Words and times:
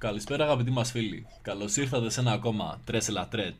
Καλησπέρα 0.00 0.44
αγαπητοί 0.44 0.70
μας 0.70 0.90
φίλοι. 0.90 1.26
Καλώς 1.42 1.76
ήρθατε 1.76 2.10
σε 2.10 2.20
ένα 2.20 2.32
ακόμα 2.32 2.80
Τρέσελα 2.84 3.28
Τρέτ. 3.28 3.54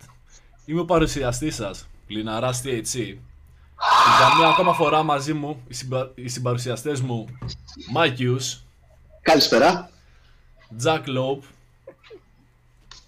Είμαι 0.64 0.80
ο 0.80 0.84
παρουσιαστής 0.84 1.54
σας, 1.54 1.88
Λιναράς 2.06 2.62
THC. 2.64 2.94
Για 4.18 4.36
μια 4.38 4.48
ακόμα 4.48 4.72
φορά 4.72 5.02
μαζί 5.02 5.32
μου 5.32 5.62
οι, 5.68 5.74
συμπα... 5.74 6.10
οι 6.14 6.28
συμπαρουσιαστές 6.28 7.00
μου 7.00 7.26
Μάικιους, 7.92 8.62
Καλησπέρα. 9.22 9.90
Τζακ 10.76 11.06
Λόπ 11.06 11.42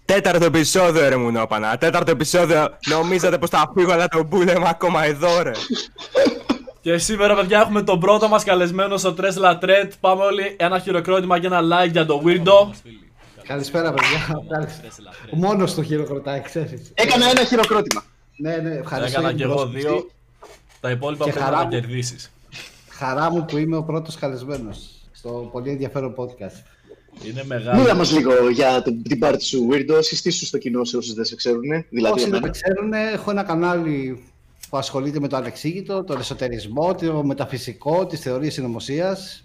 Τέταρτο 0.05 0.45
επεισόδιο 0.45 1.09
ρε 1.09 1.15
μουνόπανα. 1.17 1.77
Τέταρτο 1.77 2.11
επεισόδιο. 2.11 2.77
Νομίζατε 2.85 3.37
πως 3.37 3.49
θα 3.49 3.71
φύγω 3.75 3.91
αλλά 3.91 4.07
το 4.07 4.23
μπούλεμα 4.23 4.69
ακόμα 4.69 5.03
εδώ 5.03 5.41
ρε. 5.41 5.51
και 6.81 6.97
σήμερα 6.97 7.35
παιδιά 7.35 7.59
έχουμε 7.59 7.81
τον 7.81 7.99
πρώτο 7.99 8.27
μας 8.27 8.43
καλεσμένο 8.43 8.97
στο 8.97 9.13
Τρέσελα 9.13 9.57
Τρέτ. 9.57 9.93
Πάμε 9.99 10.23
όλοι 10.23 10.55
ένα 10.59 10.79
χειροκρότημα 10.79 11.39
και 11.39 11.47
ένα 11.47 11.61
like 11.61 11.91
για 11.91 12.05
το 12.05 12.21
Weirdo. 12.25 12.71
Καλησπέρα, 13.47 13.93
παιδιά. 13.93 14.43
Ο 15.33 15.35
μόνος 15.35 15.73
το 15.73 15.83
χειροκροτάει, 15.83 16.41
ξέρεις. 16.41 16.91
Έκανα 16.93 17.29
ένα 17.29 17.43
χειροκρότημα. 17.45 18.03
Ναι, 18.37 18.55
ναι, 18.57 18.69
ευχαριστώ. 18.75 19.19
Έκανα 19.19 19.31
για 19.31 19.37
και 19.37 19.43
την 19.43 19.51
εγώ 19.51 19.55
πρόσκληση. 19.61 19.87
δύο. 19.87 20.09
Τα 20.79 20.89
υπόλοιπα 20.91 21.25
Και 21.25 21.31
πρέπει 21.31 21.45
χαρά 21.45 21.57
να 21.57 21.63
μου. 21.63 21.69
κερδίσεις. 21.69 22.31
Χαρά 22.89 23.31
μου 23.31 23.45
που 23.45 23.57
είμαι 23.57 23.75
ο 23.75 23.83
πρώτος 23.83 24.15
καλεσμένος 24.15 24.89
στο 25.11 25.49
πολύ 25.51 25.69
ενδιαφέρον 25.69 26.15
podcast. 26.17 26.63
Είναι 27.27 27.43
μεγάλο. 27.45 27.79
Μίλα 27.81 27.93
μας 27.95 28.11
λίγο 28.11 28.49
για 28.49 28.81
το- 28.81 28.93
την 29.03 29.19
πάρτι 29.19 29.43
σου, 29.45 29.67
Weirdo. 29.71 29.97
Συστήσου 29.99 30.45
στο 30.45 30.57
κοινό 30.57 30.83
σε 30.83 30.97
όσους 30.97 31.13
δεν 31.13 31.25
σε 31.25 31.35
ξέρουν. 31.35 31.61
Δηλαδή 31.89 32.13
Όσοι 32.13 32.23
δεν 32.23 32.33
εμένα. 32.33 32.39
με 32.45 32.49
ξέρουν, 32.49 32.93
έχω 32.93 33.31
ένα 33.31 33.43
κανάλι 33.43 34.23
που 34.69 34.77
ασχολείται 34.77 35.19
με 35.19 35.27
το 35.27 35.35
ανεξήγητο, 35.35 36.03
τον 36.03 36.19
εσωτερισμό, 36.19 36.95
το 36.95 37.23
μεταφυσικό, 37.23 38.05
τις 38.05 38.19
θεωρίες 38.19 38.53
συνωμοσίας. 38.53 39.43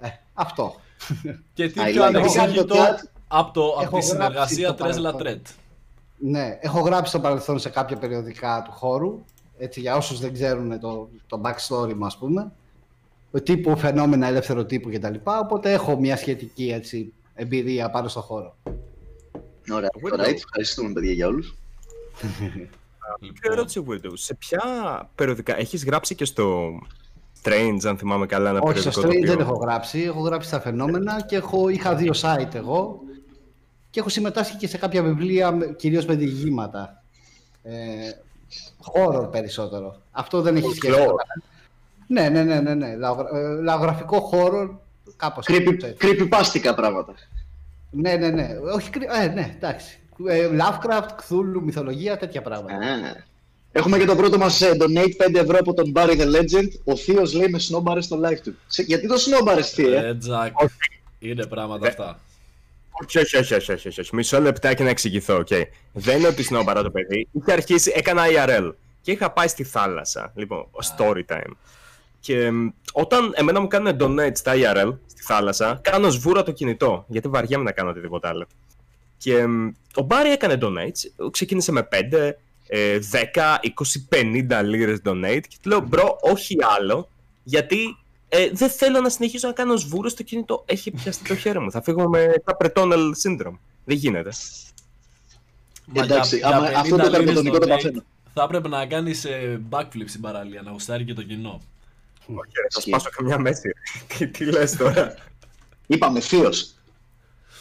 Ε, 0.00 0.08
αυτό. 0.34 0.80
Και 1.54 1.68
τι 1.70 1.80
Α, 1.80 1.84
πιο 1.84 1.92
είναι- 1.92 2.18
ανεξήγητο 2.18 2.74
έχω 2.74 2.84
κάνει 2.84 2.98
από, 3.28 3.52
το, 3.52 3.66
από 3.66 3.80
Έχω 3.82 3.98
τη 3.98 4.06
γράψει 4.06 4.08
συνεργασία 4.08 4.68
στο 4.68 4.76
Τρέσλα 4.76 5.12
παρελθόν. 5.12 5.42
Τρέτ. 5.42 5.46
Ναι, 6.18 6.58
έχω 6.60 6.80
γράψει 6.80 7.10
στο 7.10 7.20
παρελθόν 7.20 7.58
σε 7.58 7.68
κάποια 7.68 7.96
περιοδικά 7.96 8.62
του 8.64 8.70
χώρου. 8.72 9.24
Έτσι, 9.58 9.80
για 9.80 9.96
όσους 9.96 10.18
δεν 10.20 10.32
ξέρουν 10.32 10.80
το, 10.80 11.08
το 11.26 11.40
backstory 11.44 11.94
μου, 11.94 12.06
ας 12.06 12.18
πούμε. 12.18 12.52
Τύπου 13.42 13.76
φαινόμενα 13.76 14.26
ελεύθερο 14.26 14.64
τύπου 14.64 14.90
κτλ. 14.90 15.14
Οπότε 15.24 15.72
έχω 15.72 15.98
μια 16.00 16.16
σχετική 16.16 16.70
έτσι, 16.72 17.12
εμπειρία 17.34 17.90
πάνω 17.90 18.08
στο 18.08 18.20
χώρο. 18.20 18.56
Ωραία, 19.72 19.88
Weirdo. 20.02 20.20
right. 20.20 20.34
Ευχαριστούμε, 20.34 20.92
παιδιά, 20.92 21.12
για 21.12 21.26
όλους. 21.26 21.54
Ποια 23.20 23.50
ερώτηση 23.52 23.84
Weirdo. 23.88 24.10
Σε 24.12 24.34
ποια 24.34 24.60
περιοδικά. 25.14 25.58
Έχεις 25.58 25.84
γράψει 25.84 26.14
και 26.14 26.24
στο 26.24 26.70
Strange 27.44 27.78
αν 27.88 27.98
θυμάμαι 27.98 28.26
καλά 28.26 28.50
ένα 28.50 28.60
Όχι, 28.62 28.78
στο 28.78 28.90
περιοδικό. 28.90 29.00
το 29.00 29.08
Strange 29.08 29.16
οποίο- 29.16 29.30
δεν 29.36 29.38
έχω 29.46 29.54
γράψει. 29.56 30.00
Έχω 30.02 30.20
γράψει 30.20 30.48
στα 30.48 30.60
φαινόμενα 30.60 31.20
και 31.22 31.36
έχω, 31.36 31.68
είχα 31.68 31.94
δύο 31.94 32.12
site 32.22 32.54
εγώ. 32.54 33.00
Και 33.90 34.00
έχω 34.00 34.08
συμμετάσχει 34.08 34.56
και 34.56 34.66
σε 34.68 34.78
κάποια 34.78 35.02
βιβλία, 35.02 35.52
με- 35.52 35.66
κυρίως 35.66 36.06
με 36.06 36.14
διηγήματα. 36.14 37.02
Ε, 37.62 37.72
horror 38.94 39.30
περισσότερο. 39.32 39.96
Αυτό 40.10 40.40
δεν 40.40 40.56
έχει 40.56 40.74
σχέση. 40.74 40.98
Folklore. 40.98 41.42
Ναι, 42.06 42.28
ναι, 42.28 42.42
ναι, 42.42 42.60
ναι, 42.60 42.74
ναι. 42.74 42.96
Λαογρα- 42.96 43.28
ε, 43.38 43.62
Λαογραφικό 43.62 44.30
horror, 44.32 44.70
κάπως 45.16 45.46
Creepy, 45.48 45.82
έτσι. 45.82 45.96
creepypastica 46.00 46.72
πράγματα. 46.76 47.12
Ναι, 47.90 48.16
ναι, 48.16 48.28
ναι. 48.28 48.48
Όχι, 48.74 48.90
κρυ- 48.90 49.10
ε, 49.22 49.26
ναι, 49.26 49.52
εντάξει. 49.56 49.98
Ε, 50.28 50.48
Lovecraft, 50.52 51.08
Cthulhu, 51.08 51.60
μυθολογία, 51.62 52.16
τέτοια 52.16 52.42
πράγματα. 52.42 52.74
Α. 52.74 53.24
Έχουμε 53.72 53.98
και 53.98 54.04
το 54.04 54.16
πρώτο 54.16 54.38
μας 54.38 54.60
ε, 54.60 54.76
donate 54.80 55.26
5 55.28 55.34
ευρώ 55.34 55.58
από 55.60 55.74
τον 55.74 55.92
Barry 55.94 56.20
the 56.20 56.34
Legend. 56.36 56.68
Ο 56.84 56.96
Θείος 56.96 57.34
λέει 57.34 57.48
με 57.48 57.58
σνόμπαρες 57.58 58.04
στο 58.04 58.20
live 58.24 58.38
του. 58.42 58.54
Σε- 58.66 58.82
Γιατί 58.82 59.06
το 59.06 59.16
σνόμπαρες, 59.16 59.70
Θεία. 59.70 60.02
Ε, 60.04 60.14
Τζακ. 60.14 60.52
Είναι 61.18 61.46
πράγματα 61.46 61.86
Ε, 61.86 61.88
αυτά. 61.88 62.20
Όχι, 63.04 63.18
όχι, 63.18 63.36
όχι, 63.36 63.54
όχι, 63.54 63.72
όχι, 63.72 63.88
όχι, 63.88 64.00
όχι. 64.00 64.14
Μισό 64.14 64.40
λεπτάκι 64.40 64.82
να 64.82 64.88
εξηγηθώ, 64.88 65.36
οκ. 65.36 65.48
Δεν 65.92 66.18
είναι 66.18 66.28
ότι 66.28 66.42
σνόμπαρα 66.42 66.82
το 66.82 66.90
παιδί. 66.90 67.28
Είχε 67.32 67.52
αρχίσει, 67.52 67.92
έκανα 67.94 68.22
IRL 68.26 68.72
και 69.02 69.10
είχα 69.12 69.30
πάει 69.30 69.48
στη 69.48 69.64
θάλασσα. 69.64 70.32
Λοιπόν, 70.34 70.66
story 70.96 71.22
time. 71.28 71.50
Και 72.20 72.50
μ, 72.50 72.68
όταν 72.92 73.32
εμένα 73.34 73.60
μου 73.60 73.66
κάνουν 73.68 73.96
donate 74.00 74.32
στα 74.36 74.52
IRL, 74.54 74.96
στη 75.06 75.22
θάλασσα, 75.22 75.78
κάνω 75.82 76.10
σβούρα 76.10 76.42
το 76.42 76.52
κινητό. 76.52 77.04
Γιατί 77.08 77.28
βαριέμαι 77.28 77.64
να 77.64 77.72
κάνω 77.72 77.90
οτιδήποτε 77.90 78.28
άλλο. 78.28 78.46
Και 79.18 79.46
μ, 79.46 79.68
ο 79.94 80.02
Μπάρι 80.02 80.30
έκανε 80.30 80.58
donate. 80.62 81.28
Ξεκίνησε 81.30 81.72
με 81.72 81.88
5, 81.90 82.30
ε, 82.74 82.98
10, 83.12 83.58
20, 83.62 84.60
50 84.60 84.62
λίρες 84.64 84.98
donate. 85.04 85.40
Και 85.48 85.56
του 85.62 85.68
λέω, 85.68 85.80
bro, 85.80 86.16
όχι 86.20 86.56
άλλο. 86.78 87.08
Γιατί 87.42 87.96
ε, 88.28 88.50
δεν 88.52 88.70
θέλω 88.70 89.00
να 89.00 89.08
συνεχίσω 89.08 89.46
να 89.46 89.52
κάνω 89.52 89.76
σβούρα 89.76 90.08
στο 90.08 90.22
κινητό. 90.22 90.62
Έχει 90.66 90.90
πιαστεί 90.90 91.24
το 91.28 91.34
χέρι 91.36 91.58
μου. 91.58 91.70
Θα 91.70 91.82
φύγω 91.82 92.08
με 92.08 92.32
Carpal 92.44 92.72
tunnel 92.72 93.10
syndrome. 93.22 93.58
Δεν 93.84 93.96
γίνεται. 93.96 94.30
Μα 95.86 96.02
Εντάξει, 96.02 96.36
για- 96.36 96.48
για 96.48 96.56
άμα 96.56 96.66
50 96.68 96.72
αυτό 96.74 96.96
το 96.96 97.02
λίρες 97.02 97.16
καρποτονικό 97.16 97.58
το 97.58 97.66
donate, 97.66 97.68
παθαίνω. 97.68 98.02
Θα 98.34 98.42
έπρεπε 98.42 98.68
να 98.68 98.86
κάνεις 98.86 99.26
backflip 99.70 100.04
στην 100.06 100.20
παραλία, 100.20 100.62
να 100.62 100.70
γουστάρει 100.70 101.04
και 101.04 101.14
το 101.14 101.22
κοινό. 101.22 101.60
Όχι, 102.26 102.36
ρε, 102.36 102.60
θα 102.60 102.66
Ισχύει. 102.78 102.88
σπάσω 102.90 103.08
καμιά 103.16 103.38
μέση. 103.38 103.70
τι, 104.18 104.26
τι 104.26 104.44
λες 104.44 104.76
τώρα; 104.76 105.14
Είπαμε 105.86 106.20
Θείος. 106.20 106.74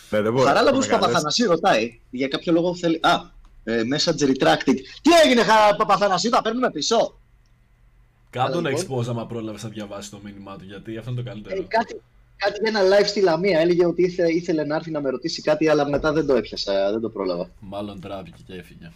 ναι, 0.10 0.22
δεν 0.22 0.34
μπορώ. 0.34 0.46
Χαράλαμπος 0.46 0.80
Το 0.80 0.86
μεγαλές. 0.86 1.06
Παπαθανασίου 1.08 1.48
ρωτάει. 1.48 2.00
Για 2.10 2.28
κάποιο 2.28 2.54
λόγο 2.54 2.76
θέλει... 2.76 3.00
Α, 3.02 3.20
ε, 3.64 3.82
message 3.94 4.22
retracted. 4.30 4.76
Τι 5.02 5.12
έγινε, 5.26 5.44
Χα- 5.44 5.76
Παπαθανασίου, 5.76 6.30
τα 6.30 6.42
παίρνουμε 6.42 6.72
πίσω. 6.72 7.16
Κάτω 8.30 8.52
Άρα, 8.58 8.62
να 8.62 8.70
λοιπόν. 8.70 9.04
expose 9.04 9.08
άμα 9.10 9.26
πρόλαβες 9.28 9.64
να 9.64 9.70
διαβάσεις 9.70 10.10
το 10.10 10.20
μήνυμά 10.24 10.56
του, 10.56 10.64
γιατί 10.66 10.98
αυτό 10.98 11.12
είναι 11.12 11.22
το 11.22 11.30
Ε, 11.30 11.34
καλύτερο. 11.34 11.66
κάτι, 11.68 12.02
κάτι 12.38 12.60
για 12.70 12.80
ένα 12.80 12.98
live 12.98 13.06
στη 13.08 13.22
Λαμία. 13.22 13.60
Έλεγε 13.60 13.86
ότι 13.86 14.04
ήθε, 14.04 14.32
ήθελε 14.34 14.64
να 14.64 14.76
έρθει 14.76 14.92
να 14.92 15.02
με 15.02 15.10
ρωτήσει 15.10 15.42
κάτι, 15.42 15.68
αλλά 15.68 15.90
μετά 15.90 16.12
δεν 16.14 16.26
το 16.26 16.36
έπιασα, 16.36 16.92
δεν 16.92 17.02
το 17.02 17.10
πρόλαβα. 17.10 17.50
Μάλλον 17.60 18.00
τράβηκε 18.02 18.42
και 18.48 18.54
έφυγε. 18.54 18.92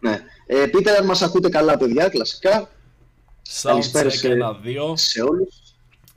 Ναι. 0.00 0.18
Ε, 0.46 0.66
πείτε 0.66 0.96
αν 0.96 1.04
μας 1.06 1.22
ακούτε 1.22 1.48
καλά, 1.48 1.76
παιδιά, 1.76 2.08
κλασικά. 2.08 2.70
Καλησπέρα 3.62 4.08
Soundcheck 4.08 4.12
σε- 4.12 4.28
ένα-δύο. 4.30 4.96
Σε 4.96 5.22
όλους. 5.22 5.56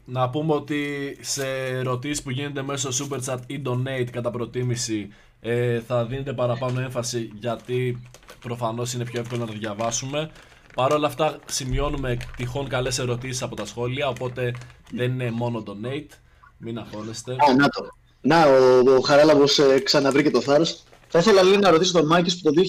Να 0.06 0.30
πούμε 0.30 0.54
ότι 0.54 1.18
σε 1.22 1.48
ερωτήσεις 1.68 2.22
που 2.24 2.30
γίνεται 2.30 2.62
μέσω 2.62 2.90
Super 2.92 3.20
Chat 3.26 3.38
ή 3.48 3.62
Donate 3.66 4.08
κατά 4.12 4.32
προτίμηση 4.32 5.14
ε, 5.42 5.80
θα 5.80 6.06
δίνετε 6.06 6.34
παραπάνω 6.34 6.82
έμφαση 6.82 7.32
γιατί 7.40 8.02
προφανώς 8.40 8.94
είναι 8.94 9.04
πιο 9.04 9.20
εύκολο 9.20 9.40
να 9.40 9.48
το 9.48 9.54
διαβάσουμε. 9.58 10.32
Παρ' 10.76 10.94
όλα 10.94 11.08
αυτά 11.08 11.40
σημειώνουμε 11.46 12.18
τυχόν 12.38 12.68
καλές 12.68 13.00
ερωτήσεις 13.00 13.42
από 13.42 13.56
τα 13.56 13.66
σχόλια 13.66 14.08
οπότε 14.08 14.54
δεν 14.92 15.12
είναι 15.12 15.32
μόνο 15.32 15.64
Donate. 15.68 16.10
Μην 16.58 16.78
αγχώνεστε. 16.78 17.32
Α, 17.32 17.56
να 17.56 17.70
το. 17.70 17.88
Να, 18.22 18.46
ο, 18.46 18.96
ο 18.96 19.00
Χαράλαμπος 19.00 19.60
ε, 19.60 19.80
ξαναβρήκε 19.80 20.30
το 20.30 20.42
θάρρος. 20.42 20.84
Θα 21.08 21.20
ήθελα 21.20 21.42
λίγο 21.44 21.58
να 21.58 21.70
ρωτήσω 21.70 21.92
τον 21.92 22.06
Μάκης 22.06 22.40
που 22.40 22.54
το 22.54 22.62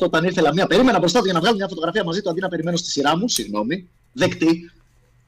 2008 0.00 0.06
όταν 0.06 0.24
ήρθε 0.24 0.40
Λαμία, 0.40 0.66
περίμενα 0.66 0.98
μπροστά 0.98 1.18
του 1.18 1.24
για 1.24 1.34
να 1.34 1.40
βγάλω 1.40 1.56
μια 1.56 1.68
φωτογραφία 1.68 2.04
μαζί 2.04 2.22
του 2.22 2.30
αντί 2.30 2.40
να 2.40 2.48
περιμένω 2.48 2.76
στη 2.76 2.90
σειρά 2.90 3.16
μου, 3.16 3.28
συγγνώμη, 3.28 3.88
δεκτή, 4.12 4.70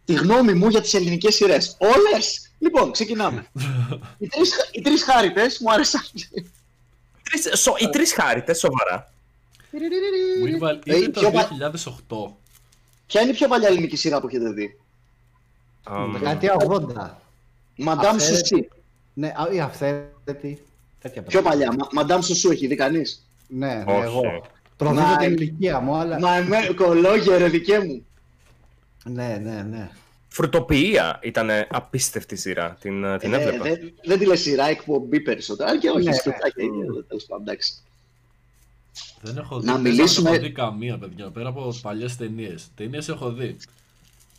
τη 0.05 0.13
γνώμη 0.13 0.55
μου 0.55 0.69
για 0.69 0.81
τις 0.81 0.95
ελληνικές 0.95 1.35
σειρές. 1.35 1.77
Όλες! 1.79 2.51
Λοιπόν, 2.59 2.93
ξεκινάμε. 2.93 3.47
οι, 4.19 4.27
τρεις, 4.27 4.53
οι 4.73 4.81
τρεις 4.81 5.03
χάριτες 5.03 5.59
μου 5.61 5.73
άρεσαν. 5.73 6.03
Τρεις- 7.33 7.61
σο- 7.61 7.77
οι 7.79 7.89
τρεις 7.91 8.13
χάρητε, 8.13 8.55
σοβαρά. 8.55 9.13
Weevil 9.73 10.79
Ε, 10.85 10.97
είναι 10.97 11.09
το 11.09 11.21
πιο 11.21 11.31
πα- 11.31 11.49
2008. 12.09 12.37
Ποια 13.07 13.21
είναι 13.21 13.31
η 13.31 13.35
πιο 13.35 13.49
παλιά 13.49 13.69
ελληνική 13.69 13.97
σειρά 13.97 14.21
που 14.21 14.27
έχετε 14.27 14.51
δει; 14.51 14.79
Αμ, 15.85 16.13
Δεκαετία 16.13 16.57
80. 16.59 17.21
Μαντάμ 17.77 18.15
Αυθαίρετη. 18.17 18.39
Σουσί. 18.49 18.69
Ναι, 19.15 19.27
α, 19.27 19.49
η 19.53 19.61
αυθαίρετη. 19.61 20.63
Τέτοια 21.01 21.23
Πιο 21.23 21.43
πράγματα. 21.43 21.49
παλιά. 21.67 21.73
Μα- 21.79 21.89
Μαντάμ 21.93 22.21
Σουσού 22.21 22.51
έχει 22.51 22.67
δει 22.67 22.75
κανείς; 22.75 23.27
Ναι, 23.49 23.75
ναι, 23.75 23.93
Όχι. 23.93 24.03
εγώ. 24.03 24.47
Προδίδω 24.77 25.03
Μα- 25.07 25.17
την 25.17 25.33
ηλικία 25.33 25.81
μου, 25.81 25.95
αλλά. 25.95 26.19
Μα 26.19 26.35
εμέ, 26.35 26.59
κολόγια 26.77 27.39
ρε 27.39 27.49
δικέ 27.49 27.79
μου. 27.79 28.07
Ναι, 29.05 29.41
ναι, 29.43 29.63
ναι. 29.63 29.91
Φρουτοποιία 30.35 31.19
ήταν 31.23 31.51
απίστευτη 31.71 32.37
σειρά. 32.37 32.77
Την, 32.81 33.05
ε, 33.05 33.19
την 33.19 33.33
Ε, 33.33 33.37
έβλεπα. 33.37 33.65
δεν, 33.65 33.93
δεν 34.05 34.19
τη 34.19 34.25
λες 34.27 34.41
σειρά, 34.41 34.69
εκπομπή 34.69 35.21
περισσότερο. 35.21 35.71
Αν 35.71 35.79
και 35.79 35.89
όχι, 35.91 36.05
Ναι, 36.09 36.13
σκετάκια. 36.15 36.53
ναι. 36.57 36.63
είναι, 36.65 37.03
τέλος 37.09 37.25
πάντων, 37.25 37.49
εντάξει. 37.49 37.73
Δεν 39.21 39.37
έχω 39.37 39.61
δει, 39.61 39.67
Να 39.67 39.73
δεν 39.73 39.81
μιλήσουμε- 39.81 40.31
έχω 40.33 40.43
δει 40.43 40.51
καμία 40.53 40.99
παιδιά 40.99 41.31
πέρα 41.31 41.49
από 41.49 41.75
παλιές 41.83 42.17
ταινίες. 42.17 42.69
Ταινίες 42.77 43.09
έχω 43.09 43.33
δει. 43.33 43.57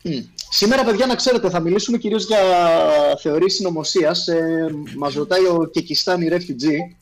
Μμ. 0.04 0.12
Σήμερα, 0.50 0.84
παιδιά, 0.84 1.06
να 1.06 1.16
ξέρετε, 1.16 1.50
θα 1.50 1.60
μιλήσουμε 1.60 1.98
κυρίως 1.98 2.26
για 2.26 2.38
θεωρίες 3.22 3.54
συνωμοσίας. 3.54 4.28
Ε, 4.28 4.66
μας 4.98 5.14
ρωτάει 5.14 5.46
ο 5.46 5.70
Kekistani 5.74 6.28
Refugee. 6.32 6.96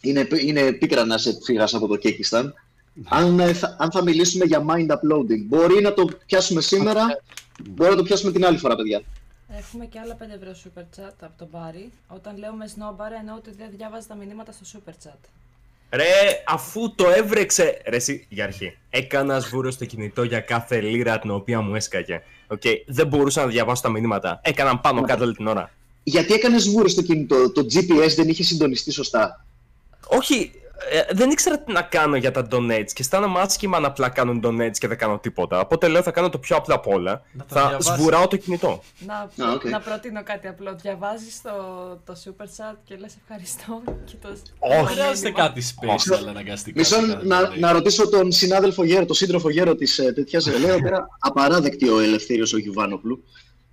Είναι, 0.00 0.28
είναι 0.46 0.72
πρόσφυγας 0.72 1.74
από 1.74 1.86
το 1.86 1.96
Κεκιστάν. 1.96 2.54
Αν, 3.08 3.40
ε, 3.40 3.52
θα, 3.52 3.76
αν 3.78 3.90
θα 3.90 4.02
μιλήσουμε 4.02 4.44
για 4.44 4.64
mind 4.68 4.86
uploading. 4.90 5.42
Μπορεί 5.46 5.82
να 5.82 5.92
το 5.94 6.08
πιάσουμε 6.26 6.60
σήμερα, 6.60 7.22
μπορεί 7.68 7.90
να 7.90 7.96
το 7.96 8.02
πιάσουμε 8.02 8.32
την 8.32 8.44
άλλη 8.44 8.58
φορά, 8.58 8.76
παιδιά. 8.76 9.02
Έχουμε 9.58 9.86
και 9.86 9.98
άλλα 9.98 10.16
5 10.16 10.20
ευρώ 10.34 10.52
super 10.64 10.80
chat 10.80 11.14
από 11.20 11.32
τον 11.38 11.48
Μπάρι. 11.50 11.90
Όταν 12.08 12.36
λέω 12.38 12.52
με 12.52 12.66
σνόμπαρες 12.66 13.14
εννοώ 13.14 13.36
ότι 13.36 13.50
δεν 13.58 13.68
διάβαζε 13.76 14.08
τα 14.08 14.14
μηνύματα 14.14 14.52
στο 14.52 14.64
super 14.78 15.08
chat. 15.08 15.18
Ρε, 15.90 16.04
αφού 16.46 16.94
το 16.94 17.08
έβρεξε. 17.08 17.82
Ρε, 17.86 17.96
εσύ, 17.96 18.26
για 18.28 18.44
αρχή. 18.44 18.76
Έκανα 18.90 19.40
σβούρα 19.40 19.70
στο 19.70 19.84
κινητό 19.84 20.22
για 20.22 20.40
κάθε 20.40 20.80
λίρα 20.80 21.18
την 21.18 21.30
οποία 21.30 21.60
μου 21.60 21.74
έσκαγε. 21.74 22.22
Οκ, 22.46 22.62
δεν 22.86 23.06
μπορούσα 23.06 23.40
να 23.40 23.46
διαβάσω 23.46 23.82
τα 23.82 23.88
μηνύματα. 23.88 24.40
Έκαναν 24.42 24.80
πάνω 24.80 25.02
κάτω 25.02 25.24
όλη 25.24 25.34
την 25.34 25.46
ώρα. 25.46 25.70
γιατί 26.02 26.32
έκανες 26.32 26.68
σβούρες 26.68 26.88
στο 26.88 27.02
κινητό, 27.02 27.52
το 27.52 27.60
GPS 27.60 28.08
δεν 28.16 28.28
είχε 28.28 28.42
συντονιστεί 28.42 28.90
σωστά; 28.92 29.44
Όχι, 30.06 30.50
ε, 30.90 31.14
δεν 31.14 31.30
ήξερα 31.30 31.58
τι 31.58 31.72
να 31.72 31.82
κάνω 31.82 32.16
για 32.16 32.30
τα 32.30 32.46
donates 32.50 32.86
και 32.92 33.02
αισθάνομαι 33.02 33.40
άσχημα 33.40 33.76
αν 33.76 33.84
απλά 33.84 34.08
κάνω 34.08 34.40
donates 34.44 34.78
και 34.78 34.88
δεν 34.88 34.98
κάνω 34.98 35.18
τίποτα. 35.18 35.60
Οπότε 35.60 35.88
λέω 35.88 36.02
θα 36.02 36.10
κάνω 36.10 36.28
το 36.28 36.38
πιο 36.38 36.56
απλό 36.56 36.74
απ' 36.74 36.86
όλα. 36.86 37.22
Να 37.32 37.44
τα 37.44 37.60
Θα 37.60 37.68
διαβάσεις. 37.68 37.92
σβουράω 37.94 38.26
το 38.28 38.36
κινητό. 38.36 38.82
Να, 39.06 39.14
Α, 39.46 39.52
οκ. 39.52 39.64
να 39.64 39.80
προτείνω 39.80 40.22
κάτι 40.22 40.46
απλό. 40.46 40.76
Διαβάζεις 40.82 41.42
το, 41.42 41.50
το 42.06 42.14
super 42.24 42.44
chat 42.44 42.76
και 42.84 42.96
λες 42.96 43.16
ευχαριστώ 43.22 43.82
και 44.04 44.14
το 44.22 44.28
Όχι. 44.28 44.42
το 44.60 44.68
Δεν 44.76 44.86
χρειάζεται 44.86 45.28
μήνυμα. 45.30 45.46
κάτι 45.46 45.62
special 45.80 46.24
αναγκαστικά. 46.28 46.78
Μισό 46.78 46.94
σε 46.94 47.06
κάθε 47.06 47.26
να, 47.26 47.40
donate. 47.40 47.58
να 47.58 47.72
ρωτήσω 47.72 48.08
τον 48.08 48.32
συνάδελφο 48.32 48.84
Γέρο, 48.84 49.04
τον 49.04 49.16
σύντροφο 49.16 49.50
Γέρο 49.50 49.74
της 49.74 49.98
ε, 49.98 50.12
τέτοιας. 50.12 50.46
Λέω 50.58 50.80
πέρα 50.80 51.08
απαράδεκτη 51.18 51.88
ο 51.88 51.98
Ελευθέριος 52.00 52.52
ο 52.52 52.58
Γιουβάνοπλου. 52.58 53.24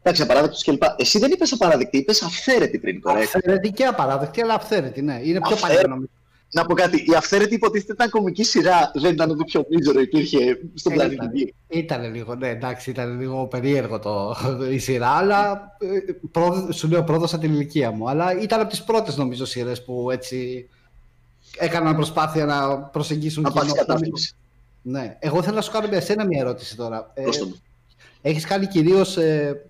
Εντάξει, 0.01 0.21
απαράδεκτος 0.21 0.63
κλπ. 0.63 0.81
Εσύ 0.98 1.19
δεν 1.19 1.31
είπες 1.31 1.51
απαράδεκτη, 1.51 1.98
είπες 1.98 2.21
αυθαίρετη 2.21 2.80
πριν, 2.80 3.01
correct. 3.06 3.18
Αυθαίρετη 3.36 3.71
και 3.71 3.86
απαράδεκτη, 3.86 4.42
αλλά 4.42 4.53
αυθαίρετη, 4.53 5.01
ναι. 5.01 5.19
Είναι 5.24 5.39
πιο 5.39 5.53
Αυθαίρετη. 5.53 5.62
παλιά 5.81 5.88
νομίζω. 5.88 6.10
Να 6.51 6.65
πω 6.65 6.73
κάτι. 6.73 6.97
Η 6.97 7.15
αυθαίρετη 7.17 7.53
υποτίθεται 7.55 7.94
ήταν 7.94 8.09
κομική 8.09 8.44
σειρά. 8.44 8.91
Δεν 8.94 9.13
ήταν 9.13 9.29
ότι 9.29 9.44
πιο 9.44 9.65
μίζωρο 9.69 9.99
υπήρχε 9.99 10.38
στον 10.73 10.91
Ε, 10.91 10.95
πλανήτη 10.95 11.15
ήταν. 11.15 11.35
Γη. 11.35 11.53
Ήταν 11.67 12.13
λίγο, 12.13 12.35
ναι, 12.35 12.49
εντάξει, 12.49 12.89
ήταν 12.89 13.19
λίγο 13.19 13.47
περίεργο 13.47 13.99
το, 13.99 14.35
η 14.71 14.77
σειρά, 14.77 15.09
αλλά 15.09 15.61
ε, 15.79 16.11
πρό- 16.31 16.71
σου 16.71 16.88
λέω 16.88 17.03
πρόδωσα 17.03 17.38
την 17.39 17.53
ηλικία 17.53 17.91
μου. 17.91 18.09
Αλλά 18.09 18.39
ήταν 18.41 18.59
από 18.59 18.69
τις 18.69 18.83
πρώτες 18.83 19.17
νομίζω 19.17 19.45
σειρές 19.45 19.83
που 19.83 20.11
έτσι 20.11 20.69
έκαναν 21.57 21.95
προσπάθεια 21.95 22.45
να 22.45 22.77
προσεγγίσουν 22.79 23.43
Να 23.43 23.51
πάθει 23.51 23.65
κοινό 23.65 23.77
κατάφλιξη. 23.79 24.35
Ναι. 24.81 25.17
Εγώ 25.19 25.41
θέλω 25.41 25.55
να 25.55 25.61
σου 25.61 25.71
κάνω 25.71 25.88
με 25.88 25.95
εσένα 25.97 26.25
μια 26.25 26.39
ερώτηση 26.39 26.75
τώρα. 26.75 27.11
Ε, 27.13 27.23
Δώστε 27.23 27.45
μου. 27.45 27.55
έχεις 28.21 28.45
κάνει 28.45 28.67
κυρίως 28.67 29.17
ε, 29.17 29.61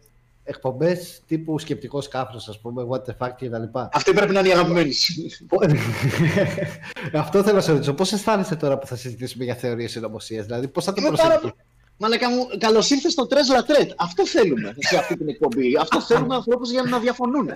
εκπομπές 0.50 1.22
τύπου 1.28 1.60
σκεπτικός 1.60 2.08
κάφρος, 2.08 2.48
ας 2.48 2.60
πούμε, 2.60 2.86
what 2.90 3.02
the 3.02 3.14
fuck 3.28 3.32
και 3.38 3.50
τα 3.50 3.60
λοιπά. 3.60 3.90
Αυτή 3.94 4.14
πρέπει 4.14 4.34
να 4.34 4.40
είναι 4.40 4.50
η 4.50 4.52
αγαπημένη 4.52 4.92
σου. 4.94 5.14
Αυτό 7.14 7.44
θέλω 7.44 7.56
να 7.56 7.62
σε 7.62 7.72
ρωτήσω. 7.72 7.94
Πώς 7.94 8.12
αισθάνεσαι 8.14 8.56
τώρα 8.56 8.78
που 8.78 8.88
θα 8.88 8.96
συζητήσουμε 8.96 9.44
για 9.44 9.56
θεωρίες 9.56 9.92
συνωμοσίας, 9.92 10.46
δηλαδή 10.46 10.68
πώς 10.68 10.84
θα 10.84 10.94
το 10.94 11.02
Είμαι 11.02 11.16
πάρα 11.16 11.30
προσεγγίσεις; 11.30 11.66
Μαλάκα 11.98 12.30
μου, 12.30 12.48
καλώς 12.58 12.90
ήρθες 12.90 13.12
στο 13.12 13.28
Τρες 13.28 13.50
Λατρέτ. 13.50 13.92
Αυτό 13.98 14.28
θέλουμε 14.28 14.76
σε 14.78 14.98
αυτή 14.98 15.18
την 15.18 15.28
εκπομπή. 15.30 15.78
Αυτό 15.80 16.02
θέλουμε 16.02 16.36
ανθρώπους 16.36 16.72
για 16.72 16.82
να 16.84 17.00
διαφωνούν. 17.00 17.50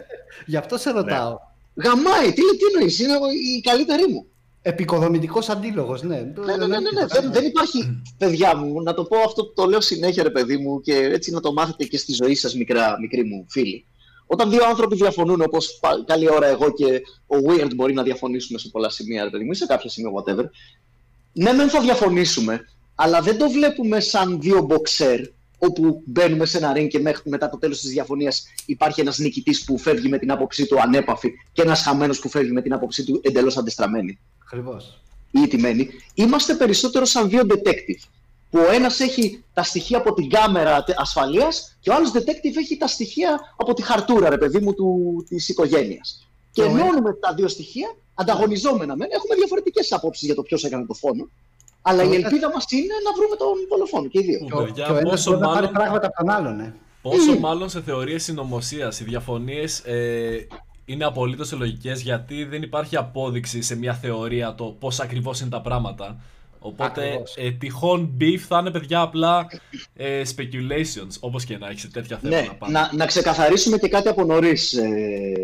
Γι' 0.46 0.58
αυτό 0.58 0.78
σε 0.78 0.92
ρωτάω. 0.92 1.38
Γαμάει, 1.76 2.28
τι, 2.28 2.34
τι 2.42 2.66
εννοείς, 2.74 3.00
είναι 3.00 3.14
ο- 3.16 3.32
η 3.58 3.62
καλύτερη 3.62 4.08
μου. 4.12 4.26
Επικοδομητικός 4.62 5.50
αντίλογος, 5.50 6.04
ναι. 6.04 6.16
Ναι, 6.16 6.56
ναι, 6.56 6.68
ναι, 6.68 6.80
ναι, 6.80 6.92
ναι. 6.92 7.06
Δεν, 7.06 7.32
δεν 7.32 7.46
υπάρχει, 7.46 8.02
παιδιά 8.18 8.56
μου, 8.56 8.82
να 8.82 8.94
το 8.94 9.04
πω 9.04 9.18
αυτό, 9.18 9.46
το 9.46 9.66
λέω 9.66 9.82
συνέχεια, 9.82 10.24
ρε 10.24 10.30
παιδί 10.30 10.58
μου, 10.58 10.82
και 10.82 10.96
έτσι 10.96 11.32
να 11.32 11.40
το 11.40 11.54
μάθετε 11.54 11.84
και 11.84 11.98
στη 11.98 12.14
ζωή 12.14 12.36
σας, 12.36 12.56
μικροί 13.00 13.24
μου 13.24 13.46
φίλοι. 13.50 13.86
Όταν 14.26 14.50
δύο 14.50 14.66
άνθρωποι 14.66 14.96
διαφωνούν, 14.96 15.42
όπως 15.42 15.80
καλή 16.06 16.32
ώρα 16.32 16.48
εγώ 16.48 16.72
και 16.72 17.02
ο 17.28 17.36
Weird 17.48 17.72
μπορεί 17.76 17.94
να 17.94 18.04
διαφωνήσουμε 18.04 18.60
σε 18.60 18.70
πολλά 18.70 18.90
σημεία, 18.90 19.24
ρε 19.24 19.30
παιδί 19.30 19.44
μου, 19.44 19.52
ή 19.52 19.56
σε 19.56 19.66
κάποια 19.66 19.90
σημεία, 19.90 20.12
whatever. 20.12 20.44
Ναι, 21.34 21.54
δεν 21.54 21.70
θα 21.70 21.82
διαφωνήσουμε, 21.82 22.66
αλλά 22.96 23.22
δεν 23.22 23.38
το 23.38 23.50
βλέπουμε 23.50 24.00
σαν 24.00 24.42
δύο 24.42 24.68
boxer, 24.70 25.20
όπου 25.64 26.02
μπαίνουμε 26.06 26.46
σε 26.46 26.58
ένα 26.58 26.74
ring 26.76 26.88
και 26.88 27.00
μέχρι 27.00 27.30
μετά 27.30 27.50
το 27.50 27.58
τέλος 27.58 27.80
της 27.80 27.90
διαφωνίας 27.92 28.48
υπάρχει 28.66 29.02
ένας 29.02 29.18
νικητής 29.18 29.64
που 29.64 29.78
φεύγει 29.78 30.10
με 30.10 30.18
την 30.18 30.32
άποψή 30.32 30.66
του 30.66 30.82
ανέπαφη 30.82 31.32
και 31.54 31.62
ένας 31.62 31.82
χαμένος 31.82 32.20
που 32.20 32.30
φεύγει 32.30 32.52
με 32.52 32.62
την 32.62 32.74
άποψή 32.74 33.04
του 33.04 33.20
εντελώς 33.24 33.58
αντεστραμμένη 33.58 34.20
Ακριβώς. 34.44 35.02
ή 35.32 35.48
τιμένη, 35.48 35.90
είμαστε 36.14 36.54
περισσότερο 36.54 37.06
σαν 37.06 37.30
δύο 37.30 37.42
detective. 37.48 38.04
Που 38.50 38.60
ο 38.60 38.72
ένας 38.72 39.00
έχει 39.00 39.44
τα 39.54 39.64
στοιχεία 39.64 39.98
από 39.98 40.14
την 40.14 40.30
κάμερα 40.30 40.84
ασφαλείας 40.96 41.78
και 41.80 41.90
ο 41.90 41.94
άλλος 41.94 42.12
detective 42.14 42.56
έχει 42.58 42.78
τα 42.78 42.88
στοιχεία 42.88 43.40
από 43.58 43.74
τη 43.74 43.82
χαρτούρα, 43.82 44.30
ρε 44.30 44.38
παιδί 44.38 44.60
μου, 44.60 44.74
της 45.28 45.50
οικογένειας. 45.50 46.28
Και 46.52 46.62
Και 46.62 46.68
ο 46.68 46.72
ενώνουμε 46.72 47.14
τα 47.14 47.34
δύο 47.34 47.48
στοιχεία, 47.48 47.96
ανταγωνιζόμενα 48.14 48.96
μεν, 48.96 49.10
έχουμε 49.12 49.36
διαφορετικές 49.36 49.92
απόψεις 49.92 50.26
για 50.26 50.36
το 50.36 50.42
ποιος 50.42 50.64
έκανε 50.64 50.86
το 50.86 50.94
φόνο. 50.94 51.30
Αλλά 51.82 52.02
Και 52.04 52.08
η 52.08 52.12
ο 52.12 52.16
ελπίδα 52.16 52.52
μας 52.54 52.66
είναι 52.72 52.94
να 53.06 53.12
βρούμε 53.18 53.36
τον 53.36 53.48
δολοφόνο 53.70 54.08
και 54.08 54.20
οι 54.20 54.24
δύο. 54.24 54.38
Που, 54.40 54.46
Και 54.46 54.54
ο, 54.58 54.64
παιδιά, 54.64 54.86
και 54.86 54.92
ο 54.92 54.98
ένας 54.98 55.10
πόσο 55.12 55.30
μπορεί 55.32 55.42
να 55.42 55.48
πάρει 55.48 55.60
μάλλον- 55.60 55.72
πράγματα 55.78 56.08
από 56.08 56.16
τον 56.18 56.30
άλλον, 56.30 56.56
ναι. 56.56 56.74
Πόσο 57.02 57.40
μάλλον 57.40 57.70
σε 57.70 57.82
θεωρίες 57.82 58.24
συνωμοσίας. 58.24 59.00
Οι 59.00 59.04
διαφωνίες 59.04 59.80
ε, 59.80 60.48
είναι 60.86 61.06
απολύτως 61.06 61.52
λογικέ 61.52 61.92
γιατί 61.92 62.44
δεν 62.44 62.62
υπάρχει 62.62 62.98
απόδειξη 62.98 63.62
σε 63.62 63.76
μια 63.76 63.94
θεωρία 63.94 64.56
το 64.56 64.64
πώς 64.66 65.00
ακριβώς 65.00 65.40
είναι 65.40 65.50
τα 65.50 65.62
πράγματα. 65.62 66.18
Οπότε 66.64 67.04
Ακριβώς. 67.04 67.34
ε, 67.38 67.52
τυχόν 67.52 68.18
beef 68.22 68.38
θα 68.48 68.58
είναι 68.60 68.72
παιδιά 68.72 69.02
απλά 69.02 69.48
ε, 69.96 70.22
speculations, 70.36 71.16
όπως 71.20 71.46
και 71.46 71.58
να 71.58 71.68
έχεις 71.68 71.82
σε 71.82 71.88
τέτοια 71.88 72.18
θέματα 72.18 72.42
Ναι, 72.42 72.48
να 72.48 72.54
πάνε. 72.54 72.74
να, 72.80 72.90
να 72.94 73.06
ξεκαθαρίσουμε 73.06 73.78
και 73.78 73.88
κάτι 73.88 74.08
από 74.08 74.24
νωρίς 74.24 74.74
ε, 74.74 74.88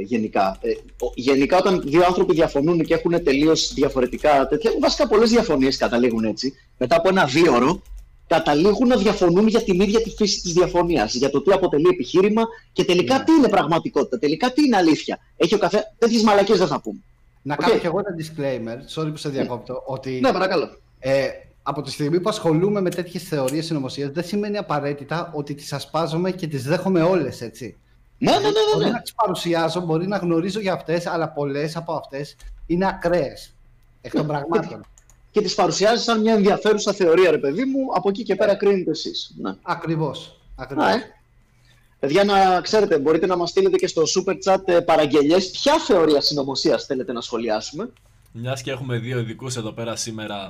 γενικά. 0.06 0.58
Ε, 0.62 0.69
ο- 1.06 1.12
γενικά, 1.16 1.58
όταν 1.58 1.81
δύο 1.86 2.04
άνθρωποι 2.06 2.34
διαφωνούν 2.34 2.84
και 2.86 2.94
έχουν 2.94 3.24
τελείως 3.24 3.74
διαφορετικά 3.74 4.48
τέτοια, 4.48 4.72
βασικά 4.81 5.08
πολλές 5.08 5.30
διαφωνίες 5.30 5.78
καταλήγουν 5.78 6.24
έτσι. 6.24 6.54
Μετά 6.78 6.96
από 6.96 7.10
ένα 7.10 7.25
δίωρο, 7.25 7.81
καταλήγουν 8.28 8.88
να 8.88 8.96
διαφωνούν 8.98 9.48
για 9.48 9.64
την 9.64 9.80
ίδια 9.81 10.02
τη 10.02 10.10
φύση 10.10 10.42
της 10.42 10.54
διαφωνίας. 10.54 11.14
Για 11.16 11.30
το 11.30 11.42
τι 11.42 11.52
αποτελεί 11.52 11.88
επιχείρημα 11.92 12.44
και 12.74 12.84
τελικά 12.86 13.18
Ναι. 13.18 13.24
τι 13.24 13.31
είναι 13.34 13.50
πραγματικότητα, 13.50 14.19
τελικά 14.19 14.52
τι 14.52 14.64
είναι 14.64 14.78
αλήθεια. 14.78 15.19
Έχει 15.38 15.54
ο 15.54 15.58
καθένα. 15.58 15.84
Τέτοιες 15.98 16.24
μαλακίε 16.24 16.56
δεν 16.56 16.68
θα 16.68 16.81
πούμε. 16.81 17.00
Να 17.42 17.54
Οκ. 17.54 17.60
κάνω 17.60 17.78
κι 17.80 17.86
εγώ 17.86 18.00
ένα 18.00 18.16
disclaimer, 18.19 19.02
sorry 19.02 19.10
που 19.12 19.18
σε 19.18 19.30
διακόπτω, 19.30 19.84
ότι 19.86 20.19
Ναι, 20.22 20.31
παρακαλώ. 20.31 20.78
Ε, 20.99 21.27
από 21.63 21.81
τη 21.81 21.91
στιγμή 21.91 22.19
που 22.19 22.29
ασχολούμαι 22.29 22.81
με 22.81 22.89
τέτοιες 22.89 23.23
θεωρίες 23.23 23.65
συνωμοσίας 23.65 24.11
δεν 24.11 24.23
σημαίνει 24.23 24.57
απαραίτητα 24.57 25.31
ότι 25.33 25.53
τις 25.53 25.73
ασπάζομαι 25.73 26.31
και 26.31 26.47
τις 26.47 26.63
δέχομαι 26.63 27.01
όλες, 27.01 27.41
έτσι. 27.41 27.77
Ναι, 28.17 28.31
ναι, 28.31 28.38
ναι, 28.38 28.47
ναι, 28.47 28.51
Μπορεί 28.73 28.85
ναι. 28.85 28.91
να 28.91 29.01
τις 29.01 29.13
παρουσιάζω, 29.13 29.81
μπορεί 29.81 30.07
να 30.07 30.17
γνωρίζω 30.17 30.59
για 30.59 30.73
αυτές, 30.73 31.05
αλλά 31.05 31.29
πολλές 31.29 31.75
από 31.75 31.94
αυτές 31.94 32.35
είναι 32.65 32.88
ακραίες. 32.88 33.53
Εκ 34.01 34.13
των 34.13 34.27
πραγμάτων. 34.27 34.85
Και 35.31 35.41
τις 35.41 35.55
παρουσιάζεις 35.55 36.03
σαν 36.03 36.21
μια 36.21 36.33
ενδιαφέρουσα 36.33 36.94
θεωρία, 36.94 37.31
ρε 37.31 37.38
παιδί 37.38 37.65
μου. 37.65 37.79
Από 37.94 38.09
εκεί 38.09 38.23
και 38.23 38.35
πέρα 38.35 38.55
κρίνετε 38.55 38.91
εσείς. 38.91 39.33
Ναι. 39.41 39.55
Ακριβώς. 39.61 40.39
Ακριβώς. 40.55 40.85
Α, 40.85 40.91
ε. 40.91 41.01
Παιδιά, 41.99 42.23
να 42.23 42.61
ξέρετε, 42.61 42.99
μπορείτε 42.99 43.25
να 43.25 43.35
μας 43.35 43.49
στείλετε 43.49 43.77
και 43.77 43.88
στο 43.88 44.03
super 44.15 44.35
chat 44.45 44.61
ε, 44.65 44.79
παραγγελίες. 44.79 45.51
Ποια 45.51 45.79
θεωρία 45.79 46.21
συνωμοσίας 46.21 46.85
θέλετε 46.85 47.13
να 47.13 47.21
σχολιάσουμε; 47.21 47.89
Μιας 48.31 48.62
και 48.62 48.71
έχουμε 48.71 48.97
δύο 48.97 49.19
ειδικούς 49.19 49.56
εδώ 49.56 49.71
πέρα 49.71 49.95
σήμερα 49.95 50.49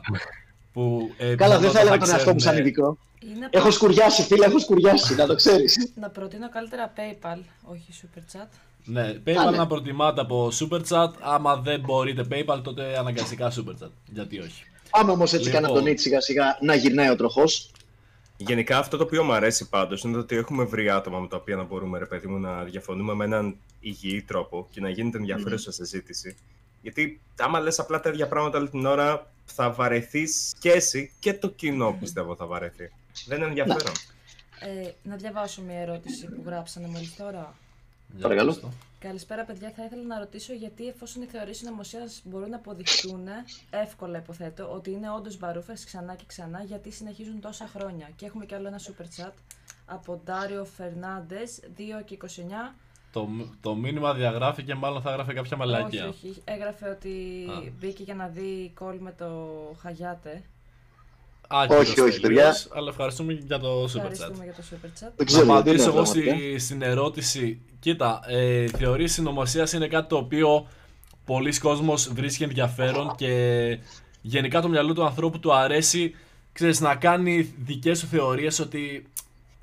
που. 0.73 1.11
Ε, 1.17 1.35
Καλά, 1.35 1.59
δεν 1.59 1.71
θα 1.71 1.79
έλεγα 1.79 1.97
πιθανότατα 1.97 2.05
τον 2.05 2.09
εαυτό 2.15 2.33
μου 2.33 2.39
σαν 2.39 2.51
ξέρουνε- 2.53 2.65
ειδικό. 2.65 2.97
Είναι 3.33 3.47
Έχω 3.51 3.71
σκουριάσει, 3.71 4.23
φίλε, 4.23 4.45
έχω 4.45 4.59
σκουριάσει, 4.59 5.15
να 5.15 5.25
το 5.25 5.35
ξέρεις. 5.35 5.91
Να 5.99 6.09
προτείνω 6.09 6.49
καλύτερα 6.49 6.93
PayPal, 6.97 7.37
όχι 7.63 7.85
super 8.01 8.37
chat. 8.37 8.47
Ναι, 8.85 9.13
PayPal 9.25 9.35
Α, 9.47 9.51
ναι. 9.51 9.57
να 9.57 9.67
προτιμάτε 9.67 10.21
από 10.21 10.49
Super 10.59 10.81
Chat. 10.89 11.11
Άμα 11.21 11.55
δεν 11.55 11.79
μπορείτε 11.79 12.25
PayPal, 12.31 12.59
τότε 12.63 12.97
αναγκαστικά 12.97 13.51
Super 13.51 13.83
Chat. 13.85 13.89
Γιατί 14.05 14.39
όχι. 14.39 14.63
Πάμε 14.89 15.11
όμως 15.11 15.33
έτσι 15.33 15.45
Λοιπόν. 15.45 15.61
κάνα 15.61 15.73
τον 15.73 15.83
Νίτ 15.83 15.99
σιγά 15.99 16.21
σιγά 16.21 16.57
να 16.61 16.75
γυρνάει 16.75 17.09
ο 17.09 17.15
τροχός. 17.15 17.71
Γενικά 18.37 18.77
αυτό 18.77 18.97
το 18.97 19.03
οποίο 19.03 19.23
μου 19.23 19.31
αρέσει 19.33 19.69
πάντως 19.69 20.03
είναι 20.03 20.13
το 20.13 20.19
ότι 20.19 20.35
έχουμε 20.35 20.63
βρει 20.63 20.89
άτομα 20.89 21.19
με 21.19 21.27
τα 21.27 21.37
οποία 21.37 21.55
να 21.55 21.63
μπορούμε 21.63 21.97
ρε 21.99 22.05
παιδί 22.05 22.27
μου 22.27 22.39
να 22.39 22.63
διαφωνούμε 22.63 23.13
με 23.13 23.25
έναν 23.25 23.55
υγιή 23.79 24.21
τρόπο 24.21 24.67
και 24.71 24.81
να 24.81 24.89
γίνεται 24.89 25.17
ενδιαφέρουσα 25.17 25.71
συζήτηση. 25.71 26.37
Γιατί 26.81 27.21
άμα 27.39 27.59
λες 27.59 27.79
απλά 27.79 27.99
τα 27.99 28.09
ίδια 28.09 28.27
πράγματα 28.27 28.57
όλη 28.57 28.69
την 28.69 28.85
ώρα 28.85 29.31
θα 29.45 29.71
βαρεθείς 29.71 30.53
και 30.59 30.71
εσύ 30.71 31.11
και 31.19 31.33
το 31.33 31.49
κοινό 31.49 31.97
πιστεύω 31.99 32.35
θα 32.35 32.45
βαρεθεί. 32.45 32.91
Δεν 33.27 33.37
είναι 33.37 33.47
ενδιαφέρον. 33.47 33.93
Ε, 34.59 34.91
να 35.03 35.15
διαβάσω 35.15 35.61
μια 35.61 35.79
ερώτηση 35.79 36.27
που 36.27 36.43
γράψανε 36.45 36.87
μόλις 36.87 37.15
τώρα. 37.15 37.55
Για 38.11 38.21
Παρακαλώ. 38.21 38.51
πες 38.51 38.59
το. 38.61 38.71
Καλησπέρα, 38.99 39.43
παιδιά. 39.43 39.71
Θα 39.75 39.83
ήθελα 39.83 40.03
να 40.03 40.19
ρωτήσω 40.19 40.53
γιατί, 40.53 40.87
εφόσον 40.87 41.21
οι 41.21 41.25
θεωρίες 41.25 41.57
συνωμοσίας 41.57 42.21
μπορούν 42.23 42.49
να 42.49 42.55
αποδειχτούν, 42.55 43.27
εύκολα 43.69 44.17
υποθέτω, 44.17 44.71
ότι 44.73 44.91
είναι 44.91 45.11
όντως 45.11 45.37
μπαρούφε 45.37 45.73
ξανά 45.85 46.15
και 46.15 46.23
ξανά, 46.27 46.63
γιατί 46.63 46.91
συνεχίζουν 46.91 47.41
τόσα 47.41 47.67
χρόνια. 47.67 48.09
Και 48.15 48.25
έχουμε 48.25 48.45
κι 48.45 48.55
άλλο 48.55 48.67
ένα 48.67 48.79
super 48.79 49.21
chat 49.21 49.33
από 49.85 50.21
Ντάριο 50.25 50.65
Φερνάντε, 50.65 51.39
2 51.77 52.03
και 52.05 52.13
29. 52.13 52.75
Το, 53.11 53.27
το 53.61 53.75
μήνυμα 53.75 54.13
διαγράφει 54.13 54.63
και 54.63 54.75
μάλλον 54.75 55.01
θα 55.01 55.11
έγραφε 55.11 55.33
κάποια 55.33 55.57
μαλακία. 55.57 56.07
Όχι, 56.07 56.27
όχι. 56.27 56.41
Έγραφε 56.45 56.89
ότι 56.89 57.45
Α. 57.49 57.71
μπήκε 57.79 58.03
για 58.03 58.15
να 58.15 58.27
δει 58.27 58.71
κόλ 58.73 58.95
με 58.99 59.13
το 59.17 59.25
Χαγιάτε. 59.81 60.43
Άκυρος 61.47 61.81
Όχι, 61.81 62.01
όχι, 62.01 62.19
τελείως, 62.19 62.43
παιδιά. 62.43 62.77
Αλλά 62.77 62.89
ευχαριστούμε 62.89 63.33
για 63.33 63.59
το 63.59 63.83
Super 63.83 63.87
Chat. 63.87 64.11
Ευχαριστούμε 64.11 64.43
για 64.43 64.53
το 64.53 64.63
super 64.71 65.05
chat. 65.05 65.11
Δεν 65.15 65.25
ξέρω 65.25 65.45
να 65.45 65.53
γιατί 65.53 65.69
είναι 65.69 65.81
απαντήσω 65.81 65.89
εγώ 65.89 66.01
πραγματικά. 66.01 66.35
στη, 66.35 66.59
στην 66.59 66.81
ερώτηση. 66.81 67.61
Κοίτα, 67.79 68.19
ε, 68.27 68.67
θεωρίες 68.67 69.11
συνωμοσία 69.11 69.67
είναι 69.73 69.87
κάτι 69.87 70.07
το 70.07 70.17
οποίο 70.17 70.67
πολλοί 71.25 71.59
κόσμος 71.59 72.13
βρίσκει 72.13 72.43
ενδιαφέρον 72.43 73.15
και 73.15 73.79
γενικά 74.21 74.61
το 74.61 74.69
μυαλό 74.69 74.93
του 74.93 75.05
ανθρώπου 75.05 75.39
του 75.39 75.53
αρέσει 75.53 76.15
ξέρεις, 76.57 76.79
να 76.79 76.95
κάνει 76.95 77.53
δικές 77.57 77.99
σου 77.99 78.07
θεωρίες 78.07 78.59
ότι 78.59 79.07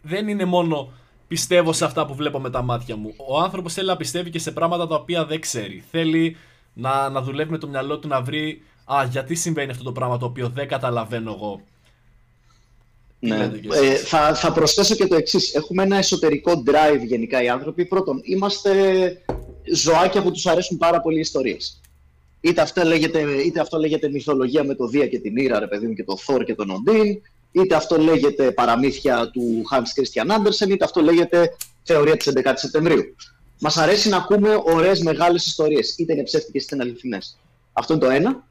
δεν 0.02 0.28
είναι 0.28 0.44
μόνο 0.44 0.92
πιστεύω 1.28 1.72
σε 1.72 1.84
αυτά 1.84 2.06
που 2.06 2.14
βλέπω 2.14 2.38
με 2.40 2.50
τα 2.50 2.62
μάτια 2.62 2.96
μου. 2.96 3.14
Ο 3.16 3.38
άνθρωπος 3.40 3.72
θέλει 3.72 3.86
να 3.86 3.96
πιστεύει 3.96 4.30
και 4.30 4.38
σε 4.38 4.50
πράγματα 4.50 4.86
τα 4.86 4.94
οποία 4.94 5.24
δεν 5.24 5.40
ξέρει. 5.40 5.84
Θέλει 5.90 6.36
να, 6.74 7.08
να 7.08 7.22
δουλεύει 7.22 7.50
με 7.50 7.58
το 7.58 7.68
μυαλό 7.68 7.98
του 7.98 8.08
να 8.08 8.20
βρει 8.22 8.62
«Α, 8.84 9.04
γιατί 9.10 9.34
συμβαίνει 9.34 9.70
αυτό 9.70 9.84
το 9.84 9.92
πράγμα 9.92 10.18
το 10.18 10.26
οποίο 10.26 10.48
δεν 10.48 10.68
καταλαβαίνω 10.68 11.32
εγώ». 11.32 11.60
Τι 13.20 13.26
Ναι. 13.30 13.36
λέτε 13.36 13.58
κι 13.58 13.68
Ε, 13.72 13.78
εσείς; 13.92 14.08
θα, 14.08 14.34
θα 14.34 14.52
προσθέσω 14.52 14.94
και 14.94 15.06
το 15.06 15.14
εξής. 15.14 15.54
Έχουμε 15.54 15.82
ένα 15.82 15.96
εσωτερικό 15.96 16.62
drive 16.66 17.04
γενικά 17.06 17.42
οι 17.42 17.48
άνθρωποι. 17.48 17.84
Πρώτον, 17.84 18.20
είμαστε 18.24 18.72
ζωάκια 19.74 20.22
που 20.22 20.30
τους 20.30 20.46
αρέσουν 20.46 20.76
πάρα 20.78 21.00
πολύ 21.00 21.16
οι 21.16 21.20
ιστορίες. 21.20 21.80
Είτε 22.40 22.60
αυτό, 22.60 22.82
λέγεται, 22.84 23.20
είτε 23.20 23.60
αυτό 23.60 23.78
λέγεται 23.78 24.08
μυθολογία 24.08 24.64
με 24.64 24.74
το 24.74 24.86
Δία 24.86 25.06
και 25.06 25.18
την 25.18 25.36
Ήρα, 25.36 25.58
ρε 25.58 25.66
παιδί 25.66 25.86
μου, 25.86 25.94
και 25.94 26.04
το 26.04 26.16
Θόρ 26.16 26.44
και 26.44 26.54
τον 26.54 26.70
Οντίν, 26.70 27.20
είτε 27.54 27.74
αυτό 27.74 27.98
λέγεται 27.98 28.50
παραμύθια 28.50 29.30
του 29.30 29.62
Hans 29.70 30.00
Christian 30.00 30.36
Andersen, 30.36 30.68
είτε 30.70 30.84
αυτό 30.84 31.00
λέγεται 31.00 31.56
θεωρία 31.82 32.16
της 32.16 32.32
11 32.34 32.52
Σεπτεμβρίου. 32.54 33.14
Μας 33.60 33.76
αρέσει 33.76 34.08
να 34.08 34.16
ακούμε 34.16 34.60
ωραίες 34.64 35.00
μεγάλες 35.00 35.46
ιστορίες, 35.46 35.94
είτε 35.98 36.12
είναι 36.12 36.22
ψεύτικες 36.22 36.64
είτε 36.64 36.74
είναι 36.74 36.84
αληθινές. 36.84 37.38
Αυτό 37.72 37.94
είναι 37.94 38.02
το 38.02 38.10
ένα, 38.10 38.44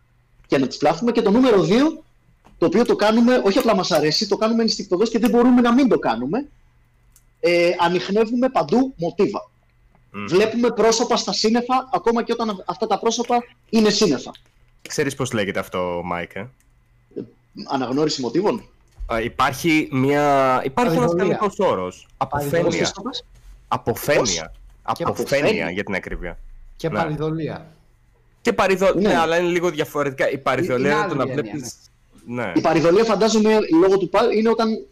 και 0.47 0.57
να 0.57 0.67
τις 0.67 0.77
πλάθουμε. 0.77 1.11
Και 1.11 1.21
το 1.21 1.31
νούμερο 1.31 1.61
δύο, 1.61 2.03
το 2.57 2.65
οποίο 2.65 2.85
το 2.85 2.95
κάνουμε, 2.95 3.41
όχι 3.45 3.57
απλά 3.57 3.75
μας 3.75 3.91
αρέσει, 3.91 4.27
το 4.27 4.37
κάνουμε 4.37 4.61
ενστικτοδός 4.61 5.09
και 5.09 5.19
δεν 5.19 5.29
μπορούμε 5.29 5.61
να 5.61 5.73
μην 5.73 5.87
το 5.87 5.99
κάνουμε, 5.99 6.49
ε, 7.39 7.71
ανιχνεύουμε 7.79 8.49
παντού 8.49 8.93
μοτίβα. 8.97 9.51
Βλέπουμε 10.27 10.71
πρόσωπα 10.71 11.17
στα 11.17 11.33
σύννεφα, 11.33 11.89
ακόμα 11.93 12.23
και 12.23 12.31
όταν 12.31 12.63
αυτά 12.65 12.87
τα 12.87 12.99
πρόσωπα 12.99 13.43
είναι 13.69 13.89
σύννεφα. 13.89 14.31
Ξέρεις 14.81 15.15
πώς 15.15 15.31
λέγεται 15.31 15.59
αυτό, 15.59 16.01
Μάικ, 16.03 16.35
ε; 16.35 16.49
Αναγνώριση 17.67 18.21
μοτίβων; 18.21 18.69
Α, 19.05 19.21
υπάρχει 19.21 19.87
μια... 19.91 20.61
Υπάρχει 20.65 20.95
ένας 20.95 21.05
Παρειδωλία. 21.11 21.35
κανονικός 21.37 21.59
όρος. 21.71 22.07
Αποφένεια. 22.17 22.63
Πώς 22.79 22.91
το 22.91 23.01
πας; 23.01 23.25
Αποφένεια. 23.67 24.51
Και 24.93 25.03
Αποφένεια 25.03 25.43
αποφένεια. 25.45 25.69
για 25.71 25.83
την 25.83 25.95
ακρίβεια. 25.95 26.39
Και 26.75 26.89
Ναι. 26.89 26.95
παρειδωλία. 26.95 27.67
Και 28.41 28.53
παρειδω... 28.53 28.93
Ναι. 28.93 29.07
ναι. 29.07 29.15
αλλά 29.17 29.37
είναι 29.37 29.49
λίγο 29.49 29.69
διαφορετικά. 29.69 30.29
Η 30.31 30.37
παρειδωλία 30.37 30.91
Είναι 30.91 30.99
είναι 30.99 31.07
το 31.07 31.15
να 31.15 31.21
άλλη 31.21 31.31
έννοια, 31.31 31.51
βλέπεις... 31.51 31.75
Ναι. 32.27 32.51
Η 32.55 32.61
παρηδολία 32.61 33.03
φαντάζομαι 33.03 33.57
λόγω 33.81 33.97
του 33.97 34.09
πάλι 34.09 34.39
είναι 34.39 34.49
όταν 34.49 34.85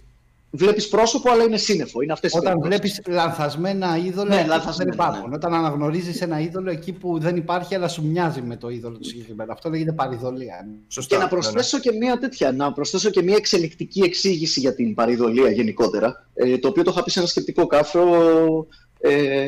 βλέπεις 0.51 0.87
πρόσωπο 0.87 1.31
αλλά 1.31 1.43
είναι 1.43 1.57
σύννεφο. 1.57 2.01
Είναι 2.01 2.11
αυτές 2.13 2.33
οι 2.33 2.37
Όταν 2.37 2.59
περιπτώσεις. 2.59 2.91
βλέπεις 3.01 3.15
λανθασμένα 3.15 3.97
είδωλα 3.97 4.29
Ναι, 4.29 4.35
εκεί 4.35 4.43
που 4.43 4.49
λανθασμένα, 4.49 4.91
δεν 4.91 4.93
υπάρχουν. 4.93 5.29
ναι. 5.29 5.35
Όταν 5.35 5.53
αναγνωρίζεις 5.53 6.21
ένα 6.21 6.39
είδωλο 6.39 6.71
εκεί 6.71 6.91
που 6.93 7.19
δεν 7.19 7.35
υπάρχει, 7.35 7.75
αλλά 7.75 7.87
σου 7.87 8.05
μοιάζει 8.05 8.41
με 8.41 8.55
το 8.55 8.69
είδωλο 8.69 8.97
του 8.97 9.07
συγκεκριμένου. 9.07 9.51
Αυτό 9.51 9.69
λέγεται 9.69 9.91
παρηδολία. 9.91 10.67
Σωστά. 10.87 11.15
Και 11.15 11.21
να 11.21 11.27
ναι, 11.29 11.35
ναι. 11.35 11.41
προσθέσω 11.41 11.79
και 11.79 11.91
μια 11.91 12.17
τέτοια, 12.17 12.51
να 12.51 12.73
προσθέσω 12.73 13.09
και 13.09 13.21
μια 13.21 13.35
εξελικτική 13.35 14.01
εξήγηση 14.01 14.59
για 14.59 14.75
την 14.75 14.93
παρηδολία 14.93 15.49
γενικότερα, 15.49 16.27
ε, 16.33 16.57
το 16.57 16.67
οποίο 16.67 16.83
το 16.83 16.91
είχα 16.93 17.03
πει 17.03 17.11
σε 17.11 17.19
ένα 17.19 17.27
σκεπτικό 17.27 17.67
κάφρο, 17.67 18.05
ε, 18.99 19.47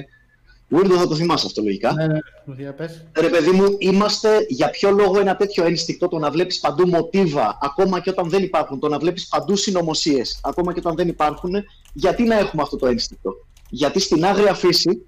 Weirdo 0.76 0.96
θα 0.98 1.08
το 1.08 1.16
θυμάσαι 1.16 1.46
αυτό 1.46 1.62
λογικά. 1.62 1.94
Ναι, 1.94 2.08
ναι, 2.08 2.20
για 2.58 2.74
πες. 2.74 3.04
Ρε 3.20 3.30
παιδί 3.30 3.52
μου, 3.52 3.76
είμαστε 3.80 4.46
για 4.50 4.70
ποιο 4.70 4.92
λόγο 4.92 5.20
ένα 5.20 5.36
τέτοιο 5.36 5.66
ένστικτο, 5.66 6.08
το 6.08 6.18
να 6.20 6.32
βλέπεις 6.32 6.60
παντού 6.60 6.88
μοτίβα, 6.88 7.58
ακόμα 7.62 8.00
και 8.00 8.10
όταν 8.10 8.30
δεν 8.30 8.44
υπάρχουν, 8.44 8.80
το 8.80 8.88
να 8.88 8.98
βλέπεις 8.98 9.28
παντού 9.28 9.56
συνωμοσίες, 9.56 10.40
ακόμα 10.44 10.74
και 10.74 10.80
όταν 10.80 10.96
δεν 10.96 11.08
υπάρχουν, 11.08 11.54
γιατί 11.94 12.24
να 12.24 12.38
έχουμε 12.38 12.62
αυτό 12.62 12.78
το 12.78 12.88
ένστικτο; 12.88 13.34
Γιατί 13.70 14.00
στην 14.00 14.26
άγρια 14.26 14.54
φύση 14.54 15.06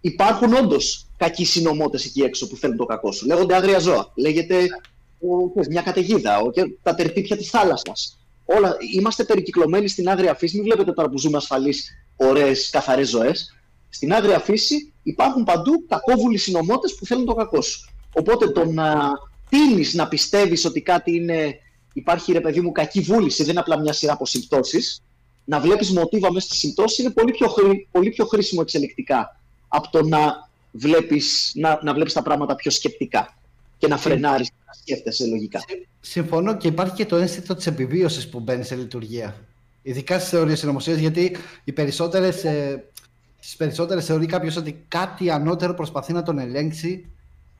υπάρχουν 0.00 0.54
όντως 0.54 1.06
κακοί 1.16 1.44
συνωμότες 1.44 2.04
εκεί 2.04 2.20
έξω 2.22 2.48
που 2.48 2.56
θέλουν 2.56 2.76
το 2.76 2.84
κακό 2.84 3.12
σου. 3.12 3.26
Λέγονται 3.26 3.54
άγρια 3.54 3.78
ζώα. 3.78 4.12
Λέγεται 4.14 4.56
ο, 5.20 5.50
ξέρεις, 5.50 5.68
μια 5.68 5.82
καταιγίδα, 5.82 6.38
ο, 6.38 6.50
και 6.50 6.62
τα 6.82 6.94
τερτύπια 6.94 7.36
της 7.36 7.50
θάλασσας. 7.50 8.18
Όλα, 8.44 8.76
είμαστε 8.94 9.24
περικυκλωμένοι 9.24 9.88
στην 9.88 10.08
άγρια 10.08 10.34
φύση. 10.34 10.56
Μην 10.56 10.64
βλέπετε 10.64 10.92
τώρα 10.92 11.08
που 11.08 11.18
ζούμε 11.18 11.36
ασφαλείς, 11.36 11.90
ωραίες, 12.16 12.70
καθαρές 12.70 13.08
ζωές. 13.08 13.56
Στην 13.94 14.12
άγρια 14.12 14.38
φύση 14.38 14.92
υπάρχουν 15.02 15.44
παντού 15.44 15.86
κακόβουλοι 15.88 16.38
συνωμότες 16.38 16.94
που 16.94 17.06
θέλουν 17.06 17.24
το 17.24 17.34
κακό 17.34 17.60
σου. 17.60 17.90
Οπότε 18.12 18.48
το 18.48 18.64
να 18.64 19.10
τίνει 19.48 19.84
να 19.92 20.08
πιστεύεις 20.08 20.64
ότι 20.64 20.80
κάτι 20.80 21.14
είναι. 21.14 21.58
Υπάρχει 21.92 22.32
ρε 22.32 22.40
παιδί 22.40 22.60
μου 22.60 22.72
κακή 22.72 23.00
βούληση, 23.00 23.42
δεν 23.42 23.50
είναι 23.50 23.60
απλά 23.60 23.80
μια 23.80 23.92
σειρά 23.92 24.12
από 24.12 24.26
συμπτώσεις. 24.26 25.02
Να 25.44 25.60
βλέπεις 25.60 25.90
μοτίβα 25.90 26.32
μέσα 26.32 26.46
στη 26.46 26.56
συμπτώση 26.56 27.02
είναι 27.02 27.10
πολύ 27.10 27.32
πιο, 27.32 27.48
χρή, 27.48 27.88
πολύ 27.90 28.10
πιο 28.10 28.26
χρήσιμο 28.26 28.60
εξελικτικά 28.64 29.40
από 29.68 29.90
το 29.90 30.02
να 30.02 30.48
βλέπεις 30.72 31.52
να, 31.54 31.80
να 31.82 31.94
βλέπεις 31.94 32.12
τα 32.12 32.22
πράγματα 32.22 32.54
πιο 32.54 32.70
σκεπτικά 32.70 33.36
και 33.78 33.88
να 33.88 33.98
φρενάρεις 33.98 34.48
και 34.48 34.54
να 34.66 34.72
σκέφτεσαι 34.72 35.26
λογικά. 35.26 35.60
Συμφωνώ 36.00 36.56
και 36.56 36.68
υπάρχει 36.68 36.94
και 36.94 37.06
το 37.06 37.16
ένστικτο 37.16 37.54
της 37.54 37.66
επιβίωσης 37.66 38.28
που 38.28 38.40
μπαίνει 38.40 38.64
σε 38.64 38.74
λειτουργία. 38.74 39.36
Ειδικά 39.82 40.18
στις 40.18 40.30
θεωρίες 40.30 40.58
συνωμοσίας, 40.58 40.98
γιατί 40.98 41.36
οι 41.64 41.72
περισσότερες. 41.72 42.44
Ε, 43.42 43.44
στις 43.44 43.56
περισσότερες 43.56 44.04
θεωρεί 44.04 44.26
κάποιος 44.26 44.56
ότι 44.56 44.84
κάτι 44.88 45.30
ανώτερο 45.30 45.74
προσπαθεί 45.74 46.12
να 46.12 46.22
τον 46.22 46.38
ελέγξει. 46.38 47.06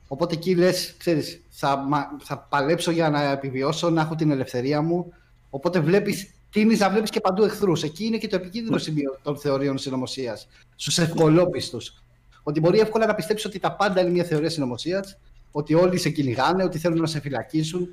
Οπότε 0.07 0.33
εκεί 0.33 0.55
λες, 0.55 0.93
ξέρεις, 0.97 1.41
θα, 1.49 1.77
μα- 1.77 2.17
θα 2.23 2.37
παλέψω 2.37 2.91
για 2.91 3.09
να 3.09 3.31
επιβιώσω, 3.31 3.89
να 3.89 4.01
έχω 4.01 4.15
την 4.15 4.31
ελευθερία 4.31 4.81
μου. 4.81 5.13
Οπότε 5.49 5.79
βλέπεις, 5.79 6.33
τίνει 6.51 6.75
να 6.77 6.89
βλέπεις 6.89 7.09
και 7.09 7.19
παντού 7.19 7.43
εχθρούς. 7.43 7.83
Εκεί 7.83 8.05
είναι 8.05 8.17
και 8.17 8.27
το 8.27 8.35
επικίνδυνο 8.35 8.77
σημείο 8.77 9.19
των 9.23 9.37
θεωρίων 9.37 9.77
συνωμοσίας. 9.77 10.47
Στους 10.75 10.97
ευκολόπιστους. 10.97 12.03
Ότι 12.43 12.59
μπορεί 12.59 12.79
εύκολα 12.79 13.05
να 13.05 13.15
πιστέψεις 13.15 13.45
ότι 13.47 13.59
τα 13.59 13.71
πάντα 13.75 14.01
είναι 14.01 14.09
μια 14.09 14.23
θεωρία 14.23 14.49
συνωμοσίας, 14.49 15.17
ότι 15.51 15.73
όλοι 15.73 15.97
σε 15.97 16.09
κυνηγάνε, 16.09 16.63
ότι 16.63 16.77
θέλουν 16.77 16.99
να 16.99 17.07
σε 17.07 17.19
φυλακίσουν. 17.19 17.87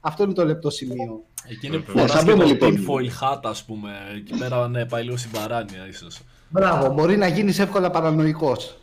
Αυτό 0.00 0.22
είναι 0.24 0.32
το 0.32 0.44
λεπτό 0.44 0.70
σημείο. 0.70 1.22
Εκείνη 1.48 1.78
που 1.80 1.92
Ναι, 1.94 2.00
φοράς 2.00 2.10
θα 2.12 2.24
και 2.24 2.30
μπούμε 2.32 2.54
το 2.54 2.68
λοιπόν. 2.68 2.76
tinfoil 2.76 3.08
hat, 3.22 3.40
ας 3.42 3.64
πούμε. 3.64 3.90
Εκεί 4.16 4.38
πέρα, 4.38 4.68
ναι, 4.68 4.86
πάει 4.86 5.04
λίγο 5.04 5.16
στην 5.16 5.30
παράνοια, 5.30 5.86
ίσως. 5.88 6.20
Μπράβο, 6.50 6.92
μπορεί 6.92 7.16
να 7.16 7.26
γίνεις 7.26 7.58
εύκολα 7.58 7.90
παρανοϊκός. 7.90 8.74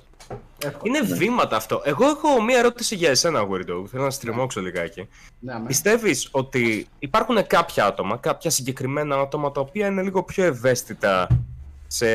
Είναι 0.84 1.02
βήματα 1.02 1.56
αυτό. 1.56 1.82
Εγώ 1.86 2.06
έχω 2.06 2.42
μία 2.42 2.58
ερώτηση 2.58 2.96
για 2.96 3.10
εσένα, 3.10 3.42
Weirdo. 3.42 3.86
Θέλω 3.92 4.04
να 4.04 4.10
στριμώξω 4.10 4.62
λιγάκι. 4.62 5.08
Ναι, 5.40 5.54
με. 5.54 5.66
Πιστεύεις 5.68 6.28
ότι 6.32 6.88
υπάρχουν 7.00 7.48
κάποια 7.48 7.86
άτομα, 7.86 8.18
κάποια 8.18 8.50
συγκεκριμένα 8.50 9.16
άτομα 9.20 9.52
τα 9.52 9.62
οποία 9.62 9.88
είναι 9.88 10.02
λίγο 10.02 10.24
πιο 10.24 10.44
ευαίσθητα 10.44 11.28
σε, 11.88 12.08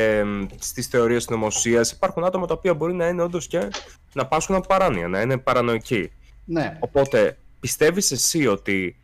στις 0.59 0.87
θεωρίες 0.87 1.29
νομοσίας; 1.29 1.91
Υπάρχουν 1.91 2.23
άτομα 2.23 2.47
τα 2.47 2.53
οποία 2.53 2.73
μπορεί 2.73 2.93
να 2.93 3.07
είναι 3.07 3.21
όντως 3.21 3.47
και 3.47 3.67
να 4.13 4.25
πάσχουν 4.25 4.55
από 4.55 4.67
παράνοια, 4.67 5.07
να 5.07 5.21
είναι 5.21 5.37
παρανοϊκοί. 5.37 6.11
ναι. 6.45 6.77
Οπότε, 6.79 7.37
πιστεύεις 7.59 8.11
εσύ 8.11 8.47
ότι 8.47 8.95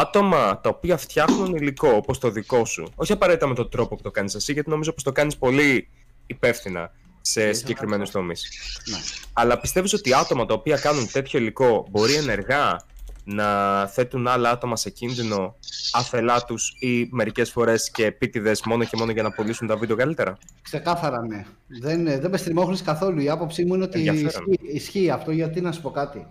άτομα 0.00 0.60
τα 0.60 0.68
οποία 0.68 0.96
φτιάχνουν 0.96 1.54
υλικό 1.54 1.88
όπως 1.88 2.18
το 2.18 2.30
δικό 2.30 2.64
σου, 2.64 2.92
όχι 2.94 3.12
απαραίτητα 3.12 3.46
με 3.46 3.54
τον 3.54 3.70
τρόπο 3.70 3.96
που 3.96 4.02
το 4.02 4.10
κάνεις 4.10 4.34
εσύ, 4.34 4.52
γιατί 4.52 4.70
νομίζω 4.70 4.92
πως 4.92 5.02
το 5.02 5.12
κάνεις 5.12 5.36
πολύ 5.36 5.88
υπεύθυνα 6.26 6.92
σε 7.20 7.52
συγκεκριμένους 7.52 8.10
τομείς. 8.10 8.48
Ναι. 8.90 8.96
Αλλά 9.32 9.60
πιστεύεις 9.60 9.92
ότι 9.92 10.14
άτομα 10.14 10.46
τα 10.46 10.54
οποία 10.54 10.76
κάνουν 10.76 11.10
τέτοιο 11.12 11.38
υλικό 11.38 11.86
μπορεί 11.90 12.14
ενεργά 12.14 12.76
να 13.24 13.86
θέτουν 13.86 14.26
άλλα 14.26 14.50
άτομα 14.50 14.76
σε 14.76 14.90
κίνδυνο 14.90 15.54
αφελά 15.92 16.44
τους 16.44 16.76
ή 16.78 17.08
μερικές 17.10 17.50
φορές 17.50 17.90
και 17.90 18.04
επίτηδες 18.04 18.62
μόνο 18.64 18.84
και 18.84 18.96
μόνο 18.96 19.12
για 19.12 19.22
να 19.22 19.30
πωλήσουν 19.30 19.66
τα 19.66 19.76
βίντεο 19.76 19.96
καλύτερα; 19.96 20.38
Ξεκάθαρα 20.62 21.26
ναι. 21.26 21.44
Δεν, 21.66 22.04
δεν 22.04 22.30
με 22.30 22.36
στριμώχνεις 22.36 22.82
καθόλου. 22.82 23.20
Η 23.20 23.28
άποψή 23.28 23.64
μου 23.64 23.74
είναι 23.74 23.84
ότι 23.84 24.06
Ενδιαφέρον. 24.06 24.50
ισχύει, 24.50 24.76
ισχύει 24.76 25.10
αυτό 25.10 25.30
γιατί 25.30 25.60
να 25.60 25.72
σου 25.72 25.80
πω 25.80 25.90
κάτι. 25.90 26.26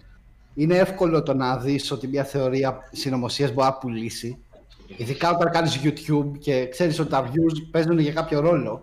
Είναι 0.56 0.78
εύκολο 0.78 1.24
το 1.24 1.34
να 1.34 1.58
δεις 1.58 1.92
ότι 1.92 2.08
μια 2.08 2.24
θεωρία 2.24 2.90
συνωμοσίας 2.92 3.52
μπορεί 3.54 3.68
να 3.68 3.74
πουλήσει. 3.74 4.38
Ειδικά 4.98 5.32
όταν 5.32 5.52
κάνεις 5.52 5.80
YouTube 5.84 6.32
και 6.40 6.68
ξέρεις 6.68 7.00
ότι 7.00 7.10
τα 7.10 7.26
views 7.28 7.68
παίζουν 7.72 8.00
για 8.00 8.12
κάποιο 8.12 8.40
ρόλο. 8.40 8.82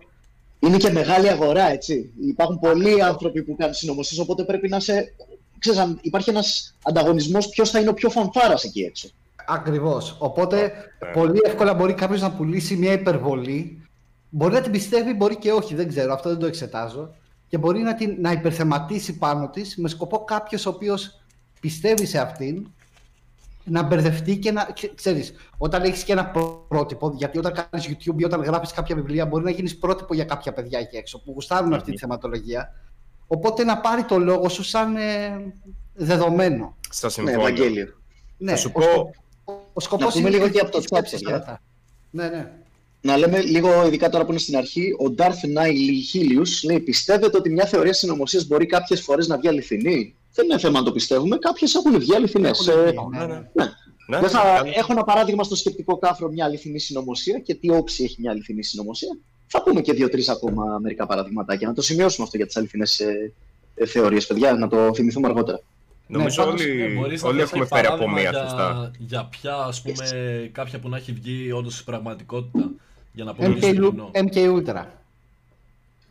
Είναι 0.59 0.77
και 0.77 0.91
μεγάλη 0.91 1.29
αγορά, 1.29 1.71
έτσι. 1.71 2.11
Υπάρχουν 2.21 2.59
πολλοί 2.59 3.03
άνθρωποι 3.03 3.43
που 3.43 3.55
κάνουν 3.55 3.73
συνωμοσίες, 3.73 4.19
οπότε 4.19 4.43
πρέπει 4.43 4.69
να 4.69 4.79
σε... 4.79 5.13
Ξέρεις, 5.59 5.79
αν 5.79 5.99
υπάρχει 6.01 6.29
ένας 6.29 6.75
ανταγωνισμός 6.83 7.49
ποιος 7.49 7.69
θα 7.69 7.79
είναι 7.79 7.89
ο 7.89 7.93
πιο 7.93 8.09
φανφάρας 8.09 8.63
εκεί 8.63 8.81
έξω. 8.81 9.09
Ακριβώς. 9.47 10.15
Οπότε 10.19 10.71
Ναι. 10.99 11.11
πολύ 11.11 11.39
εύκολα 11.43 11.73
μπορεί 11.73 11.93
κάποιος 11.93 12.21
να 12.21 12.31
πουλήσει 12.31 12.75
μια 12.75 12.91
υπερβολή. 12.91 13.81
Μπορεί 14.29 14.53
να 14.53 14.61
την 14.61 14.71
πιστεύει, 14.71 15.13
μπορεί 15.13 15.35
και 15.35 15.51
όχι, 15.51 15.75
δεν 15.75 15.87
ξέρω, 15.87 16.13
αυτό 16.13 16.29
δεν 16.29 16.37
το 16.39 16.45
εξετάζω. 16.45 17.15
Και 17.47 17.57
μπορεί 17.57 17.81
να, 17.81 17.95
την, 17.95 18.15
να 18.19 18.31
υπερθεματίσει 18.31 19.17
πάνω 19.17 19.49
της 19.49 19.77
με 19.77 19.89
σκοπό 19.89 20.23
κάποιος 20.23 20.65
ο 20.65 20.69
οποίος 20.69 21.19
πιστεύει 21.67 22.05
σε 22.05 22.19
αυτήν 22.19 22.67
να 23.63 23.83
μπερδευτεί 23.83 24.37
και 24.37 24.51
να. 24.51 24.63
ξέ- 24.73 24.95
Ξέρεις, 24.95 25.33
όταν 25.57 25.83
έχεις 25.83 26.03
και 26.03 26.11
ένα 26.11 26.25
πρό- 26.25 26.65
πρότυπο, 26.67 27.13
γιατί 27.17 27.37
όταν 27.37 27.53
κάνεις 27.53 27.87
YouTube 27.89 28.15
ή 28.17 28.23
όταν 28.23 28.41
γράφεις 28.41 28.71
κάποια 28.71 28.95
βιβλία, 28.95 29.25
μπορεί 29.25 29.43
να 29.43 29.49
γίνεις 29.49 29.77
πρότυπο 29.77 30.13
για 30.13 30.23
κάποια 30.23 30.53
παιδιά 30.53 30.79
εκεί 30.79 30.95
έξω 30.95 31.19
που 31.19 31.31
γουστάρουν 31.31 31.73
αυτή 31.73 31.91
τη 31.91 31.97
θεματολογία. 31.97 32.73
Οπότε 33.27 33.63
να 33.63 33.77
πάρει 33.77 34.03
το 34.03 34.17
λόγο 34.19 34.49
σου 34.49 34.63
σαν 34.63 34.95
ε, 34.95 35.53
δεδομένο. 35.93 36.77
Στα 36.89 37.07
Ναι, 37.07 37.13
συμφώνω. 37.13 37.39
Ευαγγέλιο. 37.39 37.87
Ναι, 38.37 38.55
σου 38.55 38.71
ο 38.73 38.79
πω- 38.79 38.83
σκο- 38.83 39.11
Ο 39.73 39.79
σκοπός 39.79 40.05
Να 40.05 40.11
πούμε 40.11 40.29
λίγο 40.29 40.49
και 40.49 40.59
από 40.59 40.71
το 40.71 40.77
chat, 40.77 40.83
σκέψη 40.83 41.17
παιδιά. 41.23 41.61
Ναι, 42.09 42.27
ναι. 42.27 42.51
Να 43.01 43.17
λέμε 43.17 43.41
λίγο, 43.41 43.85
ειδικά 43.87 44.09
τώρα 44.09 44.25
που 44.25 44.31
είναι 44.31 44.39
στην 44.39 44.57
αρχή, 44.57 44.91
ο 44.99 45.13
Darth 45.17 45.57
Nile 45.57 45.91
Helius 46.13 46.65
λέει: 46.65 46.79
Πιστεύετε 46.79 47.37
ότι 47.37 47.49
μια 47.49 47.65
θεωρία 47.65 47.93
συνωμοσίας 47.93 48.45
μπορεί 48.47 48.65
κάποιες 48.65 49.01
φορές 49.01 49.27
να 49.27 49.37
βγει 49.37 49.47
αληθινή; 49.47 50.15
Δεν 50.33 50.45
είναι 50.45 50.57
θέμα 50.57 50.79
να 50.79 50.85
το 50.85 50.91
πιστεύουμε. 50.91 51.37
Κάποιες 51.37 51.75
έχουν 51.75 51.99
βγει 51.99 52.15
αληθινές. 52.15 52.67
Έχουν 52.67 52.83
βγει, 52.83 53.17
ναι, 53.17 53.25
ναι, 53.25 53.33
ναι. 53.33 53.41
ναι. 53.53 53.71
Ναι, 54.07 54.19
Δεν 54.19 54.29
θα... 54.29 54.41
καλά. 54.41 54.71
Έχω 54.75 54.91
ένα 54.91 55.03
παράδειγμα 55.03 55.43
στο 55.43 55.55
σκεπτικό 55.55 55.97
κάφρο 55.97 56.29
μια 56.29 56.45
αληθινή 56.45 56.79
συνωμοσία 56.79 57.39
και 57.39 57.53
τι 57.53 57.69
όψη 57.69 58.03
έχει 58.03 58.15
μια 58.19 58.31
αληθινή 58.31 58.63
συνωμοσία. 58.63 59.17
Θα 59.47 59.63
πούμε 59.63 59.81
και 59.81 59.93
δύο-τρεις 59.93 60.29
ακόμα 60.29 60.77
μερικά 60.81 61.05
παραδείγματάκια. 61.05 61.67
Να 61.67 61.73
το 61.73 61.81
σημειώσουμε 61.81 62.25
αυτό 62.25 62.37
για 62.37 62.45
τις 62.45 62.57
αληθινές 62.57 62.99
ε, 62.99 63.33
ε, 63.75 63.85
θεωρίες, 63.85 64.27
παιδιά, 64.27 64.53
να 64.53 64.67
το 64.67 64.93
θυμηθούμε 64.93 65.27
αργότερα. 65.27 65.59
Νομίζω 66.07 66.43
πάντως, 66.43 66.61
όλοι, 66.61 66.73
Ναι, 66.73 66.87
μπορείς 66.87 67.21
να 67.21 67.29
όλοι 67.29 67.39
θες 67.39 67.51
έχουμε 67.51 67.65
ένα 67.71 67.75
φέρει 67.75 67.87
από 67.87 67.97
παράδειγμα 67.97 68.21
μία, 68.21 68.29
για, 68.29 68.41
σωστά. 68.41 68.91
Για 68.97 69.25
ποια, 69.25 69.55
ας 69.55 69.81
πούμε, 69.81 70.05
κάποια 70.51 70.79
που 70.79 70.89
να 70.89 70.97
έχει 70.97 71.11
βγει 71.11 71.51
όντως 71.51 71.73
στην 71.73 71.85
πραγματικότητα. 71.85 72.71
Για 73.13 73.23
να 73.23 73.33
πούμε 73.33 73.47
MK, 73.47 73.59
το 73.59 73.71
κοινό. 73.71 74.11
MK 74.13 74.35
Ultra. 74.35 74.83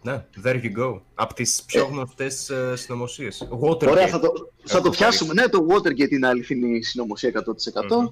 Ναι, 0.02 0.24
there 0.44 0.54
you 0.62 0.78
go. 0.78 1.00
Από 1.14 1.34
τις 1.34 1.62
πιο 1.66 1.84
γνωστές 1.84 2.50
ε, 2.50 2.76
συνωμοσίες. 2.76 3.48
Watergate. 3.60 3.88
Ωραία, 3.90 4.06
θα 4.08 4.20
το, 4.20 4.32
θα 4.64 4.76
Έχω 4.76 4.84
το 4.84 4.90
πιάσουμε. 4.90 5.32
Ναι, 5.32 5.48
το 5.48 5.66
Watergate 5.68 6.10
είναι 6.10 6.26
αληθινή 6.26 6.82
συνωμοσία 6.82 7.30
100%. 7.30 7.96
Μμμ. 7.96 8.08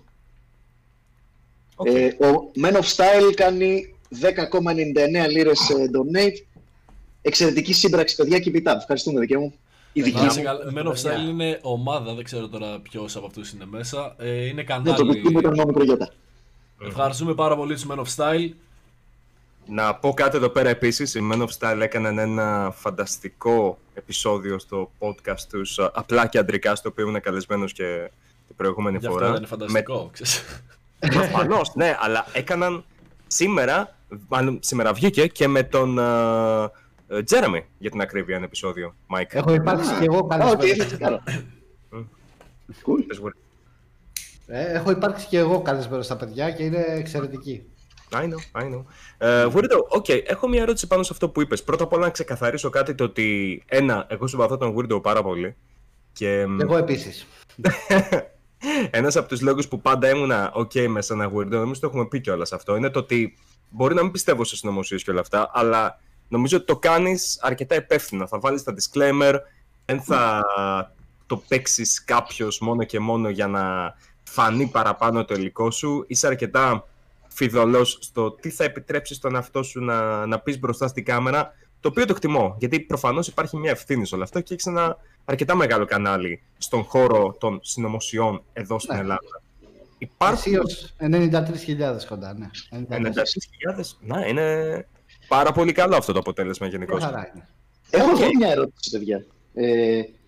Οκ. 1.77 1.87
Ε, 1.87 2.07
ο 2.07 2.51
Men 2.63 2.73
of 2.73 2.83
Style 2.97 3.33
κάνει 3.35 3.95
10,99 4.21 5.31
λίρες 5.31 5.71
ε, 5.71 5.75
donate. 5.93 6.45
Εξαιρετική 7.23 7.73
σύμπραξη, 7.73 8.17
παιδιά, 8.17 8.39
keep 8.39 8.51
it 8.55 8.71
up. 8.73 8.77
Ευχαριστούμε, 8.77 9.21
δικέ 9.21 9.37
μου. 9.37 9.55
Η 9.93 10.03
δική 10.03 10.17
Να 10.17 10.23
μου. 10.23 10.29
είσαι 10.31 10.41
καλά. 10.41 10.61
Men 10.75 10.87
of 10.87 10.95
Style 11.03 11.29
είναι 11.29 11.59
ομάδα, 11.63 12.15
δεν 12.15 12.25
ξέρω 12.25 12.49
τώρα 12.49 12.81
ποιος 12.81 13.17
από 13.17 13.27
αυτούς 13.27 13.51
είναι 13.53 13.65
μέσα. 13.71 14.15
Ε, 14.19 14.45
είναι 14.47 14.53
Ναι, 14.53 14.63
το 14.65 14.65
κανάλι. 14.65 15.13
δικό 15.13 15.31
μου 15.31 15.39
ήταν 15.39 15.55
μόνο 15.55 15.73
προγιώτα. 15.73 16.13
Ευχαριστούμε 16.87 17.35
πάρα 17.35 17.57
πολύ 17.57 17.75
τους 17.75 17.87
Men 17.89 17.97
of 17.99 18.05
Style. 18.17 18.51
Να 19.73 19.95
πω 19.95 20.13
κάτι 20.15 20.37
εδώ 20.37 20.49
πέρα 20.49 20.69
επίσης, 20.69 21.15
οι 21.15 21.29
Men 21.33 21.47
of 21.47 21.49
Style 21.59 21.81
έκαναν 21.81 22.19
ένα 22.19 22.73
φανταστικό 22.77 23.79
επεισόδιο 23.95 24.59
στο 24.59 24.91
podcast 24.99 25.41
τους, 25.51 25.79
α, 25.79 25.91
απλά 25.95 26.27
και 26.27 26.39
αντρικά, 26.39 26.75
στο 26.75 26.89
οποίο 26.89 27.07
ήμουν 27.09 27.21
καλεσμένος 27.21 27.73
και 27.73 28.11
την 28.47 28.57
προηγούμενη 28.57 28.97
Γι' 28.99 29.07
αυτό 29.07 29.19
φορά. 29.19 29.29
δεν 29.31 29.37
είναι 29.37 29.47
φανταστικό. 29.47 30.09
ξέρεις. 30.13 30.45
Προφανώς, 30.99 31.75
ναι, 31.75 31.97
αλλά 32.01 32.27
έκαναν 32.33 32.85
σήμερα, 33.27 33.97
μάλλον 34.29 34.59
σήμερα 34.63 34.93
βγήκε 34.93 35.27
και 35.27 35.49
με 35.49 35.63
τον 35.63 35.95
Τζέρεμι 37.25 37.67
για 37.79 37.91
την 37.91 38.01
ακρίβεια 38.01 38.37
ένα 38.37 38.45
επεισόδιο, 38.45 38.95
Μάικ. 39.07 39.35
Έχω 39.35 39.55
υπάρξει 39.55 39.91
και 39.99 40.05
εγώ 40.05 40.17
Α, 40.19 40.21
οκ, 40.21 40.29
καλεσμένος. 40.31 40.77
θα 40.77 40.85
τσεκάρω. 40.85 41.23
Cool. 42.85 43.31
Ε, 44.47 44.73
έχω 44.73 44.91
υπάρξει 44.91 45.27
και 45.27 45.39
εγώ 45.39 45.63
καλεσμένος 45.63 46.05
στα 46.05 46.17
παιδιά 46.17 46.51
και 46.51 46.63
είναι 46.63 46.85
εξαιρετική. 46.89 47.63
I 48.13 48.23
know, 48.23 48.63
I 48.63 48.65
know. 48.65 48.85
Ε, 49.19 49.47
Weirdo, 49.55 49.79
OK, 49.89 50.09
έχω 50.09 50.49
μια 50.49 50.63
ερώτηση 50.63 50.87
πάνω 50.87 51.03
σε 51.03 51.11
αυτό 51.13 51.29
που 51.29 51.41
είπες. 51.41 51.63
Πρώτα 51.63 51.85
απ' 51.85 51.93
όλα 51.93 52.05
να 52.05 52.11
ξεκαθαρίσω 52.11 52.71
κάτι 52.71 52.95
το 52.95 53.05
ότι, 53.05 53.63
ένα, 53.67 54.07
εγώ 54.09 54.27
συμπαθώ 54.27 54.57
τον 54.57 54.77
Weirdo 54.77 55.03
πάρα 55.03 55.23
πολύ. 55.23 55.57
Και 56.13 56.47
μ, 56.47 56.61
Εγώ 56.61 56.77
επίσης. 56.77 57.27
ένας 58.91 59.17
από 59.17 59.29
τους 59.29 59.41
λόγους 59.41 59.69
που 59.69 59.81
πάντα 59.81 60.11
ήμουνα 60.11 60.53
ok 60.55 60.87
με 60.87 61.03
σε 61.03 61.13
ένα 61.13 61.31
Weirdo, 61.35 61.53
εμείς 61.53 61.79
το 61.79 61.87
έχουμε 61.87 62.07
πει 62.07 62.21
κιόλας 62.21 62.53
αυτό, 62.53 62.77
είναι 62.77 62.91
το 62.91 62.99
ότι 62.99 63.39
μπορεί 63.69 63.95
να 63.95 64.03
μην 64.03 64.11
πιστεύω 64.11 64.45
σε 64.45 64.57
συνωμοσίες 64.57 65.03
και 65.03 65.11
όλα 65.11 65.21
αυτά, 65.21 65.51
αλλά 65.53 66.01
νομίζω 66.29 66.57
ότι 66.57 66.67
το 66.67 66.77
κάνεις 66.77 67.39
αρκετά 67.43 67.75
υπεύθυνα. 67.75 68.27
Θα 68.27 68.39
βάλεις 68.39 68.63
τα 68.63 68.75
disclaimer, 68.75 69.35
δεν 69.85 70.03
θα 70.03 70.43
το 71.27 71.37
παίξεις 71.49 72.05
κάποιος 72.05 72.59
μόνο 72.59 72.85
και 72.85 72.99
μόνο 72.99 73.29
για 73.29 73.47
να 73.47 73.95
φανεί 74.23 74.67
παραπάνω 74.67 75.25
το 75.25 75.35
υλικό 75.35 75.71
σου. 75.71 76.05
Είσαι 76.07 76.27
αρκετά 76.27 76.89
φιδωλός 77.45 77.99
στο 78.01 78.31
τι 78.31 78.51
θα 78.51 78.65
επιτρέψεις 78.65 79.17
στον 79.17 79.35
εαυτό 79.35 79.63
σου 79.63 79.81
να, 79.85 80.27
να 80.27 80.39
πεις 80.41 80.59
μπροστά 80.59 80.89
στην 80.89 81.05
κάμερα, 81.05 81.55
το 81.81 81.89
οποίο 81.89 82.05
το 82.05 82.13
εκτιμώ, 82.13 82.57
γιατί 82.59 82.81
προφανώς 82.81 83.29
υπάρχει 83.29 83.57
μια 83.57 83.71
ευθύνη 83.71 84.07
σε 84.07 84.15
όλο 84.15 84.25
αυτό 84.25 84.41
και 84.41 84.53
έχεις 84.55 84.67
ένα 84.67 84.97
αρκετά 85.25 85.55
μεγάλο 85.55 85.85
κανάλι 85.85 86.43
στον 86.59 86.83
χώρο 86.83 87.37
των 87.41 87.61
συνωμοσιών 87.63 88.43
εδώ 88.53 88.79
στην 88.79 88.95
Ναι. 88.95 89.01
Ελλάδα. 89.01 89.43
Υπάρχουν 89.99 90.37
Αισίως 90.39 90.95
93.000 90.99 92.05
κοντά, 92.09 92.35
ναι. 92.35 92.49
93.000. 92.89 93.97
Να, 94.01 94.27
είναι 94.27 94.87
πάρα 95.29 95.53
πολύ 95.53 95.73
καλό 95.73 95.97
αυτό 95.97 96.13
το 96.13 96.19
αποτέλεσμα 96.19 96.67
γενικώς. 96.67 96.99
Μια 96.99 97.07
χαρά 97.07 97.31
είναι. 97.35 97.49
Έχω 97.91 98.11
Οκ. 98.11 98.21
εγώ 98.21 98.31
μια 98.39 98.51
ερώτηση, 98.51 98.91
παιδιά. 98.91 99.25
Ε, 99.55 99.99
επί- 99.99 100.09
ε, 100.09 100.20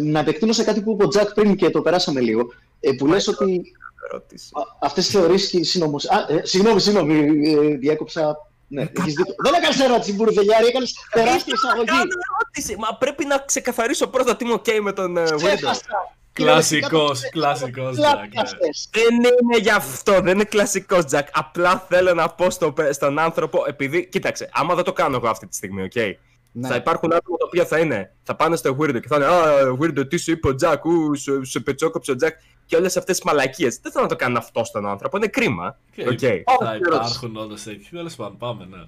να 0.00 0.20
επεκτείνω 0.20 0.52
σε 0.52 0.64
κάτι 0.64 0.80
που 0.80 0.90
είπε 0.92 1.04
ο 1.04 1.08
Τζακ 1.08 1.34
πριν 1.34 1.56
και 1.56 1.70
το 1.70 1.80
περάσαμε 1.80 2.20
λίγο. 2.20 2.52
Ε, 2.80 2.92
που 2.92 3.06
λες 3.06 3.28
ότι 3.28 3.72
Ερώτηση. 4.10 4.50
αυτές 4.80 5.04
τις 5.04 5.14
θεωρίες 5.14 5.50
και 5.50 5.58
οι 5.58 5.62
συνωμοσίες. 5.64 6.10
Α, 6.12 6.34
ε, 6.34 6.40
συγγνώμη, 6.44 6.80
συγγνώμη, 6.80 7.14
ε, 7.50 7.76
διέκοψα. 7.76 8.36
Ναι, 8.68 8.82
έχεις 8.82 9.14
δίκιο. 9.14 9.34
Δεν 9.42 9.54
έκανες 9.54 9.80
ερώτηση, 9.80 10.12
Μπουρδελιάρη, 10.12 10.66
έκανες 10.66 10.94
τεράστια 11.10 11.54
εισαγωγή. 11.56 11.86
Κάνω 11.86 12.02
ερώτηση. 12.40 12.76
Μα 12.78 12.96
πρέπει 12.98 13.24
να 13.24 13.38
ξεκαθαρίσω 13.38 14.06
πρώτα 14.06 14.36
τι 14.36 14.44
είμαι 14.44 14.54
OK 14.54 14.78
με 14.82 14.92
τον 14.92 15.16
ε, 15.16 15.22
Weirdo. 15.22 15.36
Ξέχασα. 15.36 16.16
Κλασικός, 16.32 17.28
κλασικός 17.30 17.96
Jack. 17.96 18.00
Πλάκα 18.00 18.28
ναι. 18.34 18.40
αυτές. 18.42 18.88
Δεν 18.90 19.14
είναι 19.14 19.58
γι' 19.58 19.70
αυτό, 19.70 20.12
δεν 20.12 20.34
είναι 20.34 20.44
κλασικός 20.44 21.04
Τζακ. 21.04 21.28
Απλά 21.32 21.86
θέλω 21.88 22.14
να 22.14 22.28
πω 22.28 22.50
στο, 22.50 22.74
στον 22.90 23.18
άνθρωπο, 23.18 23.64
επειδή. 23.66 24.08
Κοίταξε, 24.08 24.50
άμα 24.52 24.74
δεν 24.74 24.84
το 24.84 24.92
κάνω 24.92 25.16
εγώ 25.16 25.28
αυτή 25.28 25.46
τη 25.46 25.56
στιγμή, 25.56 25.82
οκ. 25.82 25.92
Ναι. 26.52 26.68
Θα 26.68 26.74
υπάρχουν 26.74 27.12
άτομα 27.12 27.36
τα 27.36 27.44
οποία 27.46 27.64
θα 27.64 27.78
είναι. 27.78 28.14
Θα 28.22 28.36
πάνε 28.36 28.56
στο 28.56 28.76
Weirdo 28.80 29.00
και 29.00 29.08
θα 29.08 29.16
είναι 29.16 29.26
Α, 29.26 29.76
Weirdo, 29.80 30.08
τι 30.08 30.16
σου 30.16 30.30
είπε 30.30 30.48
ο 30.48 30.54
Τζακ, 30.54 30.84
ου, 30.84 31.16
σου, 31.16 31.46
σου 31.46 31.62
πετσόκοψε 31.62 32.10
ο 32.10 32.16
Τζακ. 32.16 32.36
Και 32.66 32.76
όλες 32.76 32.96
αυτές 32.96 33.16
τις 33.16 33.24
μαλακίες. 33.24 33.78
Δεν 33.82 33.92
θέλω 33.92 34.04
να 34.04 34.10
το 34.10 34.16
κάνω 34.16 34.38
αυτό 34.38 34.64
στον 34.64 34.86
άνθρωπο. 34.86 35.16
Είναι 35.16 35.26
κρίμα. 35.26 35.78
Και 35.94 36.08
Οκ. 36.08 36.18
Θα 36.58 36.76
υπάρχουν 36.76 37.36
όντως 37.36 37.54
τέτοιοι. 37.64 37.88
Τέλος 37.90 38.10
πάντων, 38.16 38.36
πάμε, 38.36 38.66
ναι. 38.70 38.78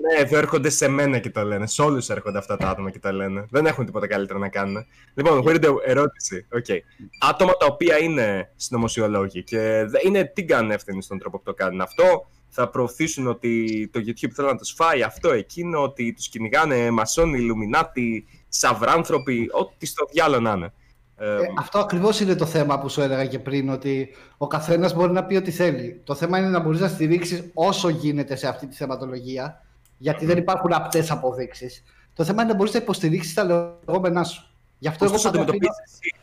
Ναι, 0.00 0.22
εδώ 0.22 0.36
έρχονται 0.38 0.70
σε 0.70 0.88
μένα 0.88 1.18
και 1.18 1.30
το 1.30 1.42
λένε. 1.42 1.66
Σε 1.66 1.82
όλους 1.82 2.08
έρχονται 2.08 2.38
αυτά 2.38 2.56
τα 2.56 2.68
άτομα 2.68 2.90
και 2.90 2.98
τα 2.98 3.12
λένε. 3.12 3.46
Δεν 3.50 3.66
έχουν 3.66 3.86
τίποτα 3.86 4.06
καλύτερο 4.06 4.38
να 4.38 4.48
κάνουν. 4.48 4.86
Λοιπόν, 5.14 5.42
Weirdo, 5.46 5.74
ερώτηση. 5.84 6.46
Okay. 6.54 6.78
Άτομα 7.20 7.52
τα 7.52 7.66
οποία 7.66 7.98
είναι 7.98 8.52
συνωμοσιολόγοι 8.56 9.42
και 9.42 9.84
δεν 9.88 10.00
είναι 10.04 10.24
δεν 10.24 10.44
έχουν 10.44 10.70
ευθύνη 10.70 11.02
στον 11.02 11.18
τρόπο 11.18 11.36
που 11.38 11.44
το 11.44 11.54
κάνουν 11.54 11.80
αυτό. 11.80 12.26
Θα 12.56 12.68
προωθήσουν 12.68 13.26
ότι 13.26 13.88
το 13.92 14.00
YouTube 14.06 14.30
θέλει 14.34 14.48
να 14.48 14.56
τους 14.56 14.72
φάει 14.76 15.02
αυτό, 15.02 15.30
εκείνο, 15.30 15.82
ότι 15.82 16.12
τους 16.12 16.28
κυνηγάνε 16.28 16.90
μασόνοι, 16.90 17.38
Ιλουμινάτι, 17.38 18.26
σαυράνθρωποι, 18.48 19.48
ό,τι 19.52 19.86
στο 19.86 20.04
διάολο 20.12 20.42
να 20.42 20.52
είναι. 20.52 20.72
Ε, 21.16 21.34
Ε, 21.34 21.38
αυτό 21.58 21.78
ακριβώς 21.78 22.20
είναι 22.20 22.34
το 22.34 22.46
θέμα 22.46 22.78
που 22.78 22.88
σου 22.88 23.00
έλεγα 23.00 23.26
και 23.26 23.38
πριν, 23.38 23.68
ότι 23.68 24.08
ο 24.36 24.46
καθένας 24.46 24.94
μπορεί 24.94 25.12
να 25.12 25.24
πει 25.24 25.36
ό,τι 25.36 25.50
θέλει. 25.50 26.00
Το 26.04 26.14
θέμα 26.14 26.38
είναι 26.38 26.48
να 26.48 26.60
μπορείς 26.60 26.80
να 26.80 26.88
στηρίξεις 26.88 27.50
όσο 27.54 27.88
γίνεται 27.88 28.36
σε 28.36 28.48
αυτή 28.48 28.66
τη 28.66 28.76
θεματολογία, 28.76 29.62
γιατί 29.98 30.26
δεν 30.26 30.38
υπάρχουν 30.38 30.72
απτές 30.72 31.10
αποδείξεις. 31.10 31.82
Το 32.14 32.24
θέμα 32.24 32.42
είναι 32.42 32.50
να 32.50 32.56
μπορείς 32.56 32.72
να 32.72 32.78
υποστηρίξεις 32.78 33.34
τα 33.34 33.44
λεγόμενά 33.86 34.24
σου. 34.24 34.46
Γι' 34.78 34.88
αυτό 34.88 35.04
πώς 35.04 35.12
εγώ 35.14 35.14
τους 35.14 35.22
πάντα 35.22 35.38
αφήνω 35.38 35.52
αντιμετωπίζεις 35.52 35.92
εσύ; 35.94 36.14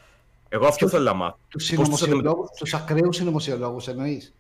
Εγώ 0.50 0.68
αυτό 0.68 0.90
θέλω 0.90 1.04
να 1.04 1.14
μάθω. 1.14 1.38
τους 1.48 1.50
τους 1.50 1.66
συνωμοσιολόγους, 1.66 2.50
τους 2.58 2.74
ακραίους 2.74 3.16
συνωμοσιολόγους 3.16 3.88
εννοείς. 3.88 4.36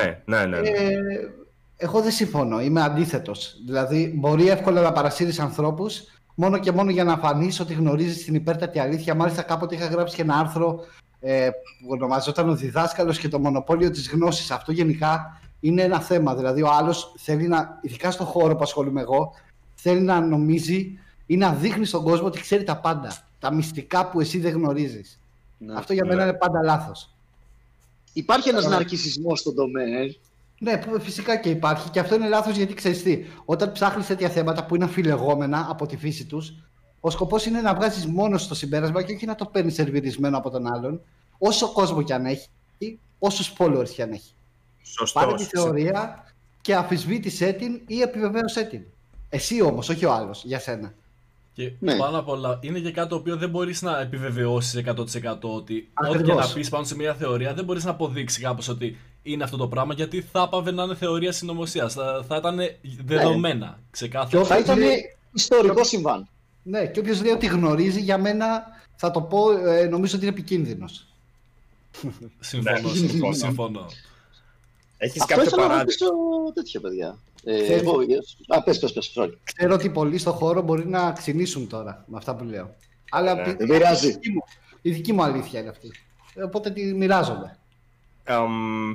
Ναι, 0.00 0.22
ναι, 0.24 0.46
ναι. 0.46 0.60
ναι. 0.60 0.68
Ε, 0.68 0.98
εγώ 1.76 2.00
δεν 2.00 2.12
συμφωνώ. 2.12 2.60
Είμαι 2.60 2.82
αντίθετος. 2.82 3.56
Δηλαδή, 3.66 4.12
μπορεί 4.16 4.48
εύκολα 4.48 4.80
να 4.80 4.92
παρασύρεις 4.92 5.40
ανθρώπους 5.40 6.04
μόνο 6.34 6.58
και 6.58 6.72
μόνο 6.72 6.90
για 6.90 7.04
να 7.04 7.16
φανείς 7.16 7.60
ότι 7.60 7.74
γνωρίζεις 7.74 8.24
την 8.24 8.34
υπέρτατη 8.34 8.78
αλήθεια. 8.78 9.14
Μάλιστα, 9.14 9.42
κάποτε 9.42 9.74
είχα 9.74 9.86
γράψει 9.86 10.16
και 10.16 10.22
ένα 10.22 10.34
άρθρο 10.34 10.80
ε, 11.20 11.48
που 11.50 11.86
ονομαζόταν 11.88 12.48
Ο 12.48 12.54
διδάσκαλος 12.54 13.18
και 13.18 13.28
το 13.28 13.38
μονοπόλιο 13.38 13.90
της 13.90 14.10
γνώσης. 14.10 14.50
Αυτό 14.50 14.72
γενικά 14.72 15.40
είναι 15.60 15.82
ένα 15.82 16.00
θέμα. 16.00 16.34
Δηλαδή, 16.34 16.62
ο 16.62 16.68
άλλος 16.70 17.14
θέλει 17.18 17.48
να, 17.48 17.78
ειδικά 17.82 18.10
στον 18.10 18.26
χώρο 18.26 18.56
που 18.56 18.62
ασχολούμαι 18.62 19.00
εγώ, 19.00 19.32
θέλει 19.74 20.00
να 20.00 20.20
νομίζει 20.20 20.98
ή 21.26 21.36
να 21.36 21.52
δείχνει 21.52 21.84
στον 21.84 22.02
κόσμο 22.02 22.26
ότι 22.26 22.40
ξέρει 22.40 22.64
τα 22.64 22.76
πάντα. 22.76 23.16
Τα 23.38 23.54
μυστικά 23.54 24.08
που 24.08 24.20
εσύ 24.20 24.38
δεν 24.38 24.52
γνωρίζεις. 24.52 25.20
Ναι. 25.58 25.74
Αυτό 25.76 25.92
για 25.92 26.02
ναι. 26.04 26.08
μένα 26.08 26.22
είναι 26.22 26.38
πάντα 26.38 26.62
λάθος. 26.62 27.15
Υπάρχει 28.16 28.48
ένας 28.48 28.66
ναρκισισμός 28.66 29.40
στον 29.40 29.54
τομέα. 29.54 29.98
ε. 29.98 30.14
Ναι, 30.58 30.78
που 30.78 31.00
φυσικά 31.00 31.36
και 31.36 31.48
υπάρχει. 31.48 31.90
Και 31.90 32.00
αυτό 32.00 32.14
είναι 32.14 32.28
λάθος 32.28 32.56
γιατί 32.56 32.74
ξέρεις 32.74 33.02
τι. 33.02 33.24
Όταν 33.44 33.72
ψάχνεις 33.72 34.06
τέτοια 34.06 34.28
θέματα 34.28 34.64
που 34.66 34.74
είναι 34.74 34.84
αμφιλεγόμενα 34.84 35.66
από 35.70 35.86
τη 35.86 35.96
φύση 35.96 36.24
τους, 36.24 36.54
ο 37.00 37.10
σκοπός 37.10 37.46
είναι 37.46 37.60
να 37.60 37.74
βγάζεις 37.74 38.06
μόνος 38.06 38.42
στο 38.42 38.54
συμπέρασμα 38.54 39.02
και 39.02 39.12
όχι 39.12 39.26
να 39.26 39.34
το 39.34 39.44
παίρνεις 39.44 39.74
σερβιρισμένο 39.74 40.36
από 40.36 40.50
τον 40.50 40.66
άλλον, 40.74 41.00
όσο 41.38 41.72
κόσμο 41.72 42.02
κι 42.02 42.12
αν 42.12 42.26
έχει, 42.26 42.48
όσους 43.18 43.52
followers 43.58 43.88
κι 43.88 44.02
αν 44.02 44.12
έχει. 44.12 44.32
Σωστό. 44.82 45.20
Πάρε 45.20 45.34
τη 45.34 45.44
θεωρία 45.44 46.24
και 46.60 46.74
αφισβήτησέ 46.74 47.52
την 47.52 47.80
ή 47.86 48.00
επιβεβαίωσέ 48.00 48.62
την. 48.62 48.82
Εσύ 49.28 49.62
όμως, 49.62 49.88
όχι 49.88 50.04
ο 50.04 50.12
άλλος, 50.12 50.44
για 50.44 50.58
σένα. 50.58 50.94
Και 51.56 51.72
Ναι. 51.78 51.96
πάνω 51.96 52.18
απ' 52.18 52.28
όλα 52.28 52.58
είναι 52.62 52.78
και 52.78 52.90
κάτι 52.90 53.08
το 53.08 53.14
οποίο 53.14 53.36
δεν 53.36 53.50
μπορείς 53.50 53.82
να 53.82 54.00
επιβεβαιώσεις 54.00 54.74
100% 54.74 55.54
ότι 55.54 55.54
ό,τι 55.54 55.74
και 55.74 55.86
Ακριβώς. 55.94 56.48
να 56.48 56.54
πεις 56.54 56.68
πάνω 56.68 56.84
σε 56.84 56.96
μια 56.96 57.14
θεωρία 57.14 57.54
δεν 57.54 57.64
μπορείς 57.64 57.84
να 57.84 57.90
αποδείξεις 57.90 58.42
κάπως 58.42 58.68
ότι 58.68 58.96
είναι 59.22 59.44
αυτό 59.44 59.56
το 59.56 59.68
πράγμα 59.68 59.94
γιατί 59.94 60.20
θα 60.32 60.42
έπαβε 60.42 60.70
να 60.70 60.82
είναι 60.82 60.94
θεωρία 60.94 61.32
συνωμοσίας. 61.32 61.92
Θα, 61.94 62.24
θα 62.28 62.36
ήταν 62.36 62.58
δεδομένα, 63.04 63.66
Και 63.66 63.82
ξεκάθαρα. 63.90 64.26
όποιος 64.28 64.48
Θα 64.48 64.58
ήταν 64.58 64.78
λέει- 64.78 65.16
ιστορικό 65.32 65.84
συμβάν. 65.84 66.28
Ναι, 66.62 66.86
και 66.86 67.00
όποιος 67.00 67.22
λέει 67.22 67.32
ότι 67.32 67.46
γνωρίζει, 67.46 68.00
για 68.00 68.18
μένα 68.18 68.62
θα 68.96 69.10
το 69.10 69.20
πω, 69.20 69.50
ε, 69.50 69.86
νομίζω 69.86 70.16
ότι 70.16 70.26
είναι 70.26 70.34
επικίνδυνος. 70.34 71.06
Συμφωνώ, 72.40 72.78
Ναι, 72.78 72.88
συμφωνώ. 72.88 73.08
συμφωνώ. 73.08 73.32
συμφωνώ. 73.34 73.86
Έχεις 74.98 75.20
Αυτό 75.22 75.34
κάποιο 75.34 75.46
ήθελα 75.48 75.62
να 75.62 75.68
παράδειγμα; 75.68 76.06
ρωτήσω 76.08 76.52
τέτοια, 76.54 76.80
παιδιά. 76.80 77.18
Ε, 77.48 77.62
Ξέρεις- 77.62 77.82
εγώ, 77.82 77.96
α, 78.48 78.62
πες, 78.62 78.78
πες, 78.78 78.92
πες, 78.92 79.12
sorry. 79.16 79.32
Ξέρω 79.44 79.74
ότι 79.74 79.88
πολλοί 79.90 80.18
στο 80.18 80.32
χώρο 80.32 80.62
μπορεί 80.62 80.86
να 80.86 81.12
ξυνήσουν 81.12 81.68
τώρα 81.68 82.04
με 82.06 82.16
αυτά 82.16 82.34
που 82.36 82.44
λέω. 82.44 82.74
Αλλά 83.10 83.34
Ναι. 83.34 83.42
πι- 83.44 83.58
Δεν 83.58 83.66
πειράζει. 83.66 84.06
Η 84.08 84.10
δική, 84.10 84.30
μου, 84.30 84.40
η 84.82 84.90
δική 84.90 85.12
μου 85.12 85.22
αλήθεια 85.22 85.60
είναι 85.60 85.68
αυτή. 85.68 85.90
Οπότε 86.44 86.70
τη 86.70 86.82
μοιράζομαι. 86.94 87.58
Εμ, 88.24 88.94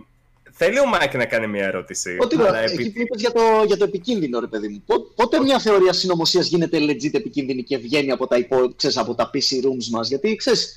θέλει 0.51 0.79
ο 0.79 0.85
Μάικ 0.85 1.13
να 1.15 1.25
κάνει 1.25 1.47
μια 1.47 1.65
ερώτηση. 1.65 2.17
Ό,τι 2.21 2.35
αλλά 2.35 2.51
λέω, 2.51 2.61
επειδή- 2.61 2.81
εκεί 2.83 2.91
που 2.91 3.01
είπες 3.01 3.21
για 3.21 3.31
το, 3.31 3.41
για 3.67 3.77
το 3.77 3.83
επικίνδυνο, 3.83 4.39
ρε 4.39 4.47
παιδί 4.47 4.67
μου. 4.67 4.83
Πο- 4.85 4.99
Πότε 5.15 5.39
μια 5.39 5.59
θεωρία 5.59 5.93
συνωμοσίας 5.93 6.47
γίνεται 6.47 6.77
legit 6.79 7.13
επικίνδυνη 7.13 7.63
και 7.63 7.77
βγαίνει 7.77 8.11
από 8.11 8.27
τα, 8.27 8.37
υπό, 8.37 8.73
ξέρεις, 8.75 8.97
από 8.97 9.15
τα 9.15 9.29
PC 9.33 9.55
rooms 9.65 9.87
μας; 9.91 10.07
Γιατί, 10.07 10.35
ξέρεις, 10.35 10.75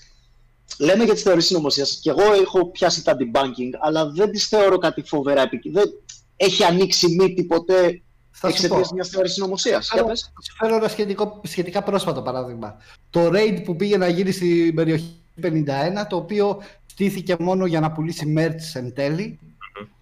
λέμε 0.78 1.04
για 1.04 1.12
τις 1.14 1.22
θεωρίες 1.22 1.46
συνωμοσίας 1.46 1.98
και 2.02 2.10
εγώ 2.10 2.32
έχω 2.32 2.66
πιάσει 2.66 3.04
τα 3.04 3.16
debunking, 3.18 3.70
αλλά 3.80 4.10
δεν 4.10 4.30
τις 4.30 4.46
θεωρώ 4.48 4.78
κάτι 4.78 5.02
φοβερά 5.02 5.42
επικίνδυνο. 5.42 5.84
Δεν 5.84 5.94
έχει 6.36 6.64
ανοίξει 6.64 7.14
μύτη 7.14 7.44
ποτέ 7.44 8.02
Θα 8.30 8.50
σου 8.50 8.68
πω. 8.68 8.78
Εξαιτίας 8.78 8.94
μιας 8.94 9.04
θεωρίας 9.04 9.30
συνωμοσίας. 9.30 9.82
Για 9.92 10.04
πες. 10.04 10.20
Θα 10.34 10.42
σου 10.42 10.56
φέρω 10.56 10.74
ένα 10.76 10.88
σχετικό, 10.88 11.40
σχετικά 11.44 11.82
πρόσφατο 11.82 12.22
παράδειγμα. 12.22 12.76
Το 13.10 13.30
raid 13.32 13.60
που 13.64 13.76
πήγε 13.76 13.96
να 13.96 14.08
γίνει 14.08 14.30
στην 14.30 14.74
περιοχή 14.74 15.20
51, 15.42 16.06
το 16.08 16.16
οποίο 16.16 16.62
στήθηκε 16.86 17.36
μόνο 17.38 17.66
για 17.66 17.80
να 17.80 17.92
πουλήσει 17.92 18.34
merch 18.38 18.72
εν 18.80 18.94
τέλει. 18.94 19.38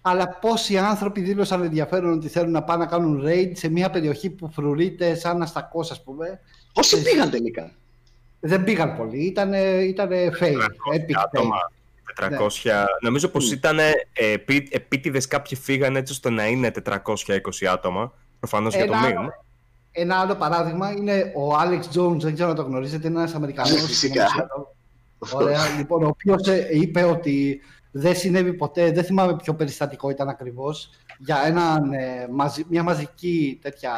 Αλλά 0.01 0.37
πόσοι 0.41 0.77
άνθρωποι 0.77 1.21
δήλωσαν 1.21 1.63
ενδιαφέρον 1.63 2.13
ότι 2.13 2.27
θέλουν 2.27 2.51
να 2.51 2.63
πάνε 2.63 2.83
να 2.83 2.89
κάνουν 2.89 3.23
raid 3.25 3.51
σε 3.53 3.69
μια 3.69 3.89
περιοχή 3.89 4.29
που 4.29 4.51
φρουρείται 4.51 5.15
σαν 5.15 5.41
αστακός, 5.41 5.91
ας 5.91 6.03
πούμε. 6.03 6.39
Πόσοι 6.73 7.01
πήγαν 7.01 7.29
τελικά; 7.29 7.71
Δεν 8.39 8.63
πήγαν 8.63 8.95
πολλοί, 8.97 9.25
ήταν 9.25 9.53
ήτανε 9.83 10.31
fail, 10.39 10.57
400 10.57 10.95
epic 10.95 11.15
fail. 11.15 11.23
άτομα, 11.25 11.71
400. 12.21 12.85
Νομίζω 13.01 13.27
πως 13.27 13.51
ήταν 13.51 13.79
ε, 13.79 13.91
επί, 14.13 14.67
επίτηδες 14.71 15.27
κάποιοι 15.27 15.57
φύγαν 15.57 15.95
έτσι 15.95 16.13
ώστε 16.13 16.29
να 16.29 16.47
είναι 16.47 16.71
420 16.89 17.65
άτομα. 17.71 18.13
Προφανώς 18.39 18.75
για 18.75 18.85
το 18.85 18.93
Ένα- 18.93 19.07
μήνυμα. 19.07 19.43
Ένα 19.91 20.19
άλλο 20.19 20.35
παράδειγμα 20.35 20.91
είναι 20.91 21.31
ο 21.35 21.55
Alex 21.55 21.97
Jones, 21.97 22.17
δεν 22.19 22.33
ξέρω 22.33 22.49
αν 22.49 22.55
το 22.55 22.61
γνωρίζετε, 22.61 23.07
είναι 23.07 23.19
ένας 23.19 23.33
Αμερικανός. 23.33 23.71
Ναι, 23.71 23.79
φυσικά. 23.79 24.25
Ωραία, 25.33 25.59
λοιπόν, 25.77 26.03
ο 26.03 26.07
οποίος 26.07 26.41
είπε 26.71 27.03
ότι 27.03 27.61
δεν 27.91 28.15
συνέβη 28.15 28.53
ποτέ, 28.53 28.91
δεν 28.91 29.03
θυμάμαι 29.03 29.35
ποιο 29.35 29.53
περιστατικό 29.55 30.09
ήταν 30.09 30.29
ακριβώς, 30.29 30.89
για 31.17 31.37
έναν, 31.45 31.93
ε, 31.93 32.27
μαζι- 32.31 32.65
μια 32.69 32.83
μαζική 32.83 33.59
τέτοια, 33.61 33.91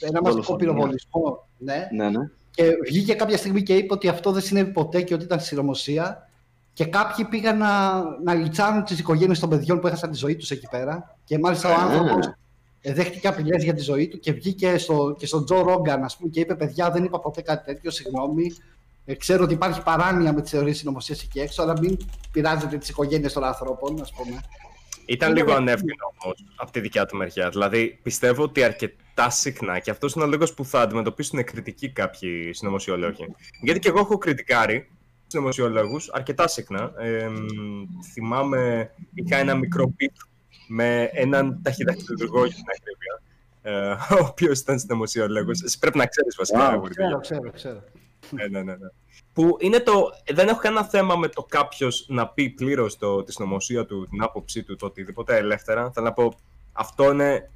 ένα 0.00 0.20
μαζικό 0.20 0.30
Δολοφονία. 0.30 0.56
πυροβολισμό. 0.58 1.46
Ναι. 1.58 1.88
Ναι, 1.92 2.10
ναι. 2.10 2.28
Και 2.50 2.70
βγήκε 2.86 3.14
κάποια 3.14 3.36
στιγμή 3.36 3.62
και 3.62 3.74
είπε 3.74 3.92
ότι 3.92 4.08
αυτό 4.08 4.32
δεν 4.32 4.42
συνέβη 4.42 4.70
ποτέ 4.70 5.02
και 5.02 5.14
ότι 5.14 5.24
ήταν 5.24 5.40
συνωμοσία. 5.40 6.28
Και 6.74 6.84
κάποιοι 6.84 7.24
πήγαν 7.24 7.58
να, 7.58 8.02
να 8.24 8.34
λιτσάνουν 8.34 8.84
τις 8.84 8.98
οικογένειες 8.98 9.38
των 9.38 9.48
παιδιών 9.48 9.80
που 9.80 9.86
έχασαν 9.86 10.10
τη 10.10 10.16
ζωή 10.16 10.36
τους 10.36 10.50
εκεί 10.50 10.68
πέρα. 10.70 11.16
Και 11.24 11.38
μάλιστα 11.38 11.68
ο 11.68 11.72
Α. 11.72 11.84
άνθρωπος 11.84 12.34
δέχτηκε 12.82 13.28
απειλές 13.28 13.64
για 13.64 13.74
τη 13.74 13.80
ζωή 13.82 14.08
του 14.08 14.18
και 14.18 14.32
βγήκε 14.32 14.78
στο, 14.78 15.14
και 15.18 15.26
στον 15.26 15.44
Τζο 15.44 15.62
Ρόγκαν, 15.62 16.04
ας 16.04 16.16
πούμε, 16.16 16.30
και 16.30 16.40
είπε: 16.40 16.54
Παιδιά, 16.54 16.90
δεν 16.90 17.04
είπα 17.04 17.20
ποτέ 17.20 17.42
κάτι 17.42 17.64
τέτοιο, 17.64 17.90
συγγνώμη. 17.90 18.52
Ε, 19.04 19.14
ξέρω 19.14 19.44
ότι 19.44 19.52
υπάρχει 19.54 19.82
παράνοια 19.82 20.32
με 20.32 20.40
τις 20.42 20.50
θεωρίες 20.50 20.78
συνωμοσίας 20.78 21.22
εκεί 21.22 21.40
έξω, 21.40 21.62
αλλά 21.62 21.78
μην 21.80 21.96
πειράζετε 22.32 22.76
τις 22.76 22.88
οικογένειες 22.88 23.32
των 23.32 23.44
ανθρώπων, 23.44 24.00
ας 24.00 24.12
πούμε. 24.12 24.40
Ήταν 25.06 25.30
Είναι 25.30 25.38
λίγο 25.38 25.50
με- 25.52 25.56
ανεύθυνο 25.56 25.92
όμως 26.22 26.44
από 26.56 26.70
τη 26.72 26.80
δικιά 26.80 27.06
του 27.06 27.16
μεριά. 27.16 27.48
Δηλαδή 27.48 27.98
πιστεύω 28.02 28.42
ότι 28.42 28.62
αρκετά 28.62 29.30
συχνά 29.30 29.78
και 29.78 29.90
αυτός 29.90 30.14
είναι 30.14 30.24
ο 30.24 30.26
λόγος 30.26 30.54
που 30.54 30.64
θα 30.64 30.80
αντιμετωπίσουν 30.80 31.44
κριτική 31.44 31.88
κάποιοι 31.90 32.52
συνωμοσιολόγοι. 32.52 33.34
Γιατί 33.62 33.80
και 33.80 33.88
εγώ 33.88 33.98
έχω 33.98 34.18
κριτικάρει 34.18 34.88
συνωμοσιολόγου 35.32 36.00
αρκετά 36.12 36.48
συχνά. 36.48 36.92
Ε, 36.98 37.28
μ, 37.28 37.38
θυμάμαι, 38.12 38.90
είχα 39.14 39.36
ένα 39.36 39.54
μικρό 39.54 39.88
πιτ 39.96 40.16
με 40.68 41.02
έναν 41.12 41.60
ταχυδακτηλουργό 41.62 42.44
για 42.44 42.54
την 42.54 42.64
ακρίβεια. 42.76 43.22
Ε, 43.62 44.14
ο 44.22 44.26
οποίος 44.28 44.60
ήταν 44.60 44.78
συνωμοσιολόγο. 44.78 45.50
Εσύ 45.64 45.78
πρέπει 45.78 45.98
να 45.98 46.06
ξέρεις 46.06 46.36
βασικά. 46.36 46.74
Wow. 46.74 46.78
Γουργή. 46.78 46.94
Ξέρω, 46.94 47.20
ξέρω, 47.20 47.50
ξέρω. 47.50 47.84
Ναι, 48.30 48.46
ναι, 48.46 48.62
ναι, 48.62 48.72
ναι. 48.76 48.88
Που 49.32 49.56
είναι 49.60 49.80
το. 49.80 50.10
Δεν 50.32 50.48
έχω 50.48 50.58
κανένα 50.60 50.84
θέμα 50.84 51.16
με 51.16 51.28
το 51.28 51.42
κάποιος 51.42 52.06
να 52.08 52.28
πει 52.28 52.48
πλήρως 52.50 52.96
τη 53.24 53.32
συνωμοσία 53.32 53.86
του, 53.86 54.06
την 54.10 54.22
άποψή 54.22 54.62
του, 54.62 54.76
το 54.76 54.86
οτιδήποτε 54.86 55.36
ελεύθερα. 55.36 55.90
Θέλω 55.90 56.06
να 56.06 56.12
πω, 56.12 56.34
αυτό 56.72 57.10
είναι, 57.12 57.50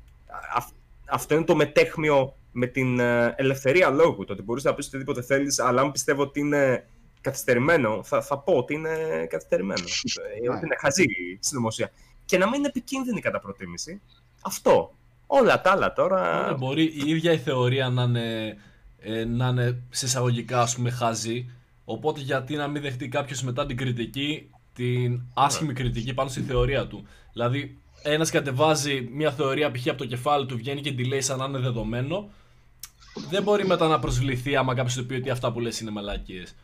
αυ- 0.55 0.75
αυτό 1.09 1.35
είναι 1.35 1.45
το 1.45 1.55
μετέχμιο 1.55 2.37
με 2.53 2.67
την 2.67 2.99
ε, 2.99 3.35
ελευθερία 3.37 3.91
λόγου. 3.91 4.25
Το 4.25 4.33
ότι 4.33 4.43
μπορείς 4.43 4.65
να 4.65 4.75
πεις 4.75 4.87
οτιδήποτε 4.87 5.23
θέλεις, 5.23 5.59
αλλά 5.59 5.81
αν 5.81 5.93
πιστεύω 5.93 6.23
ότι 6.23 6.41
είναι 6.41 6.87
καθυστερημένο, 7.27 8.03
θα, 8.03 8.23
θα 8.23 8.39
πω 8.39 8.53
ότι 8.53 8.75
είναι 8.75 9.27
καθυστερημένο. 9.31 9.85
Ε, 10.43 10.51
ότι 10.51 10.65
είναι 10.65 10.77
χαζή 10.79 11.03
η 11.03 11.39
συνωμοσία. 11.41 11.91
Και 12.25 12.39
να 12.39 12.47
μην 12.47 12.55
είναι 12.55 12.67
επικίνδυνη 12.67 13.21
κατά 13.21 13.39
προτίμηση. 13.41 14.01
Αυτό. 14.41 14.95
Όλα 15.27 15.61
τα 15.61 15.71
άλλα 15.71 15.93
τώρα. 15.93 16.51
Ναι, 16.51 16.57
μπορεί 16.57 16.83
η 16.83 17.11
ίδια 17.11 17.33
η 17.33 17.39
θεωρία 17.39 17.89
να 17.89 18.03
είναι, 18.03 18.57
ε, 18.99 19.25
να 19.25 19.49
είναι 19.49 19.83
σε 19.91 20.07
εισαγωγικά 20.07 20.61
ας 20.61 20.75
πούμε 20.75 20.91
χαζή. 20.91 21.51
Οπότε 21.85 22.21
γιατί 22.21 22.55
να 22.57 22.69
μην 22.69 22.83
δεχτεί 22.83 23.09
κάποιος 23.09 23.43
μετά 23.43 23.67
την 23.67 23.77
κριτική, 23.77 24.51
την 24.75 25.21
άσχημη 25.35 25.73
κριτική 25.73 26.15
πάνω 26.15 26.29
στη 26.29 26.41
θεωρία 26.41 26.87
του; 26.87 27.07
Δηλαδή, 27.33 27.79
ένας 28.03 28.31
κατεβάζει 28.31 29.09
μια 29.13 29.31
θεωρία 29.31 29.71
π.χ. 29.71 29.89
από 29.89 29.99
το 29.99 30.07
κεφάλι 30.07 30.47
του, 30.47 30.57
βγαίνει 30.57 30.81
και 30.81 30.93
τη 30.93 31.05
λέει 31.05 31.21
σαν 31.21 31.39
να 31.39 31.45
είναι 31.45 31.59
δεδομένο. 31.59 32.31
Δεν 33.31 33.43
μπορεί 33.43 33.67
μετά 33.67 33.89
να 33.89 33.99
προσβληθεί 33.99 34.57
άμα 34.57 34.75
κάποιος 34.75 34.95
του 34.95 35.07
πει 35.07 35.15
ότι 35.15 35.31
αυτά 35.31 35.53
που 35.53 35.61
λες 35.61 35.81
είναι 35.81 35.91
μαλακίες. 35.91 36.55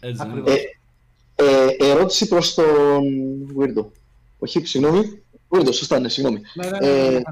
Έτσι 0.00 0.22
δεν 0.26 0.30
είναι. 0.30 0.40
Ακριβώς. 0.40 0.54
Ε, 1.34 1.44
ε, 1.44 1.90
ερώτηση 1.90 2.28
προς 2.28 2.54
τον 2.54 3.04
Weirdo. 3.58 3.84
Όχι, 4.38 4.64
συγγνώμη. 4.64 5.22
Weirdo, 5.48 5.72
σωστά, 5.72 5.98
ναι, 5.98 6.08
συγγνώμη. 6.08 6.40
Ναι, 6.54 6.66
ναι, 6.66 6.78
ναι, 6.78 6.86
Ε, 6.86 7.10
ναι, 7.10 7.10
ναι. 7.10 7.22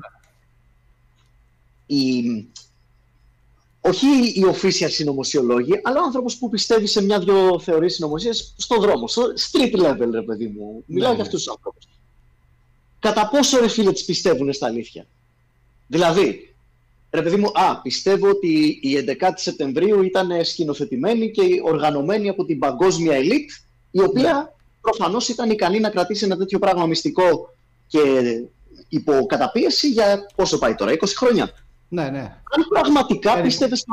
η, 1.87 2.49
όχι 3.81 4.07
οι 4.35 4.45
official 4.53 4.91
συνωμοσιολόγοι, 4.91 5.81
αλλά 5.83 6.01
ο 6.01 6.05
άνθρωπος 6.05 6.37
που 6.37 6.49
πιστεύει 6.49 6.87
σε 6.87 7.03
μια-δυο 7.03 7.61
θεωρίες 7.61 7.95
συνωμοσίας 7.95 8.55
στον 8.57 8.81
δρόμο, 8.81 9.09
στο 9.09 9.23
street 9.53 9.77
level, 9.77 10.09
ρε 10.11 10.23
παιδί 10.23 10.47
μου. 10.47 10.83
Μιλάω 10.87 11.09
ναι. 11.09 11.15
για 11.15 11.25
αυτούς 11.25 11.43
τους 11.43 11.53
ανθρώπους. 11.53 11.89
Κατά 12.99 13.29
πόσο, 13.29 13.61
ρε 13.61 13.69
φίλε, 13.69 13.93
τις 13.93 14.05
πιστεύουν 14.05 14.53
στα 14.53 14.67
αλήθεια; 14.67 15.07
Δηλαδή, 15.87 16.48
ρε 17.11 17.23
παιδί 17.23 17.37
μου, 17.37 17.51
α, 17.55 17.81
πιστεύω 17.81 18.29
ότι 18.29 18.79
η 18.83 19.05
11η 19.21 19.33
Σεπτεμβρίου 19.35 20.03
ήταν 20.03 20.45
σκηνοθετημένη 20.45 21.31
και 21.31 21.43
οργανωμένη 21.65 22.29
από 22.29 22.45
την 22.45 22.59
παγκόσμια 22.59 23.15
ελίτ, 23.17 23.51
η 23.91 24.01
οποία 24.03 24.55
προφανώς 24.81 25.29
ήταν 25.29 25.51
ικανή 25.51 25.81
να 25.81 25.91
κρατήσει 25.91 26.25
ένα 26.25 26.37
τέτοιο 26.37 26.59
πράγμα 26.59 26.87
μυστικό 26.87 27.55
και 27.87 28.01
υπό 28.89 29.27
καταπίεση 29.27 29.89
για 29.89 30.27
πόσο 30.37 30.59
πάει 30.59 30.75
τώρα, 30.75 30.93
20 30.93 30.97
χρόνια. 31.17 31.51
ναι, 31.89 32.09
ναι. 32.09 32.19
Αν 32.21 32.67
πραγματικά 32.69 33.31
Περίπου. 33.31 33.49
πίστευες... 33.49 33.85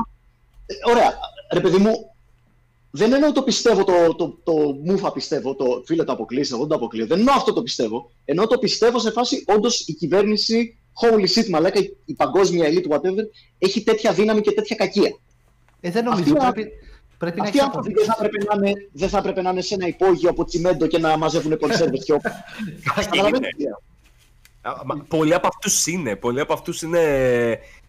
Ε, 0.65 0.91
Ωραία, 0.91 1.13
ρε 1.51 1.59
παιδί 1.59 1.77
μου, 1.77 2.15
δεν 2.91 3.13
εννοώ 3.13 3.31
το 3.31 3.43
πιστεύω, 3.43 3.83
το, 3.83 4.15
το, 4.15 4.37
το 4.43 4.53
μούφα 4.83 5.11
πιστεύω, 5.11 5.55
το 5.55 5.83
φίλε 5.85 6.03
το 6.03 6.11
αποκλείσει, 6.11 6.49
εγώ 6.51 6.59
δεν 6.59 6.69
το 6.69 6.75
αποκλείω. 6.75 7.05
Δεν 7.05 7.19
εννοώ 7.19 7.33
αυτό 7.35 7.53
το 7.53 7.61
πιστεύω. 7.61 8.11
Ενώ 8.25 8.47
το 8.47 8.57
πιστεύω 8.57 8.99
σε 8.99 9.11
φάση 9.11 9.43
όντως 9.47 9.87
η 9.87 9.93
κυβέρνηση, 9.93 10.77
holy 11.01 11.27
shit, 11.39 11.47
μαλάκα, 11.49 11.79
η, 11.79 11.95
η 12.05 12.13
παγκόσμια 12.13 12.69
elite, 12.69 12.93
whatever, 12.93 13.23
έχει 13.57 13.83
τέτοια 13.83 14.13
δύναμη 14.13 14.41
και 14.41 14.51
τέτοια 14.51 14.75
κακία. 14.75 15.17
Ε, 15.81 15.91
δεν 15.91 16.03
νομίζω. 16.03 16.35
Αυτή- 16.39 16.53
Πρέπει, 16.53 16.71
πρέπει 17.17 17.37
να 17.37 17.43
Αυτοί 17.43 17.57
οι 17.57 17.59
έχει 17.59 17.65
άνθρωποι 17.67 17.93
δεν 17.93 18.05
θα, 18.05 18.15
έπρεπε 18.19 18.43
να 18.55 18.67
είναι, 18.67 18.89
δεν 18.91 19.09
θα 19.09 19.17
έπρεπε 19.17 19.41
να 19.41 19.49
είναι 19.49 19.61
σε 19.61 19.73
ένα 19.73 19.87
υπόγειο 19.87 20.29
από 20.29 20.45
τσιμέντο 20.45 20.87
και 20.87 20.97
να 20.97 21.17
μαζεύουν 21.17 21.57
κονσέρβες 21.57 22.03
και 22.03 22.13
όπλα. 22.13 22.43
Καταλαβαίνετε 22.95 23.47
τι 23.57 23.63
λέω. 23.63 23.81
Α, 24.61 24.81
μα 24.85 25.05
Πολλοί 25.07 25.33
από 25.33 25.47
αυτούς 25.47 25.87
είναι. 25.87 26.15
Πολλοί 26.15 26.39
από 26.39 26.53
αυτούς 26.53 26.81
είναι 26.81 26.99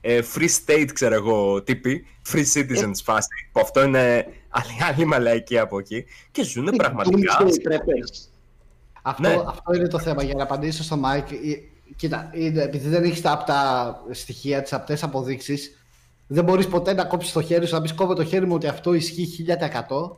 ε, 0.01 0.21
free 0.35 0.49
state, 0.67 0.89
ξέρω 0.93 1.15
εγώ, 1.15 1.63
τύποι. 1.63 2.07
Free 2.33 2.45
citizens 2.55 3.01
φάση. 3.05 3.29
Που 3.53 3.61
αυτό 3.61 3.83
είναι 3.83 4.27
άλλη, 4.49 4.73
άλλη 4.89 5.05
μαλαϊκή 5.05 5.59
από 5.59 5.79
εκεί. 5.79 6.05
Και 6.31 6.45
ζουν 6.45 6.65
πραγματικά. 6.77 7.39
Doomsday 7.41 7.73
preppers. 7.73 8.29
Αυτό, 9.03 9.29
Ναι. 9.29 9.35
αυτό 9.47 9.75
είναι 9.75 9.89
το 9.89 9.99
θέμα. 9.99 10.23
Για 10.23 10.35
να 10.35 10.43
απαντήσω 10.43 10.83
στο 10.83 11.01
Mike, 11.05 11.33
ε, 11.33 11.76
κοίτα, 11.97 12.31
είναι, 12.35 12.63
επειδή 12.63 12.89
δεν 12.89 13.05
έχεις 13.05 13.21
τα 13.21 13.33
απτά 13.33 14.03
στοιχεία, 14.11 14.63
τις 14.63 14.73
απτές 14.73 15.03
αποδείξεις, 15.03 15.79
δεν 16.27 16.45
μπορείς 16.45 16.67
ποτέ 16.69 16.93
να 16.95 17.05
κόψεις 17.05 17.33
το 17.33 17.43
χέρι 17.43 17.67
σου, 17.67 17.75
να 17.75 17.81
πεις 17.83 17.93
κόβω 17.95 18.15
το 18.15 18.25
χέρι 18.25 18.47
μου 18.47 18.55
ότι 18.55 18.67
αυτό 18.67 18.95
ισχύει 18.95 19.27
1000%. 19.27 20.17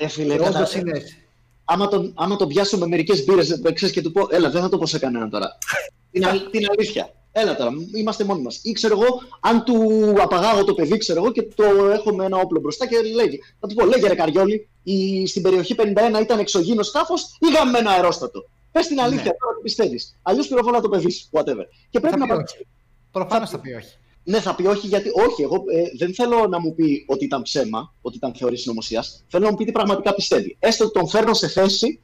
Ρε 0.00 0.08
φίλε, 0.08 0.32
Και 0.32 0.38
κατα- 0.38 0.56
όντως 0.58 0.74
είναι 0.74 0.90
έτσι. 0.94 1.16
άμα 1.64 1.88
τον, 1.88 2.12
άμα 2.14 2.36
τον 2.36 2.48
πιάσω 2.48 2.78
με 2.78 2.86
μερικές 2.86 3.24
μπύρες 3.24 3.90
και 3.92 4.02
του 4.02 4.12
πω, 4.12 4.26
Έλα, 4.30 4.50
δεν 4.50 4.62
θα 4.62 4.68
το 4.68 4.78
πω 4.78 4.86
σε 4.86 4.98
κανέναν 4.98 5.30
τώρα. 5.30 5.58
την, 6.12 6.26
αλ- 6.26 6.50
την 6.50 6.66
αλήθεια. 6.70 7.12
Έλα 7.32 7.56
τώρα, 7.56 7.70
είμαστε 7.94 8.24
μόνοι 8.24 8.42
μας. 8.42 8.60
Ή 8.62 8.72
ξέρω 8.72 9.00
εγώ, 9.00 9.20
αν 9.40 9.64
του 9.64 10.14
απαγάγω 10.20 10.64
το 10.64 10.74
παιδί, 10.74 10.96
ξέρω 10.96 11.22
εγώ, 11.22 11.32
και 11.32 11.42
το 11.42 11.64
έχω 11.92 12.14
με 12.14 12.24
ένα 12.24 12.36
όπλο 12.36 12.60
μπροστά 12.60 12.86
και 12.86 12.96
λέγει. 13.14 13.38
Θα 13.60 13.66
του 13.66 13.74
πω, 13.74 13.86
λέγε 13.86 14.08
ρε 14.08 14.14
Καριόλη, 14.14 14.68
η, 14.82 15.26
στην 15.26 15.42
περιοχή 15.42 15.74
51 15.78 16.20
ήταν 16.22 16.38
εξωγήινος 16.38 16.86
σκάφος 16.86 17.22
ή 17.40 17.52
γαμμένο 17.56 17.90
αερόστατο. 17.90 18.44
Πες 18.78 18.86
την 18.86 19.00
αλήθεια 19.00 19.24
Ναι. 19.24 19.36
τώρα 19.40 19.54
τι 19.56 19.62
πιστεύεις. 19.62 20.16
Αλλιώς 20.22 20.48
πυροβόλα 20.48 20.80
το 20.80 20.88
παιδί 20.88 21.10
σου, 21.10 21.28
whatever. 21.32 21.64
Και 21.90 22.00
πρέπει 22.00 22.14
Θα 22.14 22.18
να 22.18 22.26
πει 22.26 22.32
απαντήσει. 22.32 22.66
Προφανώς 23.12 23.50
θα 23.50 23.58
πει 23.60 23.72
όχι. 23.72 23.94
Ναι, 24.24 24.40
θα 24.40 24.54
πει 24.54 24.66
όχι, 24.66 24.86
γιατί 24.86 25.08
όχι. 25.28 25.42
Εγώ 25.42 25.54
ε, 25.54 25.82
δεν 25.98 26.14
θέλω 26.14 26.46
να 26.46 26.60
μου 26.60 26.74
πει 26.74 27.04
ότι 27.08 27.24
ήταν 27.24 27.42
ψέμα, 27.42 27.92
ότι 28.02 28.16
ήταν 28.16 28.34
θεωρή 28.34 28.56
συνωμοσία. 28.58 29.04
Θέλω 29.28 29.44
να 29.44 29.50
μου 29.50 29.56
πει 29.56 29.64
τι 29.64 29.72
πραγματικά 29.72 30.14
πιστεύει. 30.14 30.56
Έστω 30.60 30.84
ότι 30.84 30.92
τον 30.92 31.08
φέρνω 31.08 31.34
σε 31.34 31.48
θέση 31.48 32.00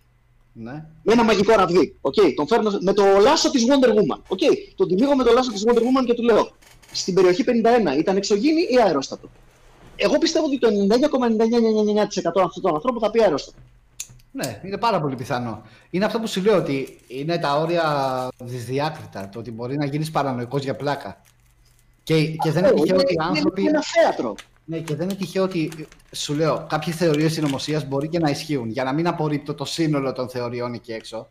Ναι. 0.52 0.72
με 1.02 1.12
ένα 1.12 1.24
μαγικό 1.24 1.54
ραβδί. 1.54 1.96
Okay, 2.00 2.32
τον 2.34 2.46
φέρνω 2.46 2.78
με 2.80 2.92
το 2.92 3.04
λάσο 3.20 3.50
της 3.50 3.64
Wonder 3.68 3.88
Woman. 3.88 4.18
Okay, 4.28 4.56
τον 4.74 4.88
τυλίγω 4.88 5.16
με 5.16 5.24
το 5.24 5.32
λάσο 5.32 5.52
της 5.52 5.64
Wonder 5.66 5.78
Woman 5.78 6.04
και 6.06 6.14
του 6.14 6.22
λέω 6.22 6.50
στην 6.92 7.14
περιοχή 7.14 7.44
51 7.46 7.98
ήταν 7.98 8.16
εξωγήινη 8.16 8.60
ή 8.70 8.76
αερόστατο; 8.84 9.30
Εγώ 9.96 10.18
πιστεύω 10.18 10.44
ότι 10.46 10.58
το 10.58 10.68
99,99% 10.68 12.40
αυτών 12.44 12.62
των 12.62 12.74
ανθρώπων 12.74 13.00
θα 13.02 13.10
πει 13.10 13.22
αερόστατο. 13.22 13.58
Ναι, 14.36 14.60
είναι 14.64 14.78
πάρα 14.78 15.00
πολύ 15.00 15.14
πιθανό. 15.16 15.62
Είναι 15.90 16.04
αυτό 16.04 16.20
που 16.20 16.26
σου 16.26 16.42
λέω 16.42 16.56
ότι 16.56 16.98
είναι 17.08 17.38
τα 17.38 17.56
όρια 17.58 17.82
δυσδιάκριτα. 18.38 19.28
Το 19.28 19.38
ότι 19.38 19.50
μπορεί 19.50 19.76
να 19.76 19.84
γίνεις 19.84 20.10
παρανοϊκός 20.10 20.62
για 20.62 20.76
πλάκα. 20.76 21.20
Και, 22.02 22.26
και 22.26 22.50
δεν 22.50 22.56
είναι 22.64 22.66
Αυτό 22.66 22.80
τυχαίο 22.82 22.96
ότι 22.96 23.12
οι 23.12 23.16
είναι, 23.20 23.24
άνθρωποι. 23.24 23.60
είναι 23.60 23.70
ένα 23.70 23.82
θέατρο. 23.82 24.34
Ναι, 24.64 24.78
και 24.78 24.94
δεν 24.94 25.08
είναι 25.08 25.18
τυχαίο 25.18 25.42
ότι 25.42 25.86
σου 26.10 26.34
λέω 26.34 26.66
κάποιες 26.68 26.96
θεωρίες 26.96 27.32
συνωμοσίας 27.32 27.86
μπορεί 27.88 28.08
και 28.08 28.18
να 28.18 28.30
ισχύουν. 28.30 28.68
Για 28.70 28.84
να 28.84 28.92
μην 28.92 29.06
απορρίπτω 29.06 29.54
το 29.54 29.64
σύνολο 29.64 30.12
των 30.12 30.28
θεωριών 30.28 30.74
εκεί 30.74 30.92
έξω. 30.92 31.28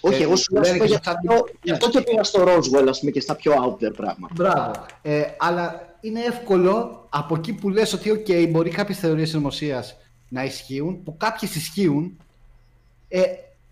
Όχι, 0.00 0.20
Ε, 0.20 0.24
εγώ 0.24 0.36
σου 0.36 0.52
λέω 0.52 0.62
λένε 0.62 0.74
αυτό 0.74 0.84
και 0.86 0.92
γι' 0.92 0.98
στα- 1.02 1.10
αυτό, 1.10 1.44
γι' 1.62 1.70
αυτό 1.70 1.90
και 1.90 2.00
πήγα 2.00 2.22
στο 2.24 2.42
Roswell, 2.44 2.86
ας 2.88 2.98
πούμε, 2.98 3.10
και 3.10 3.20
στα 3.20 3.34
πιο 3.34 3.52
out 3.52 3.84
there 3.84 3.92
πράγματα. 3.96 4.34
Μπράβο. 4.34 4.72
Ε, 5.02 5.22
αλλά 5.38 5.88
είναι 6.00 6.20
εύκολο 6.20 7.06
από 7.08 7.34
εκεί 7.34 7.52
που 7.52 7.68
λες 7.70 7.92
ότι 7.92 8.10
ok, 8.26 8.48
μπορεί 8.50 8.70
κάποιες 8.70 8.98
θεωρίες 8.98 9.28
συνωμοσίας 9.28 9.96
να 10.30 10.44
ισχύουν, 10.44 11.02
που 11.02 11.16
κάποιες 11.16 11.54
ισχύουν, 11.54 12.16
ε, 13.08 13.22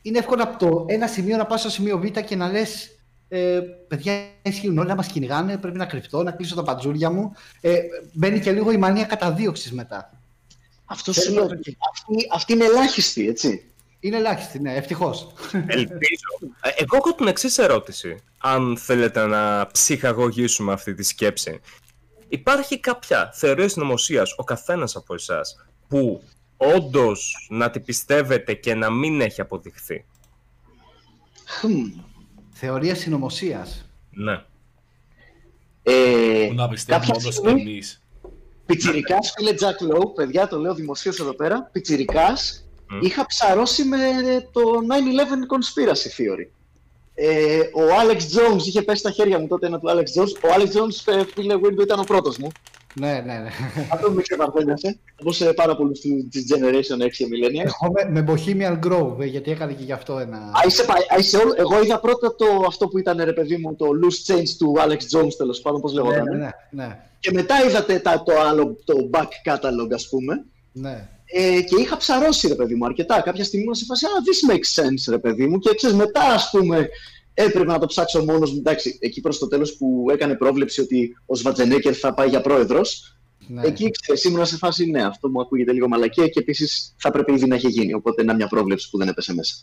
είναι 0.02 0.18
εύκολο 0.18 0.42
από 0.42 0.58
το 0.58 0.84
ένα 0.88 1.06
σημείο 1.06 1.36
να 1.36 1.46
πας 1.46 1.60
στο 1.60 1.70
σημείο 1.70 1.98
Β 1.98 2.04
και 2.04 2.36
να 2.36 2.50
λες 2.50 2.92
ε, 3.28 3.60
παιδιά 3.88 4.12
ισχύουν 4.42 4.78
όλα, 4.78 4.94
μας 4.94 5.06
κυνηγάνε, 5.06 5.56
πρέπει 5.58 5.76
να 5.76 5.86
κρυφτώ, 5.86 6.22
να 6.22 6.30
κλείσω 6.30 6.54
τα 6.54 6.62
παντζούρια 6.62 7.10
μου. 7.10 7.32
Ε, 7.60 7.78
μπαίνει 8.12 8.40
και 8.40 8.52
λίγο 8.52 8.70
η 8.72 8.76
μανία 8.76 9.04
καταδίωξης 9.04 9.72
μετά. 9.72 10.12
Αυτός 10.84 11.16
Θέλω 11.16 11.26
σου 11.28 11.34
λέω. 11.34 11.42
να 11.44 11.48
το- 11.48 11.72
Αυτή, 11.92 12.14
αυτή 12.34 12.52
είναι 12.52 12.64
ελάχιστη, 12.64 13.28
έτσι. 13.28 13.62
Είναι 14.00 14.16
ελάχιστη, 14.16 14.58
ναι, 14.60 14.74
ευτυχώς. 14.74 15.32
Ελπίζω. 15.52 16.28
Ε, 16.60 16.68
Εγώ 16.76 16.96
έχω 16.96 17.14
την 17.14 17.26
εξής 17.26 17.58
ερώτηση. 17.58 18.22
Αν 18.38 18.76
θέλετε 18.78 19.26
να 19.26 19.66
ψυχαγωγήσουμε 19.72 20.72
αυτή 20.72 20.94
τη 20.94 21.02
σκέψη. 21.02 21.60
Υπάρχει 22.28 22.80
κάποια 22.80 23.30
θεωρία 23.34 23.68
συνωμοσίας, 23.68 24.34
ο 24.36 24.44
καθένας 24.44 24.96
από 24.96 25.14
εσάς, 25.14 25.64
που 25.88 26.22
όντως 26.58 27.46
να 27.50 27.70
τη 27.70 27.80
πιστεύετε 27.80 28.54
και 28.54 28.74
να 28.74 28.90
μην 28.90 29.20
έχει 29.20 29.40
αποδειχθεί. 29.40 30.04
Χμ. 31.46 31.84
Θεωρία 32.52 32.94
συνωμοσίας. 32.94 33.88
Ναι. 34.10 34.42
Ε, 35.82 36.46
Που 36.48 36.54
να 36.54 36.68
πιστεύουμε 36.68 37.06
κάποια 37.06 37.20
όντως 37.20 37.34
στιγμή, 37.34 37.60
εμείς. 37.60 38.02
Πιτσιρικάς, 38.66 39.32
φίλε 39.36 39.54
Jack 39.60 39.94
Lowe, 39.94 40.14
παιδιά, 40.14 40.48
το 40.48 40.58
λέω 40.58 40.74
δημοσίως 40.74 41.20
εδώ 41.20 41.34
πέρα. 41.34 41.68
Πιτσιρικάς, 41.72 42.68
Μμ. 42.88 42.98
είχα 43.02 43.26
ψαρώσει 43.26 43.84
με 43.84 43.98
το 44.52 44.60
9-11 44.60 45.46
conspiracy 45.54 46.08
theory. 46.20 46.46
Ε, 47.14 47.58
ο 47.58 47.82
Alex 48.02 48.16
Jones 48.16 48.62
είχε 48.66 48.82
πέσει 48.82 48.98
στα 48.98 49.10
χέρια 49.10 49.38
μου 49.38 49.46
τότε 49.46 49.66
ένα 49.66 49.78
του 49.78 49.88
Alex 49.88 50.20
Jones. 50.20 50.32
Ο 50.42 50.48
Alex 50.56 50.66
Jones, 50.66 51.12
ε, 51.14 51.24
φίλε 51.34 51.54
Window, 51.54 51.80
ήταν 51.82 51.98
ο 52.00 52.04
πρώτος 52.04 52.38
μου. 52.38 52.48
Ναι, 52.98 53.12
ναι, 53.26 53.32
ναι. 53.38 53.48
Αυτό 53.92 54.10
με 54.10 54.22
ξεπαρθένιασε. 54.22 54.98
Όπω 55.20 55.32
σε 55.32 55.52
πάρα 55.52 55.76
πολλού 55.76 55.92
τη 56.30 56.42
Generation 56.50 57.02
X 57.04 57.10
και 57.10 57.26
Millennials. 57.30 57.72
Εγώ 57.82 57.92
με, 57.92 58.20
με 58.20 58.24
Bohemian 58.28 58.78
Grove, 58.86 59.20
ε, 59.20 59.24
γιατί 59.24 59.50
έκανε 59.50 59.72
και 59.72 59.84
γι' 59.84 59.92
αυτό 59.92 60.18
ένα... 60.18 60.36
Α, 60.36 60.60
είσαι, 60.66 60.84
πα- 60.84 60.92
α, 61.14 61.18
είσαι 61.18 61.36
όλο- 61.36 61.54
Εγώ 61.56 61.82
είδα 61.82 62.00
πρώτα 62.00 62.34
το, 62.34 62.46
αυτό 62.66 62.88
που 62.88 62.98
ήταν 62.98 63.20
ρε 63.24 63.32
παιδί 63.32 63.56
μου, 63.56 63.74
το 63.76 63.86
loose 64.02 64.32
change 64.32 64.48
του 64.58 64.74
Alex 64.78 65.18
Jones 65.18 65.32
τέλος 65.36 65.60
πάντων, 65.60 65.80
πώς 65.80 65.92
ναι, 65.92 66.00
λεγόταν. 66.02 66.24
ναι, 66.24 66.36
ναι, 66.36 66.50
ναι, 66.86 66.98
Και 67.20 67.30
μετά 67.32 67.54
είδατε 67.68 67.98
τα, 67.98 68.22
το 68.22 68.32
άλλο, 68.40 68.76
το 68.84 68.94
back 69.12 69.52
catalog, 69.52 69.92
ας 69.94 70.08
πούμε. 70.08 70.44
ναι. 70.72 71.08
Ε, 71.30 71.60
και 71.60 71.80
είχα 71.80 71.96
ψαρώσει, 71.96 72.48
ρε 72.48 72.54
παιδί 72.54 72.74
μου, 72.74 72.84
αρκετά. 72.84 73.20
Κάποια 73.20 73.44
στιγμή 73.44 73.62
ήμουν 73.64 73.74
σε 73.76 73.84
φάση, 73.84 74.06
Α, 74.06 74.08
this 74.10 74.52
makes 74.52 74.82
sense, 74.82 75.10
ρε 75.10 75.18
παιδί 75.18 75.46
μου. 75.46 75.58
Και 75.58 75.74
ξέρεις, 75.74 75.96
μετά, 75.96 76.20
ας 76.22 76.48
πούμε, 76.52 76.88
έπρεπε 77.42 77.64
να 77.72 77.78
το 77.78 77.86
ψάξω 77.86 78.24
μόνος 78.24 78.52
μου. 78.52 78.58
Εντάξει, 78.58 78.98
εκεί 79.00 79.20
προς 79.20 79.38
το 79.38 79.48
τέλος 79.48 79.76
που 79.76 80.06
έκανε 80.10 80.34
πρόβλεψη 80.34 80.80
ότι 80.80 81.16
ο 81.26 81.34
Σβατζενέκερ 81.34 81.98
θα 81.98 82.14
πάει 82.14 82.28
για 82.28 82.40
πρόεδρος. 82.40 83.16
ναι. 83.46 83.66
Εκεί 83.66 83.90
ξέρεις, 83.90 84.24
ήμουν 84.24 84.46
σε 84.46 84.56
φάση, 84.56 84.86
ναι, 84.90 85.02
αυτό 85.04 85.28
μου 85.28 85.40
ακούγεται 85.40 85.72
λίγο 85.72 85.88
μαλακία 85.88 86.28
και 86.28 86.38
επίσης 86.38 86.94
θα 86.98 87.10
πρέπει 87.10 87.32
ήδη 87.32 87.46
να 87.46 87.54
έχει 87.54 87.68
γίνει. 87.68 87.92
Οπότε 87.94 88.22
είναι 88.22 88.34
μια 88.34 88.48
πρόβλεψη 88.48 88.90
που 88.90 88.98
δεν 88.98 89.08
έπεσε 89.08 89.34
μέσα. 89.34 89.54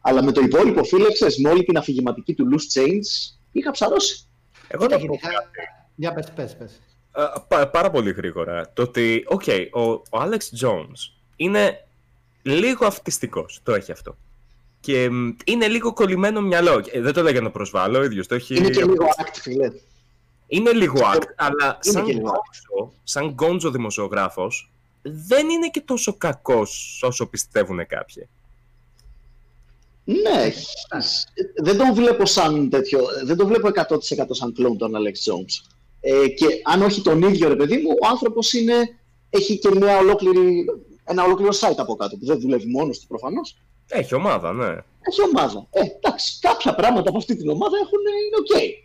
Αλλά 0.00 0.22
με 0.22 0.32
το 0.32 0.40
υπόλοιπο, 0.40 0.84
φίλε, 0.84 1.12
ξέρεις, 1.12 1.38
με 1.38 1.48
όλη 1.50 1.64
την 1.64 1.76
αφηγηματική 1.76 2.34
του 2.34 2.48
loose 2.52 2.80
change, 2.80 3.34
είχα 3.52 3.70
ψαρώσει. 3.70 4.26
Εγώ 4.68 4.82
να 4.86 4.96
πω 4.96 5.02
γενικά- 5.02 5.28
κάτι. 5.28 5.48
Για 5.94 6.12
πες, 6.12 6.30
πες, 6.34 6.56
πες. 6.56 6.72
Ε, 7.16 7.22
πα- 7.48 7.68
πάρα 7.68 7.90
πολύ 7.90 8.12
γρήγορα. 8.12 8.72
Το 8.72 8.82
ότι, 8.82 9.24
οκ, 9.26 9.42
ο, 9.72 9.80
ο 9.90 10.00
Alex 10.10 10.64
Jones 10.66 10.98
είναι 11.36 11.76
λίγο 12.42 12.86
αυτιστικός, 12.86 13.60
το 13.62 13.74
έχει 13.74 13.92
αυτό. 13.92 14.16
Και 14.82 15.10
μ, 15.10 15.28
είναι 15.44 15.68
λίγο 15.68 15.92
κολλημένο 15.92 16.40
μυαλό. 16.40 16.84
Ε, 16.92 17.00
δεν 17.00 17.12
το 17.12 17.22
λέω 17.22 17.32
για 17.32 17.40
να 17.40 17.50
προσβάλλω, 17.50 17.98
ο 17.98 18.04
ίδιος 18.04 18.26
το 18.26 18.34
έχει... 18.34 18.56
Είναι 18.56 18.70
και 18.70 18.84
λίγο 18.84 19.04
act, 19.18 19.34
φίλε. 19.42 19.72
Είναι 20.46 20.72
λίγο 20.72 21.00
act, 21.14 21.26
αλλά 21.36 21.78
Είναι 21.84 21.94
σαν 21.94 22.04
και 22.04 22.12
λίγο 22.12 22.28
γκόντζο, 22.28 22.92
σαν 23.04 23.28
γκόντζο 23.28 23.70
δημοσιογράφος, 23.70 24.70
δεν 25.02 25.48
είναι 25.48 25.68
και 25.68 25.80
τόσο 25.80 26.14
κακός 26.14 27.02
όσο 27.02 27.26
πιστεύουν 27.26 27.86
κάποιοι. 27.86 28.28
Ναι, 30.04 30.52
δεν 31.62 31.76
τον 31.76 31.94
βλέπω 31.94 32.26
σαν 32.26 32.70
τέτοιο, 32.70 33.00
δεν 33.24 33.36
τον 33.36 33.46
βλέπω 33.46 33.68
100% 33.68 33.98
σαν 34.30 34.52
κλόν 34.54 34.78
τον 34.78 34.92
Alex 34.94 35.32
Jones. 35.32 35.72
Ε, 36.00 36.28
και 36.28 36.46
αν 36.64 36.82
όχι 36.82 37.02
τον 37.02 37.22
ίδιο 37.22 37.48
ρε 37.48 37.56
παιδί 37.56 37.76
μου, 37.76 37.90
ο 38.02 38.06
άνθρωπος 38.08 38.52
είναι, 38.52 38.74
έχει 39.30 39.58
και 39.58 39.68
μια 39.74 39.98
ολόκληρη, 39.98 40.64
ένα 41.04 41.24
ολόκληρο 41.24 41.52
site 41.60 41.76
από 41.76 41.94
κάτω 41.96 42.16
που 42.16 42.26
δεν 42.26 42.40
δουλεύει 42.40 42.66
μόνος 42.66 42.98
του 43.00 43.06
προφανώς. 43.06 43.56
Έχει 43.88 44.14
ομάδα, 44.14 44.52
ναι. 44.52 44.68
Έχει 45.08 45.22
ομάδα. 45.32 45.66
Ε, 45.70 45.80
εντάξει, 45.80 46.38
κάποια 46.40 46.74
πράγματα 46.74 47.08
από 47.08 47.18
αυτή 47.18 47.36
την 47.36 47.48
ομάδα 47.48 47.76
έχουν, 47.82 47.98
είναι 48.26 48.36
οκ. 48.38 48.80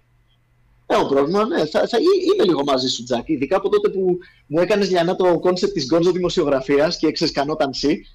Έχω 0.90 1.06
πρόβλημα, 1.08 1.46
ναι. 1.46 1.66
Θα, 1.66 1.88
θα, 1.88 1.98
ή- 1.98 2.32
είμαι 2.34 2.44
λίγο 2.44 2.64
μαζί 2.64 2.88
σου, 2.88 3.04
Τζάκ. 3.04 3.30
Ειδικά 3.30 3.58
από 3.58 3.70
τότε 3.70 3.90
που 3.90 4.18
μου 4.48 4.60
έκανες 4.60 4.90
λιανά 4.90 5.16
το 5.16 5.40
concept 5.40 5.74
της 5.74 5.86
gonzo 5.86 6.12
δημοσιογραφίας 6.12 6.98
και 6.98 7.12
ξεσκανόταν 7.12 7.70
εσύ. 7.70 8.06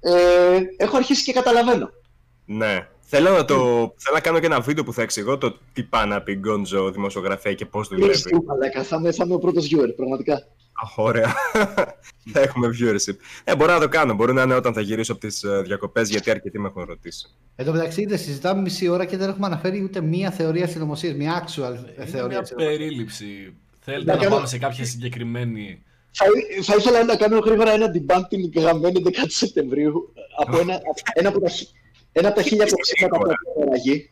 Ε, 0.00 0.60
έχω 0.76 0.96
αρχίσει 0.96 1.24
και 1.24 1.32
καταλαβαίνω. 1.32 1.90
Ναι. 2.44 2.88
Θέλω 3.08 3.30
να, 3.30 3.44
το, 3.44 3.54
θέλω 3.96 4.14
να 4.14 4.20
κάνω 4.20 4.40
και 4.40 4.46
ένα 4.46 4.60
βίντεο 4.60 4.84
που 4.84 4.92
θα 4.92 5.02
εξηγώ 5.02 5.38
το 5.38 5.58
τι 5.72 5.82
πάει 5.82 6.06
να 6.06 6.22
πει 6.22 6.32
gonzo 6.34 6.90
δημοσιογραφία 6.90 7.54
και 7.54 7.66
πώς 7.66 7.88
δουλεύει. 7.88 8.22
Please 8.24 8.36
do, 8.36 8.40
μαλάκα. 8.44 8.82
Θα 8.82 8.96
είμαι, 8.96 9.12
θα 9.12 9.24
είμαι 9.24 9.34
ο 9.34 9.38
πρώτος 9.38 9.68
viewer, 9.74 9.92
πραγματικά. 9.96 10.46
Αχ, 10.82 10.98
ωραία. 10.98 11.34
θα 12.32 12.40
έχουμε 12.40 12.68
viewership. 12.80 13.14
Ε, 13.44 13.56
μπορώ 13.56 13.72
να 13.72 13.80
το 13.80 13.88
κάνω. 13.88 14.14
Μπορεί 14.14 14.32
να 14.32 14.42
είναι 14.42 14.54
όταν 14.54 14.72
θα 14.72 14.80
γυρίσω 14.80 15.12
από 15.12 15.20
τις 15.20 15.44
διακοπές, 15.64 16.08
γιατί 16.08 16.30
αρκετοί 16.30 16.58
με 16.58 16.68
έχουν 16.68 16.84
ρωτήσει. 16.84 17.28
Εν 17.56 17.64
τω 17.66 17.72
μεταξύ, 17.72 18.06
δεν 18.06 18.18
συζητάμε 18.18 18.60
μισή 18.60 18.88
ώρα 18.88 19.04
και 19.04 19.16
δεν 19.16 19.28
έχουμε 19.28 19.46
αναφέρει 19.46 19.82
ούτε 19.82 20.00
μία 20.00 20.30
θεωρία 20.30 20.66
συνωμοσίας, 20.66 21.14
μία 21.14 21.44
actual 21.46 21.58
Είναι 21.94 22.06
θεωρία 22.06 22.26
μια 22.26 22.44
συνωμοσίας. 22.44 22.54
περίληψη. 22.54 23.54
Θέλετε 23.80 24.04
Να 24.10 24.16
να 24.16 24.22
κάνω- 24.22 24.34
πάμε 24.34 24.46
σε 24.46 24.58
κάποια 24.58 24.84
συγκεκριμένη. 24.84 25.82
Θα, 26.10 26.24
θα 26.62 26.74
ήθελα 26.78 27.04
να 27.04 27.16
κάνω 27.16 27.38
γρήγορα 27.38 27.70
ένα 27.72 27.86
debunk 27.94 28.22
την 28.28 28.50
γραμμένη 28.62 29.02
11 29.04 29.10
Σεπτεμβρίου 29.28 30.12
από 30.38 30.58
ένα, 30.58 30.80
ένα, 31.14 31.28
από 31.28 31.40
τα, 31.40 31.48
χι- 31.48 31.68
ένα 32.12 32.28
από 32.28 32.36
τα 32.36 32.42
χίλια 32.42 32.66
κοψίματα 32.70 33.18
που 33.18 33.26
έχει 33.26 33.64
περαγεί. 33.64 34.10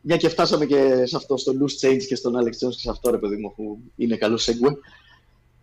Μια 0.00 0.16
και 0.16 0.28
φτάσαμε 0.28 0.64
και 0.66 1.02
σε 1.06 1.16
αυτό, 1.16 1.36
στο 1.36 1.52
Loose 1.60 1.86
Change 1.88 2.02
και 2.08 2.14
στον 2.14 2.34
Alex 2.36 2.46
Jones 2.66 2.70
και 2.72 2.78
σε 2.80 2.90
αυτό, 2.90 3.10
ρε 3.10 3.18
παιδί 3.18 3.36
μου, 3.36 3.52
που 3.56 3.78
είναι 3.96 4.16
καλό 4.16 4.36
segue. 4.40 4.72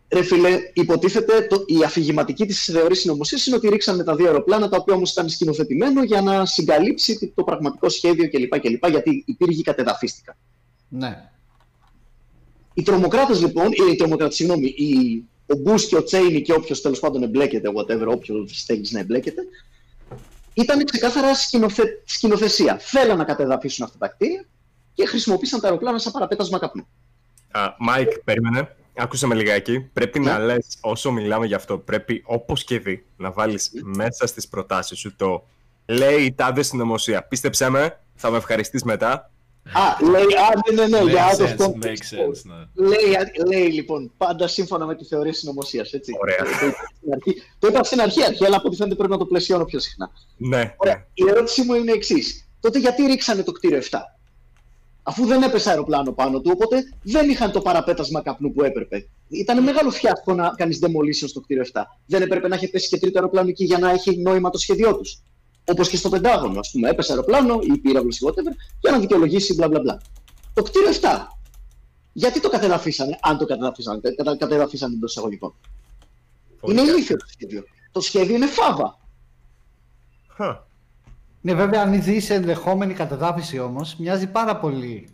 Ρε 0.10 0.24
φίλε, 0.24 0.60
υποτίθεται 0.74 1.48
το, 1.50 1.64
η 1.66 1.84
αφηγηματική 1.84 2.46
της 2.46 2.64
θεωρής 2.64 3.00
συνωμοσίας 3.00 3.46
είναι 3.46 3.56
ότι 3.56 3.70
ρίξανε 3.70 4.04
τα 4.04 4.16
δύο 4.16 4.26
αεροπλάνα, 4.26 4.70
τα 4.70 4.78
οποία 4.78 4.96
όμως 4.96 5.12
ήταν 5.12 5.30
σκηνοθετημένο 5.30 6.04
για 6.04 6.22
να 6.22 6.46
συγκαλύψει 6.46 7.32
το 7.36 7.44
πραγματικό 7.44 7.90
σχέδιο 7.90 8.30
κλπ. 8.30 8.60
κλπ 8.60 8.88
γιατί 8.88 9.24
οι 9.26 9.34
πύργοι 9.34 9.62
κατεδαφίστηκαν. 9.62 10.36
Ναι. 10.90 11.30
Οι 12.74 12.82
τρομοκράτες 12.82 13.42
λοιπόν, 13.42 13.72
ή 13.72 13.92
οι 13.92 13.96
τρομοκράτες, 13.96 14.36
συγγνώμη, 14.36 14.66
οι, 14.68 15.24
ο 15.46 15.56
Μπούς 15.56 15.88
και 15.88 15.96
ο 15.96 16.04
Τσέινι 16.04 16.42
και 16.42 16.54
όποιος 16.54 16.82
τέλος 16.82 17.00
πάντων 17.00 17.24
εμπλέκεται, 17.24 17.70
whatever, 17.76 18.08
όποιος 18.08 18.60
στέκει 18.60 18.94
να 18.94 19.00
εμπλέκεται, 19.00 19.42
ήταν 20.54 20.84
ξεκάθαρα 20.84 21.36
σκηνοθε... 21.36 22.02
σκηνοθεσία. 22.06 22.78
Θέλαν 22.80 23.18
να 23.18 23.24
κατεδαφίσουν 23.24 23.86
αυτά 23.86 23.98
τα 23.98 24.08
κτίρια 24.08 24.46
και 24.94 25.06
χρησιμοποίησαν 25.06 25.60
τα 25.60 25.68
αεροπλάνα 25.68 25.98
σαν 25.98 26.12
παραπέτασμα 26.12 26.60
καπνού. 26.60 26.88
Α, 27.52 27.76
Μάικ, 27.80 28.20
περίμενε. 28.20 28.76
Άκουσέ 28.98 29.28
με 29.28 29.36
λιγάκι. 29.36 29.80
Πρέπει 29.80 30.20
να 30.20 30.38
Ναι. 30.38 30.46
λες 30.46 30.78
όσο 30.82 31.12
μιλάμε 31.12 31.46
γι' 31.46 31.54
αυτό. 31.54 31.78
Πρέπει 31.78 32.24
οπωσδήποτε 32.26 33.06
να 33.18 33.32
βάλεις 33.32 33.72
μέσα 33.84 34.28
στις 34.28 34.48
προτάσεις 34.48 35.00
σου 35.00 35.16
το 35.16 35.48
λέει 35.86 36.24
η 36.24 36.34
τάδε 36.34 36.64
συνωμοσία. 36.64 37.24
Πίστεψέ 37.24 37.70
με, 37.70 38.00
θα 38.16 38.30
με 38.32 38.38
ευχαριστείς 38.38 38.84
μετά. 38.84 39.32
Α, 39.74 40.06
λέει, 40.10 40.22
α, 40.24 40.74
ναι, 40.74 40.88
ναι, 40.88 41.04
ναι, 41.04 41.12
για 41.12 41.26
Makes 41.28 41.36
out 41.36 41.42
of 41.44 41.48
sense, 41.48 41.66
context. 41.66 41.86
makes 41.86 42.10
sense, 42.18 42.42
ναι. 42.76 42.86
Λέει, 42.88 43.00
λέει 43.48 43.72
λοιπόν, 43.72 44.12
πάντα 44.18 44.48
σύμφωνα 44.48 44.86
με 44.86 44.96
τη 44.96 45.06
θεωρία 45.06 45.34
συνωμοσία. 45.34 45.86
Έτσι. 45.92 46.12
Ωραία. 46.22 46.38
Το 46.38 46.48
είπα 46.48 46.64
στην 46.64 47.12
αρχή, 47.14 47.42
το 47.60 47.68
είπα 47.68 47.84
στην 47.84 48.02
αρχή, 48.02 48.24
αρχή, 48.24 48.46
αλλά 48.46 48.56
από 48.58 48.68
ό,τι 48.68 48.76
φαίνεται 48.76 48.96
πρέπει 48.96 49.12
να 49.12 49.18
το 49.18 49.26
πλαισιώνω 49.26 49.66
πιο 49.66 49.80
συχνά. 49.80 50.10
Ναι, 50.38 50.74
Ωραία. 50.78 51.08
Η 51.14 51.24
ερώτησή 51.30 51.62
μου 51.62 51.74
είναι 51.74 51.92
εξής. 51.92 52.48
Τότε 52.60 52.80
γιατί 52.80 53.06
ρίξανε 53.06 53.44
το 53.44 53.52
κτίριο 53.52 53.78
7. 53.78 53.98
Αφού 55.10 55.26
δεν 55.26 55.44
έπεσε 55.44 55.70
αεροπλάνο 55.70 56.12
πάνω 56.12 56.42
του, 56.42 56.52
οπότε 56.54 56.84
δεν 57.04 57.30
είχαν 57.30 57.52
το 57.52 57.62
παραπέτασμα 57.62 58.22
καπνού 58.22 58.54
που 58.54 58.64
έπρεπε. 58.64 59.08
Ήταν 59.28 59.64
μεγάλο 59.64 59.90
φιάσκο 59.90 60.34
να 60.34 60.50
κάνει 60.50 60.78
demolition 60.82 61.28
στο 61.28 61.42
κτίριο 61.42 61.64
7. 61.74 61.82
Δεν 62.06 62.22
έπρεπε 62.22 62.48
να 62.48 62.56
έχει 62.56 62.70
πέσει 62.70 62.90
και 62.90 63.00
τρίτο 63.00 63.20
αεροπλάνο 63.20 63.50
εκεί 63.50 63.64
για 63.64 63.78
να 63.78 63.90
έχει 63.92 64.18
νόημα 64.18 64.50
το 64.50 64.58
σχέδιό 64.58 64.98
τους. 64.98 65.22
Όπως 65.66 65.90
και 65.90 65.98
στο 65.98 66.10
Πεντάγωνο, 66.10 66.60
ας 66.60 66.72
πούμε. 66.72 66.90
Έπεσε 66.90 67.12
αεροπλάνο 67.12 67.60
ή 67.62 67.78
πύραυλο 67.78 68.10
ή 68.10 68.26
whatever 68.28 68.54
για 68.82 68.92
να 68.92 69.00
δικαιολογήσει 69.00 69.54
μπλα 69.54 69.68
μπλα 69.68 69.80
μπλα. 69.80 70.02
Το 70.54 70.64
κτίριο 70.64 70.90
7. 70.90 71.08
Γιατί 72.14 72.42
το 72.42 72.50
κατεδαφίσανε, 72.50 73.20
αν 73.22 73.38
το 73.38 73.46
κατεδαφίσανε, 73.46 74.00
κατα, 74.16 74.38
κατεδαφίσανε 74.38 74.94
εντός 74.94 75.12
εισαγωγικών. 75.12 75.54
Πολύ 76.60 76.74
Είναι 76.74 76.82
καλά. 76.82 76.94
ηλίθιο 76.94 77.16
το 77.18 77.26
σχέδιο. 77.28 77.64
Το 77.92 78.02
σχέδιο 78.02 78.36
είναι 78.36 78.48
φάβα. 78.48 79.00
Χα. 80.28 80.67
Ναι, 81.42 81.54
βέβαια, 81.54 81.82
αν 81.82 82.02
δει 82.04 82.26
ενδεχόμενη 82.30 82.94
κατεδάφιση 82.94 83.60
όμως, 83.60 83.96
μοιάζει 83.96 84.28
πάρα 84.28 84.58
πολύ. 84.58 85.10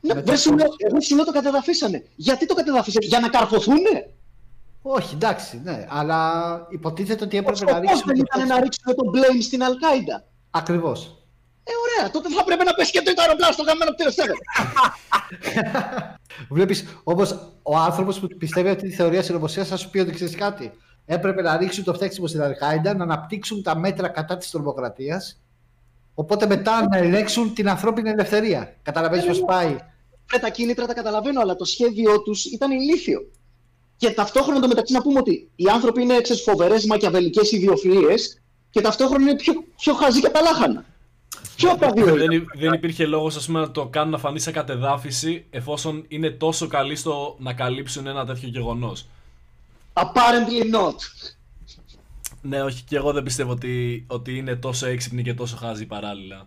Ναι, 0.00 0.14
Με 0.14 0.22
δεν 0.22 0.34
το 0.34 0.40
σου 0.40 0.48
πώς- 0.50 0.58
λέω, 0.60 0.68
εγώ 0.78 1.00
σου 1.00 1.14
λέω 1.14 1.24
το 1.24 1.32
κατεδαφίσανε. 1.32 2.04
Γιατί 2.16 2.46
το 2.46 2.54
κατεδαφίσανε, 2.54 3.06
για 3.06 3.20
να 3.20 3.28
καρφωθούνε; 3.28 4.10
Όχι, 4.82 5.14
εντάξει, 5.14 5.60
ναι, 5.64 5.86
αλλά 5.90 6.30
υποτίθεται 6.70 7.24
ότι 7.24 7.36
έπρεπε 7.36 7.70
Ο 7.70 7.72
να 7.72 7.78
ρίξουν. 7.80 7.98
σκοπός 7.98 8.16
δεν 8.16 8.26
ήταν 8.34 8.46
να 8.48 8.60
ρίξουν 8.60 8.94
το 8.94 9.02
blame 9.14 9.42
στην 9.42 9.62
Αλκάιντα. 9.62 10.24
Ακριβώς. 10.50 11.16
Ε, 11.64 11.70
ωραία, 11.84 12.10
τότε 12.10 12.28
θα 12.28 12.44
πρέπει 12.44 12.64
να 12.64 12.72
πέσει 12.74 12.90
και 12.92 13.02
το 13.02 13.12
αεροπλάνο 13.22 13.52
στο 13.52 13.62
γαμμένο 13.62 13.90
πτήριο 13.90 14.12
Βλέπεις 16.56 16.84
όμω 17.04 17.22
ο 17.62 17.76
άνθρωπος 17.76 18.18
που 18.20 18.26
πιστεύει 18.38 18.68
αυτή 18.68 18.88
τη 18.88 18.94
θεωρία 18.94 19.22
συνωμοσίας 19.22 19.68
θα 19.68 19.76
σου 19.76 19.90
πει 19.90 19.98
ότι 19.98 20.10
ξέρεις 20.12 20.34
κάτι; 20.36 20.72
Έπρεπε 21.06 21.42
να 21.42 21.56
ρίξουν 21.56 21.84
το 21.84 21.94
φταίξιμο 21.94 22.26
στην 22.26 22.42
Αλκάιντα, 22.42 22.94
να 22.94 23.02
αναπτύξουν 23.04 23.62
τα 23.62 23.78
μέτρα 23.78 24.08
κατά 24.08 24.36
της 24.36 24.50
τρομοκρατίας. 24.50 25.41
Οπότε 26.14 26.46
μετά 26.46 26.88
να 26.88 26.96
ελέγξουν 26.96 27.54
την 27.54 27.68
ανθρώπινη 27.68 28.10
ελευθερία. 28.10 28.76
Καταλαβαίνεις 28.82 29.26
πώς 29.26 29.40
πάει. 29.46 29.76
Ε, 30.32 30.38
τα 30.38 30.48
κίνητρα 30.50 30.86
τα 30.86 30.94
καταλαβαίνω, 30.94 31.40
αλλά 31.40 31.56
το 31.56 31.64
σχέδιό 31.64 32.22
τους 32.22 32.44
ήταν 32.44 32.70
ηλίθιο. 32.70 33.20
Και 33.96 34.10
ταυτόχρονα 34.10 34.60
το 34.60 34.68
μεταξύ 34.68 34.92
να 34.92 35.02
πούμε 35.02 35.18
ότι 35.18 35.50
οι 35.56 35.68
άνθρωποι 35.68 36.02
είναι 36.02 36.14
φοβερές 36.44 36.84
μακιαβελικές 36.86 37.52
ιδιοφυΐες 37.52 38.40
και 38.70 38.80
ταυτόχρονα 38.80 39.22
είναι 39.22 39.36
πιο, 39.36 39.52
πιο 39.76 39.94
χαζοί 39.94 40.20
και 40.20 40.28
τα 40.28 40.40
λάχανα. 40.40 40.84
Ποιο 41.56 41.70
από 41.70 41.80
τα 41.80 41.92
δύο. 41.92 42.14
δεν, 42.16 42.30
υ- 42.30 42.56
δεν 42.58 42.72
υπήρχε 42.72 43.06
λόγος 43.06 43.48
να 43.48 43.70
το 43.70 43.86
κάνουν 43.86 44.10
να 44.10 44.18
φανεί 44.18 44.40
σε 44.40 44.50
κατεδάφιση 44.50 45.44
εφόσον 45.50 46.04
είναι 46.08 46.30
τόσο 46.30 46.66
καλοί 46.66 46.96
στο 46.96 47.36
να 47.38 47.52
καλύψουν 47.52 48.06
ένα 48.06 48.26
τέτοιο 48.26 48.48
γεγονός. 48.48 49.06
Apparently 49.92 50.74
not. 50.74 50.94
Ναι, 52.42 52.62
όχι, 52.62 52.82
και 52.82 52.96
εγώ 52.96 53.12
δεν 53.12 53.22
πιστεύω 53.22 53.50
ότι, 53.52 54.04
ότι 54.08 54.36
είναι 54.36 54.56
τόσο 54.56 54.86
έξυπνοι 54.86 55.22
και 55.22 55.34
τόσο 55.34 55.56
χάζοι 55.56 55.86
παράλληλα. 55.86 56.46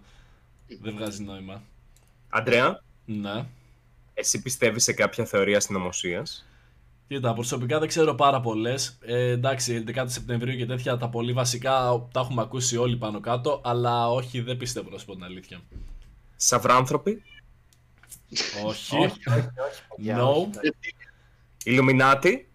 Δεν 0.82 0.94
βγάζει 0.96 1.24
νόημα. 1.24 1.62
Αντρέα, 2.30 2.82
Ναι. 3.06 3.46
εσύ 4.14 4.42
πιστεύεις 4.42 4.84
σε 4.84 4.94
κάποια 4.94 5.26
θεωρία 5.26 5.60
συνωμοσία. 5.60 6.24
Κοίτα, 7.08 7.34
προσωπικά 7.34 7.80
δεν 7.80 7.88
ξέρω 7.88 8.16
πάρα 8.16 8.42
πολλές. 8.42 8.98
Ε, 9.02 9.30
εντάξει, 9.30 9.84
11 9.88 10.04
Σεπτεμβρίου 10.08 10.58
και 10.58 10.66
τέτοια 10.66 10.98
τα 10.98 11.10
πολύ 11.10 11.34
βασικά 11.34 11.72
τα 12.12 12.20
έχουμε 12.20 12.42
ακούσει 12.42 12.78
όλοι 12.78 12.98
πάνω 12.98 13.20
κάτω, 13.20 13.62
αλλά 13.64 14.10
όχι, 14.12 14.42
δεν 14.42 14.58
πιστεύω 14.58 14.90
να 14.90 14.98
σου 14.98 15.06
πω 15.06 15.14
την 15.14 15.24
αλήθεια. 15.24 15.62
Σαυράνθρωποι, 16.36 17.24
όχι. 18.66 18.96
παιδιά, 19.96 20.18
No. 20.20 20.30
όχι. 20.30 20.50
Ιλουμινάτι, 21.64 22.50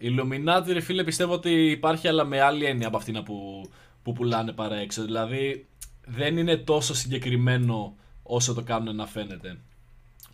Illuminati, 0.00 0.66
ρε 0.72 0.80
φίλε, 0.80 1.04
πιστεύω 1.04 1.32
ότι 1.32 1.70
υπάρχει, 1.70 2.08
αλλά 2.08 2.24
με 2.24 2.40
άλλη 2.40 2.64
έννοια 2.64 2.86
από 2.86 2.96
αυτήν 2.96 3.22
που, 3.22 3.62
που 4.02 4.12
πουλάνε 4.12 4.52
παρά 4.52 4.76
έξω. 4.76 5.04
Δηλαδή, 5.04 5.66
δεν 6.06 6.36
είναι 6.36 6.56
τόσο 6.56 6.94
συγκεκριμένο 6.94 7.96
όσο 8.22 8.54
το 8.54 8.62
κάνουν 8.62 8.96
να 8.96 9.06
φαίνεται. 9.06 9.58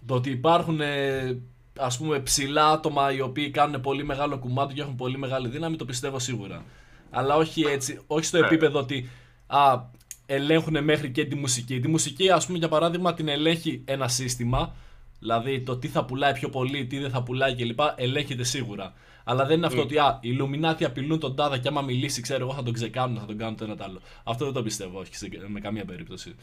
Το 0.07 0.14
ότι 0.14 0.31
υπάρχουν, 0.31 0.81
ε, 0.81 1.40
ας 1.79 1.99
πούμε, 1.99 2.20
ψηλά 2.20 2.68
άτομα 2.70 3.12
οι 3.12 3.20
οποίοι 3.20 3.51
κάνουν 3.51 3.81
πολύ 3.81 4.05
μεγάλο 4.05 4.38
κουμάντο 4.38 4.73
και 4.73 4.81
έχουν 4.81 4.94
πολύ 4.96 5.18
μεγάλη 5.18 5.49
δύναμη, 5.49 5.77
το 5.77 5.85
πιστεύω 5.85 6.18
σίγουρα. 6.18 6.64
Αλλά 7.11 7.37
όχι 7.37 7.62
έτσι, 7.62 8.01
όχι 8.07 8.25
στο 8.25 8.38
Ναι. 8.38 8.46
επίπεδο 8.46 8.79
ότι 8.79 9.09
α, 9.46 9.83
ελέγχουν 10.27 10.85
μέχρι 10.85 11.11
και 11.11 11.25
τη 11.25 11.35
μουσική. 11.35 11.81
Τη 11.81 11.88
μουσική, 11.88 12.31
ας 12.31 12.46
πούμε, 12.46 12.59
για 12.59 12.68
παράδειγμα, 12.68 13.14
την 13.14 13.29
ελέγχει 13.29 13.83
ένα 13.85 14.09
σύστημα. 14.09 14.75
Δηλαδή 15.18 15.61
το 15.61 15.77
τι 15.77 15.88
θα 15.88 16.05
πουλάει 16.05 16.33
πιο 16.33 16.49
πολύ, 16.49 16.87
τι 16.87 16.99
δεν 16.99 17.11
θα 17.11 17.23
πουλάει 17.23 17.55
κλπ. 17.55 17.81
ελέγχεται 17.96 18.44
σίγουρα. 18.44 18.92
Αλλά 19.25 19.47
δεν 19.47 19.57
είναι 19.57 19.67
αυτό 19.67 19.81
ότι 19.81 19.99
α, 19.99 20.19
οι 20.23 20.37
Illuminati 20.39 20.85
απειλούν 20.85 21.19
τον 21.19 21.37
Τάδα 21.37 21.59
και 21.59 21.69
άμα 21.69 21.83
μιλήσει, 21.83 22.21
ξέρω 22.21 22.45
εγώ, 22.45 22.55
θα 22.55 22.63
τον 22.63 22.73
ξεκάνουν, 22.73 23.19
θα 23.19 23.27
τον 23.27 23.37
κάνουν 23.37 23.57
το 23.57 23.65
ένα 23.65 23.77
το 23.77 23.85
άλλο. 23.85 24.01
Αυτό 24.25 24.45
δεν 24.45 24.55
το 24.55 24.63
πιστεύω, 24.63 24.99
όχι 25.01 25.17
σε, 25.17 25.29
με 25.47 25.61
καμία 25.61 25.85
περίπτωση. 25.85 26.35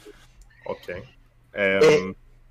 Οκ. 0.66 0.88
Ε, 1.52 1.78
Ε, 1.78 1.80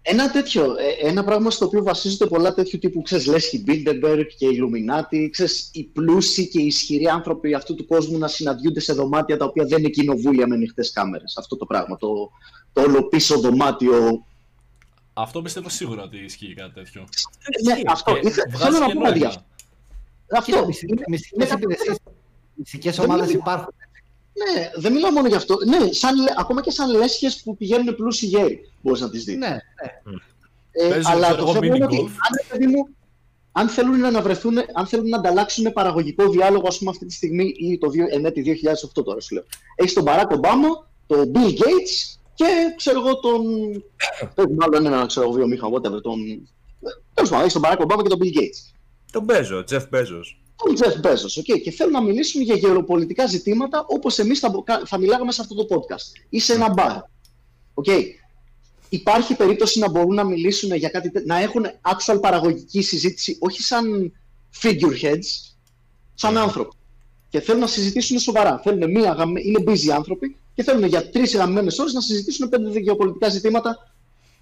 Ένα 0.08 0.30
τέτοιο, 0.30 0.64
ε, 0.64 1.08
ένα 1.08 1.24
πράγμα 1.24 1.50
στο 1.50 1.64
οποίο 1.64 1.82
βασίζονται 1.82 2.26
πολλά 2.26 2.54
τέτοιου 2.54 2.78
τύπου, 2.78 3.02
ξέρεις, 3.02 3.26
Λέσχη 3.26 3.64
Bilderberg 3.66 4.24
και 4.38 4.46
Illuminati, 4.50 5.28
ξέρεις, 5.30 5.70
οι 5.72 5.84
πλούσιοι 5.84 6.48
και 6.48 6.60
οι 6.60 6.66
ισχυροί 6.66 7.06
άνθρωποι 7.08 7.54
αυτού 7.54 7.74
του 7.74 7.86
κόσμου 7.86 8.18
να 8.18 8.28
συναντιούνται 8.28 8.80
σε 8.80 8.92
δωμάτια 8.92 9.36
τα 9.36 9.44
οποία 9.44 9.64
δεν 9.64 9.78
είναι 9.78 9.88
κοινοβούλια 9.88 10.46
με 10.46 10.54
ανοιχτές 10.54 10.82
κάμερες. 10.92 11.36
Αυτό 11.36 11.56
το 11.56 11.66
πράγμα, 11.66 11.96
το, 11.96 12.30
το 12.72 12.80
όλο 12.80 13.02
πίσω 13.08 13.38
δωμάτιο. 13.40 14.24
Αυτό 15.12 15.42
πιστεύω 15.42 15.68
σίγουρα 15.68 16.02
ότι 16.02 16.16
ισχύει 16.18 16.54
κάτι 16.54 16.72
τέτοιο. 16.74 17.04
Ναι, 17.64 17.80
αυτό. 17.86 18.12
Και 18.12 18.28
Ήθε- 18.28 18.50
βγάζει 18.50 18.64
Θέλω 18.64 18.78
να 18.78 18.86
και 18.86 18.94
πω 18.94 19.00
κάτι. 19.00 19.18
Νόημα. 20.28 20.38
Αυτό. 20.38 20.66
Μυστικές 21.08 21.50
υπηρεσίες, 21.50 21.96
μυστικές 22.54 22.96
Δεν 22.96 23.04
ομάδες 23.04 23.26
μιλάμε- 23.26 23.46
υπάρχουν. 23.46 23.74
Ναι, 24.54 24.70
δεν 24.76 24.92
μιλάω 24.92 25.10
μόνο 25.10 25.28
γι' 25.28 25.34
αυτό. 25.34 25.56
Ναι, 25.66 25.92
σαν, 25.92 26.16
λε- 26.22 26.34
ακόμα 26.38 26.62
και 26.62 26.70
σαν 26.70 26.90
λέσχες 26.90 27.42
που 27.44 27.56
πηγαίνουν 27.56 27.94
πλούσιοι 27.96 28.26
γέροι 28.26 28.72
μπορείς 28.82 29.00
να 29.00 29.10
τις 29.10 29.24
δεις. 29.24 29.36
Ναι, 29.36 29.48
ναι. 29.48 29.58
Ε, 30.70 30.88
Παίζουν, 30.88 31.12
αλλά 31.12 31.26
ξέρω 31.26 31.36
το 31.36 31.42
εγώ, 31.42 31.52
θέμα 31.52 31.66
είναι 31.66 31.76
mini 31.76 31.88
ότι 31.88 31.96
golf. 32.00 32.06
αν, 32.10 32.38
ρε 32.42 32.58
παιδί 32.58 32.66
μου, 32.66 32.88
αν 33.52 33.68
θέλουν 33.68 33.98
να 34.00 34.08
αναβρεθούν, 34.08 34.58
αν 34.74 34.86
θέλουν 34.86 35.08
να 35.08 35.16
ανταλλάξουν 35.16 35.72
παραγωγικό 35.72 36.28
διάλογο, 36.28 36.66
ας 36.66 36.78
πούμε 36.78 36.90
αυτή 36.90 37.06
τη 37.06 37.12
στιγμή 37.14 37.54
ή 37.58 37.78
το 37.78 37.88
2, 37.88 37.92
ενέτη 38.10 38.40
2008 38.42 39.04
τώρα 39.04 39.20
σου 39.20 39.34
λέω. 39.34 39.44
Έχεις 39.76 39.92
τον 39.92 40.04
Barack 40.06 40.28
Obama, 40.40 40.86
τον 41.06 41.32
Bill 41.34 41.48
Gates 41.48 42.16
και 42.34 42.44
ξέρω 42.76 43.00
εγώ 43.00 43.18
τον... 43.20 43.42
Πρέπει 44.34 44.52
μάλλον 44.52 44.86
έναν 44.86 45.06
ξέρω 45.06 45.26
εγώ 45.26 45.34
βιομήχανο, 45.34 45.76
whatever, 45.76 46.02
τον... 46.02 46.48
Τέλος 47.14 47.30
πάντων, 47.30 47.40
έχεις 47.40 47.52
τον 47.52 47.62
Barack 47.64 47.78
Obama 47.78 48.02
και 48.02 48.08
τον 48.08 48.18
Bill 48.22 48.36
Gates. 48.38 48.75
Τον 49.16 49.24
Μπέζο, 49.24 49.64
Τζεφ 49.64 49.88
Μπέζος. 49.88 50.40
Τον 50.56 50.76
Jeff 50.78 51.06
Bezos, 51.06 51.40
okay, 51.40 51.60
και 51.62 51.70
θέλουν 51.70 51.92
να 51.92 52.02
μιλήσουν 52.02 52.42
για 52.42 52.54
γεωπολιτικά 52.54 53.26
ζητήματα 53.26 53.84
όπως 53.88 54.18
εμείς 54.18 54.38
θα, 54.38 54.52
θα 54.84 54.98
μιλάγαμε 54.98 55.32
σε 55.32 55.40
αυτό 55.40 55.54
το 55.54 55.66
podcast 55.70 56.26
ή 56.28 56.40
σε 56.40 56.52
ένα 56.52 56.72
μπαρ. 56.72 56.96
Okay. 57.74 58.02
Υπάρχει 58.88 59.34
περίπτωση 59.34 59.78
να 59.78 59.90
μπορούν 59.90 60.14
να 60.14 60.24
μιλήσουν 60.24 60.74
για 60.74 60.88
κάτι, 60.88 61.10
τέ- 61.10 61.26
να 61.26 61.38
έχουν 61.38 61.66
actual 61.66 62.20
παραγωγική 62.20 62.82
συζήτηση, 62.82 63.36
όχι 63.40 63.62
σαν 63.62 64.12
figureheads, 64.62 65.54
σαν 66.14 66.36
άνθρωποι. 66.36 66.76
Και 67.28 67.40
θέλουν 67.40 67.60
να 67.60 67.66
συζητήσουν 67.66 68.18
σοβαρά. 68.18 68.60
Θέλουν 68.64 68.90
μία, 68.90 69.12
γαμ- 69.12 69.38
είναι 69.38 69.64
busy 69.66 69.88
άνθρωποι 69.88 70.36
και 70.54 70.62
θέλουν 70.62 70.84
για 70.84 71.10
τρεις 71.10 71.34
γραμμένες 71.34 71.78
ώρες 71.78 71.92
να 71.92 72.00
συζητήσουν 72.00 72.48
πέντε 72.48 72.78
γεωπολιτικά 72.78 73.28
ζητήματα 73.28 73.92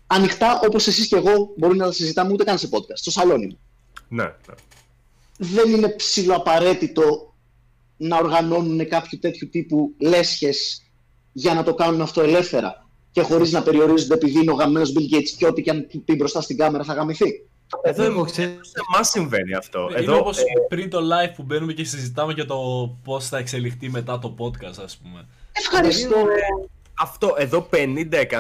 ανοιχτά, 0.07 0.61
όπως 0.65 0.87
εσείς 0.87 1.07
και 1.09 1.17
εγώ 1.17 1.53
μπορεί 1.57 1.77
να 1.77 1.85
τα 1.85 1.93
συζητάμε 1.93 2.33
ούτε 2.33 2.45
καν 2.45 2.59
σε 2.59 2.69
podcast, 2.71 2.95
στο 2.95 3.11
σαλόνι 3.11 3.47
μου 3.47 3.59
Ναι, 4.09 4.23
ναι. 4.23 4.55
δεν 5.39 5.71
είναι 5.71 5.89
ψηλοαπαραίτητο 5.89 7.35
να 7.97 8.17
οργανώνουν 8.17 8.89
κάποιο 8.89 9.19
τέτοιου 9.19 9.49
τύπου 9.49 9.95
λέσχες 9.99 10.83
για 11.33 11.55
να 11.55 11.63
το 11.63 11.75
κάνουν 11.75 12.01
αυτό 12.01 12.21
ελεύθερα 12.21 12.89
και 13.11 13.23
χωρίς 13.23 13.53
να 13.53 13.63
περιορίζονται 13.63 14.15
επειδή 14.15 14.41
είναι 14.41 14.51
ο 14.51 14.55
γαμμένος 14.55 14.93
Bill 14.97 15.15
Gates 15.15 15.29
και 15.39 15.47
ό,τι 15.47 15.63
και 15.63 15.71
αν 15.71 15.87
πει 16.05 16.15
μπροστά 16.15 16.41
στην 16.41 16.57
κάμερα 16.57 16.85
θα 16.85 16.95
γαμηθεί. 16.95 17.49
Εδώ 17.83 18.03
εγώ 18.03 18.25
ξέρω. 18.25 18.49
Σε 18.49 18.73
εμάς 18.93 19.09
συμβαίνει 19.09 19.55
αυτό. 19.55 19.89
Είναι 19.91 20.01
Εδώ, 20.01 20.19
όπως 20.19 20.39
ε, 20.39 20.43
πριν 20.69 20.91
το 20.91 20.99
live 20.99 21.33
που 21.37 21.43
μπαίνουμε 21.43 21.73
και 21.73 21.85
συζητάμε 21.85 22.33
για 22.33 22.47
το 22.47 22.57
πώς 23.05 23.29
θα 23.29 23.39
εξελιχθεί 23.39 23.91
μετά 23.91 24.19
το 24.19 24.35
podcast, 24.39 24.83
ας 24.85 24.97
πούμε. 24.97 25.27
Ευχαριστώ. 25.53 26.17
αυτό, 26.95 27.35
εδώ 27.39 27.69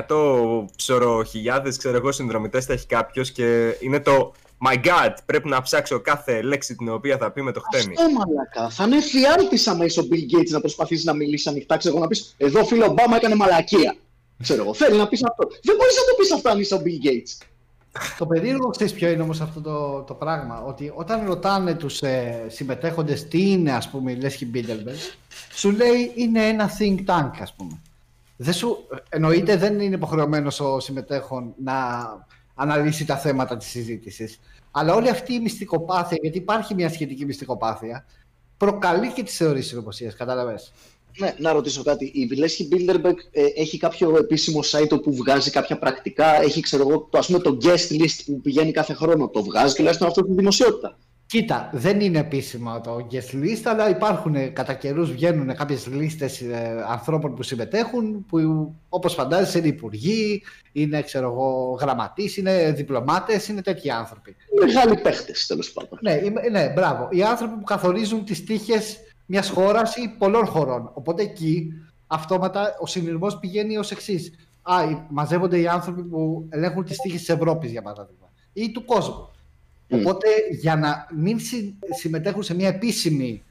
50-100 0.09 0.64
ψωροχιλιάδες, 0.77 1.77
ξέρω 1.77 1.96
εγώ, 1.96 2.12
συνδρομητές 2.12 2.64
θα 2.64 2.72
έχει 2.72 2.87
κάποιος 2.87 3.31
και 3.31 3.77
είναι 3.81 4.00
το 4.00 4.33
My 4.64 4.74
God, 4.85 5.14
πρέπει 5.27 5.48
να 5.48 5.62
ψάξω 5.62 6.00
κάθε 6.00 6.42
λέξη 6.42 6.74
την 6.74 6.88
οποία 6.88 7.16
θα 7.16 7.31
πει 7.31 7.42
με 7.42 7.53
το 7.53 7.61
χτένι. 7.61 7.94
Αυτό 7.98 8.11
μαλακά. 8.11 8.70
Θα 8.70 8.85
είναι 8.85 8.96
εφιάλτης 8.96 9.66
άμα 9.66 9.85
είσαι 9.85 10.00
ο 10.00 10.05
Bill 10.11 10.38
Gates 10.38 10.48
να 10.48 10.61
προσπαθήσεις 10.61 11.05
να 11.05 11.12
μιλήσεις 11.12 11.46
ανοιχτά. 11.46 11.77
Ξέρω 11.77 11.94
εγώ 11.94 12.03
να 12.03 12.09
πεις 12.09 12.35
εδώ 12.37 12.64
φίλο 12.64 12.85
Ομπάμα 12.85 13.16
έκανε 13.16 13.35
μαλακία. 13.35 13.96
Ξέρω 14.42 14.62
εγώ, 14.62 14.74
θέλει 14.74 14.96
να 14.96 15.09
πεις 15.09 15.24
αυτό. 15.24 15.48
Δεν 15.62 15.77
μπορείς 15.77 15.94
να 15.94 16.03
το 16.05 16.14
πεις 16.18 16.33
αυτό 16.33 16.48
αν 16.48 16.61
είσαι 16.61 16.74
ο 16.74 16.83
Bill 16.85 17.07
Gates. 17.07 17.46
Το 18.18 18.27
περίεργο 18.27 18.68
ξέρεις 18.68 18.92
ποιο 18.92 19.11
είναι 19.11 19.22
όμως 19.22 19.40
αυτό 19.40 19.61
το, 19.61 20.03
το 20.03 20.14
πράγμα. 20.14 20.62
Ότι 20.62 20.92
όταν 20.94 21.27
ρωτάνε 21.27 21.74
τους 21.74 22.03
ε, 22.03 22.46
συμμετέχοντες 22.48 23.29
τι 23.29 23.50
είναι 23.50 23.72
ας 23.72 23.90
πούμε 23.90 24.12
η 24.12 24.16
Λέσχη 24.16 24.46
Μπίλντερμπεργκ, 24.47 24.97
σου 25.53 25.70
λέει 25.70 26.12
είναι 26.14 26.46
ένα 26.46 26.70
think 26.79 26.96
tank 27.07 27.31
ας 27.40 27.53
πούμε. 27.53 27.81
Δεν 28.37 28.53
σου, 28.53 28.88
εννοείται 29.09 29.57
δεν 29.57 29.81
είναι 29.81 29.94
υποχρεωμένος 29.94 30.61
ο 30.61 30.81
συμμετέχων 30.81 31.55
να 31.64 31.74
αναλύσει 32.55 33.05
τα 33.05 33.17
θέματα 33.17 33.57
της 33.57 33.69
συζήτησης. 33.69 34.40
Αλλά 34.71 34.95
όλη 34.95 35.09
αυτή 35.09 35.35
η 35.35 35.40
μυστικοπάθεια, 35.40 36.19
γιατί 36.23 36.38
υπάρχει 36.38 36.75
μια 36.75 36.88
σχετική 36.88 37.25
μυστικοπάθεια, 37.25 38.07
προκαλεί 38.57 39.13
και 39.13 39.23
τις 39.23 39.37
θεωρίες 39.37 39.67
συνωμοσίας, 39.67 40.15
κατάλαβες; 40.15 40.73
Ναι, 41.19 41.35
να 41.38 41.52
ρωτήσω 41.52 41.83
κάτι. 41.83 42.11
Η 42.15 42.27
Βιλέσχη 42.27 42.69
Bilderberg 42.73 43.17
ε, 43.31 43.44
έχει 43.55 43.79
κάποιο 43.79 44.17
επίσημο 44.17 44.61
site 44.71 44.90
όπου 44.90 45.15
βγάζει 45.15 45.50
κάποια 45.50 45.79
πρακτικά; 45.79 46.42
Έχει, 46.42 46.61
ξέρω 46.61 46.88
εγώ, 46.88 47.09
το, 47.11 47.19
ας 47.19 47.27
πούμε, 47.27 47.38
το 47.38 47.59
guest 47.63 47.92
list 47.92 48.21
που 48.27 48.40
πηγαίνει 48.40 48.73
κάθε 48.73 48.92
χρόνο. 48.94 49.29
Το 49.29 49.42
βγάζει 49.42 49.75
τουλάχιστον 49.75 50.09
αυτό 50.09 50.21
στην 50.23 50.37
δημοσιότητα; 50.37 50.98
Κοίτα, 51.35 51.71
δεν 51.73 52.01
είναι 52.01 52.19
επίσημα 52.19 52.81
το 52.81 53.07
guest 53.11 53.35
list, 53.35 53.63
αλλά 53.65 53.89
υπάρχουν 53.89 54.35
ε, 54.35 54.47
κατά 54.47 54.75
καιρούς 54.75 55.13
βγαίνουν 55.13 55.55
κάποιες 55.55 55.87
λίστες 55.87 56.41
ε, 56.41 56.85
ανθρώπων 56.89 57.35
που 57.35 57.43
συμμετέχουν, 57.43 58.25
που 58.29 58.39
όπως 58.89 59.15
φαντάζεσαι 59.15 59.59
είναι 59.59 59.67
υπουργοί, 59.67 60.43
είναι 60.73 61.03
ξέρω 61.03 61.27
εγώ, 61.31 61.77
γραμματείς, 61.81 62.37
είναι 62.37 62.73
διπλωμάτες, 62.73 63.49
είναι 63.49 63.63
τέτοιοι 63.63 63.91
άνθρωποι. 63.91 64.37
Μεγάλοι 64.67 64.97
παίχτες, 64.97 65.47
τέλος 65.47 65.73
πάντων. 65.73 65.99
Ναι, 66.03 66.13
είμαι- 66.25 66.49
ναι, 66.51 66.69
μπράβο. 66.75 67.09
Οι 67.11 67.23
άνθρωποι 67.23 67.55
που 67.55 67.65
καθορίζουν 67.65 68.25
τις 68.25 68.45
τύχες 68.45 68.97
μιας 69.27 69.49
χώρας 69.49 69.97
ή 69.97 70.15
πολλών 70.19 70.47
χωρών. 70.47 70.91
Οπότε 70.95 71.23
εκεί 71.23 71.73
αυτόματα 72.07 72.77
ο 72.81 72.87
συνειρμός 72.87 73.39
πηγαίνει 73.39 73.77
ως 73.77 73.91
εξής. 73.91 74.33
Α, 74.63 74.91
οι- 74.91 75.03
μαζεύονται 75.09 75.59
οι 75.59 75.67
άνθρωποι 75.67 76.03
που 76.03 76.47
ελέγχουν 76.51 76.85
τις 76.85 76.99
τύχες 76.99 77.19
της 77.19 77.29
Ευρώπης, 77.29 77.71
για 77.71 77.83
παράδειγμα, 77.83 78.31
ή 78.53 78.71
του 78.71 78.85
κόσμου. 78.85 79.29
Μμ. 79.89 79.99
Οπότε 79.99 80.29
για 80.61 80.77
να 80.77 81.07
μην 81.17 81.41
συ- 81.41 81.75
συμμετέχουν 82.01 82.43
σε 82.43 82.55
μια 82.55 82.69
επίσημη 82.69 83.43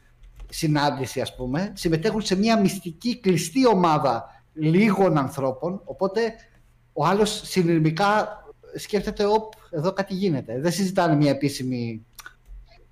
συνάντηση, 0.50 1.22
ας 1.22 1.36
πούμε, 1.36 1.72
συμμετέχουν 1.76 2.22
σε 2.22 2.36
μια 2.36 2.60
μυστική 2.60 3.20
κλειστή 3.20 3.68
ομάδα 3.68 4.44
λίγων 4.54 5.18
ανθρώπων, 5.18 5.82
οπότε 5.86 6.34
ο 6.94 7.06
άλλος 7.06 7.42
συνειδημικά 7.46 8.38
σκέφτεται, 8.76 9.26
οπ, 9.26 9.54
εδώ 9.72 9.94
κάτι 9.94 10.14
γίνεται. 10.14 10.60
Δεν 10.60 10.72
συζητάνε 10.72 11.16
μια 11.16 11.30
επίσημη 11.32 12.06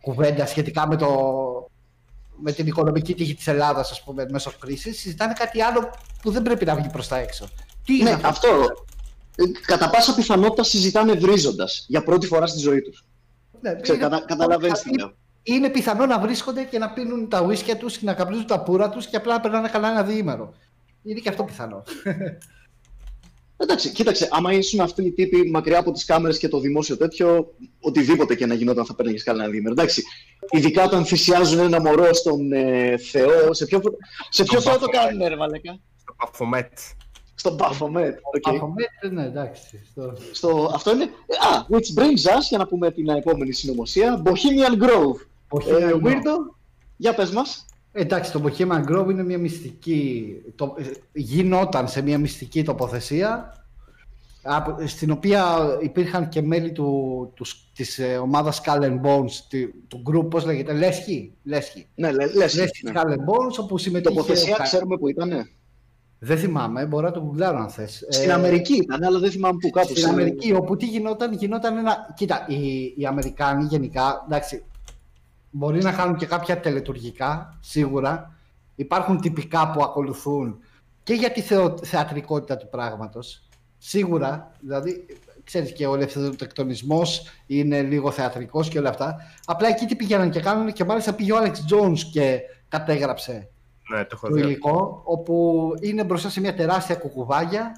κουβέντα 0.01 0.45
σχετικά 0.45 0.87
με, 0.87 0.95
το, 0.95 1.09
με 2.37 2.51
την 2.51 2.67
οικονομική 2.67 3.13
τύχη 3.15 3.33
της 3.35 3.47
Ελλάδας, 3.47 3.91
ας 3.91 4.03
πούμε, 4.03 4.25
μέσω 4.29 4.51
κρίσης. 4.59 4.99
Συζητάνε 4.99 5.33
κάτι 5.33 5.61
άλλο 5.61 5.89
που 6.21 6.31
δεν 6.31 6.41
πρέπει 6.43 6.65
να 6.65 6.75
βγει 6.75 6.89
προς 6.91 7.07
τα 7.07 7.17
έξω. 7.17 7.47
Τι 7.85 7.97
είναι 7.97 8.15
Ναι, 8.15 8.19
αυτό. 8.23 8.47
Ε, 9.35 9.43
Κατά 9.65 9.89
πάσα 9.89 10.15
πιθανότητα 10.15 10.63
συζητάνε 10.63 11.13
βρίζοντας 11.13 11.85
για 11.87 12.03
πρώτη 12.03 12.27
φορά 12.27 12.47
στη 12.47 12.59
ζωή 12.59 12.81
τους. 12.81 13.05
Ναι, 13.61 13.75
Ξέρω, 13.81 13.97
είναι- 13.97 14.07
κατα, 14.09 14.25
καταλαβαίνεις 14.25 14.79
τι 14.79 14.89
είναι- 14.89 14.97
λέω. 15.01 15.13
Είναι 15.43 15.69
πιθανό 15.69 16.05
να 16.05 16.19
βρίσκονται 16.19 16.63
και 16.63 16.77
να 16.77 16.89
πίνουν 16.89 17.29
τα 17.29 17.41
ουίσκια 17.41 17.77
τους 17.77 17.97
και 17.97 18.05
να 18.05 18.13
καπνίζουν 18.13 18.45
τα 18.47 18.63
πούρα 18.63 18.89
τους 18.89 19.07
και 19.07 19.15
απλά 19.15 19.33
να 19.33 19.39
περνάνε 19.39 19.67
καλά 19.67 19.89
ένα 19.91 20.03
διήμερο. 20.03 20.53
Είναι 21.03 21.19
και 21.19 21.29
αυτό 21.29 21.43
πιθανό. 21.43 21.83
Εντάξει, 23.57 23.89
κοίταξε, 23.89 24.27
άμα 24.31 24.53
ήσουν 24.53 24.79
αυτοί 24.79 25.03
οι 25.05 25.11
τύποι 25.11 25.49
μακριά 25.49 25.79
από 25.79 25.91
τις 25.91 26.05
κάμερες 26.05 26.37
και 26.37 26.47
το 26.47 26.59
δημόσιο 26.59 26.97
τέτοιο, 26.97 27.53
οτιδήποτε 27.79 28.35
και 28.35 28.45
να 28.45 28.53
γινόταν 28.53 28.85
θα 28.85 28.95
περνάει 28.95 29.13
καλά 29.13 29.43
ένα 29.43 29.51
διήμερο. 29.51 29.71
Εντάξει, 29.73 30.03
ειδικά 30.49 30.83
όταν 30.83 31.05
θυσιάζουν 31.05 31.59
ένα 31.59 31.81
μωρό 31.81 32.13
στον 32.13 32.51
ε, 32.51 32.97
Θεό, 32.97 33.53
σε 33.53 33.65
ποιο, 33.65 33.81
σε 34.29 34.43
ποιο 34.43 34.59
Στον 34.59 34.71
Θεό 34.71 34.79
το 34.81 34.85
Baphomet. 34.89 35.05
κάνουν, 35.05 35.27
ρε 35.27 35.35
μαλάκα. 35.35 35.79
Στο 35.95 36.15
Baphomet. 36.19 36.93
Στον 37.35 37.57
Baphomet. 37.59 38.13
οκ. 38.35 38.47
Από 38.55 38.67
μέτρη, 38.73 39.15
ναι, 39.15 39.25
εντάξει. 39.25 39.81
Στο... 39.91 40.13
Στο, 40.31 40.71
αυτό 40.73 40.91
είναι. 40.93 41.03
Α, 41.03 41.65
which 41.69 41.99
brings 41.99 42.37
us, 42.37 42.41
για 42.49 42.57
να 42.57 42.67
πούμε 42.67 42.91
την 42.91 43.09
επόμενη 43.09 43.51
συνωμοσία, 43.51 44.21
Bohemian 44.25 44.83
Grove. 44.83 45.25
Όχι, 45.49 45.69
Ε, 45.69 45.73
ναι, 45.73 45.85
ναι. 45.85 45.93
Weirdo, 46.03 46.55
για 46.97 47.13
πες 47.15 47.31
μας. 47.31 47.65
Εντάξει, 47.91 48.31
το 48.31 48.41
Bohemian 48.45 48.83
Grove 48.91 49.07
είναι 49.09 49.23
μια 49.23 49.37
μυστική. 49.37 50.35
Το, 50.55 50.75
ε, 50.77 50.83
γινόταν 51.13 51.87
σε 51.87 52.01
μια 52.01 52.17
μυστική 52.17 52.63
τοποθεσία 52.63 53.55
από- 54.43 54.87
στην 54.87 55.11
οποία 55.11 55.57
υπήρχαν 55.81 56.29
και 56.29 56.41
μέλη 56.41 56.71
του, 56.71 57.31
τους, 57.35 57.71
της 57.75 57.99
ε, 57.99 58.17
ομάδας 58.17 58.61
Skull 58.65 58.81
and 58.81 59.01
Bones, 59.01 59.31
του, 59.49 59.73
του 59.87 60.03
group, 60.11 60.29
πώς 60.29 60.45
λέγεται, 60.45 60.73
Λέσχη, 60.73 61.33
Λέσχη. 61.43 61.87
Ναι, 61.95 62.11
λε, 62.11 62.25
λες. 62.33 62.55
Λέσχη 62.55 62.83
ναι. 62.85 62.91
Skull 62.95 63.05
and 63.07 63.11
Bones, 63.13 63.57
όπου 63.59 63.75
Η 63.77 63.79
συμμετείχε... 63.79 64.15
τοποθεσία 64.15 64.55
ο- 64.59 64.63
ξέρουμε 64.63 64.97
που 64.97 65.07
ήταν. 65.07 65.49
Δεν 66.23 66.37
θυμάμαι, 66.37 66.85
μπορώ 66.85 67.05
να 67.05 67.11
το 67.11 67.21
γκουγκλάρω 67.21 67.57
αν 67.57 67.69
θες. 67.69 68.05
Στην 68.09 68.29
Ε, 68.29 68.33
Αμερική 68.33 68.75
ήταν, 68.75 69.03
αλλά 69.03 69.19
δεν 69.19 69.31
θυμάμαι 69.31 69.57
που 69.61 69.69
κάπου. 69.69 69.87
Στην 69.87 70.05
Αμερική, 70.05 70.53
όπου 70.53 70.77
τι 70.77 70.85
γινόταν, 70.85 71.33
γινόταν 71.33 71.77
ένα. 71.77 72.13
Κοίτα, 72.15 72.45
οι, 72.47 72.93
οι 72.97 73.05
Αμερικάνοι 73.05 73.63
γενικά, 73.63 74.23
εντάξει, 74.25 74.63
μπορεί 75.51 75.81
να 75.81 75.91
κάνουν 75.91 76.15
και 76.15 76.25
κάποια 76.25 76.59
τελετουργικά, 76.59 77.57
σίγουρα. 77.59 78.35
Υπάρχουν 78.75 79.21
τυπικά 79.21 79.71
που 79.71 79.83
ακολουθούν 79.83 80.59
και 81.03 81.13
για 81.13 81.31
τη 81.31 81.41
θεο, 81.41 81.77
θεατρικότητα 81.83 82.57
του 82.57 82.69
πράγματος. 82.69 83.41
Σίγουρα, 83.77 84.51
δηλαδή, 84.59 85.05
ξέρεις 85.43 85.73
και 85.73 85.87
ο 85.87 85.95
ελευθεροτεκτονισμός 85.95 87.23
είναι 87.45 87.81
λίγο 87.81 88.11
θεατρικός 88.11 88.69
και 88.69 88.79
όλα 88.79 88.89
αυτά. 88.89 89.15
Απλά 89.45 89.67
εκεί 89.67 89.85
τι 89.85 89.95
πήγαιναν 89.95 90.29
και 90.29 90.39
κάνουν 90.39 90.73
και 90.73 90.83
μάλιστα 90.83 91.13
πήγε 91.13 91.31
ο 91.31 91.37
Άλεξ 91.37 91.65
Τζόνς 91.65 92.03
και 92.03 92.39
κατέγραψε 92.67 93.50
Ναι, 93.91 94.03
το 94.03 94.09
έχω 94.13 94.27
το 94.27 94.33
δει. 94.33 94.41
υλικό, 94.41 95.01
όπου 95.05 95.63
είναι 95.81 96.03
μπροστά 96.03 96.29
σε 96.29 96.39
μια 96.39 96.55
τεράστια 96.55 96.95
κουκουβάγια 96.95 97.71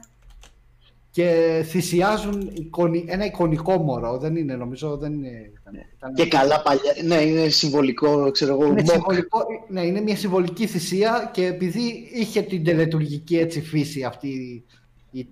και 1.12 1.62
θυσιάζουν 1.68 2.52
εικονι- 2.54 3.10
ένα 3.12 3.26
εικονικό 3.26 3.78
μωρό. 3.78 4.18
Δεν 4.18 4.36
είναι, 4.36 4.56
νομίζω, 4.56 4.98
δεν 4.98 5.14
είναι... 5.14 5.52
ήταν- 5.62 5.74
ήταν- 5.98 6.14
Και 6.14 6.28
καλά 6.28 6.62
παλιά. 6.62 6.94
Ναι, 7.06 7.16
είναι 7.16 7.48
συμβολικό, 7.48 8.32
ξέρω 8.32 8.54
εγώ. 8.54 8.66
είναι, 8.66 8.82
mock. 8.82 8.90
συμβολικό, 8.92 9.40
ναι, 9.68 9.82
είναι 9.86 10.02
μια 10.02 10.16
συμβολική 10.16 10.68
θυσία 10.68 11.30
και 11.34 11.46
επειδή 11.46 12.10
είχε 12.14 12.42
την 12.42 12.64
τελετουργική 12.64 13.38
έτσι 13.38 13.62
φύση 13.62 14.04
αυτή, 14.04 14.64
η, 15.12 15.28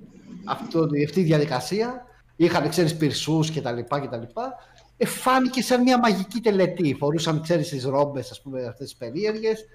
αυτό, 0.46 0.88
αυτή 1.08 1.20
η 1.20 1.24
διαδικασία, 1.24 2.06
είχαν, 2.36 2.70
ξέρεις, 2.70 2.96
πυρσούς 2.98 3.52
και 3.52 3.62
τα 3.62 3.72
λοιπά 3.72 4.00
και 4.00 4.08
τα 4.08 4.18
λοιπά, 4.18 4.44
ε, 4.44 4.71
φάνηκε 5.06 5.62
σαν 5.62 5.82
μια 5.82 6.00
μαγική 6.00 6.40
τελετή. 6.40 6.96
Φορούσαν, 7.00 7.42
ξέρεις, 7.42 7.70
τις 7.70 7.84
ρόμπες, 7.84 8.32
ας 8.32 8.42
πούμε, 8.42 8.60
αυτές 8.66 8.88
τις 8.88 8.96
περίεργες. 8.96 9.66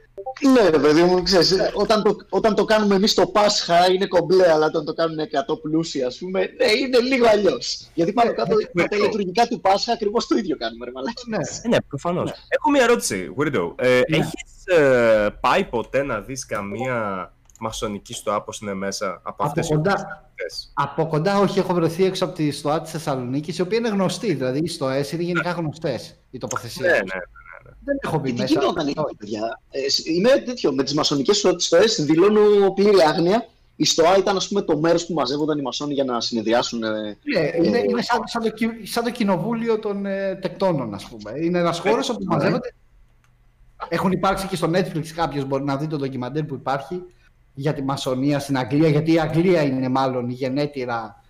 Ναι, 0.52 0.68
ρε 0.68 0.78
παιδί 0.78 1.02
μου, 1.02 1.22
ξέρεις, 1.22 1.54
όταν, 1.74 2.02
το, 2.02 2.16
όταν 2.28 2.54
το 2.54 2.64
κάνουμε 2.64 2.94
εμείς 2.94 3.14
το 3.14 3.26
Πάσχα 3.26 3.90
είναι 3.92 4.06
κομπλέ, 4.06 4.52
αλλά 4.52 4.66
όταν 4.66 4.84
το 4.84 4.94
κάνουν 4.94 5.18
100 5.18 5.60
πλούσιοι, 5.62 6.02
ας 6.02 6.18
πούμε, 6.18 6.40
ναι, 6.40 6.70
είναι 6.72 6.98
λίγο 6.98 7.26
αλλιώς. 7.28 7.88
Γιατί 7.94 8.12
πάνω 8.12 8.34
κάτω 8.34 8.54
ναι, 8.72 8.88
τα 8.88 8.96
λειτουργικά 8.96 9.46
του 9.46 9.60
Πάσχα 9.60 9.92
ακριβώς 9.92 10.26
το 10.26 10.36
ίδιο 10.36 10.56
κάνουμε, 10.56 10.84
ρε 10.84 10.90
μαλάκι. 10.90 11.22
Ναι. 11.28 11.36
Ε, 11.36 11.68
ναι, 11.68 11.76
προφανώς. 11.88 12.30
Έχω 12.30 12.70
μια 12.70 12.82
ερώτηση, 12.82 13.34
Weirdo. 13.38 13.72
Ε, 13.76 14.00
Ναι. 14.08 14.16
Έχεις 14.16 14.66
ε, 14.66 15.28
πάει 15.40 15.64
ποτέ 15.64 16.02
να 16.02 16.20
δεις 16.20 16.46
καμία 16.46 17.30
μασονική 17.60 18.14
στο 18.14 18.34
άπος 18.34 18.60
είναι 18.60 18.74
μέσα 18.74 19.06
από 19.14 19.20
Από 19.24 19.44
αυτές 19.44 19.68
οι 19.68 19.74
κοντά, 19.74 19.92
οπτικές. 19.92 20.70
Από 20.74 21.06
κοντά, 21.06 21.38
όχι, 21.38 21.58
έχω 21.58 21.74
βρεθεί 21.74 22.04
έξω 22.04 22.24
από 22.24 22.34
τη 22.34 22.50
ΣΤΟΑ 22.50 22.80
της 22.80 22.90
Θεσσαλονίκης, 22.90 23.58
η 23.58 23.62
οποία 23.62 23.78
είναι 23.78 23.88
γνωστή. 23.88 24.34
Δηλαδή, 24.34 24.58
οι 24.58 24.68
ΣΤΟΕΣ 24.68 25.12
είναι 25.12 25.22
γενικά 25.22 25.50
γνωστές 25.50 26.16
η 26.30 26.38
τοποθεσία. 26.38 26.90
Ναι, 26.90 26.98
τους. 26.98 27.12
ναι. 27.14 27.20
Δεν 27.84 27.98
έχω 28.02 28.18
μπει 28.18 28.32
Τι 28.32 28.40
μέσα. 28.40 28.58
γινόταν 28.60 28.86
εκεί, 28.88 29.16
παιδιά; 29.18 29.60
Ε, 29.70 29.88
σ- 29.90 30.06
είμαι 30.06 30.28
τέτοιο, 30.30 30.72
με 30.72 30.82
τις 30.82 30.94
μασονικές 30.94 31.44
στοές 31.56 32.04
δηλώνω 32.04 32.70
πλήρη 32.74 33.02
άγνοια. 33.02 33.46
Η 33.76 33.84
ΣΤΟΑ 33.84 34.16
ήταν, 34.16 34.36
ας 34.36 34.48
πούμε, 34.48 34.62
το 34.62 34.78
μέρος 34.78 35.06
που 35.06 35.14
μαζεύονταν 35.14 35.58
οι 35.58 35.62
μασόνοι 35.62 35.94
για 35.94 36.04
να 36.04 36.20
συνεδριάσουν. 36.20 36.82
ε, 36.82 36.88
Ναι, 36.88 37.66
είναι, 37.66 37.78
είναι 37.78 38.02
σαν, 38.02 38.20
σαν, 38.24 38.42
το, 38.42 38.50
κι- 38.50 38.80
σαν 38.86 39.04
το 39.04 39.10
κοινοβούλιο 39.10 39.78
των 39.78 40.06
ε, 40.06 40.34
τεκτώνων, 40.34 40.94
ας 40.94 41.04
πούμε. 41.08 41.32
Είναι 41.40 41.58
ένας 41.58 41.78
χώρος 41.78 42.08
όπου 42.08 42.24
ναι. 42.24 42.34
μαζεύονται. 42.36 42.74
Έχουν 43.88 44.12
υπάρξει 44.12 44.46
και 44.46 44.56
στο 44.56 44.70
Netflix 44.74 45.06
κάποιο 45.06 45.44
μπορεί 45.44 45.64
να 45.64 45.76
δει 45.76 45.86
το 45.86 45.96
ντοκιμαντέρ 45.96 46.44
που 46.44 46.54
υπάρχει 46.54 47.02
για 47.58 47.74
τη 47.74 47.82
μασονία 47.82 48.38
στην 48.38 48.58
Αγγλία, 48.58 48.88
γιατί 48.88 49.12
η 49.12 49.18
Αγγλία 49.20 49.62
είναι 49.62 49.88
μάλλον 49.88 50.28
η 50.28 50.32
γενέτειρα 50.32 51.22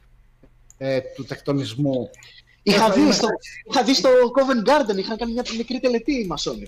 ε, 0.79 0.99
του 1.15 1.25
τεκτονισμού. 1.25 2.11
Είχα 2.63 2.85
Έχω- 2.85 2.93
δει, 2.95 3.01
είμαι- 3.01 3.13
στο, 3.13 3.29
είχα 3.71 3.83
δει 3.83 3.95
στο 3.95 4.09
Covent 4.11 4.69
Garden, 4.69 4.97
είχαν 4.99 5.17
κάνει 5.17 5.33
μια 5.33 5.45
μικρή 5.57 5.81
τελετή 5.81 6.13
οι 6.15 6.27
μασόνοι. 6.27 6.67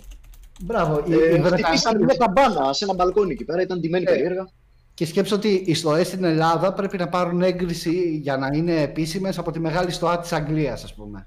Μπράβο. 0.62 1.04
οι- 1.06 1.12
Ε, 1.12 1.16
οι 1.16 1.40
χτυπήσαν 1.40 1.42
Βρετανοί- 1.42 2.04
μια 2.04 2.14
καμπάνα 2.16 2.72
σε 2.72 2.84
ένα 2.84 2.94
μπαλκόνι 2.94 3.32
εκεί 3.32 3.44
πέρα, 3.44 3.62
ήταν 3.62 3.80
ντυμένοι 3.80 4.04
Ε, 4.08 4.10
περίεργα. 4.12 4.48
Και 4.94 5.06
σκέψω 5.06 5.34
ότι 5.34 5.62
οι 5.66 5.74
ΣΤΟΕ 5.74 6.04
στην 6.04 6.24
Ελλάδα 6.24 6.72
πρέπει 6.72 6.96
να 6.96 7.08
πάρουν 7.08 7.42
έγκριση 7.42 8.18
για 8.22 8.36
να 8.36 8.48
είναι 8.52 8.80
επίσημες 8.80 9.38
από 9.38 9.50
τη 9.50 9.58
μεγάλη 9.60 9.90
ΣΤΟΑ 9.90 10.18
της 10.18 10.32
Αγγλίας, 10.32 10.84
ας 10.84 10.94
πούμε. 10.94 11.26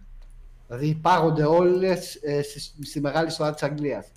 Δηλαδή 0.67 0.99
πάγονται 1.01 1.43
όλες 1.45 2.15
ε, 2.21 2.41
στη, 2.41 2.85
στη 2.85 2.99
μεγάλη 3.01 3.29
ΣΤΟΑ 3.29 3.53
της 3.53 3.63
Αγγλίας. 3.63 4.07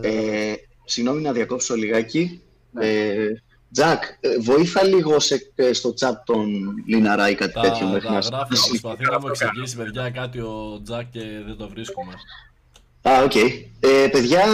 Ε, 0.00 0.52
συγγνώμη 0.84 1.22
να 1.22 1.32
διακόψω 1.32 1.74
λιγάκι. 1.74 2.42
Ναι. 2.78 2.86
Ε, 2.86 3.42
Τζακ, 3.72 4.02
ε, 4.20 4.38
βοήθα 4.40 4.84
λίγο 4.84 5.20
σε, 5.20 5.52
ε, 5.54 5.72
στο 5.72 5.94
chat 6.00 6.12
τον 6.24 6.48
Λιναρά 6.86 7.30
ή 7.30 7.34
κάτι 7.34 7.52
Τα, 7.52 7.60
τέτοιο 7.60 7.86
μέχρι 7.86 8.06
τα 8.06 8.12
να 8.12 8.18
γράφει, 8.18 8.56
συ- 8.56 8.68
προσπαθεί 8.80 9.04
να 9.10 9.20
μου 9.20 9.28
εξηγήσει 9.28 9.76
παιδιά 9.76 10.10
κάτι 10.10 10.38
ο 10.40 10.80
Τζακ 10.84 11.10
και 11.10 11.20
δεν 11.46 11.56
το 11.56 11.68
βρίσκουμε. 11.68 12.12
Α, 13.02 13.22
οκ. 13.24 13.34
Ε, 13.80 14.08
παιδιά, 14.10 14.44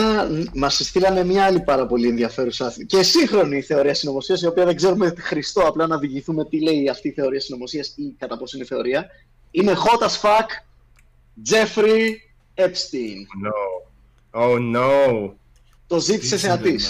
μας 0.55 0.77
στείλανε 0.77 1.25
μια 1.25 1.45
άλλη 1.45 1.61
πάρα 1.61 1.87
πολύ 1.87 2.09
ενδιαφέρουσα 2.09 2.73
και 2.87 3.03
σύγχρονη 3.03 3.61
θεωρία 3.61 3.95
συνωμοσίας, 3.95 4.43
η 4.43 4.47
οποία 4.47 4.65
δεν 4.65 4.77
ξέρουμε 4.77 5.15
Χριστό 5.19 5.61
απλά 5.61 5.87
να 5.87 5.99
διηγηθούμε 5.99 6.45
τι 6.45 6.63
λέει 6.63 6.89
αυτή 6.89 7.09
η 7.09 7.13
θεωρία 7.13 7.41
συνωμοσίας 7.41 7.89
ή 7.97 8.15
κατά 8.19 8.37
πόσο 8.39 8.57
είναι 8.57 8.67
θεωρία. 8.67 9.07
Είναι 9.51 9.73
hot 9.77 10.07
as 10.07 10.21
fuck 10.21 10.47
Jeffrey 11.51 12.03
Epstein. 12.55 13.19
No. 13.45 13.83
Oh 14.33 14.59
no. 14.77 15.31
Το 15.87 15.97
Τι 15.97 16.03
ζήτησε 16.03 16.39
συμβαίνει 16.39 16.79
θεατή. 16.79 16.85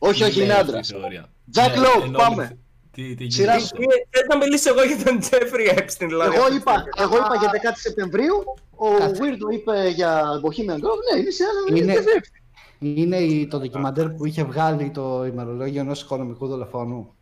Με 0.00 0.08
αυτή, 0.08 0.20
ναι. 0.20 0.24
Όχι, 0.24 0.24
Τι 0.24 0.28
όχι, 0.28 0.36
λέει 0.38 0.44
είναι 0.46 0.54
αυτή 0.54 0.66
η 0.66 0.78
άντρα. 0.78 0.82
θεωρία. 0.82 1.28
Jack 1.54 1.80
Ναι, 1.80 1.86
Lowe, 1.86 2.02
εννοώ, 2.04 2.20
πάμε. 2.22 2.58
Τι, 2.92 3.14
τι 3.14 3.30
Σειρά 3.30 3.56
γίνεται; 3.56 3.66
σου. 3.76 3.82
Θες 4.10 4.26
να 4.28 4.36
μιλήσω 4.36 4.68
εγώ 4.70 4.82
για 4.84 5.04
τον 5.04 5.18
Jeffrey 5.22 5.78
Epstein, 5.78 6.06
δηλαδή. 6.08 6.34
Εγώ 6.34 6.42
αυτή 6.44 6.50
τη 6.50 6.60
είπα, 6.60 6.72
στιγμή. 6.72 6.90
εγώ 6.96 7.16
είπα 7.16 7.34
για 7.40 7.50
10 7.72 7.76
Σεπτεμβρίου, 7.76 8.36
ο 8.76 8.88
Κάτσε. 8.98 9.22
Weirdo 9.22 9.52
είπε 9.52 9.88
για 9.88 10.22
Bohemian 10.44 10.78
Grove. 10.84 11.00
Ναι, 11.12 11.20
είναι 11.20 11.30
σε 11.30 11.44
άλλο. 11.44 11.76
Είναι- 11.78 11.92
Είναι... 11.92 12.02
Είναι 12.82 13.16
η, 13.16 13.46
το 13.46 13.58
ντοκιμαντέρ 13.58 14.08
που 14.10 14.26
είχε 14.26 14.44
βγάλει 14.44 14.90
το 14.90 15.26
ημερολόγιο 15.26 15.80
ενός 15.80 16.02
οικονομικού 16.02 16.46
δολοφόνου. 16.46 17.14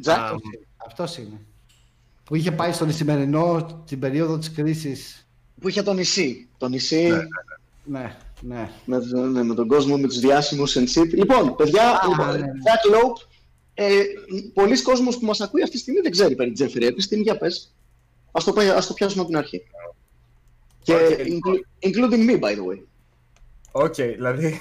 Τζακ, 0.00 0.18
Α, 0.18 0.34
Αυτός 0.86 1.16
είναι. 1.16 1.40
Που 2.24 2.34
είχε 2.34 2.52
πάει 2.52 2.72
στον 2.72 2.88
Ισημερινό 2.88 3.66
την 3.86 3.98
περίοδο 3.98 4.38
της 4.38 4.52
κρίσης. 4.52 5.26
που 5.60 5.68
είχε 5.68 5.82
το 5.82 5.92
νησί. 5.92 6.48
Το 6.58 6.68
νησί 6.68 7.10
Ναι, 7.84 8.16
ναι. 8.40 8.70
με, 8.84 8.98
ναι, 9.32 9.42
με 9.42 9.54
τον 9.54 9.68
κόσμο, 9.68 9.96
με 9.98 10.06
τους 10.06 10.18
διάσημους 10.18 10.76
and 10.78 10.98
shit. 10.98 11.08
Λοιπόν, 11.08 11.56
παιδιά, 11.56 11.90
Α, 11.90 12.08
λοιπόν, 12.08 12.26
ναι, 12.26 12.36
ναι. 12.38 12.46
Jack 12.46 12.94
Lowe, 12.94 13.26
ε, 13.74 14.02
πολλοί 14.54 14.82
κόσμος 14.82 15.18
που 15.18 15.26
μας 15.26 15.40
ακούει 15.40 15.62
αυτή 15.62 15.74
τη 15.74 15.80
στιγμή 15.82 16.00
δεν 16.00 16.10
ξέρει 16.10 16.34
περί 16.34 16.52
Jeffrey 16.58 16.82
Epstein, 16.82 17.22
για 17.22 17.38
πες. 17.38 17.74
Ας 18.32 18.44
το, 18.44 18.52
πα- 18.52 18.74
ας 18.76 18.86
το 18.86 18.92
πιάσουμε 18.94 19.20
από 19.20 19.30
την 19.30 19.38
αρχή. 19.38 19.62
Και 20.82 20.94
Οκ. 20.94 21.00
inclu- 21.00 21.88
including 21.88 22.30
me, 22.30 22.40
by 22.40 22.52
the 22.56 22.64
way. 22.72 22.82
Οκ, 23.72 23.94
δηλαδή. 23.94 24.60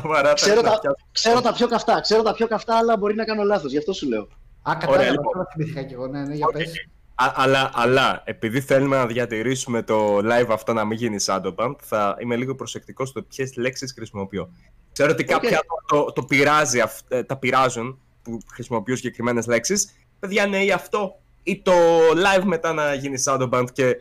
Σοβαρά 0.00 0.32
Ξέρω 0.32 0.60
τα 0.60 0.70
τα, 0.70 0.78
πιάσω. 0.80 0.96
ξέρω 1.12 1.40
τα 1.40 1.52
πιο 1.52 1.68
καυτά, 1.68 2.00
ξέρω 2.00 2.22
τα 2.22 2.32
πιο 2.34 2.46
καυτά, 2.46 2.76
αλλά 2.76 2.96
μπορεί 2.96 3.14
να 3.14 3.24
κάνω 3.24 3.42
λάθος, 3.42 3.70
γι' 3.72 3.78
αυτό 3.78 3.92
σου 3.92 4.08
λέω. 4.08 4.28
Α, 4.62 4.76
κατάλαβα, 4.78 5.10
λοιπόν. 5.10 5.32
τώρα 5.32 5.46
θυμήθηκα 5.52 5.82
κι 5.82 5.94
εγώ. 5.94 6.06
Ναι, 6.06 6.24
ναι, 6.24 6.34
για 6.34 6.46
Οκ. 6.46 6.52
πες. 6.52 6.88
Α, 7.18 7.32
αλλά, 7.34 7.70
αλλά 7.74 8.22
επειδή 8.24 8.60
θέλουμε 8.60 8.96
να 8.96 9.06
διατηρήσουμε 9.06 9.82
το 9.82 10.16
live 10.18 10.48
αυτό 10.50 10.72
να 10.72 10.84
μην 10.84 10.96
γίνει 10.98 11.16
shadowban, 11.26 11.74
θα 11.82 12.16
είμαι 12.20 12.36
λίγο 12.36 12.54
προσεκτικός 12.54 13.08
στο 13.08 13.22
ποιες 13.22 13.56
λέξεις 13.56 13.92
χρησιμοποιώ. 13.92 14.48
Ξέρω 14.92 15.10
ότι 15.10 15.22
Οκ. 15.22 15.28
κάποια 15.28 15.58
άτομα 15.58 16.04
το, 16.04 16.12
το 16.12 16.22
πειράζει, 16.22 16.80
αυ- 16.80 17.12
ε, 17.12 17.22
τα 17.22 17.36
πειράζουν 17.36 17.98
που 18.22 18.38
χρησιμοποιούν 18.52 18.96
συγκεκριμένες 18.96 19.46
λέξεις. 19.46 19.92
Παιδιά, 20.18 20.46
ναι, 20.46 20.64
ή 20.64 20.72
αυτό, 20.72 21.20
ή 21.42 21.62
το 21.62 21.72
live 22.10 22.44
μετά 22.44 22.72
να 22.72 22.94
γίνει 22.94 23.22
shadowban 23.24 23.66
και 23.72 23.96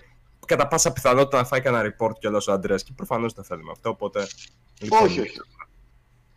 κατά 0.46 0.68
πάσα 0.68 0.94
πιθανότητα 0.94 1.38
να 1.38 1.46
φάει 1.46 1.62
κανένα 1.62 1.96
report 1.98 2.12
κιόλας 2.20 2.48
ο 2.48 2.52
Αντρέας. 2.52 2.84
Και 2.84 2.92
προφανώς 2.96 3.34
δεν 3.34 3.44
θέλουμε 3.44 3.72
αυτό. 3.72 3.90
Οπότε. 3.90 4.28
λοιπόν, 4.82 5.04
Όχι, 5.04 5.20
όχι. 5.20 5.40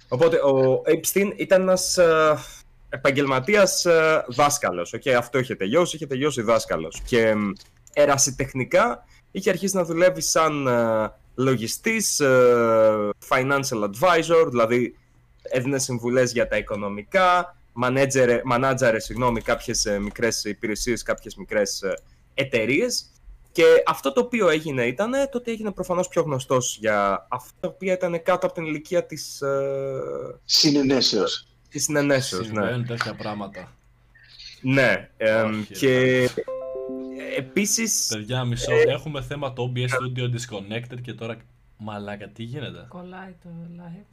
Οπότε 0.09 0.37
ο 0.37 0.83
Epstein 0.87 1.33
ήταν 1.37 1.63
ένας 1.63 1.99
επαγγελματίας 2.89 3.87
δάσκαλος. 4.29 4.95
Okay, 4.97 5.11
αυτό 5.11 5.39
είχε 5.39 5.55
τελειώσει, 5.55 5.97
είχε 5.97 6.07
τελειώσει 6.07 6.43
δάσκαλος. 6.43 7.01
Και 7.05 7.35
μ, 7.35 7.51
ερασιτεχνικά 7.93 9.05
είχε 9.31 9.51
αρχίσει 9.51 9.77
να 9.77 9.85
δουλεύει 9.85 10.21
σαν 10.21 10.67
ε, 10.67 11.13
λογιστής, 11.35 12.21
ε, 12.21 13.11
financial 13.29 13.91
advisor, 13.91 14.47
δηλαδή 14.49 14.97
έδινε 15.43 15.79
συμβουλές 15.79 16.33
για 16.33 16.49
τα 16.49 16.57
οικονομικά, 16.57 17.57
μανέτζερε, 17.73 18.41
μανάτζαρε 18.45 19.01
συγγνώμη, 19.01 19.41
κάποιες 19.41 19.87
ε, 19.87 19.99
μικρές 19.99 20.45
υπηρεσίες, 20.45 21.03
κάποιες 21.03 21.35
μικρές 21.37 21.83
ε, 21.83 21.99
εταιρείες. 22.35 23.13
Και 23.53 23.65
αυτό 23.87 24.13
το 24.13 24.21
οποίο 24.21 24.49
έγινε 24.49 24.87
ήταν 24.87 25.11
το 25.11 25.39
ότι 25.39 25.51
έγινε 25.51 25.71
προφανώς 25.71 26.09
πιο 26.09 26.23
γνωστός 26.23 26.77
για 26.81 27.27
αυτά 27.31 27.53
τα 27.61 27.69
οποία 27.69 27.93
ήταν 27.93 28.23
κάτω 28.23 28.47
από 28.47 28.55
την 28.55 28.65
ηλικία 28.65 29.05
της, 29.07 29.41
ε, 29.41 30.41
Συνενέσεως. 31.69 31.71
της 31.71 31.85
συνενέσεως. 31.85 32.41
Ναι. 32.41 32.47
Συμβαίνουν 32.47 32.87
τέτοια 32.87 33.15
πράγματα. 33.15 33.73
ναι. 34.61 35.09
εμ, 35.17 35.61
Όχι, 35.61 35.75
και 35.75 36.29
επίσης... 37.37 38.07
Παιδιά, 38.13 38.45
μισό. 38.45 38.73
Έχουμε 38.89 39.23
θέμα 39.23 39.53
το 39.53 39.73
OBS 39.75 39.89
Studio 39.89 40.23
Disconnected 40.25 41.01
και 41.03 41.13
τώρα. 41.13 41.37
Μαλάκα, 41.81 42.29
τι 42.29 42.43
γίνεται; 42.43 42.87
Κολλάει 42.89 43.35
το 43.43 43.49
live. 43.77 44.05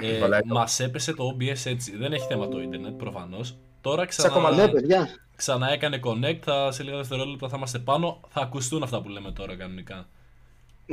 Ε, 0.00 0.18
Κολλάει 0.18 0.40
το- 0.40 0.54
Μας 0.54 0.80
έπεσε 0.80 1.14
το 1.14 1.36
OBS 1.38 1.64
έτσι. 1.64 1.96
Δεν 1.96 2.12
έχει 2.12 2.26
θέμα 2.26 2.48
το 2.48 2.60
Ιντερνετ 2.60 2.92
προφανώς. 2.92 3.56
Τώρα 3.80 4.06
ακόμα 4.24 4.50
Ναι, 4.50 4.56
ξανά, 4.56 4.70
παιδιά. 4.72 5.08
ξανά 5.36 5.70
έκανε 5.72 6.00
connect. 6.04 6.38
Θα, 6.42 6.70
σε 6.72 6.82
λίγα 6.82 6.96
δευτερόλεπτα 6.96 7.48
θα 7.48 7.56
είμαστε 7.56 7.78
πάνω. 7.78 8.20
Θα 8.28 8.40
ακουστούν 8.40 8.82
αυτά 8.82 9.02
που 9.02 9.08
λέμε 9.08 9.32
τώρα 9.32 9.56
κανονικά. 9.56 10.08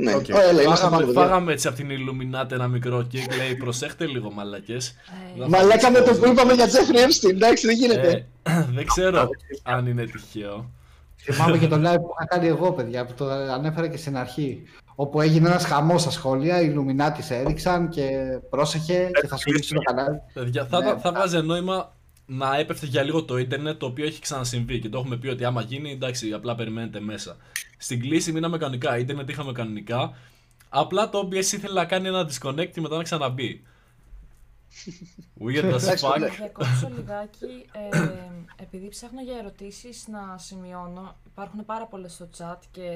Ναι. 0.02 0.14
Οκ. 0.14 0.24
Ω, 0.34 0.40
Έλα, 0.48 0.62
είμαστε 0.62 0.84
πάνω, 0.84 0.96
Φάγαμε, 0.96 1.04
παιδιά. 1.06 1.22
φάγαμε 1.22 1.52
έτσι 1.52 1.68
από 1.68 1.76
την 1.76 1.88
Illuminati 1.90 2.50
ένα 2.52 2.68
μικρό 2.68 2.98
kick. 3.12 3.36
Λέει 3.36 3.54
προσέχτε 3.54 4.06
λίγο 4.06 4.30
μαλάκες. 4.32 4.94
Ε, 5.42 5.48
Μαλάκα 5.48 5.90
με 5.90 6.00
το 6.00 6.14
που 6.14 6.26
είπαμε 6.26 6.52
για 6.52 6.66
Jeffrey 6.66 6.96
Epstein, 6.96 7.30
εντάξει, 7.30 7.66
δεν 7.66 7.76
γίνεται. 7.76 8.26
Ε, 8.42 8.64
δεν 8.76 8.86
ξέρω 8.86 9.28
αν 9.62 9.86
είναι 9.86 10.04
τυχαίο. 10.04 10.70
Θυμάμαι 11.16 11.58
και 11.58 11.66
το 11.66 11.76
live 11.76 11.96
που 12.00 12.10
είχα 12.16 12.26
κάνει 12.28 12.46
εγώ, 12.46 12.72
παιδιά, 12.72 13.04
που 13.04 13.12
το 13.16 13.30
ανέφερα 13.30 13.88
και 13.88 13.96
στην 13.96 14.16
αρχή. 14.16 14.62
Όπου 14.94 15.20
έγινε 15.20 15.48
ένας 15.48 15.64
χαμός 15.64 16.00
στα 16.00 16.10
σχόλια, 16.10 16.60
οι 16.60 16.74
Illuminati 16.74 17.18
σε 17.20 17.34
έριξαν 17.36 17.88
και 17.88 18.08
πρόσεχε 18.50 19.10
και 19.20 19.26
θα 19.26 19.36
σου 19.36 19.52
κλείσουν 19.52 19.76
το 19.76 19.82
κανάλι. 19.82 20.20
Παιδιά, 20.32 20.66
θα, 20.70 20.78
Ναι. 20.80 20.86
θα, 20.86 20.98
θα 20.98 21.12
βγάζει 21.12 21.42
νόημα 21.42 21.92
να 22.32 22.56
έπεφτε 22.56 22.86
για 22.86 23.02
λίγο 23.02 23.24
το 23.24 23.36
ίντερνετ 23.38 23.78
το 23.78 23.86
οποίο 23.86 24.04
έχει 24.06 24.20
ξανασυμβεί 24.20 24.78
και 24.80 24.88
το 24.88 24.98
έχουμε 24.98 25.16
πει 25.16 25.28
ότι 25.28 25.44
άμα 25.44 25.62
γίνει 25.62 25.90
εντάξει 25.90 26.32
απλά 26.32 26.54
περιμένετε 26.54 27.00
μέσα. 27.00 27.36
Στην 27.78 28.00
κλίση 28.00 28.32
μείναμε 28.32 28.58
κανονικά, 28.58 28.98
ίντερνετ 28.98 29.28
είχαμε 29.30 29.52
κανονικά. 29.52 30.14
Απλά 30.68 31.08
το 31.10 31.18
OBS 31.28 31.34
ήθελε 31.34 31.72
να 31.72 31.84
κάνει 31.84 32.08
ένα 32.08 32.28
disconnect 32.30 32.68
και 32.72 32.80
μετά 32.80 32.96
να 32.96 33.02
ξαναμπεί. 33.02 33.62
Weird 35.44 35.64
as 35.64 35.82
Εντάξει, 35.82 36.06
fuck. 36.08 36.18
ναι. 36.18 36.28
Θα 36.28 36.34
διακόψω 36.34 36.90
λιγάκι, 36.96 37.66
ε, 37.72 37.98
επειδή 38.62 38.88
ψάχνω 38.88 39.22
για 39.22 39.36
ερωτήσεις 39.38 40.08
να 40.08 40.38
σημειώνω, 40.38 41.16
υπάρχουν 41.26 41.64
πάρα 41.64 41.86
πολλές 41.86 42.12
στο 42.12 42.28
chat 42.38 42.56
και 42.70 42.90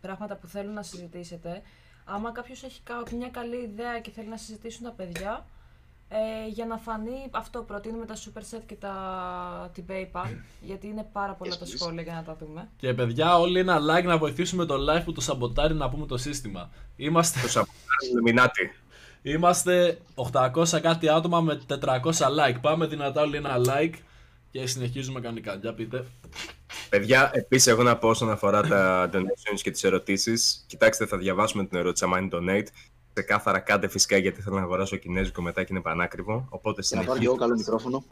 πράγματα 0.00 0.36
που 0.36 0.46
θέλουν 0.46 0.72
να 0.72 0.82
συζητήσετε. 0.82 1.62
Άμα 2.04 2.32
κάποιος 2.32 2.62
έχει 2.62 2.80
κα- 2.82 3.02
μια 3.16 3.28
καλή 3.28 3.56
ιδέα 3.56 4.00
και 4.00 4.10
θέλει 4.10 4.28
να 4.28 4.36
συζητήσουν 4.36 4.82
τα 4.84 4.90
παιδιά, 4.90 5.46
ε, 6.12 6.48
για 6.48 6.66
να 6.66 6.76
φανεί 6.76 7.28
αυτό, 7.30 7.62
προτείνουμε 7.62 8.06
τα 8.06 8.14
super 8.16 8.38
set 8.56 8.62
και 8.66 8.74
τα, 8.74 8.94
την 9.74 9.84
PayPal, 9.88 10.36
γιατί 10.68 10.86
είναι 10.86 11.08
πάρα 11.12 11.32
πολλά 11.32 11.54
Yes, 11.54 11.58
τα 11.58 11.64
please. 11.66 11.74
σχόλια 11.74 12.02
για 12.02 12.12
να 12.14 12.22
τα 12.22 12.36
δούμε. 12.40 12.68
Και 12.76 12.94
παιδιά, 12.94 13.38
όλοι 13.38 13.58
ένα 13.58 13.78
like 13.80 14.04
να 14.04 14.18
βοηθήσουμε 14.18 14.64
το 14.64 14.74
live 14.74 15.04
που 15.04 15.12
το 15.12 15.20
σαμποτάρει 15.20 15.74
να 15.74 15.90
πούμε 15.90 16.06
το 16.06 16.16
σύστημα. 16.16 16.70
Είμαστε, 16.96 17.40
Το 17.40 17.48
σαμποτάζ 17.48 17.74
Illuminati. 18.14 18.76
είμαστε 19.22 19.98
800 20.14 20.80
κάτι 20.80 21.08
άτομα 21.08 21.40
με 21.40 21.60
400 21.68 22.00
like. 22.10 22.60
Πάμε 22.60 22.86
δυνατά 22.86 23.22
όλοι 23.22 23.36
ένα 23.36 23.56
like 23.66 23.94
και 24.50 24.66
συνεχίζουμε 24.66 25.20
κανονικά. 25.20 25.54
Για 25.54 25.74
πείτε. 25.74 26.04
Παιδιά, 26.88 27.30
επίσης, 27.34 27.66
εγώ 27.66 27.82
να 27.82 27.96
πω 27.96 28.08
όσον 28.08 28.30
αφορά 28.30 28.62
τα 28.62 29.10
donations 29.12 29.60
και 29.62 29.70
τις 29.70 29.84
ερωτήσεις. 29.84 30.64
Κοιτάξτε, 30.68 31.06
θα 31.06 31.16
διαβάσουμε 31.16 31.64
την 31.66 31.78
ερώτηση. 31.78 32.04
Αν 32.14 32.22
είναι 32.24 32.28
donate, 32.32 32.66
ξεκάθαρα 33.20 33.58
κάντε 33.58 33.88
φυσικά 33.88 34.16
γιατί 34.16 34.42
θέλω 34.42 34.56
να 34.56 34.62
αγοράσω 34.62 34.96
κινέζικο 34.96 35.42
μετά 35.42 35.62
και 35.62 35.68
είναι 35.70 35.80
πανάκριβο. 35.80 36.46
Οπότε 36.48 36.82
Να 36.90 37.04
πάρω 37.04 37.18
και 37.18 37.24
εγώ 37.24 37.34
συνεχίζω. 37.34 37.36
καλό 37.36 37.54
μικρόφωνο. 37.56 38.04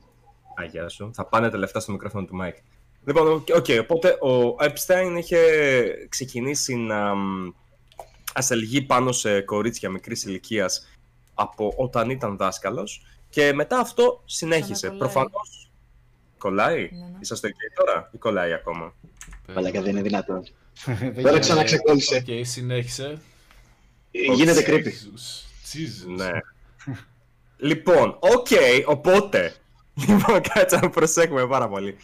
Αγιά 0.57 0.89
σου. 0.89 1.11
Θα 1.15 1.25
πάνε 1.25 1.51
τα 1.51 1.59
λεφτά 1.59 1.81
στο 1.81 1.93
μικρόφωνο 1.93 2.27
του 2.27 2.39
Mike. 2.43 2.61
Λοιπόν, 3.05 3.27
οκ, 3.33 3.47
οκ, 3.57 3.67
οπότε 3.81 4.09
ο 4.09 4.57
Epstein 4.61 5.17
είχε 5.19 5.39
ξεκινήσει 6.09 6.75
να 6.77 7.15
μ, 7.15 7.51
ασελγεί 8.35 8.83
πάνω 8.83 9.13
σε 9.13 9.41
κορίτσια 9.41 9.91
μικρής 9.91 10.25
ηλικίας 10.25 10.89
από 11.35 11.73
όταν 11.77 12.11
ήταν 12.11 12.37
δάσκαλος 12.37 13.07
και 13.29 13.53
μετά 13.53 13.79
αυτό 13.79 14.23
συνέχισε. 14.25 14.73
Ξανακολλάει. 14.73 14.99
Προφανώς 14.99 15.71
κολλάει. 16.39 16.89
Ναι, 16.93 16.99
ναι. 16.99 17.17
Είσαστε 17.21 17.47
εκεί 17.49 17.59
τώρα 17.75 18.11
ή 18.13 18.19
κολλάει 18.19 18.53
ακόμα; 18.53 18.95
Μαλάκα 19.55 19.81
δεν 19.83 19.91
είναι 19.91 20.03
δυνατόν. 20.03 20.43
Δεν 20.85 20.99
Τώρα 20.99 21.13
γίνεται. 21.21 21.39
ξαναξεκόλλησε. 21.39 22.17
Οκ, 22.17 22.45
συνέχισε. 22.47 23.19
Γίνεται 24.11 24.65
creepy. 24.67 24.87
Jesus. 24.89 25.45
Jesus. 25.73 26.17
Ναι. 26.17 26.31
λοιπόν, 27.69 28.17
οκ, 28.21 28.47
οπότε. 28.87 29.55
Λοιπόν, 30.09 30.41
κάτσε 30.41 30.77
να 30.77 30.91
προσέχουμε 30.91 31.47
πάρα 31.47 31.69
πολύ. 31.69 31.97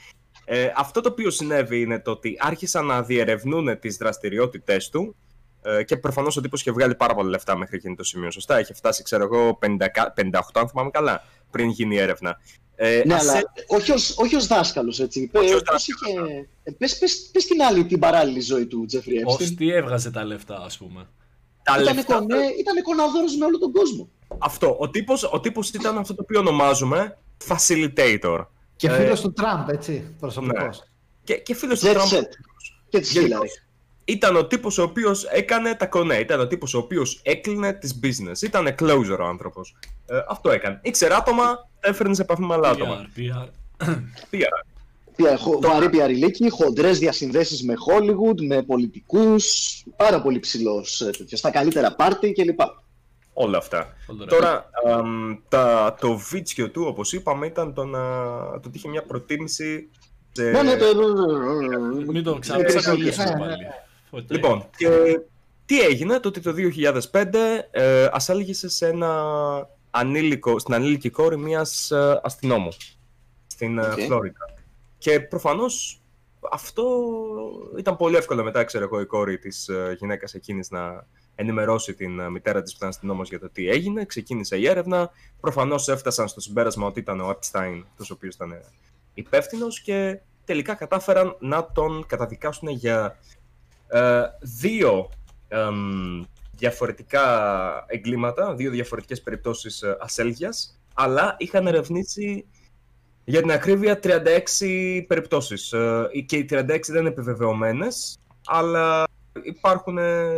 Ε, 0.45 0.73
αυτό 0.77 1.01
το 1.01 1.09
οποίο 1.09 1.31
συνέβη 1.31 1.81
είναι 1.81 2.01
το 2.01 2.11
ότι 2.11 2.37
άρχισαν 2.41 2.87
να 2.87 3.03
διερευνούν 3.03 3.79
τις 3.79 3.97
δραστηριότητες 3.97 4.89
του 4.89 5.17
ε, 5.63 5.83
και 5.83 5.97
προφανώς 5.97 6.37
ο 6.37 6.41
τύπος 6.41 6.61
είχε 6.61 6.71
βγάλει 6.73 6.95
πάρα 6.95 7.15
πολλά 7.15 7.29
λεφτά 7.29 7.57
μέχρι 7.57 7.77
εκείνο 7.77 7.95
το 7.95 8.05
σημείο. 8.05 8.31
Σωστά, 8.31 8.61
είχε 8.61 8.75
φτάσει, 8.75 9.03
ξέρω 9.03 9.25
εγώ, 9.25 9.59
50, 9.63 9.69
58, 10.17 10.41
αν 10.53 10.69
θυμάμαι 10.69 10.91
καλά, 10.91 11.25
πριν 11.51 11.69
γίνει 11.69 11.95
η 11.95 11.99
έρευνα. 11.99 12.41
Ε, 12.77 13.03
Ναι, 13.07 13.15
ας 13.15 13.21
αλλά 13.29 13.39
έ- 13.39 13.45
όχι 13.67 13.93
ως, 13.93 14.17
όχι 14.19 14.37
ως 14.37 14.47
δάσκαλος, 14.47 15.01
έτσι. 15.01 15.31
Όχι 15.35 15.55
ως 15.55 15.63
Πες, 15.63 15.71
πώς 15.73 15.87
είχε... 15.87 16.21
ε, 16.65 16.71
πες, 16.71 16.99
πες, 16.99 17.29
πες 17.33 17.47
την 17.47 17.63
άλλη, 17.63 17.87
την 17.87 17.99
παράλληλη 17.99 18.41
ζωή 18.41 18.67
του 18.67 18.85
Τζέφρι 18.87 19.23
Ως 19.25 19.35
Epstein. 19.41 19.55
τι 19.57 19.71
έβγαζε 19.73 20.11
τα 20.11 20.25
λεφτά, 20.25 20.57
ας 20.65 20.79
πούμε; 20.79 21.09
Τα 21.65 21.81
Ήταν, 21.81 21.95
λεφτά, 21.95 22.15
κονέ, 22.15 22.37
ήταν 22.59 22.83
κοναδόρος 22.83 23.37
με 23.37 23.45
όλο 23.45 23.59
τον 23.59 23.73
κόσμο. 23.73 24.09
αυτό. 24.39 24.77
Ο 24.81 24.91
τύπος, 24.91 25.29
ο 25.33 25.41
τύπος 25.41 25.71
ήταν 25.71 25.99
αυτό 25.99 26.15
το 26.15 26.23
οποίο 26.23 26.41
ονομάζουμε 26.41 27.19
facilitator. 27.49 28.47
Και 28.77 28.89
Ε, 28.89 28.97
φίλος 29.03 29.21
του 29.21 29.33
Τραμπ, 29.33 29.69
έτσι, 29.69 30.15
προσωπικός. 30.21 30.83
Και, 31.25 31.35
και 31.35 31.55
φίλος 31.55 31.81
του 31.81 31.87
Jet 31.87 31.93
Τραμπ 31.93 32.09
set. 32.11 32.29
Και 32.89 32.99
της 33.01 33.13
Γενικώς, 33.13 33.39
Hillary. 33.41 33.63
Ήταν 34.05 34.37
ο 34.37 34.47
τύπος 34.47 34.79
ο 34.79 34.83
οποίος 34.83 35.25
έκανε 35.25 35.75
τα 35.75 35.87
κονέ, 35.87 36.15
ήταν 36.19 36.41
ο 36.41 36.47
τύπος 36.47 36.75
ο 36.75 36.79
οποίος 36.79 37.21
έκλεινε 37.25 37.73
τις 37.73 38.01
business, 38.03 38.43
ήταν 38.43 38.75
closer 38.79 39.17
ο 39.21 39.25
άνθρωπος. 39.25 39.77
Ε, 40.07 40.19
αυτό 40.29 40.51
έκανε. 40.51 40.81
Ήξερε 40.83 41.15
άτομα, 41.15 41.69
έφερνε 41.81 42.15
σε 42.15 42.23
επαφή 42.23 42.43
με 42.43 42.55
άλλα 42.55 42.69
άτομα. 42.69 43.07
PR, 43.17 43.47
PR. 44.31 44.65
Πια. 45.17 45.27
Πια- 45.27 45.37
χο- 45.39 45.59
Βαρύ 45.63 45.91
πιαριλίκη, 45.91 46.51
χοντρές 46.51 46.99
διασυνδέσεις 46.99 47.63
με 47.65 47.75
Hollywood, 47.89 48.41
με 48.47 48.63
πολιτικούς, 48.63 49.47
πάρα 49.97 50.23
πολύ 50.23 50.39
ψηλός 50.39 51.01
ε, 51.01 51.11
τέτοιος, 51.11 51.39
στα 51.41 51.51
καλύτερα 51.51 51.95
πάρτι 51.95 52.33
κλπ. 52.33 52.61
Όλα 53.33 53.59
αυτά. 53.59 53.87
Όλα 54.07 54.27
Τώρα, 54.27 54.71
αμ, 54.87 55.37
τα, 55.49 55.97
το 56.01 56.17
βίτσιο 56.17 56.71
του, 56.71 56.85
όπως 56.87 57.13
είπαμε, 57.13 57.47
ήταν 57.47 57.75
το, 57.75 57.85
να, 57.85 58.01
το 58.51 58.63
ότι 58.67 58.71
είχε 58.77 58.89
μια 58.89 59.03
προτίμηση 59.03 59.89
σε... 60.33 60.51
Ναι, 60.51 60.63
ναι, 60.63 60.77
το... 60.77 60.87
Μην 62.13 62.23
το 62.23 62.31
Ε, 62.31 62.39
ξαναξακολουθήσουμε 62.39 63.25
ναι, 63.25 63.35
ναι. 63.35 63.47
πάλι. 63.47 63.65
Οκ. 64.11 64.31
Λοιπόν, 64.31 64.65
και 64.77 64.89
τι 65.67 65.81
έγινε, 65.81 66.19
το 66.21 66.29
ότι 66.29 66.41
το 66.41 66.55
2005 67.13 67.25
ε, 67.71 68.09
ασέλγησε 68.13 68.69
σε 68.69 68.87
ένα 68.89 69.23
ανήλικο, 69.91 70.59
στην 70.59 70.75
ανήλικη 70.75 71.11
κόρη 71.11 71.37
μιας 71.39 71.91
ε, 71.91 72.21
αστυνόμου 72.23 72.69
στην 73.47 73.79
Οκ. 73.79 73.85
okay. 73.85 74.01
Φλόριντα. 74.07 74.54
Και 75.05 75.21
προφανώς 75.21 76.01
αυτό 76.51 76.85
ήταν 77.79 77.97
πολύ 77.97 78.17
εύκολο 78.17 78.45
μετά, 78.45 78.65
ξέρω 78.65 78.85
εγώ, 78.85 79.01
η 79.01 79.07
κόρη 79.07 79.39
της 79.39 79.69
ε, 79.69 79.97
γυναίκας 79.99 80.35
εκείνης 80.35 80.71
να 80.71 81.07
ενημερώσει 81.35 81.95
την 81.95 82.19
ε, 82.19 82.31
μητέρα 82.31 82.63
της 82.63 82.71
που 82.71 82.77
ήταν 82.77 82.89
αστυνόμος 82.89 83.29
για 83.29 83.41
το 83.41 83.51
τι 83.51 83.69
έγινε. 83.69 84.05
Ξεκίνησε 84.05 84.57
η 84.57 84.69
έρευνα. 84.69 85.11
Προφανώς 85.41 85.89
έφτασαν 85.89 86.29
στο 86.29 86.41
συμπέρασμα 86.41 86.87
ότι 86.87 87.01
ήταν 87.01 87.21
ο 87.21 87.31
Epstein, 87.31 87.83
αυτός 87.91 88.11
ο 88.11 88.15
οποίος 88.15 88.35
ήταν 88.35 88.61
υπεύθυνος 89.15 89.81
και 89.81 90.21
τελικά 90.45 90.75
κατάφεραν 90.75 91.37
να 91.41 91.73
τον 91.73 92.07
καταδικάσουν 92.07 92.69
για 92.69 93.19
ε, 93.89 94.23
δύο 94.41 95.11
εμ, 95.49 96.25
διαφορετικά 96.57 97.25
εγκλήματα, 97.87 98.55
δύο 98.55 98.71
διαφορετικές 98.71 99.23
περιπτώσεις 99.23 99.83
ε, 99.83 99.97
ασέλγειας, 100.01 100.81
αλλά 100.95 101.35
είχαν 101.39 101.67
ερευνήσει 101.67 102.47
για 103.25 103.41
την 103.41 103.51
ακρίβεια 103.51 104.01
36 104.03 105.05
περιπτώσεις. 105.07 105.73
Ε, 105.73 106.09
και 106.27 106.37
οι 106.37 106.47
36 106.51 106.65
δεν 106.87 107.01
είναι 107.01 107.09
επιβεβαιωμένες, 107.09 108.19
αλλά 108.47 109.05
υπάρχουν 109.43 109.99
ε, 109.99 110.31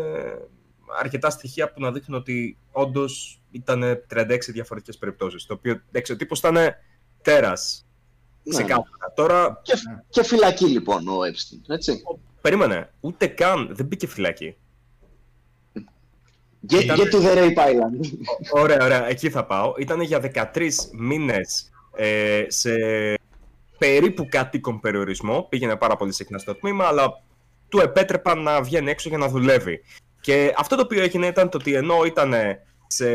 αρκετά 1.00 1.30
στοιχεία 1.30 1.72
που 1.72 1.80
να 1.80 1.92
δείχνουν 1.92 2.20
ότι 2.20 2.56
όντως 2.72 3.40
ήταν 3.50 3.82
36 4.14 4.38
διαφορετικές 4.48 4.98
περιπτώσεις. 4.98 5.46
Το 5.46 5.54
οποίο 5.54 5.80
εντάξει, 5.88 6.12
ο 6.12 6.16
τύπος 6.16 6.38
ήταν 6.38 6.56
τέρας. 7.22 7.86
Ναι. 8.42 8.54
Ξεκάθαρα. 8.54 9.12
Τώρα, 9.14 9.60
Και, 9.62 9.72
και 10.08 10.22
φυλακή 10.24 10.66
λοιπόν 10.66 11.08
ο 11.08 11.18
Epstein, 11.18 11.74
έτσι. 11.74 12.02
περίμενε, 12.40 12.92
ούτε 13.00 13.26
καν 13.26 13.68
δεν 13.72 13.86
μπήκε 13.86 14.06
φυλακή. 14.06 14.56
Get, 16.70 16.82
Ήταν- 16.82 16.96
get 16.98 17.10
to 17.14 17.20
the 17.20 17.36
Rape 17.36 17.56
Island. 17.68 18.18
Ωραία, 18.50 18.84
ωραία, 18.84 19.08
εκεί 19.08 19.30
θα 19.30 19.44
πάω. 19.44 19.74
Ήταν 19.78 20.00
για 20.00 20.20
13 20.54 20.90
μήνες 20.92 21.70
ε, 21.96 22.44
σε 22.48 22.74
περίπου 23.78 24.26
κατοίκον 24.28 24.80
περιορισμό. 24.80 25.46
Πήγαινε 25.48 25.76
πάρα 25.76 25.96
πολύ 25.96 26.12
συχνά 26.12 26.38
στο 26.38 26.54
τμήμα, 26.54 26.84
αλλά 26.84 27.22
του 27.68 27.78
επέτρεπαν 27.78 28.42
να 28.42 28.62
βγαίνει 28.62 28.90
έξω 28.90 29.08
για 29.08 29.18
να 29.18 29.28
δουλεύει. 29.28 29.80
Και 30.20 30.54
αυτό 30.56 30.76
το 30.76 30.82
οποίο 30.82 31.02
έγινε 31.02 31.26
ήταν 31.26 31.48
το 31.48 31.58
ότι 31.58 31.74
ενώ 31.74 32.04
ήταν 32.04 32.34
σε 32.86 33.06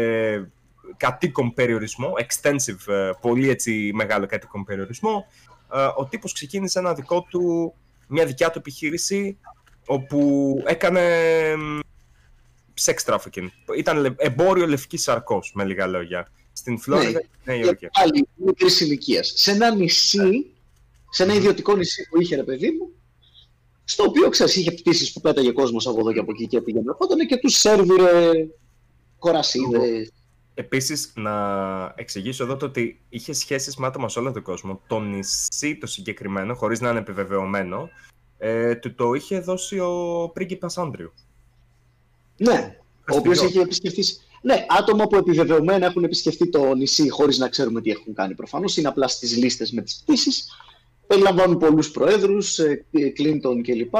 κατοίκον 0.97 1.53
περιορισμό, 1.53 2.13
extensive, 2.17 2.93
ε, 2.93 3.09
πολύ 3.21 3.49
έτσι 3.49 3.91
μεγάλο 3.93 4.25
κατοίκον 4.25 4.63
περιορισμό, 4.63 5.25
ε, 5.73 5.87
ο 5.95 6.05
τύπος 6.05 6.33
ξεκίνησε 6.33 6.79
ένα 6.79 6.93
δικό 6.93 7.21
του, 7.29 7.73
μια 8.07 8.25
δικιά 8.25 8.51
του 8.51 8.57
επιχείρηση, 8.57 9.37
όπου 9.85 10.55
έκανε 10.65 11.01
μ, 11.55 11.79
sex 12.83 13.13
trafficking. 13.13 13.47
Ήταν 13.77 13.97
λε- 13.97 14.13
εμπόριο 14.17 14.67
λευκής 14.67 15.01
σαρκός, 15.01 15.51
με 15.53 15.63
λίγα 15.63 15.87
λόγια. 15.87 16.31
Στην 16.61 16.79
Φλόριδα 16.79 17.19
και 17.19 17.27
στη 17.41 17.49
Νέα 17.49 17.57
Και 17.59 17.65
Υόρκη. 17.65 17.87
πάλι 17.87 18.27
μικρή 18.35 18.67
ηλικία. 18.79 19.23
Σε 19.23 19.51
ένα 19.51 19.75
νησί, 19.75 20.45
σε 21.09 21.23
ένα 21.23 21.33
ιδιωτικό 21.33 21.75
νησί 21.75 22.07
που 22.09 22.21
είχε 22.21 22.35
ρε 22.35 22.43
παιδί 22.43 22.71
μου, 22.71 22.89
στο 23.83 24.03
οποίο 24.03 24.29
ξέρεις, 24.29 24.55
είχε 24.55 24.71
πτήσεις 24.71 25.11
που 25.13 25.21
πέταγε 25.21 25.51
κόσμος 25.51 25.87
από 25.87 25.99
εδώ 25.99 26.13
και 26.13 26.19
από 26.19 26.31
εκεί 26.31 26.47
και 26.47 26.61
πήγαινε. 26.61 26.89
Οπότε 26.91 27.23
και 27.25 27.37
τους 27.37 27.55
σερβιρε 27.55 28.31
κορασίδες. 29.19 30.11
Επίσης, 30.53 31.11
να 31.15 31.33
εξηγήσω 31.95 32.43
εδώ 32.43 32.57
το 32.57 32.65
ότι 32.65 33.01
είχε 33.09 33.33
σχέσεις 33.33 33.75
με 33.75 33.87
άτομα 33.87 34.09
σε 34.09 34.19
όλο 34.19 34.31
τον 34.31 34.41
κόσμο. 34.41 34.81
Το 34.87 34.99
νησί 34.99 35.77
το 35.77 35.87
συγκεκριμένο, 35.87 36.55
χωρίς 36.55 36.79
να 36.79 36.89
είναι 36.89 36.99
επιβεβαιωμένο, 36.99 37.89
ε, 38.37 38.75
του 38.75 38.95
το 38.95 39.13
είχε 39.13 39.39
δώσει 39.39 39.79
ο 39.79 40.29
πρίγκιπας 40.33 40.77
Άντριου. 40.77 41.13
Ναι, 42.37 42.77
ο 43.11 43.15
οποίος 43.15 43.33
Αστυνομικό. 43.33 43.47
έχει 43.47 43.57
επισκεφτείς. 43.59 44.25
Ναι, 44.41 44.65
άτομα 44.69 45.07
που 45.07 45.15
επιβεβαιωμένα 45.15 45.85
έχουν 45.85 46.03
επισκεφτεί 46.03 46.49
το 46.49 46.75
νησί 46.75 47.09
χωρίς 47.09 47.37
να 47.37 47.47
ξέρουμε 47.49 47.81
τι 47.81 47.89
έχουν 47.89 48.13
κάνει 48.13 48.35
προφανώς. 48.35 48.77
Είναι 48.77 48.87
απλά 48.87 49.07
στις 49.07 49.37
λίστες 49.37 49.71
με 49.71 49.81
τις 49.81 50.01
πτήσεις. 50.03 50.45
Περιλαμβάνουν 51.07 51.57
πολλούς 51.57 51.91
προέδρους, 51.91 52.59
Κλίντον 53.13 53.63
κλπ. 53.63 53.95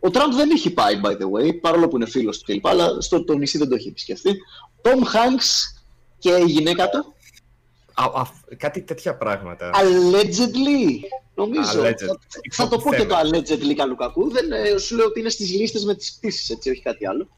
Ο 0.00 0.10
Τραμπ 0.10 0.32
δεν 0.32 0.50
έχει 0.50 0.70
πάει, 0.70 1.00
by 1.04 1.10
the 1.10 1.30
way, 1.30 1.60
παρόλο 1.60 1.88
που 1.88 1.96
είναι 1.96 2.06
φίλος 2.06 2.38
του 2.38 2.52
κλπ. 2.52 2.66
Αλλά 2.66 3.00
στο 3.00 3.24
το 3.24 3.36
νησί 3.36 3.58
δεν 3.58 3.68
το 3.68 3.74
έχει 3.74 3.88
επισκεφτεί. 3.88 4.36
Τόμ 4.82 5.00
Hanks 5.00 5.78
και 6.18 6.30
η 6.30 6.44
γυναίκα 6.44 6.88
του. 6.88 7.14
Α, 7.94 8.04
α, 8.04 8.26
κάτι 8.56 8.82
τέτοια 8.82 9.16
πράγματα. 9.16 9.70
Allegedly, 9.74 11.00
νομίζω. 11.34 11.82
Alleged. 11.82 11.94
Θα, 11.96 12.18
θα 12.50 12.68
το 12.68 12.78
πω 12.78 12.94
και 12.94 13.04
το 13.04 13.16
allegedly 13.18 13.74
καλού 13.76 13.96
κακού. 13.96 14.30
Δεν, 14.30 14.52
ε, 14.52 14.78
σου 14.78 14.96
λέω 14.96 15.06
ότι 15.06 15.20
είναι 15.20 15.28
στις 15.28 15.50
λίστες 15.54 15.84
με 15.84 15.94
τις 15.94 16.16
πτήσεις, 16.16 16.50
έτσι, 16.50 16.70
όχι 16.70 16.82
κάτι 16.82 17.06
άλλο. 17.06 17.28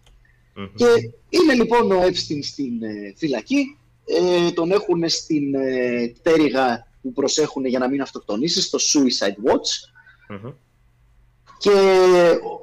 Μμμ. 0.58 0.74
Και 0.74 0.86
είναι 1.28 1.54
λοιπόν 1.54 1.92
ο 1.92 2.02
Epstein 2.02 2.38
στην 2.42 2.82
ε, 2.82 3.14
φυλακή. 3.16 3.76
Ε, 4.04 4.50
τον 4.50 4.70
έχουν 4.72 5.08
στην 5.08 5.54
ε, 5.54 6.06
πτέρυγα 6.18 6.86
που 7.02 7.12
προσέχουν 7.12 7.64
για 7.66 7.78
να 7.78 7.88
μην 7.88 8.00
αυτοκτονήσεις, 8.02 8.64
στο 8.64 8.78
Suicide 8.78 9.50
Watch. 9.52 9.90
Μμμ. 10.28 10.50
Και 11.58 11.70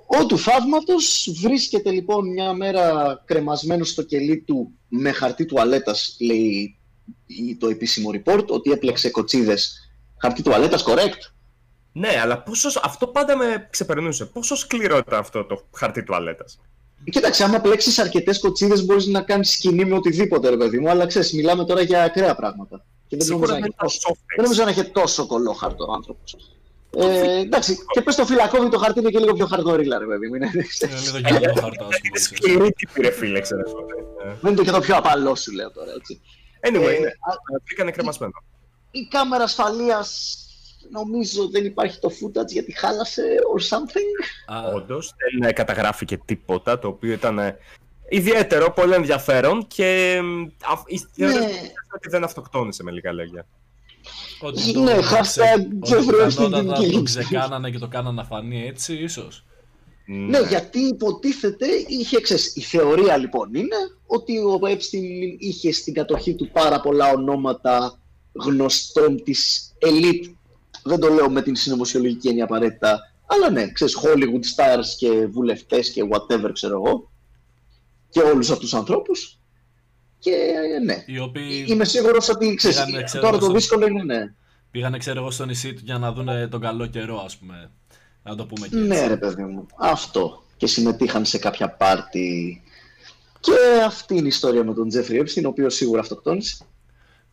ο, 0.08 0.18
ο 0.20 0.26
του 0.26 0.38
θαύματος 0.38 1.30
βρίσκεται 1.42 1.92
λοιπόν 1.92 2.30
μια 2.30 2.54
μέρα 2.54 3.22
κρεμασμένος 3.26 3.90
στο 3.90 4.02
κελί 4.02 4.38
του 4.42 4.72
με 4.88 5.12
χαρτί 5.12 5.46
τουαλέτας, 5.46 6.18
λέει 6.20 6.78
η- 7.26 7.56
το 7.56 7.68
επίσημο 7.68 8.10
report, 8.14 8.46
ότι 8.48 8.72
έπλεξε 8.72 9.10
κοτσίδες. 9.10 9.90
Χαρτί 10.18 10.42
τουαλέτας, 10.44 10.84
correct; 10.88 11.34
Ναι, 11.92 12.20
αλλά 12.22 12.42
πόσο, 12.42 12.70
αυτό 12.84 13.08
πάντα 13.08 13.38
με 13.38 13.68
ξεπερνούσε. 13.72 14.26
Πόσο 14.26 14.56
σκληρό 14.56 14.98
ήταν 14.98 15.20
αυτό 15.20 15.46
το 15.46 15.68
χαρτί 15.74 16.04
τουαλέτας; 16.04 16.60
Κοίταξε, 17.12 17.44
άμα 17.44 17.60
πλέξεις 17.60 18.00
αρκετές 18.00 18.40
κοτσίδες, 18.40 18.86
μπορείς 18.86 19.06
να 19.06 19.22
κάνεις 19.22 19.52
σκηνή 19.52 19.86
με 19.86 19.96
οτιδήποτε, 19.96 20.50
ρε 20.50 20.58
παιδί 20.58 20.80
μου. 20.80 20.90
Αλλά 20.90 21.06
ξέρεις, 21.06 21.34
μιλάμε 21.34 21.66
τώρα 21.66 21.82
για 21.82 22.04
ακραία 22.04 22.36
πράγματα. 22.36 22.86
Και 23.08 23.18
δεν 23.18 23.28
νομίζω, 23.28 23.46
Σίγουρα 23.48 23.54
να 23.54 23.54
δεν 23.54 23.64
έχει 23.64 23.74
ήταν 23.76 23.88
τόσο, 23.88 24.00
soft 24.10 24.20
δεν 24.36 24.44
νομίζω 24.46 24.64
να 24.64 24.70
έχει 24.70 24.84
τόσο 24.84 25.28
κολλό 25.28 25.52
χαρτό 25.54 25.86
ο 25.90 25.92
άνθρωπος. 25.94 26.36
Ε, 26.98 27.40
εντάξει, 27.40 27.78
και 27.94 28.02
πες 28.02 28.16
το 28.16 28.26
φυλακόβι 28.26 28.70
το 28.70 28.78
χαρτί 28.78 29.00
είναι 29.00 29.10
και 29.10 29.20
λίγο 29.20 29.34
πιο 29.34 29.46
χαρτορίλα, 29.46 29.98
ρε 29.98 30.06
παιδί 30.06 30.28
μου. 30.28 30.36
Είναι, 30.36 30.50
Είναι 30.54 31.00
λίγο 31.06 31.18
γυαλό 31.18 31.54
χαρτά, 31.62 31.66
ας 31.66 31.78
πούμε. 31.78 31.96
Είναι 32.04 32.20
ξέρεις. 32.20 32.24
σκληρή 32.40 32.72
τύπη, 32.74 33.02
ρε 33.02 33.12
φίλε, 33.12 33.40
ξέρω 33.42 33.62
εγώ. 33.68 33.80
Ε, 33.80 34.34
δεν 34.42 34.52
είναι 34.52 34.56
το 34.56 34.64
και 34.64 34.72
το 34.72 34.80
πιο 34.80 34.96
απαλό 34.96 35.36
σου, 35.36 35.52
λέω 35.52 35.72
τώρα. 35.72 35.92
Έτσι. 35.98 36.22
Anyway, 36.68 36.96
Ε, 36.96 37.00
ναι, 37.00 37.08
α- 37.08 37.62
βρήκανε 37.66 37.92
κρεμασμένο. 37.92 38.32
η 38.92 39.08
κάμερα 39.10 39.44
ασφαλείας 39.44 40.38
νομίζω 40.90 41.50
δεν 41.50 41.66
υπάρχει 41.66 42.00
το 42.00 42.10
footage 42.10 42.48
γιατί 42.48 42.72
χάλασε 42.78 43.24
or 43.56 43.62
something. 43.62 44.54
Α, 44.56 44.74
Όντως, 44.74 45.14
δεν 45.18 45.50
ε, 45.50 45.54
καταγράφηκε 45.54 46.18
τίποτα 46.26 46.80
το 46.80 46.88
οποίο 46.88 47.12
ήταν 47.12 47.40
ε, 47.40 47.58
ιδιαίτερο, 48.10 48.72
πολύ 48.72 48.94
ενδιαφέρον 48.94 49.68
και 49.68 50.20
μ, 50.24 50.46
αυ- 50.72 50.92
η 50.92 51.02
θεωρία 51.14 51.40
Ναι. 51.40 51.46
ότι 51.96 52.10
δεν 52.10 52.24
αυτοκτόνησε 52.24 52.84
με 52.84 52.92
λίγα 52.92 53.12
λόγια. 53.12 53.46
Ότι 54.40 54.80
Ναι, 54.80 54.94
το 54.96 55.02
hashtag 55.02 55.22
ξε- 55.22 55.98
ότι 55.98 56.08
Jeffrey 56.10 56.24
Epstein 56.24 56.28
πιθανότατα 56.28 56.76
didn't 56.78 56.82
kill 56.82 56.92
το 56.92 56.98
himself. 57.00 57.04
ξεκάνανε 57.04 57.70
και 57.70 57.78
το 57.80 57.88
κάνανε 57.88 58.16
να 58.16 58.24
φανεί 58.26 58.68
έτσι, 58.68 58.94
ίσως. 58.96 59.46
Ναι, 60.08 60.40
γιατί 60.40 60.80
υποτίθεται 60.80 61.66
είχε, 61.88 62.22
ξέρεις, 62.22 62.56
η 62.56 62.62
θεωρία 62.62 63.18
λοιπόν 63.18 63.54
είναι 63.54 63.76
ότι 64.08 64.38
ο 64.38 64.60
Epstein 64.62 65.36
είχε 65.38 65.72
στην 65.72 65.94
κατοχή 65.94 66.36
του 66.36 66.50
πάρα 66.52 66.82
πολλά 66.82 67.12
ονόματα 67.12 68.00
γνωστών 68.34 69.24
της 69.24 69.74
elite. 69.86 70.34
Δεν 70.88 71.00
το 71.00 71.10
λέω 71.10 71.30
με 71.30 71.42
την 71.42 71.56
συνωμοσιολογική 71.56 72.28
έννοια 72.28 72.44
απαραίτητα, 72.44 73.00
αλλά 73.26 73.50
ναι, 73.50 73.72
ξέρεις, 73.72 73.98
Hollywood 74.04 74.44
stars 74.56 74.86
και 74.98 75.26
βουλευτές 75.32 75.92
και 75.92 76.02
whatever 76.12 76.50
ξέρω 76.54 76.74
εγώ 76.86 77.12
και 78.10 78.22
όλους 78.22 78.50
αυτούς 78.50 78.70
τους 78.70 78.80
ανθρώπους 78.80 79.40
και 80.20 80.32
ναι. 80.84 81.04
Οι 81.06 81.20
οποίοι 81.20 81.66
Είμαι 81.68 81.86
σίγουρος 81.86 82.30
ότι 82.30 82.56
ξέρεις, 82.56 82.84
Πήγανε, 82.84 83.04
ξέρω, 83.04 83.24
τώρα 83.26 83.38
το 83.38 83.44
στο- 83.46 83.54
δύσκολο 83.54 83.88
είναι 83.88 84.04
ναι. 84.04 84.34
πήγανε, 84.72 84.98
ξέρω 84.98 85.20
εγώ, 85.20 85.32
στο 85.32 85.46
νησί 85.46 85.74
του 85.74 85.82
για 85.84 85.98
να 85.98 86.12
δουν 86.14 86.50
τον 86.50 86.62
καλό 86.62 86.86
καιρό, 86.86 87.22
ας 87.26 87.38
πούμε. 87.38 87.72
Να 88.24 88.36
το 88.36 88.46
πούμε 88.46 88.68
και 88.68 88.76
έτσι. 88.78 88.88
Ναι, 88.88 89.08
ρε 89.08 89.18
παιδί 89.18 89.44
μου. 89.44 89.66
Αυτό. 89.78 90.44
Και 90.58 90.68
συμμετείχαν 90.68 91.26
σε 91.26 91.38
κάποια 91.38 91.70
πάρτι. 91.70 92.62
Και 93.40 93.54
αυτή 93.86 94.14
είναι 94.14 94.26
η 94.26 94.28
ιστορία 94.28 94.64
με 94.64 94.74
τον 94.74 94.90
Τζέφρι 94.90 95.24
Epstein, 95.26 95.44
ο 95.44 95.48
οποίος 95.48 95.76
σίγουρα 95.76 96.00
αυτοκτόνησε. 96.02 96.66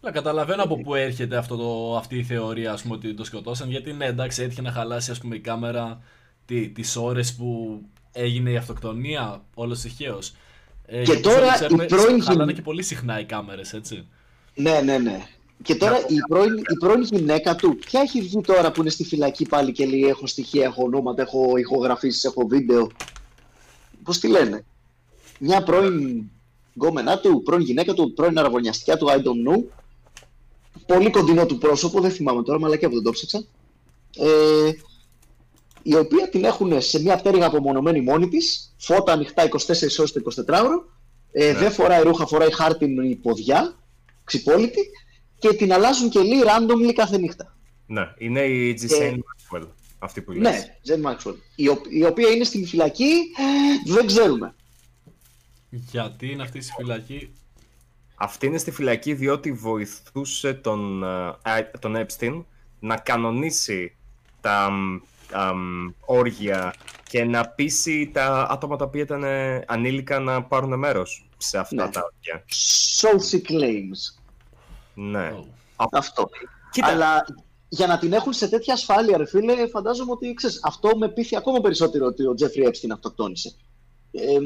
Αλλά 0.05 0.13
καταλαβαίνω 0.13 0.63
από 0.63 0.77
πού 0.79 0.95
έρχεται 0.95 1.37
αυτό 1.37 1.57
το, 1.57 1.97
αυτή 1.97 2.19
η 2.19 2.23
θεωρία, 2.25 2.73
ας 2.73 2.83
πούμε, 2.83 2.95
ότι 2.95 3.15
το 3.15 3.25
σκοτώσαν. 3.25 3.71
Γιατί 3.71 3.93
ναι, 3.93 4.05
εντάξει, 4.07 4.43
έτυχε 4.43 4.63
να 4.63 4.73
χαλάσει, 4.73 5.11
ας 5.11 5.19
πούμε, 5.19 5.35
η 5.37 5.41
κάμερα 5.41 6.01
τι, 6.47 6.69
τις 6.69 6.97
ώρες 6.97 7.35
που 7.35 7.81
έγινε 8.13 8.51
η 8.51 8.57
αυτοκτονία, 8.57 9.45
όλος 9.55 9.81
τυχαίως. 9.81 10.33
Ε, 10.87 10.97
Και 10.97 11.03
γιατί 11.03 11.23
τώρα 11.23 11.45
όπως 11.47 11.55
ξέρουμε, 11.55 11.85
η 11.85 11.87
πρώην 11.87 12.23
χαλάνε 12.23 12.45
γυ- 12.45 12.55
και 12.55 12.63
πολύ 12.63 12.83
συχνά 12.83 13.21
οι 13.21 13.25
κάμερες, 13.25 13.73
έτσι. 13.73 14.07
Ναι, 14.55 14.81
ναι, 14.81 14.99
ναι. 14.99 15.27
Και 15.63 15.75
τώρα 15.75 15.97
η 16.09 16.17
πρώην, 16.29 16.57
η 16.59 16.77
πρώην 16.79 17.03
γυναίκα 17.03 17.57
του, 17.57 17.77
ποια 17.77 18.01
έχει 18.01 18.21
βγει 18.21 18.41
τώρα 18.41 18.73
που 18.73 18.81
είναι 18.81 18.91
στη 18.91 19.05
φυλακή 19.05 19.47
πάλι 19.47 19.73
και 19.73 19.87
λέει: 19.87 20.07
Έχω 20.09 20.27
στοιχεία, 20.27 20.65
έχω 20.65 20.83
ονόματα, 20.85 21.23
έχω 21.23 21.57
ηχογραφήσεις, 21.57 22.25
έχω 22.25 22.47
βίντεο. 22.47 22.91
Πώς 24.03 24.19
τη 24.19 24.29
λένε; 24.29 24.65
Μια 25.39 25.63
πρώην 25.63 26.23
γκόμενά 26.75 27.19
του, 27.19 27.43
πρώην 27.45 27.63
γυναίκα 27.63 27.95
του, 27.95 28.13
πρώην 28.13 28.39
αραβωνιαστικιά 28.39 28.97
του, 28.97 29.07
I 29.09 29.17
don't 29.17 29.49
know. 29.53 29.63
Πολύ 30.87 31.11
κοντινό 31.11 31.47
του 31.47 31.59
πρόσωπο, 31.59 32.01
δεν 32.01 32.11
θυμάμαι 32.11 32.43
τώρα, 32.43 32.67
αλλά 32.67 32.77
και 32.77 32.89
που 32.89 32.95
δεν 32.95 33.03
το 33.03 33.11
ψάξα. 33.11 33.45
Ε, 34.17 34.71
η 35.83 35.95
οποία 35.97 36.29
την 36.29 36.45
έχουν 36.45 36.81
σε 36.83 37.01
μια 37.03 37.17
πτέρυγα 37.17 37.47
απομονωμένη 37.47 38.01
μόνη 38.01 38.29
της, 38.29 38.75
φώτα 38.79 39.13
ανοιχτά 39.13 39.43
24 39.49 39.99
ώρες 39.99 40.13
το 40.13 40.21
24ωρο. 40.47 40.91
Ε, 41.33 41.53
Ναι. 41.53 41.59
Δεν 41.59 41.73
φοράει 41.73 42.03
ρούχα, 42.03 42.27
φοράει 42.27 42.53
χάρτινη 42.53 43.15
ποδιά, 43.15 43.77
ξυπόλυτη, 44.25 44.81
και 45.39 45.55
την 45.55 45.73
αλλάζουν 45.73 46.09
και 46.11 46.21
λίγο 46.21 46.43
randomly 46.47 46.93
κάθε 46.95 47.19
νύχτα. 47.19 47.57
Ναι, 47.87 48.03
είναι 48.19 48.41
η 48.41 48.79
Ghislaine 48.81 49.15
Maxwell, 49.15 49.67
αυτή 49.99 50.23
που 50.23 50.33
λες. 50.33 50.41
Ναι, 50.43 50.77
Jen 50.87 51.11
Maxwell. 51.11 51.35
Η, 51.55 51.69
ο- 51.69 51.81
η 51.89 52.05
οποία 52.05 52.29
είναι 52.29 52.45
στην 52.45 52.67
φυλακή, 52.67 53.05
ε, 53.07 53.93
δεν 53.93 54.07
ξέρουμε. 54.07 54.55
Γιατί 55.71 56.31
είναι 56.31 56.43
αυτή 56.43 56.61
στη 56.61 56.73
φυλακή; 56.77 57.33
Αυτή 58.23 58.47
είναι 58.47 58.59
στη 58.59 58.71
φυλακή 58.71 59.15
διότι 59.15 59.53
βοηθούσε 59.53 60.55
τον, 60.55 61.05
ε, 61.05 61.59
ε, 61.59 61.79
τον 61.79 61.95
Epstein 61.97 62.45
να 62.79 62.97
κανονίσει 62.97 63.97
τα 64.41 64.71
μ, 64.71 64.99
α, 65.37 65.55
μ, 65.55 65.89
όργια 66.05 66.75
και 67.09 67.25
να 67.25 67.49
πείσει 67.49 68.11
τα 68.13 68.47
άτομα 68.51 68.77
τα 68.77 68.85
οποία 68.85 69.03
ήταν 69.03 69.25
ε, 69.25 69.65
ανήλικα 69.67 70.19
να 70.19 70.43
πάρουν 70.43 70.79
μέρος 70.79 71.29
σε 71.37 71.59
αυτά 71.59 71.85
Ναι. 71.85 71.91
τα 71.91 72.03
όργια. 72.05 72.45
So 73.01 73.09
she 73.09 73.51
claims. 73.51 74.23
Ναι. 74.95 75.33
Oh. 75.77 75.87
Αυτό. 75.93 76.29
Κοίτα, 76.71 76.87
Αλλά 76.87 77.25
για 77.69 77.87
να 77.87 77.99
την 77.99 78.13
έχουν 78.13 78.33
σε 78.33 78.49
τέτοια 78.49 78.75
ασφάλεια, 78.75 79.17
ρε 79.17 79.27
φίλε, 79.27 79.67
φαντάζομαι 79.67 80.13
ότι 80.13 80.35
ξέρεις, 80.35 80.61
αυτό 80.63 80.97
με 80.97 81.09
πείθει 81.09 81.37
ακόμα 81.37 81.61
περισσότερο 81.61 82.07
ότι 82.07 82.27
ο 82.27 82.35
Τζέφρι 82.35 82.67
Epstein 82.67 82.91
αυτοκτόνησε. 82.93 83.55
Ε, 84.13 84.39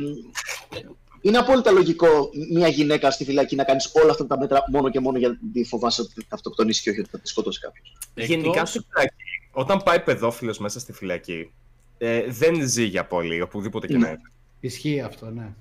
είναι 1.27 1.39
απόλυτα 1.39 1.71
λογικό 1.71 2.31
μια 2.53 2.69
γυναίκα 2.69 3.11
στη 3.11 3.25
φυλακή 3.25 3.55
να 3.57 3.65
κάνεις 3.65 3.91
όλα 4.03 4.11
αυτά 4.11 4.27
τα 4.27 4.39
μέτρα 4.39 4.65
μόνο 4.71 4.91
και 4.91 5.01
μόνο 5.01 5.19
γιατί 5.19 5.65
φοβάσαι 5.69 6.01
ότι 6.01 6.13
θα 6.15 6.35
αυτοκτονήσει 6.35 6.83
και 6.83 6.91
όχι 6.91 7.01
ότι 7.01 7.09
θα 7.11 7.19
τη 7.19 7.29
σκοτώσει 7.29 7.61
κάποιος. 7.61 7.93
Γενικά 8.15 8.49
Εκτός- 8.49 8.69
στη 8.69 8.81
φυλακή, 8.91 9.15
όταν 9.53 9.83
πάει 9.83 10.01
παιδόφιλος 10.01 10.59
μέσα 10.59 10.81
στη 10.81 10.93
φυλακή, 10.93 11.51
ε, 11.99 12.25
δεν 12.29 12.69
ζει 12.69 12.85
για 12.85 13.05
πολύ, 13.07 13.41
οπουδήποτε 13.41 13.87
και 13.87 13.93
Ναι. 13.97 13.99
να 13.99 14.09
είναι. 14.09 14.31
Ισχύει 14.61 15.01
αυτό, 15.01 15.31
ναι. 15.31 15.53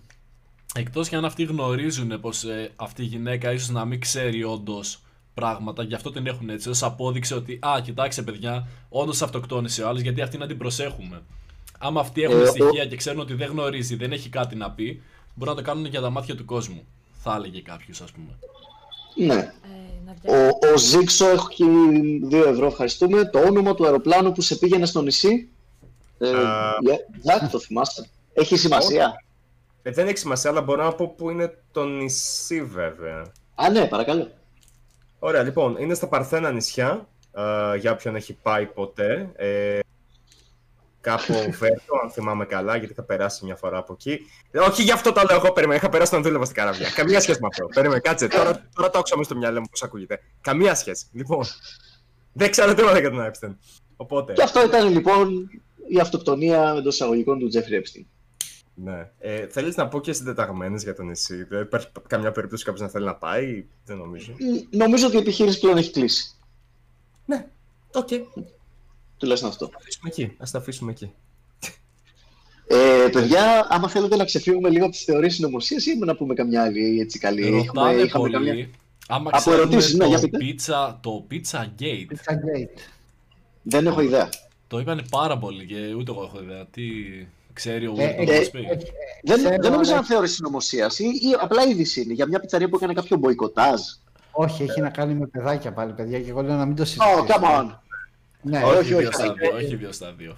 Εκτός 0.75 1.09
και 1.09 1.15
αν 1.15 1.25
αυτοί 1.25 1.43
γνωρίζουν 1.43 2.19
πως 2.19 2.43
ε, 2.43 2.71
αυτή 2.75 3.01
η 3.01 3.05
γυναίκα 3.05 3.51
ίσως 3.51 3.69
να 3.69 3.85
μην 3.85 3.99
ξέρει 3.99 4.43
όντως 4.43 4.99
πράγματα, 5.33 5.83
γι' 5.83 5.93
αυτό 5.93 6.11
την 6.11 6.27
έχουν 6.27 6.49
έτσι, 6.49 6.69
ως 6.69 6.83
απόδειξη 6.83 7.33
ότι 7.33 7.59
«Α, 7.65 7.81
κοιτάξτε 7.83 8.21
παιδιά, 8.21 8.67
όντως 8.89 9.21
αυτοκτόνησε 9.21 9.83
ο 9.83 9.87
άλλος, 9.87 10.01
γιατί 10.01 10.21
αυτή 10.21 10.37
να 10.37 10.47
την 10.47 10.57
προσέχουμε». 10.57 11.21
Άμα 11.79 11.99
αυτοί 11.99 12.21
έχουν 12.23 12.39
Ε, 12.39 12.41
ο- 12.41 12.45
στοιχεία 12.45 12.85
και 12.85 12.95
ξέρουν 12.95 13.19
ότι 13.19 13.33
δεν 13.33 13.49
γνωρίζει, 13.49 13.95
δεν 13.95 14.11
έχει 14.11 14.29
κάτι 14.29 14.55
να 14.55 14.71
πει, 14.71 15.01
μπορούν 15.35 15.55
να 15.55 15.61
το 15.61 15.67
κάνουν 15.67 15.85
για 15.85 16.01
τα 16.01 16.09
μάτια 16.09 16.35
του 16.35 16.45
κόσμου. 16.45 16.87
Θα 17.11 17.35
έλεγε 17.35 17.61
κάποιος, 17.61 18.01
ας 18.01 18.11
πούμε. 18.11 18.37
Ναι. 19.15 19.35
Ε, 19.35 19.51
να 20.05 20.13
δια... 20.21 20.49
Ο, 20.49 20.71
ο 20.73 20.77
Ζήξο 20.77 21.29
έχει 21.29 21.65
2 22.31 22.33
ευρώ, 22.33 22.65
ευχαριστούμε. 22.65 23.25
Το 23.25 23.39
όνομα 23.39 23.75
του 23.75 23.85
αεροπλάνου 23.85 24.31
που 24.31 24.41
σε 24.41 24.55
πήγαινε 24.55 24.85
στο 24.85 25.01
νησί. 25.01 25.49
Ε, 26.17 26.29
Α. 26.29 26.73
Ζακ, 27.23 27.51
το 27.51 27.59
θυμάστε. 27.59 28.09
Έχει 28.33 28.57
σημασία. 28.57 29.23
Ε, 29.81 29.91
δεν 29.91 30.07
έχει 30.07 30.17
σημασία, 30.17 30.49
αλλά 30.49 30.61
μπορώ 30.61 30.83
να 30.83 30.93
πω 30.93 31.07
που 31.07 31.29
είναι 31.29 31.57
το 31.71 31.85
νησί 31.85 32.63
βέβαια. 32.63 33.31
Α, 33.55 33.69
ναι, 33.69 33.85
παρακαλώ. 33.85 34.31
Ωραία, 35.19 35.43
λοιπόν, 35.43 35.75
είναι 35.79 35.93
στα 35.93 36.07
Παρθένα 36.07 36.51
νησιά, 36.51 37.07
ε, 37.31 37.77
για 37.77 37.91
όποιον 37.91 38.15
έχει 38.15 38.33
πάει 38.33 38.65
ποτέ. 38.65 39.31
Ε, 39.35 39.79
κάπου 41.05 41.33
Βέρτο, 41.59 41.95
αν 42.03 42.09
θυμάμαι 42.11 42.45
καλά, 42.45 42.75
γιατί 42.77 42.91
είχα 42.93 43.03
περάσει 43.03 43.45
μια 43.45 43.55
φορά 43.55 43.77
από 43.77 43.93
εκεί. 43.93 44.19
Ε, 44.51 44.59
όχι 44.59 44.81
γι' 44.83 44.91
αυτό 44.91 45.11
το 45.11 45.21
λέω 45.29 45.37
εγώ, 45.37 45.51
περίμενα. 45.51 45.79
Είχα 45.79 45.89
περάσει 45.89 46.11
όταν 46.11 46.23
δούλευα 46.25 46.43
στην 46.45 46.55
καραβιά. 46.57 46.89
Καμία 46.95 47.19
σχέση 47.19 47.39
με 47.41 47.47
αυτό. 47.51 47.65
Περίμενε, 47.65 47.99
κάτσε. 47.99 48.27
Τώρα, 48.27 48.67
τώρα 48.75 48.89
το 48.89 48.97
άκουσα 48.97 49.17
μέσα 49.17 49.29
στο 49.29 49.39
μυαλό 49.39 49.59
μου 49.59 49.65
πώς 49.71 49.83
ακούγεται. 49.83 50.19
Καμία 50.41 50.75
σχέση. 50.75 51.05
Λοιπόν, 51.11 51.45
δεν 52.33 52.51
ξέρω 52.51 52.73
τίποτα 52.73 52.99
για 52.99 53.09
τον 53.11 53.31
Epstein. 53.31 53.55
Οπότε, 53.95 54.33
Και 54.33 54.43
αυτό 54.43 54.63
ήταν 54.65 54.89
λοιπόν 54.89 55.49
η 55.87 55.99
αυτοκτονία 55.99 56.73
εντός 56.77 56.93
εισαγωγικών 56.93 57.39
του 57.39 57.47
Τζέφρι 57.47 57.81
Epstein. 57.83 58.05
ναι. 58.73 59.11
Ε, 59.19 59.47
Θέλεις 59.47 59.75
να 59.75 59.87
πω 59.87 59.99
και 60.01 60.13
συντεταγμένες 60.13 60.83
για 60.83 60.93
το 60.95 61.03
νησί; 61.03 61.43
Δεν 61.43 61.61
υπάρχει 61.61 61.87
καμιά 62.07 62.31
περίπτωση 62.31 62.63
κάποιος 62.63 62.81
να 62.81 62.89
θέλει 62.89 63.05
να 63.05 63.15
πάει. 63.15 63.65
Δεν 63.85 63.97
νομίζω. 63.97 64.31
Μ, 64.31 64.77
Νομίζω 64.77 65.07
ότι 65.07 65.15
η 65.15 65.19
επιχείρηση 65.19 65.59
πλέον 65.59 65.77
έχει 65.77 65.91
κλείσει. 65.91 66.35
Ναι, 67.25 67.47
οκ. 67.93 68.07
Τουλάχιστον 69.17 69.49
αυτό; 69.49 69.65
Α 69.65 69.69
αφήσουμε 69.77 70.09
εκεί. 70.09 70.35
Ας 70.37 70.51
τα 70.51 70.57
αφήσουμε 70.57 70.91
εκεί. 70.91 71.11
Ε, 72.67 73.09
παιδιά, 73.11 73.67
άμα 73.69 73.87
θέλετε 73.89 74.15
να 74.15 74.25
ξεφύγουμε 74.25 74.69
λίγο 74.69 74.83
από 74.85 74.93
τις 74.93 75.03
θεωρίε 75.03 75.29
συνωμοσία 75.29 75.77
ή 75.93 75.97
να 76.05 76.15
πούμε 76.15 76.33
καμιά 76.33 76.63
άλλη 76.63 76.99
έτσι 76.99 77.19
καλή. 77.19 77.49
Ρωτάνε 77.49 78.01
είχαμε 78.01 78.29
πολύ, 78.29 78.33
καμιά- 78.33 78.69
άμα 79.07 79.29
Από 79.29 79.37
ξέρουμε 79.37 79.61
ερωτήσεις, 79.61 79.93
ναι, 79.93 80.05
για 80.05 80.19
το, 80.19 80.27
πείτε. 80.27 80.63
pizza, 80.65 80.95
το 81.01 81.27
Pizza 81.31 81.59
Gate. 81.79 82.11
Pizza 82.11 82.33
Gate. 82.33 82.79
Δεν 83.61 83.87
έχω 83.87 84.01
ιδέα. 84.01 84.29
Το 84.67 84.79
είπανε 84.79 85.01
πάρα 85.09 85.37
πολύ 85.37 85.65
και 85.65 85.93
ούτε 85.97 86.11
εγώ 86.11 86.23
έχω 86.23 86.43
ιδέα. 86.43 86.65
Τι 86.65 86.83
ξέρει 87.53 87.87
ο 87.87 87.93
Ε, 87.97 88.15
Will 88.15 88.19
ε, 88.19 88.31
να 88.31 88.37
μας 88.37 88.49
πει. 88.49 88.59
Δεν, 89.23 89.37
Ξέρω, 89.37 89.55
δεν 89.61 89.71
νομίζω 89.71 89.89
αλλά- 89.91 89.99
αν 89.99 90.05
θεώρηση 90.05 90.33
συνωμοσία 90.35 90.91
ή, 90.97 91.03
ή 91.29 91.33
απλά 91.41 91.63
είδηση 91.65 92.01
είναι 92.01 92.13
για 92.13 92.27
μια 92.27 92.39
πιτσαρία 92.39 92.69
που 92.69 92.75
έκανε 92.75 92.93
κάποιο 92.93 93.17
μποϊκοτάζ. 93.17 93.81
Όχι, 94.31 94.63
έχει 94.63 94.81
να 94.81 94.89
κάνει 94.89 95.13
με 95.13 95.27
παιδάκια 95.27 95.73
πάλι, 95.73 95.93
παιδιά, 95.93 96.19
και 96.21 96.29
εγώ 96.29 96.41
λέω 96.41 96.55
να 96.55 96.65
μην 96.65 96.75
το 96.75 96.83
Oh, 96.83 96.85
συζητήσουμε. 96.85 97.25
come 97.27 97.43
on. 97.61 97.75
Ναι, 98.45 98.63
Όχι, 98.63 98.77
όχι 98.77 98.93
όχι, 98.93 99.01
βιοστάδιο, 99.03 99.51
όχι. 99.55 99.65
όχι 99.65 99.75
βιοστάδιο. 99.75 100.35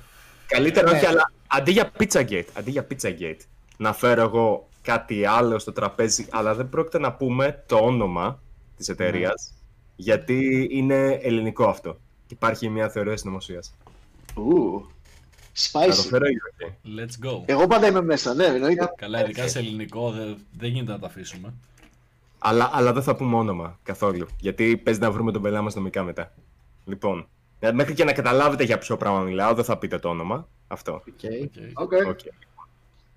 Καλύτερα 0.48 0.92
Ναι. 0.92 0.98
όχι, 0.98 1.06
αλλά 1.06 1.32
αντί 1.48 1.72
για 1.72 1.92
Pizzagate, 2.00 2.46
αντί 2.54 2.72
για 2.72 2.88
Pizzagate, 2.92 3.40
να 3.78 3.94
φέρω 3.94 4.22
εγώ 4.22 4.70
κάτι 4.82 5.26
άλλο 5.26 5.60
στο 5.60 5.72
τραπέζι, 5.72 6.26
αλλά 6.30 6.56
δεν 6.56 6.70
πρόκειται 6.70 7.00
να 7.00 7.14
πούμε 7.14 7.64
το 7.66 7.76
όνομα 7.78 8.42
της 8.78 8.90
εταιρείας, 8.90 9.54
γιατί 9.96 10.68
είναι 10.72 11.10
ελληνικό 11.22 11.66
αυτό. 11.68 11.98
Υπάρχει 12.28 12.70
μια 12.70 12.90
θεωρία 12.90 13.18
συνωμοσία. 13.18 13.64
Ου, 14.36 14.86
Θα 15.54 15.80
το 15.80 15.86
Spicy. 15.92 16.08
φέρω 16.10 16.26
ή 16.26 16.36
όχι; 16.64 16.74
Let's 16.98 17.28
go. 17.28 17.42
Εγώ 17.46 17.68
πάντα 17.68 17.88
είμαι 17.88 18.02
μέσα, 18.02 18.34
ναι, 18.34 18.46
εννοείται. 18.46 18.92
Καλά, 18.98 19.22
ειδικά 19.24 19.48
σε 19.48 19.60
ελληνικό 19.60 20.12
δεν, 20.12 20.38
δεν 20.58 20.70
γίνεται 20.70 20.92
να 20.92 21.00
τα 21.00 21.08
αφήσουμε. 21.08 21.54
Αλλά, 22.40 22.70
αλλά 22.74 22.94
δεν 22.94 23.04
θα 23.04 23.16
πούμε 23.16 23.36
όνομα 23.38 23.80
καθόλου, 23.84 24.28
γιατί 24.40 24.78
παίζει 24.78 25.00
να 25.00 25.12
βρούμε 25.12 25.32
τον 25.32 25.42
πελά 25.42 25.62
μας 25.62 25.76
νομικά 25.76 26.04
μετά. 26.04 26.34
Λοιπόν, 26.86 27.20
ε, 27.20 27.24
μέχρι 27.74 27.94
και 27.94 28.04
να 28.04 28.14
καταλάβετε 28.14 28.64
για 28.64 28.78
ποιο 28.78 28.98
πράγμα 28.98 29.20
μιλάω, 29.20 29.54
δεν 29.54 29.64
θα 29.64 29.78
πείτε 29.78 30.00
το 30.00 30.10
όνομα. 30.10 30.48
Αυτό. 30.68 30.94
οκ. 30.94 31.04
Οκ. 31.74 31.92
Okay. 31.94 32.08
Οκ. 32.08 32.20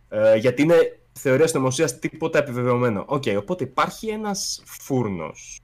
Ε, 0.08 0.36
γιατί 0.36 0.62
είναι 0.62 1.00
θεωρία 1.12 1.46
συνωμοσίας 1.46 1.98
τίποτα 1.98 2.38
επιβεβαιωμένο. 2.38 3.04
Οκ, 3.06 3.24
οπότε 3.38 3.64
υπάρχει 3.64 4.08
ένας 4.08 4.62
φούρνος. 4.64 5.60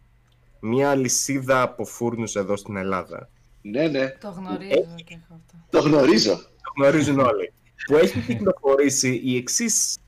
Μια 0.61 0.95
αλυσίδα 0.95 1.63
από 1.63 1.85
φούρνους 1.85 2.35
εδώ 2.35 2.57
στην 2.57 2.77
Ελλάδα. 2.77 3.29
Ναι, 3.63 3.89
ναι, 3.89 4.09
Το 4.11 4.29
γνωρίζω 4.31 4.95
και 5.05 5.15
έχω 5.15 5.41
αυτό. 5.45 5.55
το 5.71 5.81
γνωρίζω. 5.81 6.35
Το 6.37 6.73
γνωρίζουν 6.77 7.19
όλοι. 7.19 7.53
Που 7.87 7.97
έχει 7.97 8.21
κυκλοφορήσει 8.21 9.21
η 9.25 9.37
εξής 9.37 9.99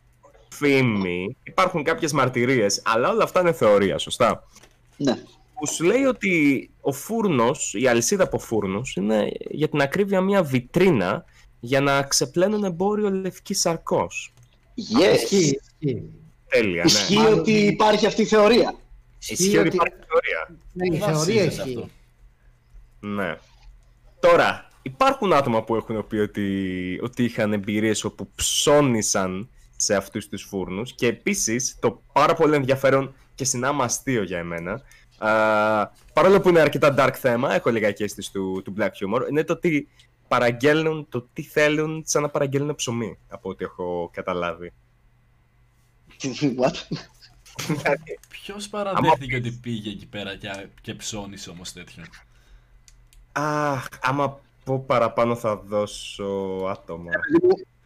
φήμη. 0.49 1.37
Υπάρχουν 1.43 1.83
κάποιες 1.83 2.13
μαρτυρίες, 2.13 2.83
αλλά 2.85 3.11
όλα 3.11 3.25
αυτά 3.25 3.41
είναι 3.41 3.53
θεωρία, 3.53 3.99
σωστά; 3.99 4.45
Ναι. 4.97 5.23
Που 5.59 5.67
σου 5.67 5.85
λέει 5.85 6.05
ότι 6.05 6.71
ο 6.81 6.93
φούρνος, 6.93 7.75
η 7.75 7.87
αλυσίδα 7.89 8.23
από 8.25 8.39
φούρνους, 8.39 8.95
είναι 8.97 9.29
για 9.51 9.69
την 9.69 9.81
ακρίβεια 9.81 10.21
μια 10.21 10.43
βιτρίνα 10.43 11.25
για 11.61 11.81
να 11.81 12.03
ξεπλένουν 12.03 12.65
εμπόριο 12.65 13.11
λευκής 13.11 13.61
σαρκός. 13.61 14.33
Yes. 14.77 15.15
Ισχύει, 15.15 15.61
ισχύει. 15.81 16.11
Τέλεια, 16.49 16.83
ναι. 16.85 16.91
Ισχύει 16.91 17.15
Μάλλον 17.17 17.39
ότι 17.39 17.51
είναι- 17.51 17.69
υπάρχει 17.73 18.07
αυτή 18.07 18.23
η 18.23 18.27
θεωρία. 18.27 18.75
Ισχύει 19.29 19.59
ότι 19.59 19.75
υπάρχει 19.75 19.97
θεωρία. 20.09 20.59
Ναι, 20.73 20.87
η 20.87 20.91
Πού 20.91 20.97
θεωρία 20.97 21.15
βασίζεται 21.19 21.45
ισχύει. 21.45 21.61
αυτό; 21.61 21.89
Ναι. 23.01 23.39
Τώρα, 24.21 24.69
υπάρχουν 24.83 25.33
άτομα 25.33 25.63
που 25.63 25.75
έχουν 25.77 26.07
πει 26.07 26.17
ότι, 26.17 27.01
ότι 27.03 27.25
είχαν 27.25 27.53
εμπειρίες 27.53 28.05
όπου 28.05 28.29
ψώνισαν 28.35 29.49
σε 29.77 29.95
αυτούς 29.95 30.29
τους 30.29 30.43
φούρνους 30.43 30.93
και 30.95 31.07
επίσης 31.07 31.77
το 31.81 32.03
πάρα 32.13 32.35
πολύ 32.35 32.55
ενδιαφέρον 32.55 33.15
και 33.35 33.45
συνάμα 33.45 33.85
αστείο 33.85 34.23
για 34.23 34.39
εμένα 34.39 34.73
α, 34.73 34.81
παρόλο 36.13 36.41
που 36.43 36.49
είναι 36.49 36.61
αρκετά 36.61 36.95
dark 36.99 37.15
θέμα, 37.15 37.55
έχω 37.55 37.71
λιγάκι 37.71 38.03
αίσθηση 38.03 38.33
του, 38.33 38.63
του 38.65 38.75
black 38.79 38.89
humor, 38.89 39.27
είναι 39.31 39.45
το 39.45 39.53
ότι 39.53 39.89
παραγγέλνουν 40.29 41.07
το 41.09 41.27
τι 41.33 41.43
θέλουν 41.43 42.03
σαν 42.07 42.23
να 42.23 42.29
παραγγέλνουν 42.29 42.75
ψωμί, 42.75 43.19
από 43.29 43.49
ό,τι 43.49 43.65
έχω 43.65 44.11
καταλάβει. 44.13 44.73
What? 46.61 46.75
Ποιος 48.29 48.69
παραδέχτηκε 48.69 49.37
ότι 49.37 49.51
πήγε 49.51 49.91
εκεί 49.91 50.07
πέρα 50.07 50.37
και, 50.37 50.69
και 50.81 50.95
ψώνισε 50.95 51.51
όμως 51.51 51.73
τέτοιο; 51.73 52.05
Αχ, 53.33 53.87
άμα 54.01 54.41
πω 54.65 54.79
παραπάνω 54.79 55.37
θα 55.37 55.57
δώσω 55.57 56.25
άτομα. 56.71 57.11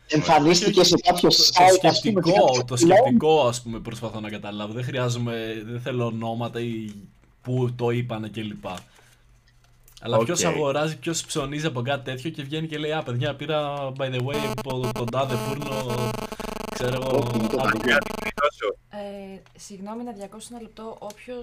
Εμφανίστηκε 0.06 0.84
σε 0.84 0.96
κάποιο 0.96 1.28
Το, 1.28 1.34
site, 1.36 1.78
το 1.82 1.88
ας 1.88 2.00
πούμε, 2.00 2.20
και 2.20 2.28
σκεπτικό, 2.30 2.44
κάποιο 2.44 2.64
το 2.64 2.74
blog. 2.74 2.78
σκεπτικό 2.78 3.46
ας 3.46 3.62
πούμε 3.62 3.80
προσπαθώ 3.80 4.20
να 4.20 4.30
καταλάβω. 4.30 4.72
Δεν 4.72 4.84
χρειάζομαι, 4.84 5.62
δεν 5.64 5.80
θέλω 5.80 6.06
ονόματα 6.06 6.60
ή 6.60 6.92
που 7.42 7.72
το 7.76 7.90
είπανε 7.90 8.28
κλπ. 8.28 8.64
Αλλά 10.00 10.16
Οκ. 10.16 10.24
ποιος 10.24 10.44
αγοράζει, 10.44 10.98
ποιος 10.98 11.24
ψωνίζει 11.24 11.66
από 11.66 11.82
κάτι 11.82 12.10
τέτοιο 12.10 12.30
και 12.30 12.42
βγαίνει 12.42 12.66
και 12.66 12.78
λέει 12.78 12.92
Α, 12.92 13.02
παιδιά, 13.02 13.34
πήρα 13.34 13.92
by 13.98 14.10
the 14.14 14.20
way 14.24 14.52
από 14.56 14.90
τον 14.92 15.10
τάδε 15.10 15.34
φούρνο. 15.34 16.10
Ξέρω 16.82 17.02
εγώ. 17.06 17.16
Όχι, 17.18 17.46
το 17.48 17.56
από- 17.62 17.78
Δώσω. 18.42 18.68
Ε, 18.90 19.40
συγγνώμη 19.58 20.02
να 20.04 20.12
διακόψω 20.12 20.48
ένα 20.52 20.60
λεπτό. 20.62 20.96
Όποιο 20.98 21.34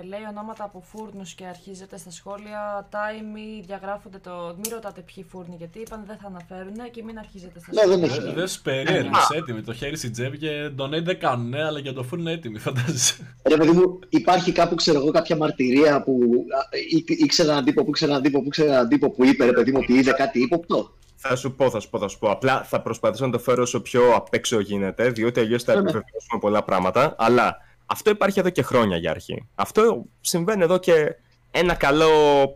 ε, 0.00 0.04
λέει 0.06 0.20
ονόματα 0.30 0.64
από 0.64 0.82
φούρνου 0.90 1.22
και 1.36 1.44
αρχίζετε 1.46 1.98
στα 1.98 2.10
σχόλια 2.10 2.88
time 2.90 3.36
ή 3.38 3.62
διαγράφονται 3.66 4.18
το. 4.18 4.30
Μην 4.56 4.64
ρωτάτε 4.72 5.00
ποιοι 5.14 5.24
φούρνοι 5.30 5.54
γιατί 5.58 5.78
είπαν 5.78 6.04
δεν 6.06 6.16
θα 6.22 6.26
αναφέρουν 6.26 6.90
και 6.90 7.02
μην 7.02 7.18
αρχίζετε 7.18 7.58
στα 7.60 7.68
Ναι, 7.72 7.80
σχόλια. 7.80 7.96
δεν 7.96 8.08
έχει. 8.10 8.20
Δε- 8.20 8.32
Δες 8.40 8.60
περίεργος, 8.60 9.28
έτοιμοι. 9.34 9.62
Το 9.62 9.72
χέρι 9.74 9.96
στην 9.96 10.12
τσέπη 10.12 10.38
και 10.38 10.70
donate 10.78 11.02
δεν 11.04 11.18
κάνουν, 11.18 11.48
ναι, 11.48 11.62
αλλά 11.64 11.78
για 11.78 11.92
το 11.92 12.02
φούρνο 12.02 12.30
έτοιμοι, 12.30 12.58
φαντάζεσαι. 12.58 13.36
Ρε 13.48 13.56
παιδί 13.56 13.70
μου, 13.70 13.98
υπάρχει 14.08 14.52
κάπου, 14.52 14.74
ξέρω 14.74 14.98
εγώ, 15.00 15.10
κάποια 15.10 15.36
μαρτυρία 15.36 16.02
που 16.02 16.18
α, 16.58 16.76
ή- 16.96 17.04
ήξερε 17.24 17.50
έναν 17.50 17.64
τύπο, 17.64 17.82
που 17.84 17.88
ήξερε 17.90 18.10
έναν 18.10 18.22
τύπο, 18.22 18.38
που 18.40 18.46
ήξερε 18.46 18.68
έναν 18.70 18.88
τύπο 18.88 19.10
που 19.10 19.24
είπε, 19.24 19.44
ρε 19.44 19.52
παιδί 19.52 19.72
μου, 19.72 19.78
ότι 19.82 19.92
είδε 19.92 20.12
κάτι 20.12 20.42
ύποπτο. 20.42 20.94
Θα 21.28 21.36
σου 21.36 21.54
πω, 21.54 21.70
θα 21.70 21.80
σου 21.80 21.90
πω, 21.90 21.98
θα 21.98 22.08
σου 22.08 22.18
πω. 22.18 22.30
Απλά 22.30 22.62
θα 22.62 22.80
προσπαθήσω 22.82 23.26
να 23.26 23.32
το 23.32 23.38
φέρω 23.38 23.62
όσο 23.62 23.80
πιο 23.80 24.14
απ' 24.14 24.34
έξω 24.34 24.60
γίνεται, 24.60 25.08
διότι 25.10 25.40
αλλιώς 25.40 25.62
θα 25.62 25.72
Ναι, 25.74 25.80
ναι. 25.80 25.88
επιβεβαιώσουμε 25.88 26.40
πολλά 26.40 26.64
πράγματα. 26.64 27.14
Αλλά 27.18 27.56
αυτό 27.86 28.10
υπάρχει 28.10 28.38
εδώ 28.38 28.50
και 28.50 28.62
χρόνια 28.62 28.96
για 28.96 29.10
αρχή. 29.10 29.48
Αυτό 29.54 30.04
συμβαίνει 30.20 30.62
εδώ 30.62 30.78
και 30.78 31.14
ένα 31.50 31.74
καλό 31.74 32.08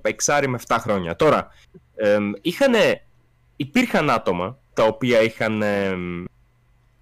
εξάρι 0.03 0.49
με 0.49 0.59
7 0.67 0.77
χρόνια. 0.81 1.17
Τώρα, 1.17 1.49
εμ, 1.95 2.31
είχανε, 2.41 3.07
υπήρχαν 3.57 4.11
άτομα 4.11 4.59
τα 4.75 4.85
οποία 4.85 5.21
είχαν 5.23 5.63
εμ, 5.63 6.25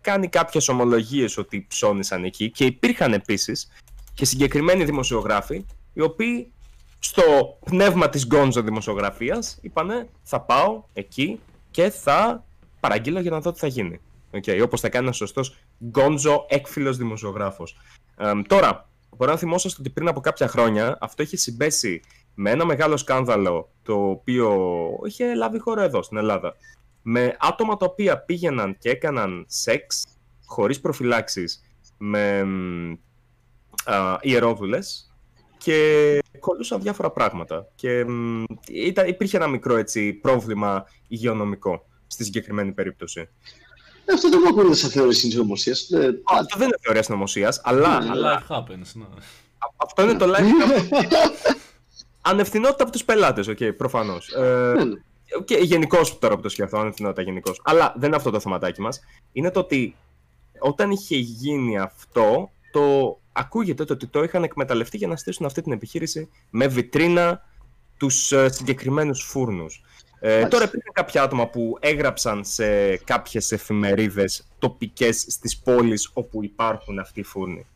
κάνει 0.01 0.29
κάποιες 0.29 0.69
ομολογίες 0.69 1.37
ότι 1.37 1.67
ψώνισαν 1.69 2.25
εκεί 2.25 2.51
και 2.51 2.65
υπήρχαν 2.65 3.13
επίσης 3.13 3.69
και 4.15 4.25
συγκεκριμένοι 4.25 4.85
δημοσιογράφοι 4.85 5.65
οι 5.93 6.01
οποίοι 6.01 6.53
στο 6.99 7.23
πνεύμα 7.65 8.09
της 8.09 8.27
γκόνζο 8.27 8.63
δημοσιογραφίας 8.63 9.59
είπανε 9.61 10.09
θα 10.23 10.41
πάω 10.41 10.83
εκεί 10.93 11.41
και 11.77 11.91
θα 11.91 12.45
παραγγείλω 12.81 13.21
για 13.21 13.31
να 13.31 13.41
δω 13.41 13.53
τι 13.53 13.59
θα 13.59 13.67
γίνει. 13.67 14.01
Okay, 14.31 14.61
όπως 14.63 14.81
θα 14.81 14.89
κάνει 14.89 15.05
ένας 15.05 15.17
σωστός 15.17 15.57
γκόντζο 15.85 16.47
έκφυλος 16.49 16.97
δημοσιογράφος. 16.97 17.77
Ε, 18.17 18.33
τώρα, 18.47 18.89
μπορώ 19.17 19.31
να 19.31 19.37
θυμόσαστε 19.37 19.81
ότι 19.81 19.91
πριν 19.91 20.09
από 20.09 20.21
κάποια 20.21 20.49
χρόνια 20.49 20.99
αυτό 21.01 21.23
είχε 21.23 21.37
συμπέσει 21.37 22.01
με 22.35 22.51
ένα 22.51 22.65
μεγάλο 22.65 22.97
σκάνδαλο 22.97 23.71
το 23.83 24.09
οποίο 24.09 24.59
είχε 25.07 25.35
λάβει 25.35 25.59
χώρα 25.59 25.83
εδώ 25.83 26.03
στην 26.03 26.17
Ελλάδα. 26.17 26.57
Με 27.03 27.37
άτομα 27.39 27.77
τα 27.77 27.87
οποία 27.87 28.19
πήγαιναν 28.19 28.77
και 28.79 28.91
έκαναν 28.91 29.45
σεξ 29.49 30.05
χωρίς 30.47 30.81
προφυλάξεις 30.81 31.63
με 31.99 32.41
α, 33.85 34.17
ιερόδουλες 34.21 35.15
και 35.59 36.19
κολλούσαν 36.41 36.81
διάφορα 36.83 37.11
πράγματα. 37.11 37.69
Και 37.75 38.05
μ, 38.05 38.45
ήταν, 38.69 39.09
υπήρχε 39.09 39.37
ένα 39.37 39.47
μικρό 39.47 39.77
έτσι, 39.77 40.13
πρόβλημα 40.13 40.85
υγειονομικό 41.09 41.87
στη 42.07 42.25
συγκεκριμένη 42.25 42.73
περίπτωση. 42.73 43.29
Ε, 44.05 44.13
Αυτό 44.13 44.29
δεν 44.29 44.41
μου 44.43 44.49
ακούγεται 44.49 44.75
σαν 44.75 44.91
θεώρηση 44.91 45.31
συνωμοσία. 45.31 45.73
Αυτό 46.25 46.59
δεν 46.59 46.67
είναι 46.67 46.77
θεωρία 46.81 47.03
συνωμοσία, 47.03 47.61
αλλά, 47.63 48.01
Ναι. 48.01 48.11
αλλά 48.11 48.43
Life 48.49 48.57
happens, 48.57 48.91
ναι. 48.95 49.05
αυτό 49.77 50.03
είναι 50.03 50.15
το 50.15 50.33
live 50.35 50.43
ανευθυνότητα 52.21 52.83
από 52.83 52.93
τους 52.93 53.05
πελάτες, 53.05 53.49
οκ, 53.49 53.63
προφανώς. 53.77 54.29
Ε, 54.33 54.75
και 55.45 55.57
γενικώς 55.57 56.19
τώρα 56.19 56.37
που 56.37 56.43
το 56.43 56.49
σκεφτώ, 56.49 56.79
ανευθυνότητα 56.79 57.23
γενικώς. 57.23 57.61
Αλλά 57.65 57.95
δεν 57.97 58.07
είναι 58.09 58.17
αυτό 58.17 58.31
το 58.31 58.41
θεματάκι 58.41 58.81
μας. 58.81 59.01
Είναι 59.33 59.51
το 59.51 59.61
ότι 59.61 59.97
όταν 60.59 60.91
είχε 60.91 61.17
γίνει 61.17 61.79
αυτό, 61.79 62.51
το 62.73 63.19
ακούγεται 63.37 63.85
το 63.85 63.93
ότι 63.93 64.07
το 64.07 64.23
είχαν 64.23 64.43
εκμεταλλευτεί 64.43 64.97
για 64.97 65.09
να 65.09 65.17
στήσουν 65.17 65.47
αυτή 65.47 65.63
την 65.63 65.73
επιχείρηση 65.73 66.29
με 66.51 66.67
βιτρίνα 66.67 67.43
τους 67.97 68.33
συγκεκριμένους 68.47 69.23
φούρνους. 69.23 69.83
Ε, 70.21 70.29
Μάλιστα. 70.29 70.49
τώρα 70.49 70.65
υπήρχαν 70.65 70.93
κάποια 70.93 71.23
άτομα 71.23 71.47
που 71.49 71.77
έγραψαν 71.81 72.45
σε 72.45 72.97
κάποιες 72.97 73.53
εφημερίδες 73.53 74.47
τοπικές 74.59 75.25
στις 75.29 75.59
πόλεις 75.59 76.11
όπου 76.13 76.45
υπάρχουν 76.45 76.99
αυτοί 76.99 77.21
οι 77.21 77.23
φούρνοι. 77.23 77.67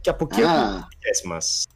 Και 0.00 0.10
από 0.10 0.28
εκεί 0.30 0.42
Α. 0.42 0.52
έχουν 0.52 0.76
οι 0.76 0.84
δικές 0.90 1.22
μας. 1.24 1.66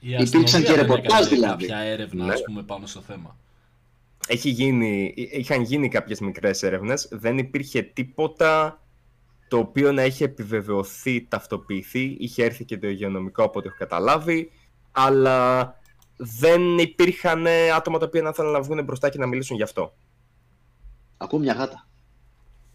Η 0.00 0.08
Υπήρξαν 0.08 0.42
αστυνομία 0.42 0.60
και 0.60 0.72
δεν 0.72 0.80
ρεπορτάζ, 0.80 1.18
έκανε 1.26 1.36
δηλαδή. 1.36 1.66
Κάποια 1.66 1.78
έρευνα, 1.84 2.24
Ναι. 2.24 2.32
ας 2.32 2.42
πούμε, 2.42 2.62
πάνω 2.62 2.86
στο 2.86 3.00
θέμα. 3.00 3.36
Έχει 4.28 4.48
γίνει, 4.50 5.12
είχαν 5.16 5.62
γίνει 5.62 5.88
κάποιες 5.88 6.20
μικρές 6.20 6.62
έρευνες, 6.62 7.08
δεν 7.10 7.38
υπήρχε 7.38 7.82
τίποτα 7.82 8.80
το 9.48 9.58
οποίο 9.58 9.92
να 9.92 10.04
είχε 10.04 10.24
επιβεβαιωθεί, 10.24 11.26
ταυτοποιηθεί, 11.28 12.16
είχε 12.18 12.44
έρθει 12.44 12.64
και 12.64 12.78
το 12.78 12.88
υγειονομικό 12.88 13.42
από 13.42 13.58
ό,τι 13.58 13.68
έχω 13.68 13.76
καταλάβει, 13.78 14.50
αλλά 14.92 15.74
δεν 16.16 16.78
υπήρχαν 16.78 17.46
ε, 17.46 17.70
άτομα 17.70 17.98
τα 17.98 18.06
οποία 18.06 18.22
να 18.22 18.32
θέλουν 18.32 18.52
να 18.52 18.60
βγουν 18.60 18.84
μπροστά 18.84 19.08
και 19.08 19.18
να 19.18 19.26
μιλήσουν 19.26 19.56
γι' 19.56 19.62
αυτό. 19.62 19.94
Ακούω 21.16 21.38
μια 21.38 21.52
γάτα. 21.52 21.88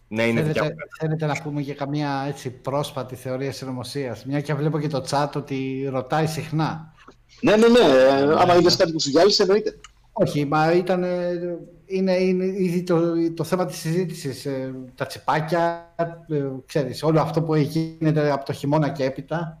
Ναι, 0.08 0.22
είναι 0.22 0.42
δικιά 0.42 0.62
μου. 0.62 0.68
Θέλετε, 0.68 0.88
θέλετε 0.98 1.26
να 1.26 1.42
πούμε 1.42 1.60
για 1.60 1.74
καμία 1.74 2.24
έτσι 2.28 2.50
πρόσπατη 2.50 3.14
θεωρία 3.14 3.52
συνωμοσίας. 3.52 4.24
Μια 4.24 4.40
και 4.40 4.54
βλέπω 4.54 4.78
και 4.80 4.88
το 4.88 5.04
chat 5.10 5.30
ότι 5.34 5.88
ρωτάει 5.90 6.26
συχνά. 6.26 6.94
Ναι, 7.40 7.56
ναι, 7.56 7.68
ναι. 7.68 7.78
ε, 7.78 8.34
Άμα 8.38 8.56
είδες 8.56 8.76
κάτι 8.76 8.92
που 8.92 9.00
σου 9.00 9.10
γυάλισε, 9.10 9.42
εννοείται. 9.42 9.80
Όχι, 10.12 10.44
μα 10.44 10.72
ήταν. 10.72 11.02
ε, 11.02 11.58
Είναι, 11.86 12.12
είναι 12.12 12.44
ήδη 12.44 12.82
το, 12.82 13.00
το 13.34 13.44
θέμα 13.44 13.66
της 13.66 13.76
συζήτησης. 13.76 14.46
ε, 14.46 14.74
τα 14.94 15.06
τσιπάκια, 15.06 15.94
ε, 16.28 16.44
ξέρεις, 16.66 17.02
όλο 17.02 17.20
αυτό 17.20 17.42
που 17.42 17.54
γίνεται 17.54 18.30
από 18.32 18.44
το 18.44 18.52
χειμώνα 18.52 18.88
και 18.88 19.04
έπειτα. 19.04 19.58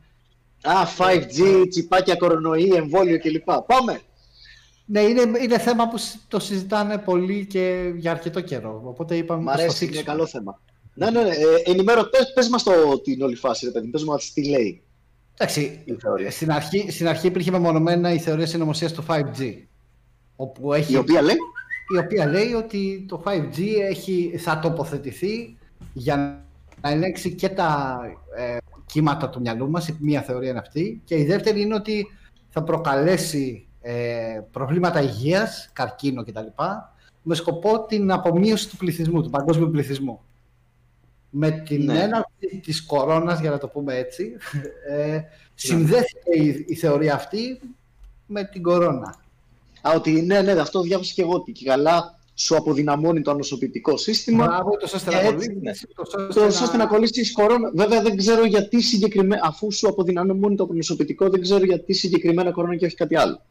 Α, 0.62 0.72
5G, 0.98 1.64
τσιπάκια, 1.68 2.16
κορονοϊ, 2.16 2.72
εμβόλιο 2.74 3.18
κλπ. 3.18 3.44
Πάμε. 3.66 4.00
Ναι, 4.86 5.00
είναι, 5.00 5.22
είναι 5.42 5.58
θέμα 5.58 5.88
που 5.88 5.98
σ- 5.98 6.16
το 6.28 6.38
συζητάνε 6.40 6.98
πολύ 6.98 7.46
και 7.46 7.92
για 7.96 8.10
αρκετό 8.10 8.40
καιρό. 8.40 8.82
Οπότε 8.84 9.16
είπαμε 9.16 9.42
Μ' 9.42 9.44
πως 9.44 9.54
το 9.54 9.60
αρέσει, 9.62 9.84
είναι 9.84 9.94
θίξουμε. 9.94 10.16
καλό 10.16 10.26
θέμα. 10.26 10.60
Ναι, 10.94 11.10
ναι, 11.10 11.22
ναι. 11.22 11.28
Ε, 11.28 11.70
ενημέρω, 11.70 12.02
πες, 12.08 12.32
πες 12.34 12.48
μας 12.48 12.62
το, 12.62 13.00
την 13.02 13.22
όλη 13.22 13.34
φάση, 13.36 13.64
ρε 13.66 13.70
παιδί. 13.70 13.88
Πες 13.88 14.04
μας 14.04 14.32
τι 14.32 14.48
λέει 14.48 14.82
Εντάξει, 15.38 15.82
η 15.84 15.92
θεωρία. 16.00 16.30
στην 16.30 16.50
αρχή, 16.52 16.90
στην 16.90 17.08
αρχή 17.08 17.26
υπήρχε 17.26 17.50
μεμονωμένα 17.50 18.12
η 18.12 18.18
θεωρία 18.18 18.46
συνωμοσίας 18.46 18.92
του 18.92 19.04
5G. 19.08 19.54
Όπου 20.36 20.72
έχει, 20.72 20.92
Η 20.92 20.96
οποία 20.96 21.22
λέει, 21.22 21.36
η 21.94 21.98
οποία 21.98 22.26
λέει 22.26 22.52
ότι 22.52 23.04
το 23.08 23.22
5G 23.26 23.58
έχει, 23.88 24.34
θα 24.38 24.58
τοποθετηθεί 24.58 25.56
για 25.92 26.44
να 26.80 26.90
ελέγξει 26.90 27.34
και 27.34 27.48
τα 27.48 28.00
ε, 28.36 28.56
κύματα 28.86 29.28
του 29.30 29.40
μυαλού 29.40 29.70
μας, 29.70 29.88
η 29.88 29.96
μία 30.00 30.22
θεωρία 30.22 30.50
είναι 30.50 30.58
αυτή, 30.58 31.00
και 31.04 31.18
η 31.18 31.24
δεύτερη 31.24 31.60
είναι 31.60 31.74
ότι 31.74 32.06
θα 32.48 32.62
προκαλέσει 32.62 33.66
ε, 33.80 34.40
προβλήματα 34.50 35.00
υγείας, 35.02 35.70
καρκίνο 35.72 36.24
κτλ. 36.24 36.46
με 37.22 37.34
σκοπό 37.34 37.86
την 37.86 38.12
απομείωση 38.12 38.68
του 38.68 38.76
πληθυσμού, 38.76 39.22
του 39.22 39.30
παγκόσμιου 39.30 39.70
πληθυσμού. 39.70 40.20
Με 41.30 41.50
την 41.50 41.84
Ναι. 41.84 42.02
έναρξη 42.02 42.60
της 42.62 42.82
κορώνας, 42.86 43.40
για 43.40 43.50
να 43.50 43.58
το 43.58 43.68
πούμε 43.68 43.94
έτσι, 43.96 44.32
ε, 44.90 45.20
συνδέθηκε 45.54 46.30
η, 46.42 46.64
η 46.68 46.74
θεωρία 46.74 47.14
αυτή 47.14 47.60
με 48.26 48.44
την 48.44 48.62
κορώνα. 48.62 49.21
Α, 49.82 49.92
ότι 49.94 50.10
ναι, 50.22 50.40
ναι, 50.40 50.52
αυτό 50.52 50.80
διάβασα 50.80 51.12
και 51.14 51.22
εγώ, 51.22 51.32
ότι 51.34 51.52
και 51.52 51.64
καλά 51.64 52.18
σου 52.34 52.56
αποδυναμώνει 52.56 53.20
το 53.22 53.30
ανοσοποιητικό 53.30 53.96
σύστημα. 53.96 54.46
Μπράβο, 54.46 54.76
τόσο 54.80 54.96
ώστε 54.96 55.10
Και 55.10 55.16
να 55.16 55.22
έτσι, 55.22 55.48
κολλήσεις, 55.52 55.86
τόσο 55.94 56.16
Το 56.16 56.46
ώστε 56.46 56.64
ώστε 56.64 56.76
να 56.76 56.86
κολλήσεις 56.86 57.32
κορώνα. 57.32 57.70
Βέβαια 57.74 58.02
δεν 58.02 58.16
ξέρω 58.16 58.44
γιατί 58.44 58.82
συγκεκριμένα, 58.82 59.42
αφού 59.44 59.72
σου 59.72 59.88
αποδυναμώνει 59.88 60.56
το 60.56 60.68
νοσοποιητικό, 60.72 61.28
δεν 61.28 61.40
ξέρω 61.40 61.64
γιατί 61.64 61.92
συγκεκριμένα 61.92 62.50
κορώνα 62.50 62.76
και 62.76 62.84
όχι 62.86 62.94
κάτι 62.94 63.16
άλλο. 63.16 63.42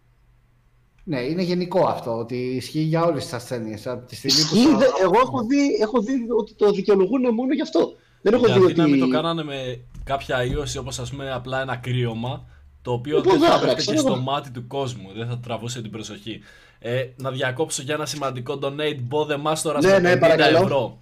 Ναι, 1.03 1.19
είναι 1.21 1.41
γενικό 1.41 1.85
αυτό, 1.87 2.17
ότι 2.17 2.35
ισχύει 2.35 2.79
για 2.79 3.03
όλες 3.03 3.23
τις 3.23 3.33
ασθένειες. 3.33 3.87
Από 3.87 4.07
τη 4.07 4.15
στιγμή 4.15 4.41
που 4.49 4.55
Ισχύει, 4.55 4.67
στο- 4.67 4.77
δε- 4.77 5.03
εγώ 5.03 5.19
έχω 5.23 5.41
δει, 5.43 5.77
έχω 5.81 6.01
δει 6.01 6.13
ότι 6.39 6.53
το 6.53 6.71
δικαιολογούν 6.71 7.33
μόνο 7.33 7.53
γι' 7.53 7.61
αυτό. 7.61 7.95
Δεν 8.21 8.33
έχω 8.33 8.45
δει 8.45 8.51
Γιατί 8.51 8.65
ότι. 8.65 8.75
να 8.79 8.87
μην 8.87 8.99
το 8.99 9.07
κάνανε 9.07 9.43
με 9.43 9.79
κάποια 10.03 10.43
ίωση 10.43 10.77
όπως 10.77 10.99
ας 10.99 11.09
πούμε 11.09 11.31
απλά 11.31 11.61
ένα 11.61 11.75
κρύωμα 11.75 12.45
το 12.81 12.91
οποίο 12.91 13.17
Λοιπόν, 13.17 13.31
δεν 13.39 13.41
θα 13.41 13.45
βέβαια, 13.57 13.61
έπρεπε 13.71 13.75
και 13.75 13.81
ξέρω 13.81 13.97
στο 14.07 14.11
εγώ. 14.13 14.21
μάτι 14.21 14.49
του 14.51 14.67
κόσμου, 14.67 15.09
δεν 15.15 15.27
θα 15.27 15.37
τραβούσε 15.39 15.81
την 15.81 15.91
προσοχή. 15.91 16.41
Ε, 16.79 17.05
να 17.15 17.31
διακόψω 17.31 17.81
για 17.81 17.93
ένα 17.93 18.05
σημαντικό 18.05 18.59
donate 18.61 18.97
μπόδε 19.01 19.37
μάστορας 19.37 19.83
Ναι, 19.83 19.91
με 19.91 19.99
ναι, 19.99 20.13
50 20.13 20.19
παρακαλώ. 20.19 20.57
ευρώ. 20.57 20.97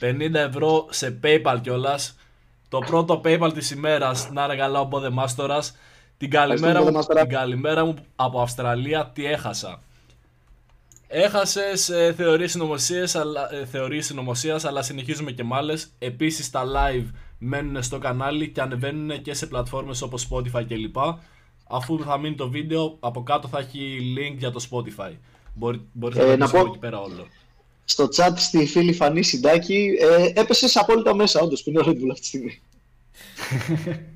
50 0.00 0.34
ευρώ 0.34 0.86
σε 0.90 1.18
PayPal 1.24 1.58
κιόλας. 1.62 2.16
Το 2.68 2.78
πρώτο 2.78 3.20
PayPal 3.24 3.50
της 3.54 3.70
ημέρας 3.70 4.28
να 4.32 4.44
είναι 4.44 4.56
καλά 4.56 4.80
ο 4.80 4.84
μπόδε 4.84 5.10
μάστορας. 5.10 5.76
Την 6.18 6.30
καλημέρα, 6.30 6.78
Μπόδε 6.78 6.90
μου, 6.90 6.96
Μάστορα. 6.96 7.20
την 7.20 7.30
καλημέρα 7.30 7.84
μου 7.84 7.94
από 8.16 8.40
Αυστραλία 8.40 9.10
τι 9.14 9.26
έχασα; 9.26 9.82
Έχασες 11.08 11.88
ε, 11.88 12.14
θεωρίες 12.16 12.50
συνωμοσίας, 12.50 13.14
αλλά, 13.14 13.54
ε, 13.54 13.64
θεωρίες 13.66 14.06
συνωμοσίας, 14.06 14.64
αλλά 14.64 14.82
συνεχίζουμε 14.82 15.30
και 15.30 15.44
με 15.44 15.56
άλλες. 15.56 15.88
Επίσης 15.98 16.50
τα 16.50 16.62
live 16.66 17.06
μένουν 17.42 17.82
στο 17.82 17.98
κανάλι 17.98 18.48
και 18.48 18.60
ανεβαίνουν 18.60 19.22
και 19.22 19.34
σε 19.34 19.46
πλατφόρμες 19.46 20.02
όπως 20.02 20.28
Spotify 20.30 20.64
κλπ. 20.68 20.96
Αφού 21.72 22.00
θα 22.04 22.18
μείνει 22.18 22.34
το 22.34 22.48
βίντεο, 22.50 22.96
από 23.00 23.22
κάτω 23.22 23.48
θα 23.48 23.58
έχει 23.58 23.98
link 24.18 24.36
για 24.38 24.50
το 24.50 24.66
Spotify. 24.70 25.12
Μπορεί, 25.54 25.80
μπορείς 25.92 26.16
Ε, 26.18 26.20
να 26.20 26.26
το 26.30 26.36
να 26.36 26.46
δεις 26.46 26.60
πω- 26.60 26.66
εκεί 26.66 26.78
πέρα 26.78 27.00
όλο. 27.00 27.26
Στο 27.84 28.08
chat 28.16 28.32
στη 28.36 28.66
φίλη 28.66 28.92
Φανή 28.92 29.22
Συντάκη 29.22 29.90
ε, 30.00 30.40
έπεσες 30.40 30.76
απόλυτα 30.76 31.14
μέσα, 31.14 31.40
όντως 31.40 31.62
που 31.62 31.70
είναι 31.70 31.78
ο 31.78 31.82
Red 31.86 31.90
Bull 31.90 32.08
αυτή 32.10 32.20
τη 32.20 32.26
στιγμή. 32.26 32.60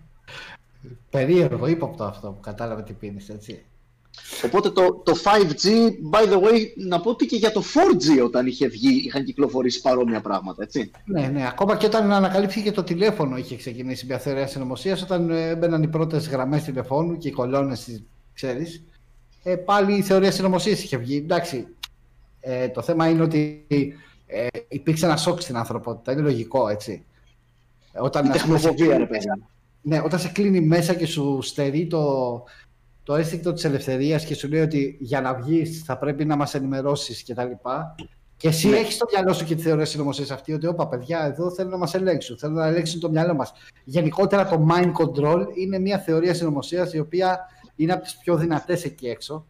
Περίεργο, 1.11 1.67
ύποπτο 1.67 2.05
αυτό 2.05 2.29
που 2.31 2.41
κατάλαβε 2.41 2.83
τι 2.83 2.93
πίνεις, 2.93 3.29
έτσι. 3.29 3.65
Οπότε 4.45 4.71
το, 4.71 5.03
το 5.05 5.13
5G, 5.25 5.69
by 6.13 6.33
the 6.33 6.37
way, 6.43 6.61
να 6.77 7.01
πω 7.01 7.11
ότι 7.11 7.27
και 7.27 7.37
για 7.37 7.53
το 7.53 7.63
4G 7.75 8.25
όταν 8.25 8.47
είχε 8.47 8.67
βγει 8.69 9.03
είχαν 9.07 9.25
κυκλοφορήσει 9.25 9.81
παρόμοια 9.81 10.21
πράγματα, 10.21 10.63
έτσι. 10.63 10.91
Ναι, 11.05 11.27
ναι, 11.27 11.47
ακόμα 11.47 11.77
και 11.77 11.87
όταν 11.87 12.13
ανακαλύφθηκε 12.13 12.73
το 12.73 12.83
τηλέφωνο 12.83 13.37
είχε 13.37 13.57
ξεκινήσει 13.57 14.07
μια 14.07 14.19
θεωρία 14.19 14.47
συνωμοσία, 14.47 14.99
όταν 15.03 15.31
ε, 15.31 15.55
μπαίναν 15.57 15.83
οι 15.83 15.89
πρώτες 15.89 16.29
γραμμές 16.29 16.63
τηλεφώνου 16.63 17.17
και 17.19 17.29
οι 17.29 17.33
κολόνες, 17.33 18.03
ξέρεις. 18.35 18.83
Ε, 19.43 19.57
πάλι 19.57 19.97
η 19.97 20.03
θεωρία 20.03 20.31
συνωμοσίας 20.31 20.83
είχε 20.83 20.97
βγει. 20.97 21.17
Εντάξει, 21.17 21.67
ε, 22.41 22.69
το 22.69 22.83
θέμα 22.83 23.09
είναι 23.09 23.23
ότι 23.23 23.67
ε, 24.27 24.47
υπήρξε 24.69 25.07
ένα 25.07 25.17
σοκ 25.17 25.41
στην 25.41 25.57
ανθρωπότητα. 25.57 26.13
Είναι 26.13 26.21
λογικό, 26.21 26.69
έτσι. 26.69 27.05
Ε, 27.93 28.01
Όταν, 28.01 28.25
Η 28.27 28.29
ας 28.29 28.43
πούμε, 28.43 28.59
σε 28.59 28.65
τεχνοφοβία, 28.69 28.87
ρε 28.87 28.93
κλείνει 28.95 29.07
παιδί. 29.09 29.27
μέσα- 29.27 29.49
Ναι, 29.83 30.01
όταν 30.05 30.19
σε 30.19 30.29
κλείνει 30.29 30.61
μέσα 30.61 30.95
και 30.95 31.07
σου 31.07 31.39
στερεί 31.43 31.87
το, 31.87 32.43
το 33.05 33.15
αίσθηκτο 33.15 33.53
της 33.53 33.65
ελευθερίας 33.65 34.25
και 34.25 34.35
σου 34.35 34.49
λέει 34.49 34.61
ότι 34.61 34.97
για 35.01 35.21
να 35.21 35.35
βγεις 35.35 35.83
θα 35.85 35.99
πρέπει 35.99 36.25
να 36.25 36.37
μας 36.37 36.55
ενημερώσεις 36.55 37.23
και 37.23 37.35
τα 37.35 37.45
λοιπά. 37.45 37.95
Και 38.37 38.49
εσύ 38.49 38.69
Ναι. 38.69 38.77
έχεις 38.77 38.95
στο 38.95 39.07
μυαλό 39.13 39.33
σου 39.33 39.45
και 39.45 39.55
τη 39.55 39.63
θεωρία 39.63 39.85
συνωμοσίας 39.85 40.31
αυτή 40.31 40.53
ότι 40.53 40.67
όπα 40.67 40.89
παιδιά 40.89 41.25
εδώ 41.25 41.51
θέλουν 41.51 41.71
να 41.71 41.77
μας 41.77 41.95
ελέγξουν, 41.95 42.39
θέλουν 42.39 42.55
να 42.57 42.67
ελέγξουν 42.67 43.01
το 43.01 43.11
μυαλό 43.11 43.35
μας. 43.35 43.53
Γενικότερα 43.85 44.49
το 44.49 44.67
mind 44.71 44.93
control 44.93 45.47
είναι 45.55 45.79
μια 45.79 45.99
θεωρία 45.99 46.35
συνωμοσίας 46.35 46.93
η 46.93 46.99
οποία 46.99 47.39
είναι 47.77 47.93
από 47.93 48.03
τις 48.03 48.17
πιο 48.17 48.37
δυνατές 48.37 48.85
εκεί 48.85 49.07
έξω. 49.07 49.47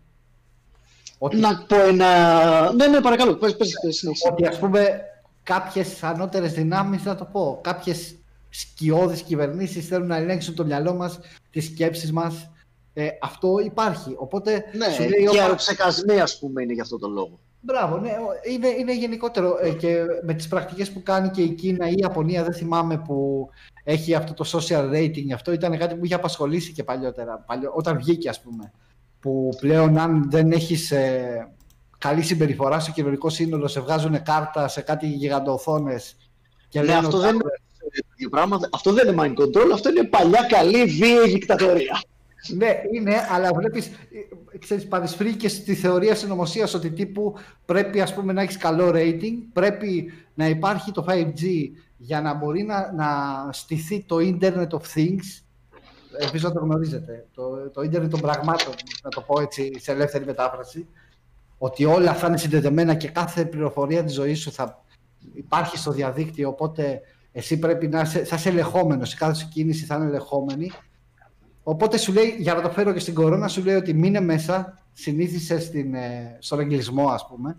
Ότι, 1.18 1.36
Να 1.36 1.64
πω 1.68 1.76
ένα. 1.80 2.72
Ναι, 2.72 2.86
ναι, 2.86 3.00
παρακαλώ, 3.00 3.34
πες, 3.34 3.56
πες, 3.56 3.72
πες, 3.84 3.96
συνέχισε. 3.96 4.28
ότι 4.32 4.46
ας 4.46 4.58
πούμε 4.58 5.00
κάποιες 5.42 6.02
ανώτερες 6.02 6.52
δυνάμεις, 6.52 7.04
να 7.04 7.14
το 7.14 7.24
πω, 7.32 7.58
κάποιες 7.62 8.14
σκιώδεις 8.50 9.22
κυβερνήσεις 9.22 9.86
θέλουν 9.86 10.06
να 10.06 10.16
ελέγξουν 10.16 10.54
το 10.54 10.64
μυαλό 10.64 10.94
μας, 10.94 11.18
τις 11.50 11.64
σκέψεις 11.64 12.12
μας. 12.12 12.48
Ε, 12.94 13.08
αυτό 13.20 13.58
υπάρχει. 13.64 14.14
Οπότε 14.18 14.64
Ναι, 14.72 14.88
σου 14.90 15.02
λέει, 15.02 15.10
και 15.22 15.28
όπα, 15.28 15.42
αεροψεκασμοί, 15.42 16.20
ας 16.20 16.38
πούμε, 16.38 16.62
είναι 16.62 16.72
για 16.72 16.82
αυτό 16.82 16.98
το 16.98 17.08
λόγο. 17.08 17.38
Μπράβο, 17.60 17.98
ναι, 17.98 18.08
ο- 18.10 18.50
είναι, 18.52 18.68
είναι 18.68 18.94
γενικότερο 18.96 19.56
ε, 19.62 19.70
και 19.70 19.96
με 20.22 20.34
τις 20.34 20.48
πρακτικές 20.48 20.90
που 20.90 21.02
κάνει 21.02 21.28
και 21.30 21.42
η 21.42 21.48
Κίνα 21.50 21.88
ή 21.88 21.92
η 21.92 21.98
Ιαπωνία, 22.00 22.42
δεν 22.42 22.52
θυμάμαι 22.54 22.98
που 22.98 23.48
έχει 23.84 24.14
αυτό 24.14 24.34
το 24.34 24.44
social 24.52 24.90
rating, 24.94 25.30
αυτό 25.34 25.52
ήταν 25.52 25.78
κάτι 25.78 25.94
που 25.94 26.04
είχε 26.04 26.14
απασχολήσει 26.14 26.72
και 26.72 26.84
παλιότερα, 26.84 27.44
παλιό, 27.46 27.72
όταν 27.74 27.96
βγήκε 27.96 28.28
ας 28.28 28.40
πούμε, 28.40 28.72
που 29.20 29.48
πλέον 29.60 29.98
αν 29.98 30.30
δεν 30.30 30.52
έχεις 30.52 30.90
ε, 30.90 31.48
καλή 31.98 32.22
συμπεριφορά 32.22 32.78
στο 32.80 32.92
κοινωνικό 32.92 33.28
σύνολο, 33.28 33.68
σε 33.68 33.80
βγάζουν 33.80 34.22
κάρτα 34.22 34.68
σε 34.68 34.80
κάτι 34.80 35.06
γιγαντοοθόνες 35.06 36.16
και 36.68 36.78
Ναι, 36.80 36.84
λένε 36.86 36.98
αυτό 36.98 37.16
ότι- 37.16 37.26
δεν, 37.26 37.34
είναι 37.34 37.42
το 37.92 38.06
ίδιο 38.14 38.28
πράγμα. 38.28 38.58
αυτό 38.72 38.92
δεν 38.92 39.08
είναι 39.08 39.22
mind 39.22 39.42
control, 39.42 39.70
αυτό 39.72 39.90
είναι 39.90 40.04
παλιά 40.04 40.42
καλή 40.48 40.84
βίαιη 40.84 41.28
δικτατορία. 41.32 42.00
Ναι, 42.48 42.74
είναι, 42.92 43.14
αλλά 43.30 43.54
βλέπεις, 43.54 43.86
ε, 43.86 44.58
ξέρεις, 44.58 44.88
παρισφρεί 44.88 45.36
και 45.36 45.48
στη 45.48 45.74
θεωρία 45.74 46.14
συνωμοσίας 46.14 46.74
ότι 46.74 46.90
τύπου 46.90 47.34
πρέπει 47.64 48.00
ας 48.00 48.14
πούμε 48.14 48.32
να 48.32 48.42
έχεις 48.42 48.56
καλό 48.56 48.90
rating, 48.94 49.34
πρέπει 49.52 50.12
να 50.34 50.48
υπάρχει 50.48 50.92
το 50.92 51.04
5G 51.08 51.42
για 51.96 52.20
να 52.20 52.34
μπορεί 52.34 52.62
να, 52.62 52.92
να 52.92 53.06
στηθεί 53.52 54.04
το 54.08 54.16
Internet 54.20 54.68
of 54.68 54.82
Things, 54.94 55.42
ελπίζω 56.18 56.48
να 56.48 56.54
το 56.54 56.60
γνωρίζετε, 56.60 57.26
το, 57.34 57.70
το 57.72 57.80
Internet 57.80 58.08
των 58.10 58.20
πραγμάτων, 58.20 58.74
να 59.02 59.10
το 59.10 59.20
πω 59.20 59.40
έτσι 59.40 59.72
σε 59.78 59.92
ελεύθερη 59.92 60.24
μετάφραση, 60.24 60.86
ότι 61.58 61.84
όλα 61.84 62.14
θα 62.14 62.26
είναι 62.26 62.36
συνδεδεμένα 62.36 62.94
και 62.94 63.08
κάθε 63.08 63.44
πληροφορία 63.44 64.04
της 64.04 64.14
ζωής 64.14 64.40
σου 64.40 64.52
θα 64.52 64.84
υπάρχει 65.34 65.78
στο 65.78 65.90
διαδίκτυο, 65.90 66.48
οπότε 66.48 67.00
εσύ 67.32 67.58
πρέπει 67.58 67.88
να 67.88 68.00
είσαι, 68.00 68.24
θα 68.24 68.36
είσαι 68.36 68.48
ελεγχόμενος, 68.48 69.12
η 69.12 69.16
κάθε 69.16 69.34
σου 69.34 69.48
κίνηση 69.48 69.84
θα 69.84 69.94
είναι 69.94 70.04
ελεγχόμενη 70.04 70.70
Οπότε 71.66 71.96
σου 71.96 72.12
λέει, 72.12 72.36
για 72.38 72.54
να 72.54 72.62
το 72.62 72.70
φέρω 72.70 72.92
και 72.92 72.98
στην 72.98 73.14
κορώνα, 73.14 73.48
σου 73.48 73.62
λέει 73.64 73.74
ότι 73.74 73.94
μείνε 73.94 74.20
μέσα, 74.20 74.82
συνήθισε 74.92 75.60
στην, 75.60 75.94
ε, 75.94 76.36
στον 76.40 76.60
εγκλισμό, 76.60 77.08
ας 77.08 77.26
πούμε. 77.26 77.58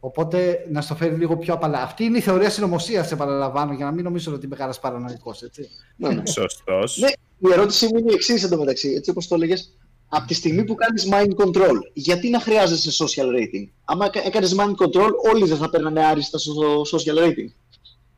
Οπότε 0.00 0.66
να 0.70 0.80
στο 0.80 0.94
φέρει 0.94 1.14
λίγο 1.14 1.36
πιο 1.36 1.54
απαλά. 1.54 1.82
Αυτή 1.82 2.04
είναι 2.04 2.18
η 2.18 2.20
θεωρία 2.20 2.50
συνωμοσίας, 2.50 3.12
επαναλαμβάνω, 3.12 3.72
για 3.72 3.84
να 3.84 3.90
μην 3.90 4.04
νομίζω 4.04 4.34
ότι 4.34 4.46
είμαι 4.46 4.54
κανένας 4.54 4.80
παρανοϊκός, 4.80 5.42
έτσι. 5.42 5.68
Ναι, 5.96 6.08
ναι. 6.08 6.26
Σωστός. 6.26 6.98
Ναι, 6.98 7.08
η 7.48 7.52
ερώτησή 7.52 7.86
μου 7.86 7.98
είναι 7.98 8.10
η 8.10 8.14
εξής 8.14 8.42
εντωμεταξύ, 8.42 8.88
έτσι 8.88 9.10
όπως 9.10 9.28
το 9.28 9.34
έλεγες. 9.34 9.76
Από 10.08 10.26
τη 10.26 10.34
στιγμή 10.34 10.64
που 10.64 10.74
κάνεις 10.74 11.08
mind 11.10 11.44
control, 11.44 11.76
γιατί 11.92 12.30
να 12.30 12.40
χρειάζεσαι 12.40 13.04
social 13.04 13.24
rating; 13.24 13.68
Άμα 13.84 14.10
έκανες 14.24 14.54
mind 14.58 14.74
control, 14.84 15.10
όλοι 15.32 15.44
δεν 15.44 15.56
θα 15.56 15.70
παίρνανε 15.70 16.04
άριστα 16.04 16.38
στο 16.38 16.82
social 16.82 17.18
rating. 17.24 17.52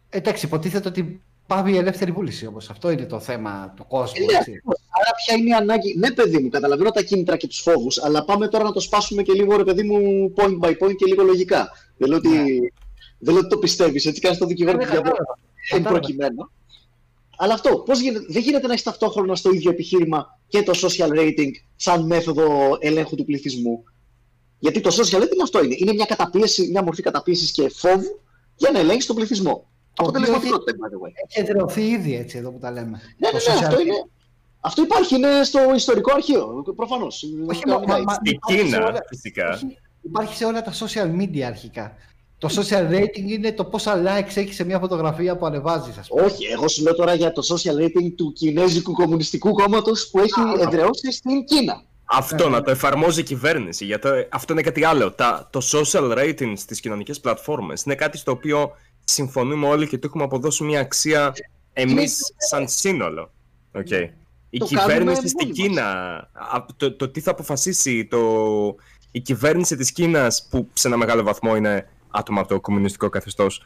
Εντάξει, 0.09 0.47
υποτίθεται 0.47 0.89
ότι 0.89 1.23
πάβει 1.47 1.73
η 1.73 1.77
ελεύθερη 1.77 2.11
βούληση 2.13 2.47
όμω. 2.47 2.59
Αυτό 2.71 2.91
είναι 2.91 3.05
το 3.05 3.21
θέμα 3.21 3.73
του 3.77 3.87
κόσμου. 3.87 4.19
Ναι, 4.19 4.37
Έτσι. 4.37 4.37
ακριβώς. 4.51 4.77
Άρα 5.01 5.11
ποια 5.25 5.35
είναι 5.37 5.49
η 5.49 5.53
ανάγκη. 5.53 5.95
Ναι, 5.99 6.11
παιδί 6.11 6.39
μου, 6.39 6.49
καταλαβαίνω 6.49 6.91
τα 6.91 7.03
κίνητρα 7.03 7.37
και 7.37 7.47
τους 7.47 7.59
φόβους, 7.61 8.03
αλλά 8.03 8.25
πάμε 8.25 8.49
τώρα 8.49 8.65
να 8.65 8.73
το 8.73 8.81
σπάσουμε 8.81 9.23
και 9.23 9.33
λίγο, 9.33 9.57
ρε 9.57 9.65
παιδί 9.65 9.83
μου, 9.83 10.33
point 10.37 10.59
by 10.67 10.69
point 10.71 10.95
και 10.97 11.05
λίγο 11.07 11.23
λογικά. 11.23 11.69
Δεν 11.97 12.09
λέω 12.09 12.19
ότι, 12.19 12.31
δεν 13.19 13.33
λέω 13.35 13.39
ότι 13.39 13.49
το 13.49 13.59
πιστεύεις, 13.59 14.07
έτσι 14.07 14.21
κάνεις 14.21 14.39
το 14.39 14.47
δικηγόρο 14.47 14.77
Ναι, 14.77 14.85
του 14.85 14.91
διαβόλου. 14.91 15.13
κατάλαβα. 15.15 15.39
Εν 15.71 15.83
Κατάλαβα. 15.83 15.99
προκειμένου. 16.01 16.51
Αλλά 17.37 17.55
αυτό, 17.55 17.79
πώς 17.79 18.01
γίνεται, 18.01 18.25
δεν 18.29 18.43
γίνεται 18.43 18.67
να 18.67 18.73
έχει 18.73 18.83
ταυτόχρονα 18.83 19.35
στο 19.37 19.51
ίδιο 19.51 19.71
επιχείρημα 19.71 20.39
και 20.49 20.63
το 20.63 20.73
social 20.83 21.09
rating 21.19 21.51
σαν 21.77 22.07
μέθοδο 22.07 22.77
ελέγχου 22.81 23.17
του 23.17 23.25
πληθυσμού; 23.25 23.85
Γιατί 24.59 24.81
το 24.81 24.91
social 24.95 25.19
rating 25.23 25.41
αυτό 25.43 25.65
είναι. 25.65 25.75
Είναι 25.79 25.93
μια, 25.93 26.05
καταπίεση, 26.05 26.69
μια 26.71 26.83
μορφή 26.83 27.03
καταπίεσης 27.03 27.51
και 27.53 27.69
φόβου 27.69 28.21
για 28.57 28.71
να 28.71 28.79
ελέγξεις 28.79 29.07
τον 29.07 29.17
πληθυσμό. 29.17 29.71
Το 29.95 30.05
οποίο 30.05 30.19
Αποτελεσματικότητα, 30.21 30.73
by 30.73 30.91
the 30.93 31.07
way. 31.07 31.13
Έχει 31.29 31.41
εδραιωθεί 31.41 31.83
ήδη 31.83 32.17
έτσι 32.17 32.39
εδώ 32.39 32.51
που 32.51 32.59
τα 32.59 32.71
λέμε. 32.71 33.01
Ναι, 33.19 33.29
Το 33.31 33.37
ναι, 33.37 33.55
ναι, 33.55 33.61
social 33.61 33.65
αυτό, 33.67 33.77
media. 33.77 33.85
είναι, 33.87 34.05
αυτό 34.61 34.83
υπάρχει, 34.83 35.15
είναι 35.17 35.45
στο 35.45 35.61
ιστορικό 35.75 36.13
αρχείο, 36.15 36.65
προφανώς. 36.77 37.25
Όχι, 37.49 37.63
μα- 37.67 37.79
μα- 37.87 37.99
μα- 38.03 38.13
Στην 38.15 38.33
υπάρχει 38.33 38.59
σε 38.61 38.65
Κίνα, 38.65 38.87
όλα- 38.87 39.05
φυσικά. 39.09 39.53
όχι, 39.55 39.77
Υπάρχει 40.05 40.37
σε 40.37 40.45
όλα 40.45 40.63
τα 40.63 40.73
social 40.73 41.21
media 41.21 41.41
αρχικά. 41.41 41.95
Το 42.39 42.49
social 42.57 42.91
rating 42.95 43.29
είναι 43.29 43.53
το 43.53 43.65
πόσα 43.65 44.03
likes 44.03 44.37
έχεις 44.37 44.55
σε 44.55 44.65
μια 44.65 44.79
φωτογραφία 44.79 45.37
που 45.37 45.47
ανεβάζεις, 45.47 45.97
ας 45.99 46.09
πούμε. 46.09 46.23
Όχι, 46.23 46.45
εγώ 46.47 46.69
σου 46.69 46.83
λέω 46.83 46.95
τώρα 46.95 47.15
για 47.15 47.33
το 47.33 47.43
social 47.55 47.83
rating 47.85 48.13
του 48.17 48.33
Κινέζικου 48.33 48.93
Κομμουνιστικού 48.93 49.53
Κόμματος 49.53 50.09
που 50.11 50.19
έχει 50.19 50.41
εδραιώσει 50.61 51.13
στην 51.13 51.45
Κίνα. 51.45 51.83
Αυτό 52.05 52.45
Ναι, 52.45 52.51
να 52.51 52.57
ναι. 52.59 52.63
το 52.65 52.71
εφαρμόζει 52.71 53.21
η 53.21 53.23
κυβέρνηση. 53.23 53.85
Γιατί 53.85 54.09
αυτό 54.31 54.53
είναι 54.53 54.63
κάτι 54.63 54.85
άλλο. 54.85 55.13
Τα, 55.13 55.49
το 55.53 55.61
social 55.73 56.19
rating 56.19 56.53
στις 56.57 56.81
κοινωνικές 56.81 57.21
πλατφόρμες 57.21 57.83
είναι 57.83 57.95
κάτι 57.95 58.19
στο 58.19 58.31
οποίο 58.33 58.71
συμφωνούμε 59.05 59.67
όλοι 59.69 59.89
και 59.89 59.99
του 59.99 60.07
έχουμε 60.07 60.25
αποδώσει 60.25 60.65
μια 60.65 60.81
αξία 60.81 61.33
εμείς 61.73 62.35
σαν 62.37 62.69
σύνολο. 62.69 63.33
Okay. 63.73 64.09
Η 64.51 64.59
Ναι. 64.59 64.59
Το 64.59 64.67
κυβέρνηση 64.67 64.97
κάνουμε 64.99 65.15
στην 65.15 65.39
μόνοι 65.41 65.53
Κίνα, 65.53 65.85
α, 66.33 66.65
το, 66.77 66.97
το 66.97 67.09
τι 67.09 67.21
θα 67.21 67.31
αποφασίσει 67.31 68.07
το, 68.07 68.21
η 69.11 69.21
κυβέρνηση 69.21 69.77
της 69.77 69.93
Κίνας 69.93 70.47
που 70.51 70.69
σε 70.73 70.89
ένα 70.89 70.97
μεγάλο 70.97 71.23
βαθμό 71.23 71.57
είναι 71.57 71.89
άτομα 72.11 72.41
από 72.41 72.49
το 72.49 72.61
κομμουνιστικό 72.61 73.09
καθεστώς 73.09 73.63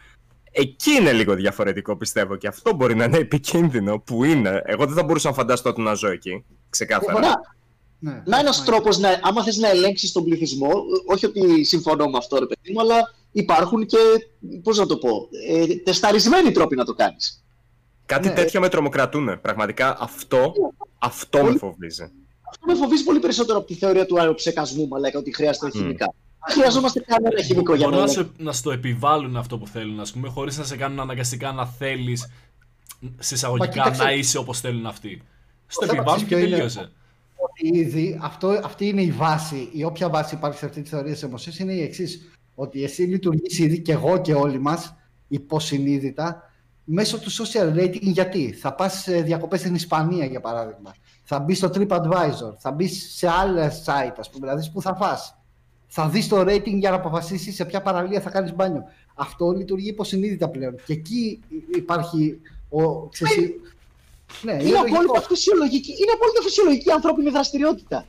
Εκεί 0.59 0.91
είναι 0.91 1.13
λίγο 1.13 1.35
διαφορετικό 1.35 1.97
πιστεύω 1.97 2.37
και 2.37 2.47
αυτό 2.49 2.75
μπορεί 2.75 2.95
να 2.95 3.05
είναι 3.05 3.17
επικίνδυνο 3.17 3.99
που 3.99 4.25
είναι. 4.25 4.63
Εγώ 4.65 4.87
δεν 4.87 4.95
θα 4.95 5.03
μπορούσα 5.05 5.29
να 5.29 5.35
φανταστώ 5.35 5.69
ότι 5.69 5.81
να 5.81 5.95
ζω 5.95 6.09
εκεί. 6.09 6.45
Ξεκάθαρα. 6.71 7.21
Να, 7.21 7.41
Ναι. 7.99 8.23
να 8.27 8.39
ένας 8.39 8.59
Ναι. 8.59 8.65
τρόπος, 8.65 8.99
να, 8.99 9.21
άμα 9.23 9.43
θες 9.43 9.57
να 9.57 9.69
ελέγξεις 9.69 10.13
τον 10.13 10.25
πληθυσμό, 10.25 10.71
όχι 11.07 11.27
ότι 11.27 11.65
συμφωνώ 11.65 12.07
με 12.07 12.17
αυτό, 12.19 12.39
ρε 12.39 12.47
παιδί 12.47 12.73
μου, 12.73 12.81
αλλά 12.81 13.15
υπάρχουν 13.41 13.87
και, 13.87 13.99
πώς 14.63 14.79
να 14.79 14.87
το 14.87 14.97
πω, 14.97 15.29
ε, 15.49 15.67
τεσταρισμένοι 15.77 16.51
τρόποι 16.53 16.77
να 16.77 16.85
το 16.85 16.95
κάνεις. 16.95 17.45
Κάτι 18.07 18.29
Ναι. 18.29 18.35
τέτοιο 18.35 18.61
με 18.61 18.69
τρομοκρατούν. 18.69 19.41
Πραγματικά 19.41 19.97
αυτό, 20.01 20.53
αυτό 20.99 21.45
με 21.45 21.57
φοβίζει. 21.59 22.03
Αυτό 22.51 22.67
με 22.67 22.75
φοβίζει 22.75 23.05
πολύ 23.05 23.19
περισσότερο 23.19 23.59
από 23.59 23.67
τη 23.67 23.75
θεωρία 23.75 24.07
του 24.07 24.19
αεροψεκασμού, 24.21 24.89
μαλάκα, 24.89 25.19
ότι 25.19 25.35
χρειάζεται 25.35 25.71
χημικά. 25.71 26.15
Δεν 26.47 26.57
χρειαζόμαστε 26.57 27.01
κανένα 27.01 27.43
χημικό 27.43 27.75
για 27.75 27.87
να 27.87 27.93
Μπορούν 27.93 28.07
να, 28.07 28.13
ελέγξουμε. 28.13 28.37
σε, 28.39 28.43
να 28.45 28.53
στο 28.53 28.71
επιβάλλουν 28.71 29.37
αυτό 29.37 29.59
που 29.59 29.67
θέλουν, 29.67 30.01
ας 30.01 30.13
πούμε, 30.13 30.29
χωρίς 30.29 30.59
να 30.59 30.65
σε 30.65 30.77
κάνουν 30.77 31.01
αναγκαστικά 31.01 31.53
να 31.53 31.67
θέλεις 31.67 32.27
συσσαγωγικά 33.19 33.69
κοίταξε. 33.69 34.03
να 34.03 34.13
είσαι 34.13 34.39
όπως 34.39 34.61
θέλουν 34.61 34.87
αυτοί. 34.87 35.23
Στο 35.67 35.81
Το 35.81 35.87
θέμα 35.87 36.01
επιβάλλουν 36.01 36.27
και 36.27 36.35
ξέρεις 36.35 36.55
ποιο 36.55 36.57
είναι; 36.59 36.69
τελείωσε. 36.69 36.93
ότι 37.37 37.79
ήδη 37.79 38.19
αυτό, 38.23 38.49
αυτή 38.65 38.87
είναι 38.89 39.03
η 39.03 39.11
βάση, 39.11 39.69
η 39.73 39.85
όποια 39.85 40.09
βάση 40.09 40.35
υπάρχει 40.35 40.59
σε 40.59 40.67
αυτή 40.67 40.83
τη 40.83 40.89
θεωρία 40.89 41.13
της 41.13 41.23
αιμοσίας 41.23 41.59
είναι 41.59 41.73
η 41.73 41.83
εξής. 41.83 42.31
Ότι 42.59 42.85
εσύ 42.85 43.03
λειτουργείς 43.03 43.59
ήδη 43.59 43.81
και 43.81 43.93
εγώ 43.93 44.21
και 44.21 44.35
όλοι 44.35 44.59
μας 44.59 44.95
υποσυνείδητα 45.29 46.51
μέσω 46.85 47.19
του 47.19 47.31
social 47.33 47.77
rating. 47.77 48.01
Γιατί; 48.01 48.53
Θα 48.53 48.75
πας 48.75 49.03
σε 49.03 49.21
διακοπές 49.21 49.61
στην 49.61 49.75
Ισπανία 49.75 50.25
για 50.25 50.41
παράδειγμα. 50.41 50.95
Θα 51.23 51.39
μπεις 51.39 51.59
στο 51.59 51.71
TripAdvisor, 51.75 52.55
θα 52.59 52.71
μπεις 52.73 53.15
σε 53.17 53.29
άλλα 53.29 53.71
site 53.71 54.15
ας 54.19 54.31
πούμε, 54.31 54.47
δηλαδή 54.47 54.71
που 54.73 54.83
θα 54.83 54.95
φας. 54.95 55.39
Θα 55.87 56.09
δεις 56.09 56.29
το 56.29 56.41
rating 56.41 56.75
για 56.75 56.91
να 56.91 56.97
αποφασίσεις 56.97 57.55
σε 57.55 57.65
ποια 57.65 57.83
παραλία 57.83 58.21
θα 58.21 58.31
κάνεις 58.31 58.55
μπάνιο. 58.55 58.85
Αυτό 59.15 59.51
λειτουργεί 59.51 59.89
υποσυνείδητα 59.89 60.49
πλέον. 60.49 60.75
Και 60.87 60.93
εκεί 60.93 61.41
υπάρχει 61.75 62.41
ο, 62.69 63.09
ξέρεις, 63.09 63.37
ναι, 64.43 64.53
Είναι 64.53 64.63
λογικό. 64.63 64.79
απόλυτα 64.81 65.21
φυσιολογική, 65.21 65.91
είναι 65.91 66.13
απόλυτα 66.15 66.43
φυσιολογική 66.43 66.91
ανθρώπινη 66.91 67.31
δραστηριότητα. 67.31 68.07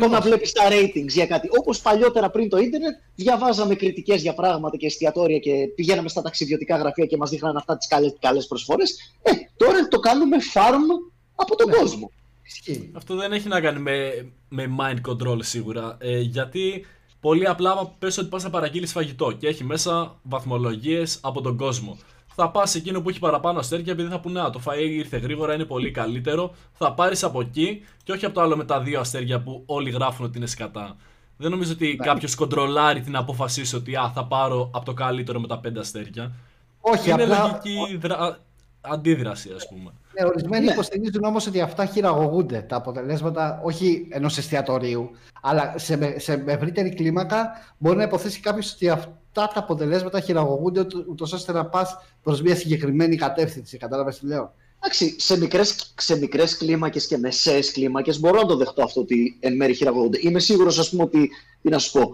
Το 0.00 0.08
να 0.08 0.20
βλέπεις 0.20 0.52
τα 0.52 0.62
ratings 0.70 1.08
για 1.08 1.26
κάτι. 1.26 1.48
Όπως 1.58 1.80
παλιότερα 1.80 2.30
πριν 2.30 2.48
το 2.48 2.58
ίντερνετ, 2.58 2.94
διαβάζαμε 3.14 3.74
κριτικές 3.74 4.22
για 4.22 4.34
πράγματα 4.34 4.76
και 4.76 4.86
εστιατόρια 4.86 5.38
και 5.38 5.52
πηγαίναμε 5.74 6.08
στα 6.08 6.22
ταξιδιωτικά 6.22 6.76
γραφεία 6.76 7.06
και 7.06 7.16
μας 7.16 7.30
δείχναν 7.30 7.56
αυτά 7.56 7.76
τις 7.76 7.88
καλές 8.20 8.46
προσφορές. 8.46 9.14
Ε, 9.22 9.30
τώρα 9.56 9.88
το 9.88 9.98
κάνουμε 9.98 10.36
farm 10.54 11.10
από 11.34 11.56
τον 11.56 11.68
Ναι. 11.68 11.76
κόσμο. 11.76 12.10
Ισχύει. 12.42 12.90
Αυτό 12.94 13.14
δεν 13.16 13.32
έχει 13.32 13.48
να 13.48 13.60
κάνει 13.60 13.78
με, 13.78 14.26
με 14.48 14.66
mind 14.80 15.10
control 15.10 15.38
σίγουρα. 15.40 15.96
Ε, 16.00 16.20
γιατί 16.20 16.86
πολύ 17.20 17.46
απλά, 17.46 17.70
άμα 17.70 17.94
πες 17.98 18.18
ότι 18.18 18.28
πας 18.28 18.42
να 18.42 18.50
παραγγείλεις 18.50 18.92
φαγητό 18.92 19.32
και 19.32 19.46
έχει 19.46 19.64
μέσα 19.64 20.18
βαθμολογίες 20.22 21.18
από 21.22 21.40
τον 21.40 21.56
κόσμο. 21.56 21.98
Θα 22.34 22.50
πας 22.50 22.70
σε 22.70 22.78
εκείνο 22.78 23.00
που 23.00 23.08
έχει 23.08 23.18
παραπάνω 23.18 23.58
αστέρια 23.58 23.92
επειδή 23.92 24.08
θα 24.08 24.20
πούνε 24.20 24.40
Α, 24.40 24.50
το 24.50 24.60
φαΐ 24.66 24.88
ήρθε 24.90 25.16
γρήγορα, 25.18 25.54
είναι 25.54 25.64
πολύ 25.64 25.90
καλύτερο. 25.90 26.54
Θα 26.72 26.92
πάρεις 26.94 27.22
από 27.24 27.40
εκεί 27.40 27.82
και 28.04 28.12
όχι 28.12 28.24
από 28.24 28.34
το 28.34 28.40
άλλο 28.40 28.56
με 28.56 28.64
τα 28.64 28.80
δύο 28.80 29.00
αστέρια 29.00 29.40
που 29.40 29.62
όλοι 29.66 29.90
γράφουν 29.90 30.24
ότι 30.24 30.38
είναι 30.38 30.46
σκατά. 30.46 30.96
Δεν 31.36 31.50
νομίζω 31.50 31.72
ότι 31.72 31.96
Ναι. 31.98 32.06
κάποιος 32.06 32.34
κοντρολάρει 32.34 33.00
την 33.00 33.16
απόφασή 33.16 33.64
σου 33.64 33.76
ότι 33.80 33.96
Α, 33.96 34.10
θα 34.14 34.24
πάρω 34.26 34.70
από 34.74 34.84
το 34.84 34.92
καλύτερο 34.94 35.40
με 35.40 35.46
τα 35.46 35.58
πέντε 35.58 35.80
αστέρια. 35.80 36.32
Όχι, 36.80 37.10
είναι 37.10 37.22
απλά 37.22 37.42
λογική 37.62 37.96
δρα... 37.96 38.38
αντίδραση, 38.80 39.50
ας 39.56 39.68
πούμε. 39.68 39.90
Ναι, 40.20 40.26
ορισμένοι 40.26 40.64
Ναι. 40.64 40.72
υποστηρίζουν 40.72 41.24
όμως 41.24 41.46
ότι 41.46 41.60
αυτά 41.60 41.84
χειραγωγούνται 41.86 42.60
τα 42.60 42.76
αποτελέσματα 42.76 43.60
όχι 43.64 44.06
ενός 44.10 44.38
εστιατορίου, 44.38 45.10
αλλά 45.42 45.74
σε, 45.78 45.96
με- 45.96 46.18
σε 46.18 46.42
ευρύτερη 46.46 46.94
κλίμακα 46.94 47.50
μπορεί 47.78 47.96
να 47.96 48.02
υποθέσει 48.02 48.40
κάποιος 48.40 48.72
ότι 48.72 48.88
αυτά 49.34 49.52
τα 49.54 49.60
αποτελέσματα 49.60 50.20
χειραγωγούνται 50.20 50.80
ούτω 51.08 51.24
ώστε 51.32 51.52
να 51.52 51.66
πας 51.66 51.96
προς 52.22 52.42
μια 52.42 52.56
συγκεκριμένη 52.56 53.16
κατεύθυνση. 53.16 53.76
Κατάλαβες 53.76 54.18
τι 54.18 54.26
λέω; 54.26 54.54
Εντάξει, 54.80 55.14
σε 55.18 55.38
μικρές 55.38 55.94
σε 55.98 56.18
μικρές 56.18 56.56
κλίμακες 56.56 57.06
και 57.06 57.18
μεσαίε 57.18 57.60
κλίμακες 57.72 58.20
μπορώ 58.20 58.40
να 58.40 58.46
το 58.46 58.56
δεχτώ 58.56 58.82
αυτό 58.82 59.00
ότι 59.00 59.36
εν 59.40 59.56
μέρει 59.56 59.74
χειραγωγούνται. 59.74 60.18
Είμαι 60.22 60.38
σίγουρος, 60.38 60.78
ας 60.78 60.90
πούμε, 60.90 61.02
ότι. 61.02 61.30
Τι 61.62 61.68
να 61.68 61.78
σου 61.78 61.92
πω. 61.92 62.10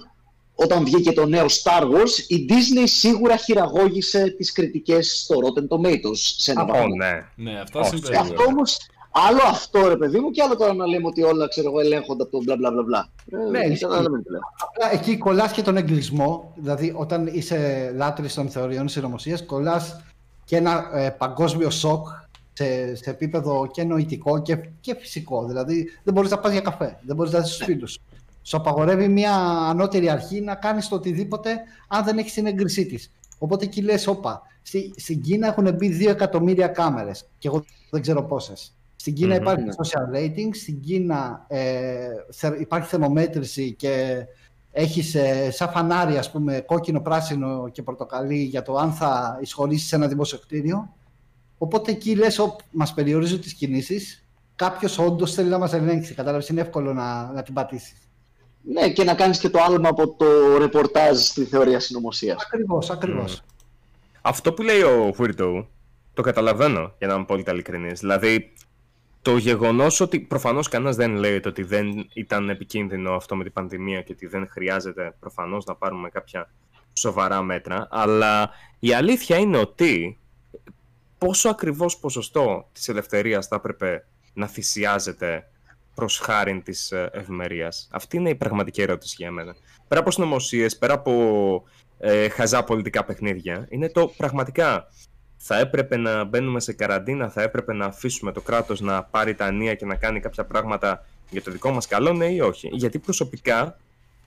Όταν 0.54 0.84
βγήκε 0.84 1.12
το 1.12 1.26
νέο 1.26 1.46
Star 1.46 1.82
Wars, 1.82 2.24
η 2.28 2.46
Disney 2.48 2.82
σίγουρα 2.84 3.36
χειραγώγησε 3.36 4.34
τις 4.36 4.52
κριτικές 4.52 5.20
στο 5.24 5.34
Rotten 5.38 5.76
Tomatoes 5.76 6.16
σε 6.16 6.50
ένα 6.50 6.62
Ω, 6.62 6.66
βαθμό. 6.66 6.86
ναι. 6.96 7.26
Ναι, 7.50 7.60
αυτά 7.60 7.80
Όχι, 7.80 7.88
συμβαίνουν. 7.88 8.20
Αυτό 8.20 8.42
όμω 8.44 8.62
άλλο 9.28 9.40
αυτό 9.50 9.88
ρε 9.88 9.96
παιδί 9.96 10.18
μου 10.18 10.30
και 10.30 10.42
άλλο 10.42 10.56
τώρα 10.56 10.74
να 10.74 10.86
λέμε 10.86 11.06
ότι 11.06 11.22
όλα 11.22 11.48
ξέρω 11.48 11.68
εγώ 11.68 11.80
ελέγχονται 11.80 12.22
από 12.22 12.32
το 12.32 12.42
μπλα 12.42 12.56
μπλα 12.56 12.70
μπλα 12.70 12.82
μπλα. 12.82 13.08
Ε, 13.46 13.50
Ναι, 13.50 13.58
ισχύει. 13.58 13.84
καταλαβαίνετε 13.84 14.22
τι 14.22 14.30
λέω. 14.30 14.40
Απλά 14.68 14.92
εκεί 14.92 15.18
κολλάς 15.18 15.52
και 15.52 15.62
τον 15.62 15.76
εγκλισμό. 15.76 16.52
Δηλαδή, 16.56 16.92
όταν 16.96 17.26
είσαι 17.26 17.92
λάτρης 17.96 18.34
των 18.34 18.48
θεωριών 18.48 18.88
συνωμοσία, 18.88 19.38
κολλάς 19.46 20.00
και 20.44 20.56
ένα 20.56 20.90
ε, 20.92 21.08
παγκόσμιο 21.10 21.70
σοκ 21.70 22.06
σε, 22.52 22.94
σε 22.94 23.10
επίπεδο 23.10 23.66
και 23.72 23.82
νοητικό 23.84 24.42
και, 24.42 24.58
και 24.80 24.94
φυσικό. 25.00 25.46
Δηλαδή, 25.46 25.86
δεν 26.02 26.14
μπορείς 26.14 26.30
να 26.30 26.38
πας 26.38 26.52
για 26.52 26.60
καφέ, 26.60 26.98
δεν 27.02 27.16
μπορείς 27.16 27.32
να 27.32 27.40
δει 27.40 27.48
του 27.58 27.64
φίλου 27.64 27.88
σου. 27.88 28.00
Σου 28.42 28.56
απαγορεύει 28.56 29.08
μια 29.08 29.34
ανώτερη 29.68 30.10
αρχή 30.10 30.40
να 30.40 30.54
κάνεις 30.54 30.88
το 30.88 30.94
οτιδήποτε 30.94 31.56
αν 31.88 32.04
δεν 32.04 32.18
έχεις 32.18 32.32
την 32.32 32.46
έγκρισή 32.46 32.86
της. 32.86 33.10
Οπότε 33.38 33.64
εκεί 33.64 33.82
λες, 33.82 34.06
όπα. 34.06 34.42
Στη, 34.62 34.92
στην 34.96 35.20
Κίνα 35.22 35.46
έχουν 35.46 35.74
μπει 35.74 36.06
2 36.06 36.10
εκατομμύρια 36.10 36.66
κάμερες 36.66 37.24
και 37.38 37.48
εγώ 37.48 37.64
δεν 37.90 38.00
ξέρω 38.02 38.22
πόσες. 38.22 38.72
Στην 39.08 39.20
Κίνα 39.20 39.34
Μμμ. 39.34 39.40
υπάρχει 39.42 39.64
Ναι. 39.64 39.72
social 39.82 40.16
rating, 40.16 40.48
στην 40.52 40.80
Κίνα 40.80 41.44
ε, 41.48 42.08
θε- 42.30 42.60
υπάρχει 42.60 42.88
θερμομέτρηση 42.88 43.72
και 43.72 44.24
έχει 44.72 45.18
ε, 45.18 45.50
σαν 45.50 45.68
φανάρι, 45.70 46.16
ας 46.16 46.30
πούμε, 46.30 46.60
κόκκινο, 46.66 47.00
πράσινο 47.00 47.68
και 47.72 47.82
πορτοκαλί 47.82 48.42
για 48.42 48.62
το 48.62 48.74
αν 48.76 48.92
θα 48.92 49.38
εισχωρήσει 49.42 49.86
σε 49.86 49.96
ένα 49.96 50.06
δημόσιο 50.08 50.38
κτίριο. 50.38 50.94
Οπότε 51.58 51.90
εκεί 51.90 52.14
λες, 52.14 52.40
μας 52.70 52.94
περιορίζουν 52.94 53.40
τις 53.40 53.54
κινήσεις. 53.54 54.24
Κάποιος 54.56 54.98
όντως 54.98 55.34
θέλει 55.34 55.48
να 55.48 55.58
μας 55.58 55.72
ελέγξει. 55.72 56.14
Κατάλαβες, 56.14 56.48
είναι 56.48 56.60
εύκολο 56.60 56.92
να, 56.92 57.32
να 57.32 57.42
την 57.42 57.54
πατήσεις. 57.54 58.10
Ναι, 58.62 58.88
και 58.90 59.04
να 59.04 59.14
κάνεις 59.14 59.38
και 59.38 59.48
το 59.48 59.58
άλμα 59.62 59.88
από 59.88 60.08
το 60.14 60.26
ρεπορτάζ 60.58 61.20
στη 61.20 61.44
θεωρία 61.44 61.80
συνωμοσίας. 61.80 62.42
Ακριβώς, 62.46 62.90
ακριβώς. 62.90 63.42
Αυτό 64.22 64.52
που 64.52 64.62
λέει 64.62 64.80
ο 64.82 65.14
Weirdo, 65.18 65.66
το 66.14 66.22
καταλαβαίνω 66.22 66.92
για 66.98 67.06
να 67.06 67.14
είμαι 67.14 67.24
πολύ 67.24 67.44
ειλικρινής. 67.48 68.00
Δηλαδή, 68.00 68.52
το 69.28 69.36
γεγονός 69.36 70.00
ότι 70.00 70.20
προφανώς 70.20 70.68
κανένας 70.68 70.96
δεν 70.96 71.16
λέει 71.16 71.40
ότι 71.46 71.62
δεν 71.62 72.08
ήταν 72.12 72.48
επικίνδυνο 72.50 73.14
αυτό 73.14 73.36
με 73.36 73.42
την 73.42 73.52
πανδημία 73.52 74.02
και 74.02 74.12
ότι 74.12 74.26
δεν 74.26 74.48
χρειάζεται 74.48 75.14
προφανώς 75.20 75.64
να 75.64 75.74
πάρουμε 75.74 76.08
κάποια 76.08 76.50
σοβαρά 76.92 77.42
μέτρα, 77.42 77.88
αλλά 77.90 78.50
η 78.78 78.92
αλήθεια 78.92 79.36
είναι 79.36 79.56
ότι 79.56 80.18
πόσο 81.18 81.48
ακριβώς 81.48 81.98
ποσοστό 81.98 82.68
της 82.72 82.88
ελευθερίας 82.88 83.46
θα 83.46 83.56
έπρεπε 83.56 84.06
να 84.32 84.46
θυσιάζεται 84.46 85.50
προς 85.94 86.18
χάρη 86.18 86.60
της 86.64 86.92
ε, 86.92 87.10
ευημερίας. 87.12 87.88
Αυτή 87.92 88.16
είναι 88.16 88.30
η 88.30 88.34
πραγματική 88.34 88.82
ερώτηση 88.82 89.14
για 89.18 89.30
μένα. 89.30 89.54
Πέρα 89.88 90.00
από 90.00 90.10
συνωμοσίες, 90.10 90.78
πέρα 90.78 90.94
από 90.94 91.62
ε, 91.98 92.28
χαζά 92.28 92.64
πολιτικά 92.64 93.04
παιχνίδια, 93.04 93.66
είναι 93.70 93.88
το 93.88 94.08
πραγματικά 94.16 94.88
θα 95.38 95.58
έπρεπε 95.58 95.96
να 95.96 96.24
μπαίνουμε 96.24 96.60
σε 96.60 96.72
καραντίνα, 96.72 97.28
θα 97.28 97.42
έπρεπε 97.42 97.72
να 97.72 97.84
αφήσουμε 97.84 98.32
το 98.32 98.40
κράτος 98.40 98.80
να 98.80 99.02
πάρει 99.02 99.34
τα 99.34 99.44
ανία 99.44 99.74
και 99.74 99.86
να 99.86 99.94
κάνει 99.94 100.20
κάποια 100.20 100.44
πράγματα 100.44 101.04
για 101.30 101.42
το 101.42 101.50
δικό 101.50 101.70
μας 101.70 101.86
καλό, 101.86 102.12
ναι 102.12 102.26
ή 102.26 102.40
όχι. 102.40 102.68
Γιατί 102.72 102.98
προσωπικά 102.98 103.78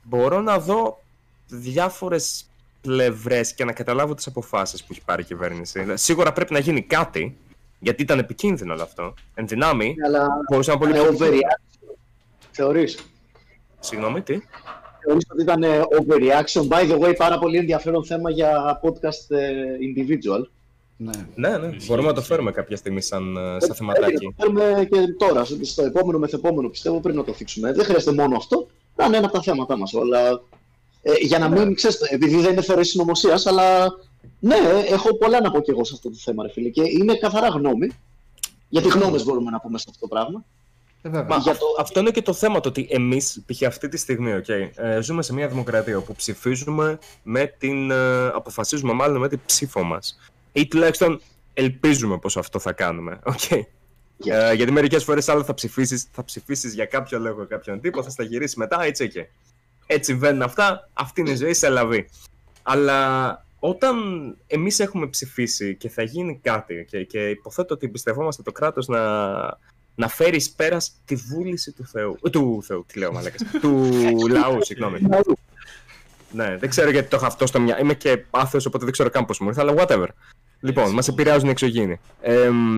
μπορώ 0.04 0.42
να 0.42 0.60
δω 0.60 1.02
διάφορες 1.48 2.46
πλευρές 2.82 3.54
και 3.54 3.66
να 3.66 3.72
καταλάβω 3.72 4.14
τις 4.14 4.28
αποφάσεις 4.28 4.82
που 4.82 4.88
έχει 4.92 5.02
πάρει 5.06 5.22
η 5.22 5.26
κυβέρνηση. 5.26 5.80
Δηλαδή, 5.80 6.00
Σίγουρα 6.00 6.34
πρέπει 6.34 6.54
να 6.54 6.60
γίνει 6.60 6.82
κάτι, 6.82 7.38
γιατί 7.80 8.02
ήταν 8.02 8.20
επικίνδυνο 8.20 8.74
όλο 8.74 8.84
αυτό. 8.84 9.14
Εν 9.34 9.48
δυνάμει, 9.48 9.96
Αλλά 10.06 10.28
μπορούσε 10.50 10.72
να 10.72 10.78
πολύ 10.78 10.92
ήταν 10.92 11.16
πιο... 11.16 11.28
overreaction. 11.28 11.96
Θεωρείς; 12.52 12.98
Συγγνώμη, 13.80 14.22
τι; 14.22 14.40
Θεωρείς 15.06 15.26
ότι 15.32 15.42
ήταν 15.42 15.64
ε, 15.64 15.82
overreaction. 16.00 16.68
By 16.68 16.92
the 16.92 17.00
way, 17.00 17.14
πάρα 17.18 17.40
πολύ 17.40 17.58
ενδιαφέρον 17.58 18.06
θέμα 18.06 18.30
για 18.30 18.80
podcast 18.84 19.36
ε, 19.36 19.52
individual. 19.80 20.42
Ναι. 21.04 21.12
Ναι, 21.36 21.58
ναι, 21.58 21.68
Ισχύει, 21.68 21.88
μπορούμε 21.88 22.08
να 22.08 22.14
το 22.14 22.20
ισχύει. 22.20 22.32
φέρουμε 22.34 22.52
κάποια 22.52 22.78
στιγμή 22.78 23.02
σαν, 23.02 23.38
ε, 23.38 23.40
σαν 23.40 23.58
Πρέπει 23.60 23.74
θεματάκι. 23.76 24.14
να 24.14 24.20
το 24.20 24.34
φέρουμε 24.38 24.86
και 24.92 24.98
τώρα, 25.18 25.46
στο- 25.46 25.58
στο 25.66 25.84
επόμενο 25.84 26.20
μεθεπόμενο 26.20 26.70
πιστεύω 26.70 27.00
πριν 27.00 27.16
να 27.16 27.24
το 27.24 27.34
θίξουμε. 27.34 27.74
Δεν 27.74 27.86
χρειάζεται 27.86 28.12
μόνο 28.22 28.36
αυτό, 28.36 28.68
να 28.96 29.06
είναι 29.06 29.18
ένα 29.18 29.26
από 29.26 29.36
τα 29.36 29.42
θέματα 29.42 29.78
μας. 29.78 29.94
Αλλά, 29.94 30.42
ε, 31.02 31.12
για 31.22 31.40
να 31.40 31.50
μην, 31.50 31.76
ξέρεις, 31.76 32.00
επειδή 32.02 32.40
δεν 32.42 32.52
είναι 32.52 32.62
θεωρία 32.62 32.84
συνωμοσίας, 32.84 33.46
αλλά 33.46 33.88
ναι, 34.40 34.56
έχω 34.90 35.16
πολλά 35.18 35.42
να 35.42 35.52
πω 35.52 35.62
κι 35.62 35.70
εγώ 35.70 35.84
σε 35.84 35.92
αυτό 35.96 36.10
το 36.10 36.16
θέμα, 36.20 36.44
ρε 36.44 36.52
φίλε. 36.52 36.70
Και 36.70 36.82
είναι 36.86 37.16
καθαρά 37.16 37.48
γνώμη. 37.48 37.92
Γιατί 38.70 38.88
γνώμες 38.88 39.24
μπορούμε 39.24 39.52
να 39.52 39.60
πούμε 39.60 39.78
σε 39.78 39.86
αυτό 39.90 40.00
το 40.02 40.08
πράγμα. 40.08 40.44
Ε, 41.02 41.10
βέβαια. 41.10 41.26
Μα 41.28 41.38
για 41.38 41.52
αυτό, 41.52 41.66
το- 41.66 41.82
αυτό 41.82 42.00
είναι 42.00 42.12
και 42.12 42.22
το 42.22 42.34
θέμα, 42.34 42.60
το 42.60 42.70
ότι 42.70 42.88
εμείς, 42.90 43.42
π.χ. 43.46 43.64
αυτή 43.64 43.88
τη 43.90 43.98
στιγμή, 43.98 44.32
okay, 44.48 44.70
ε, 44.76 45.02
ζούμε 45.02 45.22
σε 45.22 45.34
μια 45.34 45.48
δημοκρατία 45.48 45.98
όπου 45.98 46.14
ψηφίζουμε 46.16 47.00
με 47.24 47.56
την. 47.58 47.92
ε, 47.92 48.26
αποφασίζουμε 48.28 48.94
μάλλον 48.94 49.20
με 49.22 49.28
την 49.30 49.40
ψήφο 49.46 49.84
μας. 49.84 50.18
Ή 50.52 50.68
τουλάχιστον 50.68 51.22
ελπίζουμε 51.54 52.18
πως 52.18 52.38
αυτό 52.38 52.60
θα 52.60 52.72
κάνουμε. 52.74 53.20
Okay. 53.24 53.62
Yes. 54.26 54.32
Ε, 54.32 54.54
γιατί 54.54 54.72
μερικές 54.72 55.04
φορές 55.04 55.30
άλλο 55.30 55.44
θα 55.44 55.54
ψηφίσεις 55.54 56.08
θα 56.12 56.24
ψηφίσεις 56.24 56.74
για 56.74 56.86
κάποιο 56.86 57.20
λόγο 57.20 57.46
κάποιον 57.48 57.80
τύπο, 57.80 58.04
θα 58.04 58.10
στα 58.10 58.24
γυρίσεις 58.24 58.56
μετά, 58.56 58.84
έτσι 58.84 59.08
και. 59.08 59.28
Έτσι 59.86 60.14
βαίνουν 60.16 60.42
αυτά, 60.42 60.90
αυτή 60.94 61.22
είναι 61.22 61.30
η 61.30 61.36
ζωή, 61.36 61.54
σε 61.54 61.70
λαβή. 61.70 62.10
Αλλά 62.62 63.46
όταν 63.60 63.96
εμείς 64.48 64.80
έχουμε 64.80 65.08
ψηφίσει 65.08 65.76
και 65.76 65.90
θα 65.90 66.04
γίνει 66.04 66.40
κάτι 66.44 66.88
okay, 66.92 67.06
και 67.08 67.30
υποθέτω 67.30 67.74
ότι 67.74 67.86
εμπιστευόμαστε 67.86 68.44
το 68.44 68.52
κράτος 68.52 68.88
να, 68.88 69.02
να 69.96 70.08
φέρει 70.08 70.36
εις 70.36 70.52
πέρας 70.52 70.96
τη 71.06 71.16
βούληση 71.16 71.72
του 71.72 71.86
Θεού. 71.86 72.18
ε, 72.24 72.30
Του 72.30 72.64
Θεού, 72.64 72.86
τι 72.88 73.00
λέω, 73.00 73.12
μαλάκας. 73.12 73.42
του 73.62 74.28
λαού, 74.30 74.66
συγγνώμη. 74.66 75.00
Ναι, 76.32 76.58
δεν 76.58 76.70
ξέρω 76.70 76.90
γιατί 76.90 77.10
το 77.10 77.16
έχω 77.16 77.26
αυτό 77.26 77.46
στο 77.46 77.60
μυαλό. 77.60 77.82
Είμαι 77.82 77.94
και 77.94 78.26
άθεος, 78.30 78.66
οπότε 78.66 78.84
δεν 78.84 78.94
ξέρω 78.94 79.10
καν 79.10 79.26
πώς 79.26 79.40
μου 79.40 79.48
ήρθε, 79.48 79.62
αλλά 79.62 79.74
whatever. 79.78 80.08
Λοιπόν, 80.60 80.84
Έτσι, 80.84 80.96
μας 80.96 81.08
λοιπόν. 81.08 81.20
επηρεάζουν 81.20 81.48
οι 81.48 81.52
εξωγήινοι. 81.52 82.00
Εμ, 82.22 82.74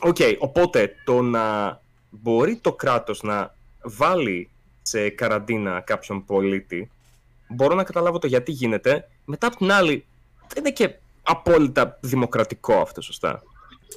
Οκ, 0.00 0.16
οπότε 0.38 0.94
το 1.04 1.22
να 1.22 1.80
μπορεί 2.10 2.56
το 2.56 2.72
κράτος 2.72 3.22
να 3.22 3.54
βάλει 3.82 4.48
σε 4.82 5.08
καραντίνα 5.08 5.80
κάποιον 5.80 6.24
πολίτη, 6.24 6.90
μπορώ 7.48 7.74
να 7.74 7.84
καταλάβω 7.84 8.18
το 8.18 8.26
γιατί 8.26 8.52
γίνεται. 8.52 9.08
Μετά 9.24 9.46
από 9.46 9.56
την 9.56 9.72
άλλη, 9.72 10.04
δεν 10.54 10.64
είναι 10.64 10.72
και 10.72 10.94
απόλυτα 11.22 11.98
δημοκρατικό 12.00 12.74
αυτό, 12.74 13.00
σωστά. 13.00 13.42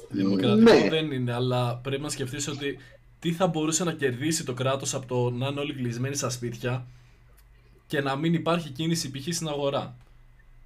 Δημοκρατικό 0.08 0.72
Ναι. 0.72 0.88
δεν 0.88 1.12
είναι, 1.12 1.34
αλλά 1.34 1.76
πρέπει 1.82 2.02
να 2.02 2.08
σκεφτείς 2.08 2.48
ότι 2.48 2.78
τι 3.18 3.32
θα 3.32 3.46
μπορούσε 3.46 3.84
να 3.84 3.92
κερδίσει 3.92 4.44
το 4.44 4.54
κράτος 4.54 4.94
από 4.94 5.06
το 5.06 5.30
να 5.30 5.46
είναι 5.46 5.60
όλοι 5.60 5.74
κλεισμένοι 5.74 6.14
στα 6.14 6.30
σπίτια 6.30 6.86
και 7.90 8.00
να 8.00 8.16
μην 8.16 8.34
υπάρχει 8.34 8.68
κίνηση 8.70 9.10
π.χ. 9.10 9.34
στην 9.34 9.48
αγορά. 9.48 9.96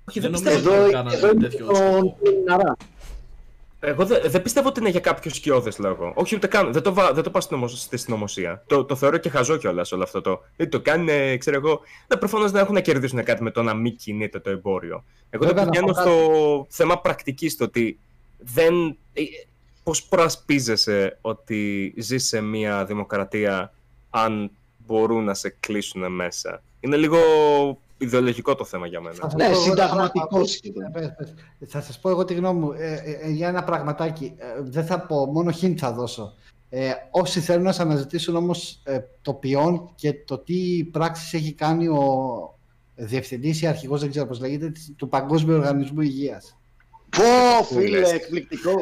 Όχι, 0.08 0.20
Δεν 0.20 0.30
δεν 0.32 0.40
νομίζω 0.42 0.56
πιστεύω, 0.60 0.74
Εδώ, 0.74 0.84
ότι 0.84 0.92
κάνανε 0.92 1.16
εδώ 1.16 1.30
είναι 1.30 1.40
τέτοιο 1.48 1.66
τον 1.66 1.74
σκοπό. 1.76 2.16
Ναρά. 2.46 2.76
εγώ 3.80 4.04
δεν, 4.06 4.20
δεν 4.24 4.42
πιστεύω 4.42 4.68
ότι 4.68 4.80
είναι 4.80 4.88
για 4.88 5.00
κάποιο 5.00 5.30
σκιώδες 5.30 5.78
λόγο. 5.78 6.12
Όχι, 6.16 6.36
ούτε 6.36 6.46
καν. 6.46 6.72
Δεν 6.72 6.82
το, 6.82 6.92
βα- 6.94 7.12
δεν 7.12 7.22
το 7.22 7.30
πάω 7.30 7.40
στην 7.42 7.56
νομο- 7.56 7.68
στη 7.68 7.96
συνωμοσία. 7.96 8.62
Το, 8.66 8.84
το 8.84 8.96
θεωρώ 8.96 9.16
και 9.18 9.28
χαζό 9.28 9.56
κιόλας 9.56 9.92
όλο 9.92 10.02
αυτό 10.02 10.20
το. 10.20 10.42
Δεν 10.56 10.70
το 10.70 10.80
κάνουν, 10.80 11.08
ε, 11.08 11.36
ξέρω 11.36 11.56
εγώ. 11.56 11.80
Ναι, 12.08 12.16
προφανώς 12.16 12.50
δεν 12.50 12.62
έχουν 12.62 12.74
να 12.74 12.80
κερδίσουν 12.80 13.24
κάτι 13.24 13.42
με 13.42 13.50
το 13.50 13.62
να 13.62 13.74
μην 13.74 13.96
κινείται 13.96 14.40
το 14.40 14.50
εμπόριο. 14.50 15.04
Εγώ 15.30 15.44
Βέβαια, 15.46 15.64
το 15.64 15.64
να 15.64 15.70
πηγαίνω 15.70 15.92
πω 15.92 16.00
στο 16.00 16.66
θέμα 16.70 17.00
πρακτικής, 17.00 17.56
το 17.56 17.64
ότι 17.64 17.98
δεν. 18.38 18.96
Πώς 19.82 20.02
προασπίζεσαι 20.02 21.18
ότι 21.20 21.94
ζεις 21.96 22.26
σε 22.26 22.40
μια 22.40 22.84
δημοκρατία 22.84 23.72
αν 24.10 24.50
μπορούν 24.86 25.24
να 25.24 25.34
σε 25.34 25.56
κλείσουν 25.60 26.12
μέσα. 26.12 26.62
Είναι 26.84 26.96
λίγο 26.96 27.16
ιδεολογικό 27.98 28.54
το 28.54 28.64
θέμα 28.64 28.86
για 28.86 29.00
μένα. 29.00 29.14
Θα 29.14 29.22
σας 29.30 29.34
Ναι, 29.34 29.44
πω 29.44 29.50
εγώ 29.50 29.60
συνταγματικό 29.60 30.36
ένα- 30.36 30.44
σχεδόν. 30.46 30.82
Ε, 30.84 30.90
πες, 30.92 31.12
πες. 31.16 31.70
Θα 31.70 31.80
σας 31.80 31.98
πω 31.98 32.08
εγώ 32.10 32.24
τη 32.24 32.34
γνώμη 32.34 32.58
μου 32.60 32.72
ε, 32.72 32.92
ε, 32.92 33.10
ε, 33.22 33.30
για 33.30 33.48
ένα 33.48 33.64
πραγματάκι. 33.64 34.32
Ε, 34.36 34.44
δεν 34.62 34.84
θα 34.86 35.00
πω, 35.00 35.26
μόνο 35.26 35.52
hint 35.60 35.74
θα 35.76 35.92
δώσω. 35.92 36.32
Ε, 36.70 36.90
όσοι 37.10 37.40
θέλουν 37.40 37.62
να 37.62 37.72
σας 37.72 37.84
αναζητήσουν 37.84 38.36
όμως 38.36 38.80
ε, 38.84 38.98
το 39.22 39.32
ποιόν 39.32 39.90
και 39.94 40.14
το 40.14 40.38
τι 40.38 40.88
πράξεις 40.92 41.32
έχει 41.34 41.52
κάνει 41.52 41.88
ο 41.88 42.04
διευθυντής 42.94 43.62
ή 43.62 43.66
αρχηγός, 43.66 44.00
δεν 44.00 44.10
ξέρω 44.10 44.26
πώς 44.26 44.40
λέγεται, 44.40 44.70
της- 44.70 44.92
του 44.96 45.08
Παγκόσμιου 45.08 45.54
Οργανισμού 45.54 46.00
Υγείας. 46.00 46.56
Πω, 47.10 47.64
φίλε, 47.64 47.98
λες. 47.98 48.12
εκπληκτικό. 48.12 48.72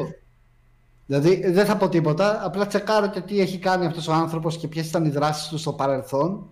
Δηλαδή 1.05 1.39
ε, 1.43 1.51
δεν 1.51 1.65
θα 1.65 1.77
πω 1.77 1.89
τίποτα, 1.89 2.45
απλά 2.45 2.67
τσεκάρω 2.67 3.07
και 3.09 3.21
τι 3.21 3.39
έχει 3.39 3.57
κάνει 3.57 3.85
αυτός 3.85 4.07
ο 4.07 4.13
άνθρωπος 4.13 4.57
και 4.57 4.67
ποιες 4.67 4.87
ήταν 4.87 5.05
οι 5.05 5.09
δράσεις 5.09 5.47
του 5.47 5.57
στο 5.57 5.73
παρελθόν 5.73 6.49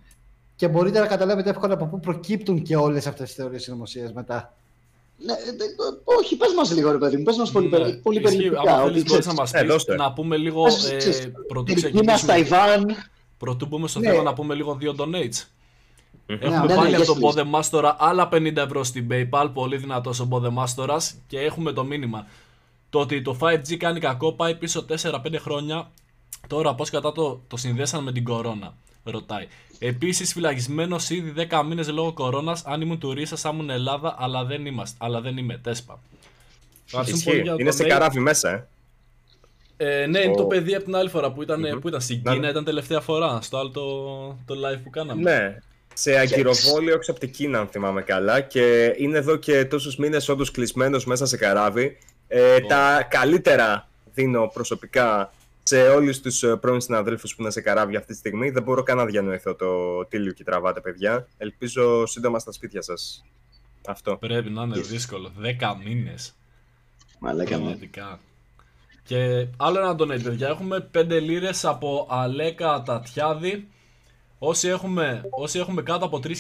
και 0.62 0.68
μπορείτε 0.68 1.00
να 1.00 1.06
καταλάβετε 1.08 1.50
εύκολα 1.50 1.74
από 1.74 1.86
πού 1.86 2.00
προκύπτουν 2.00 2.62
και 2.62 2.76
όλες 2.76 3.08
αυτές 3.08 3.28
τις 3.28 3.36
θεωρίες 3.36 3.64
συνωμοσίας 3.64 4.14
μετά. 4.14 4.54
Ναι, 5.18 5.34
ε, 5.34 5.36
δε- 5.58 6.14
όχι, 6.20 6.36
πες 6.38 6.54
μας 6.58 6.72
λίγο 6.72 6.92
ρε 6.92 6.98
παιδί 6.98 7.18
μου, 7.18 7.24
πες 7.24 7.38
μας 7.38 7.52
πολύ, 7.52 7.70
Ναι. 7.70 7.78
περι- 7.78 7.96
πολύ 8.02 8.18
Ισχύει, 8.22 8.36
περιληπτικά. 8.36 8.72
άμα 8.74 8.82
ότι 8.84 8.92
θέλεις 8.92 9.04
μπορείς 9.08 9.20
ξέρεις, 9.20 9.26
να 9.28 9.34
μας 9.34 9.54
Ε, 9.54 9.60
πεις, 9.62 9.70
δώστε. 9.72 9.96
να 9.96 10.14
πούμε 10.14 10.38
λίγο, 10.38 10.64
Ας, 10.66 10.92
ε, 10.92 10.96
ξέρεις, 10.96 11.32
πρωτού 11.48 11.74
Κίνα, 11.74 11.76
ξεκινήσουμε, 11.82 12.32
Ταϊβάν, 12.32 12.96
πρωτού 13.38 13.66
μπούμε 13.66 13.88
στο 13.88 14.00
Ναι. 14.00 14.10
θέμα 14.10 14.22
να 14.24 14.34
πούμε 14.34 14.54
λίγο 14.54 14.76
δύο 14.76 14.96
donates. 14.98 15.46
Έχουμε 16.26 16.66
Ναι, 16.66 16.76
πάλι 16.76 16.90
ναι, 16.90 16.96
από 16.96 17.04
yes, 17.04 17.06
τον 17.06 17.18
please. 17.18 17.22
Πόδεμάστορα 17.22 17.96
άλλα 18.00 18.28
50 18.32 18.62
ευρώ 18.62 18.84
στην 18.84 19.08
PayPal, 19.12 19.50
πολύ 19.54 19.78
δυνατός 19.78 20.20
ο 20.20 20.28
Πόδεμάστορας 20.28 21.16
και 21.28 21.40
έχουμε 21.40 21.72
το 21.74 21.84
μήνυμα. 21.84 22.28
Το 22.90 23.00
ότι 23.00 23.22
το 23.22 23.38
5G 23.40 23.78
κάνει 23.78 24.00
κακό 24.00 24.34
πάει 24.34 24.56
πίσω 24.56 24.84
4-5 24.84 25.38
χρόνια. 25.40 25.92
Τώρα 26.48 26.76
πώς 26.76 26.90
κατά 26.90 27.12
το, 27.12 27.42
το 27.48 27.58
συνδέσαν 27.58 28.04
με 28.04 28.12
την 28.12 28.24
κορώνα, 28.24 28.74
ρωτάει. 29.04 29.48
Επίσης 29.84 30.34
φυλακισμένος 30.34 31.10
ήδη 31.10 31.34
10 31.50 31.64
μήνες 31.68 31.88
λόγω 31.90 32.14
κορώνας, 32.14 32.64
αν 32.66 32.82
ήμουν 32.82 33.00
τουρίστας 33.00 33.42
θα 33.42 33.50
ήμουν 33.54 33.70
Ελλάδα, 33.70 34.16
αλλά 34.20 34.46
δεν 34.46 34.66
είμαστε, 34.66 34.98
αλλά 35.00 35.22
δεν 35.22 35.38
είμαι, 35.38 35.58
τέσπα. 35.64 36.00
Ευχαριστούμε 36.86 37.22
πολύ 37.24 37.36
Ισχύει. 37.36 37.44
για 37.44 37.52
το 37.56 37.58
Είναι 37.62 37.72
σε 37.72 37.84
donate. 37.84 37.88
καράβι 37.88 38.20
μέσα, 38.20 38.50
ε. 38.50 38.68
Ε, 39.78 40.06
ναι, 40.06 40.20
είναι 40.20 40.32
Ο- 40.32 40.36
το 40.36 40.44
παιδί 40.46 40.76
από 40.76 40.84
την 40.84 40.96
άλλη 40.96 41.10
φορά 41.10 41.32
που 41.32 41.42
ήταν, 41.42 41.60
Μμμ. 41.60 41.80
που 41.80 41.88
ήταν 41.88 42.02
στην 42.02 42.22
Να- 42.24 42.34
Κίνα, 42.34 42.50
ήταν 42.50 42.64
τελευταία 42.64 43.00
φορά, 43.00 43.42
στο 43.42 43.58
άλλο 43.58 43.70
το, 43.70 43.84
το 44.46 44.56
live 44.68 44.80
που 44.84 44.90
κάναμε. 44.90 45.22
Ναι. 45.22 45.58
Σε 45.94 46.18
αγκυροβόλιο 46.18 46.94
έξω 46.94 47.12
από 47.12 47.20
την 47.20 47.32
Κίνα, 47.32 47.60
αν 47.60 47.68
θυμάμαι 47.68 48.02
καλά. 48.02 48.42
Και 48.42 48.94
είναι 48.98 49.18
εδώ 49.18 49.36
και 49.36 49.66
τόσους 49.66 49.96
μήνες 49.96 50.30
όντως 50.30 50.52
κλεισμένος 50.52 51.06
μέσα 51.06 51.26
σε 51.26 51.38
καράβι. 51.38 51.98
Ε, 52.28 52.60
Τα 52.60 53.08
καλύτερα 53.10 53.88
δίνω 54.14 54.48
προσωπικά 54.54 55.34
σε 55.64 55.82
όλους 55.82 56.22
τους 56.22 56.44
πρώην 56.60 56.82
συναδέλφους 56.82 57.36
που 57.36 57.42
είναι 57.42 57.52
σε 57.52 57.62
καράβια 57.62 58.00
αυτή 58.00 58.12
τη 58.12 58.18
στιγμή. 58.18 58.50
Δεν 58.50 58.64
μπορώ 58.64 58.84
καν 58.84 58.98
να 58.98 59.06
διανοηθώ 59.06 59.56
το 59.56 60.06
τι 60.06 60.34
και 60.34 60.44
τραβάτε, 60.44 60.82
παιδιά. 60.82 61.28
Ελπίζω 61.38 62.06
σύντομα 62.06 62.40
στα 62.40 62.52
σπίτια 62.52 62.82
σας. 62.82 63.24
Αυτό. 63.88 64.18
Πρέπει 64.18 64.50
να 64.50 64.64
είναι 64.64 64.80
δύσκολο. 64.80 65.32
10 65.60 65.76
μήνες. 65.84 66.36
Μαλάκα 67.20 67.58
μου. 67.58 67.64
Πραγματικά. 67.64 68.20
Και 69.04 69.48
άλλο 69.58 69.80
ένα 69.80 69.96
donate, 70.00 70.24
παιδιά. 70.24 70.48
Έχουμε 70.48 70.90
5 70.94 71.20
λίρες 71.22 71.66
από 71.66 72.08
Αλέκα 72.10 72.84
Τατιάδη. 72.86 73.68
Όσοι 74.40 74.68
έχουμε, 74.68 75.22
όσοι 75.30 75.60
έχουμε 75.60 75.82
κάτω 75.82 76.06
από 76.06 76.20
3.000 76.24 76.34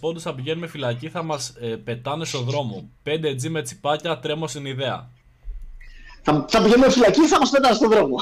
πόντους 0.00 0.22
θα 0.22 0.34
πηγαίνουμε 0.34 0.66
φυλακή, 0.66 1.08
θα 1.08 1.22
μας 1.22 1.54
ε, 1.60 1.76
πετάνε 1.76 2.24
στο 2.24 2.40
δρόμο. 2.40 2.90
5G 3.04 3.48
με 3.48 3.62
τσιπάκια, 3.62 4.18
τρέμω 4.18 4.46
στην 4.46 4.66
ιδέα. 4.66 5.10
Θα, 6.30 6.44
θα 6.48 6.62
πηγαίνουμε 6.62 6.90
φυλακή 6.90 7.20
ή 7.20 7.26
θα 7.28 7.38
μας 7.38 7.50
πετάνε 7.50 7.74
στον 7.74 7.90
δρόμο. 7.90 8.16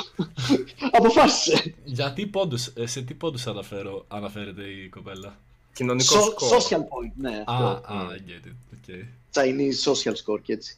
Αποφάσισε. 0.98 1.74
Γιατί 1.84 2.26
πόντους, 2.26 2.66
ε, 2.66 2.86
σε 2.86 3.00
τι 3.02 3.14
πόντους 3.14 3.46
αναφέρω, 3.46 4.04
αναφέρεται 4.08 4.62
η 4.62 4.88
κοπέλα; 4.88 5.36
Κοινωνικό 5.72 6.14
So, 6.14 6.20
σκορ. 6.40 6.58
social 6.60 6.78
point, 6.80 7.12
ναι. 7.16 7.36
Α, 7.36 7.42
αυτό. 7.46 7.64
α, 7.64 8.06
I 8.10 8.30
get 8.30 8.46
it. 8.48 8.90
Okay. 8.90 9.04
Chinese 9.32 9.92
social 9.92 10.12
score 10.12 10.40
και 10.42 10.52
έτσι. 10.52 10.76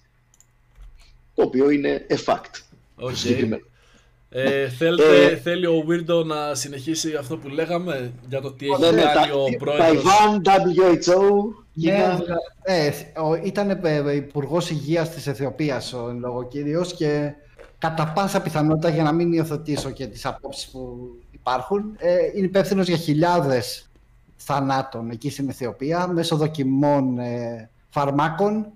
Το 1.35 1.43
οποίο 1.43 1.71
είναι 1.71 2.07
a 2.11 2.15
fact. 2.33 2.61
Okay. 3.05 3.15
Συγκεκριμένο. 3.15 3.63
Ε, 4.31 4.69
θέλετε, 4.69 5.25
Ε, 5.25 5.37
θέλει 5.37 5.67
ο 5.67 5.85
Weirdo 5.89 6.25
να 6.27 6.55
συνεχίσει 6.55 7.15
αυτό 7.15 7.37
που 7.37 7.49
λέγαμε 7.49 8.13
για 8.29 8.41
το 8.41 8.53
τι 8.53 8.67
έχει 8.69 8.81
Ναι, 8.81 8.91
ναι, 8.91 9.03
κάνει 9.03 9.31
τα- 9.31 9.37
ο 9.37 9.45
πρόεδρος; 9.59 10.03
Ταϊβάν, 10.03 10.43
WHO, 10.45 11.55
Ναι, 11.85 11.91
Κίνα. 11.91 12.21
ε, 12.63 12.91
ήταν 13.45 13.81
υπουργός 14.15 14.71
υγείας 14.71 15.11
της 15.11 15.27
Αιθιοπίας 15.27 15.93
ο 15.93 16.09
εν 16.09 16.19
λόγω 16.19 16.47
κύριος 16.47 16.95
και 16.95 17.33
κατά 17.79 18.13
πάσα 18.13 18.43
πιθανότητα 18.43 18.89
για 18.89 19.03
να 19.03 19.13
μην 19.13 19.33
υιοθετήσω 19.33 19.91
και 19.91 20.07
τις 20.07 20.27
απόψεις 20.27 20.69
που 20.69 21.11
υπάρχουν, 21.31 21.97
ε, 21.99 22.17
είναι 22.35 22.47
υπεύθυνος 22.47 22.87
για 22.89 22.97
χιλιάδες 22.97 23.91
θανάτων 24.37 25.11
εκεί 25.11 25.31
στην 25.31 25.49
Αιθιοπία 25.49 26.07
μέσω 26.07 26.37
δοκιμών 26.37 27.19
ε, 27.19 27.71
φαρμάκων 27.89 28.67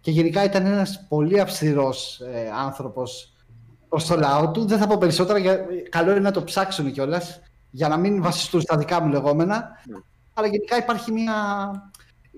και 0.00 0.10
γενικά 0.10 0.44
ήταν 0.44 0.66
ένας 0.66 1.06
πολύ 1.08 1.40
αυστηρός 1.40 2.20
ε, 2.20 2.50
άνθρωπος 2.66 3.32
προς 3.88 4.06
το 4.06 4.16
λαό 4.16 4.50
του. 4.50 4.64
Δεν 4.64 4.78
θα 4.78 4.86
πω 4.86 4.98
περισσότερα, 4.98 5.38
για, 5.38 5.66
καλό 5.88 6.10
είναι 6.10 6.20
να 6.20 6.30
το 6.30 6.44
ψάξουν 6.44 6.92
κιόλας 6.92 7.40
για 7.70 7.88
να 7.88 7.96
μην 7.96 8.22
βασιστούν 8.22 8.60
στα 8.60 8.76
δικά 8.76 9.00
μου 9.00 9.08
λεγόμενα. 9.08 9.68
Αλλά 10.34 10.46
γενικά 10.46 10.76
υπάρχει 10.76 11.12
μια... 11.12 11.32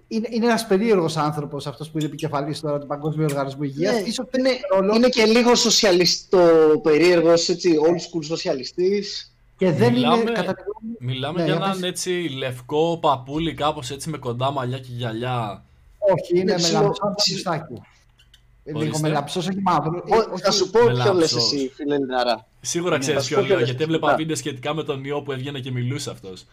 Είναι, 0.08 0.28
είναι 0.30 0.46
ένας 0.46 0.66
περίεργος 0.66 1.16
άνθρωπος 1.16 1.66
αυτός 1.66 1.90
που 1.90 1.98
είναι 1.98 2.06
επικεφαλής 2.06 2.60
τώρα 2.60 2.78
του 2.78 2.86
Παγκόσμιου 2.86 3.24
Οργανισμού 3.30 3.62
Υγείας. 3.62 3.94
Ναι, 3.94 4.00
Ίσως 4.00 4.26
είναι, 4.38 4.50
ρόλο 4.74 4.94
είναι 4.94 5.08
και 5.08 5.24
λίγο 5.24 5.54
σοσιαλιστό 5.54 6.40
περίεργος, 6.82 7.48
έτσι, 7.48 7.70
old 7.86 8.18
school 8.18 8.24
σοσιαλιστής. 8.24 9.30
και 9.58 9.70
δεν 9.72 9.92
Μιλάμε- 9.92 10.20
είναι 10.22 10.32
κατά 10.32 10.54
τη 10.54 10.62
γνώμη 10.62 10.96
μου, 10.98 11.06
Μιλάμε 11.12 11.38
Ναι, 11.38 11.44
για 11.44 11.54
για 11.54 11.64
έναν 11.64 11.80
πες. 11.80 11.88
έτσι 11.90 12.10
λευκό 12.38 12.98
παππούλι 13.00 13.54
κάπως 13.54 13.90
έτσι 13.90 14.10
με 14.10 14.18
κοντά 14.18 14.50
μαλλιά 14.50 14.78
και 14.78 14.88
γυαλιά. 14.90 15.64
Όχι, 15.98 16.30
είναι 16.32 16.40
Είναι 16.40 16.50
με 16.52 16.56
ψηλό- 16.58 16.80
λαμψό 16.82 17.12
ψηλό- 17.16 17.36
μουστάκι. 17.36 17.82
Λίγο 18.64 18.78
Ορίστε. 18.78 18.98
με 19.00 19.08
λαμψός, 19.08 19.46
όχι 19.48 19.60
μαύρο. 19.60 20.02
Ο- 20.08 20.14
Ε, 20.14 20.18
όχι- 20.32 20.42
θα 20.42 20.50
σου 20.50 20.70
πω 20.70 20.78
με 20.78 20.84
ποιο 20.86 20.94
λες 20.96 21.04
λάμψος. 21.06 21.52
εσύ, 21.52 21.70
φίλε 21.74 21.98
Λιναρά. 21.98 22.46
Σίγουρα 22.60 22.92
Ναι, 22.92 22.98
ξέρεις 22.98 23.18
θα 23.20 23.26
σου 23.26 23.32
ποιο 23.34 23.42
πω 23.42 23.46
λέω, 23.48 23.56
ποιο 23.56 23.64
γιατί 23.64 23.78
λες, 23.78 23.86
έβλεπα 23.86 24.06
μετά. 24.06 24.18
βίντεο 24.18 24.36
σχετικά 24.36 24.74
με 24.74 24.82
τον 24.82 25.04
ιό 25.04 25.22
που 25.22 25.32
έβγαινε 25.32 25.58
και 25.60 25.70
μιλούσε 25.70 26.10
αυτός. 26.10 26.46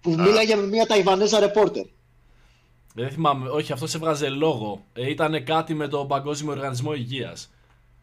Που 0.00 0.10
μίλαγε 0.10 0.56
με 0.56 0.66
μια 0.66 0.86
Ταϊβανέζα 0.86 1.38
ρεπόρτερ. 1.40 1.84
Δεν 2.94 3.10
θυμάμαι, 3.10 3.48
όχι, 3.48 3.72
αυτός 3.72 3.94
έβγαζε 3.94 4.28
λόγο. 4.28 4.84
Ε, 4.92 5.10
ήταν 5.10 5.44
κάτι 5.44 5.74
με 5.74 5.88
τον 5.88 6.06
Παγκόσμιο 6.08 6.52
Οργανισμό 6.52 6.94
Υγείας. 6.94 7.50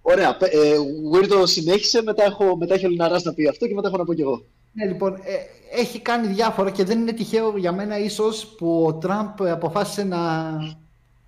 Ωραία, 0.02 0.38
πε- 0.38 0.54
ε, 0.54 0.76
Weirdo 1.14 1.44
συνέχισε, 1.44 2.02
μετά, 2.02 2.24
έχω, 2.24 2.58
μετά 2.58 2.74
έχει 2.74 2.86
ο 2.86 2.90
Λιναράς 2.90 3.24
να 3.24 3.34
πει 3.34 3.48
αυτό 3.48 3.68
και 3.68 3.74
μετά 3.74 3.88
έχω 3.88 3.98
να 3.98 4.04
πω 4.06 4.14
κι 4.14 4.22
εγώ. 4.22 4.46
Ναι, 4.74 4.86
λοιπόν, 4.86 5.14
ε, 5.14 5.36
έχει 5.80 6.00
κάνει 6.00 6.28
διάφορα 6.28 6.72
και 6.72 6.84
δεν 6.84 7.00
είναι 7.00 7.12
τυχαίο 7.12 7.58
για 7.58 7.72
μένα 7.72 8.00
ίσως 8.00 8.46
που 8.58 8.84
ο 8.86 8.94
Τραμπ 8.94 9.42
ε, 9.42 9.52
αποφάσισε 9.52 10.04
να 10.04 10.50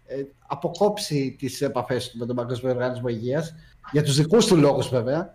ε, 0.06 0.23
αποκόψει 0.48 1.36
τις 1.40 1.61
επαφές 1.61 2.10
του 2.10 2.18
με 2.18 2.26
τον 2.26 2.36
Παγκόσμιο 2.36 2.72
Οργανισμό 2.72 3.07
Υγείας 3.07 3.56
για 3.91 4.03
τους 4.03 4.15
δικούς 4.15 4.45
του 4.45 4.56
λόγους 4.57 4.90
βέβαια. 4.90 5.34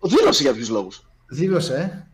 Δήλωσε 0.00 0.42
για 0.42 0.52
ποιους 0.52 0.68
λόγους. 0.68 1.08
Δήλωσε, 1.26 1.74
ε. 1.74 2.08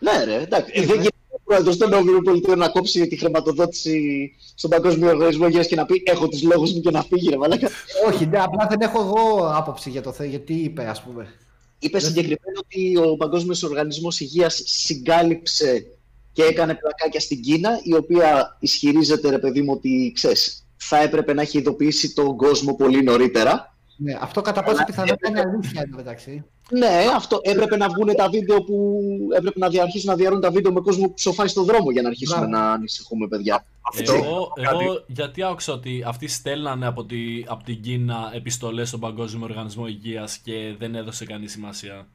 Ναι, 0.00 0.24
ρε, 0.24 0.42
εντάξει. 0.42 0.72
Ε, 0.74 0.80
δεν 0.80 0.86
γίνεται 0.96 1.08
ο 1.08 1.13
πρόεδρο 1.62 1.76
των 1.76 2.36
ΗΠΑ 2.36 2.56
να 2.56 2.68
κόψει 2.68 3.06
τη 3.06 3.16
χρηματοδότηση 3.16 4.32
στον 4.54 4.70
Παγκόσμιο 4.70 5.08
Οργανισμό 5.08 5.46
Υγείας 5.46 5.66
και 5.66 5.76
να 5.76 5.86
πει: 5.86 6.02
Έχω 6.06 6.28
τους 6.28 6.42
λόγους 6.42 6.72
μου 6.72 6.80
και 6.80 6.90
να 6.90 7.02
φύγει, 7.02 7.28
ρε 7.28 7.36
Μαλάκα. 7.36 7.68
Όχι, 8.06 8.26
ναι, 8.26 8.38
απλά 8.38 8.66
δεν 8.70 8.80
έχω 8.80 9.00
εγώ 9.00 9.52
άποψη 9.54 9.90
για 9.90 10.02
το 10.02 10.12
θέμα, 10.12 10.30
γιατί 10.30 10.54
είπε 10.54 10.84
ας 10.88 11.02
πούμε. 11.02 11.34
Είπε 11.78 11.98
συγκεκριμένα 11.98 12.58
ότι 12.58 12.96
ο 12.96 13.16
Παγκόσμιος 13.16 13.62
Οργανισμός 13.62 14.20
Υγείας 14.20 14.62
συγκάλυψε 14.64 15.86
και 16.32 16.42
έκανε 16.42 16.74
πλακάκια 16.74 17.20
στην 17.20 17.42
Κίνα, 17.42 17.80
η 17.82 17.94
οποία 17.94 18.56
ισχυρίζεται, 18.60 19.30
ρε 19.30 19.38
παιδί 19.38 19.62
μου, 19.62 19.72
ότι 19.72 20.12
ξέρεις, 20.14 20.66
θα 20.76 20.98
έπρεπε 20.98 21.32
να 21.32 21.42
έχει 21.42 21.58
ειδοποιήσει 21.58 22.14
τον 22.14 22.36
κόσμο 22.36 22.74
πολύ 22.74 23.02
νωρίτερα. 23.02 23.73
Ναι, 23.96 24.18
αυτό 24.20 24.40
κατά 24.40 24.62
πάσα 24.62 24.84
πιθανότητα 24.84 25.28
είναι 25.28 25.40
αλήθεια 25.40 25.80
εν 25.80 25.90
τω 25.90 25.96
μεταξύ. 25.96 26.44
Ναι, 26.70 27.04
αυτό 27.14 27.38
έπρεπε 27.42 27.76
να 27.76 27.88
βγουν 27.88 28.14
τα 28.14 28.28
βίντεο 28.28 28.62
που 28.62 28.98
έπρεπε 29.36 29.58
να 29.58 29.68
δια- 29.68 29.82
αρχίσουν 29.82 30.10
να 30.10 30.16
διαρρούν 30.16 30.40
τα 30.40 30.50
βίντεο 30.50 30.72
με 30.72 30.80
κόσμο 30.80 31.06
που 31.06 31.14
ψοφάει 31.14 31.48
στον 31.48 31.64
δρόμο 31.64 31.90
για 31.90 32.02
να 32.02 32.08
αρχίσουμε 32.08 32.46
Μπράβο. 32.46 32.56
να 32.56 32.72
ανησυχούμε, 32.72 33.28
παιδιά. 33.28 33.64
Αυτό. 33.92 34.12
Εγώ, 34.14 34.52
κάτι- 34.62 34.84
εγώ 34.84 35.04
γιατί 35.06 35.42
άκουσα 35.42 35.72
ότι 35.72 36.02
αυτοί 36.06 36.26
στέλνανε 36.28 36.86
από, 36.86 37.04
τη, 37.04 37.16
από 37.46 37.64
την 37.64 37.80
Κίνα 37.82 38.30
επιστολές 38.34 38.88
στον 38.88 39.00
Παγκόσμιο 39.00 39.44
Οργανισμό 39.44 39.86
Υγείας 39.86 40.36
και 40.38 40.74
δεν 40.78 40.94
έδωσε 40.94 41.24
κανεί 41.24 41.46
σημασία. 41.48 42.06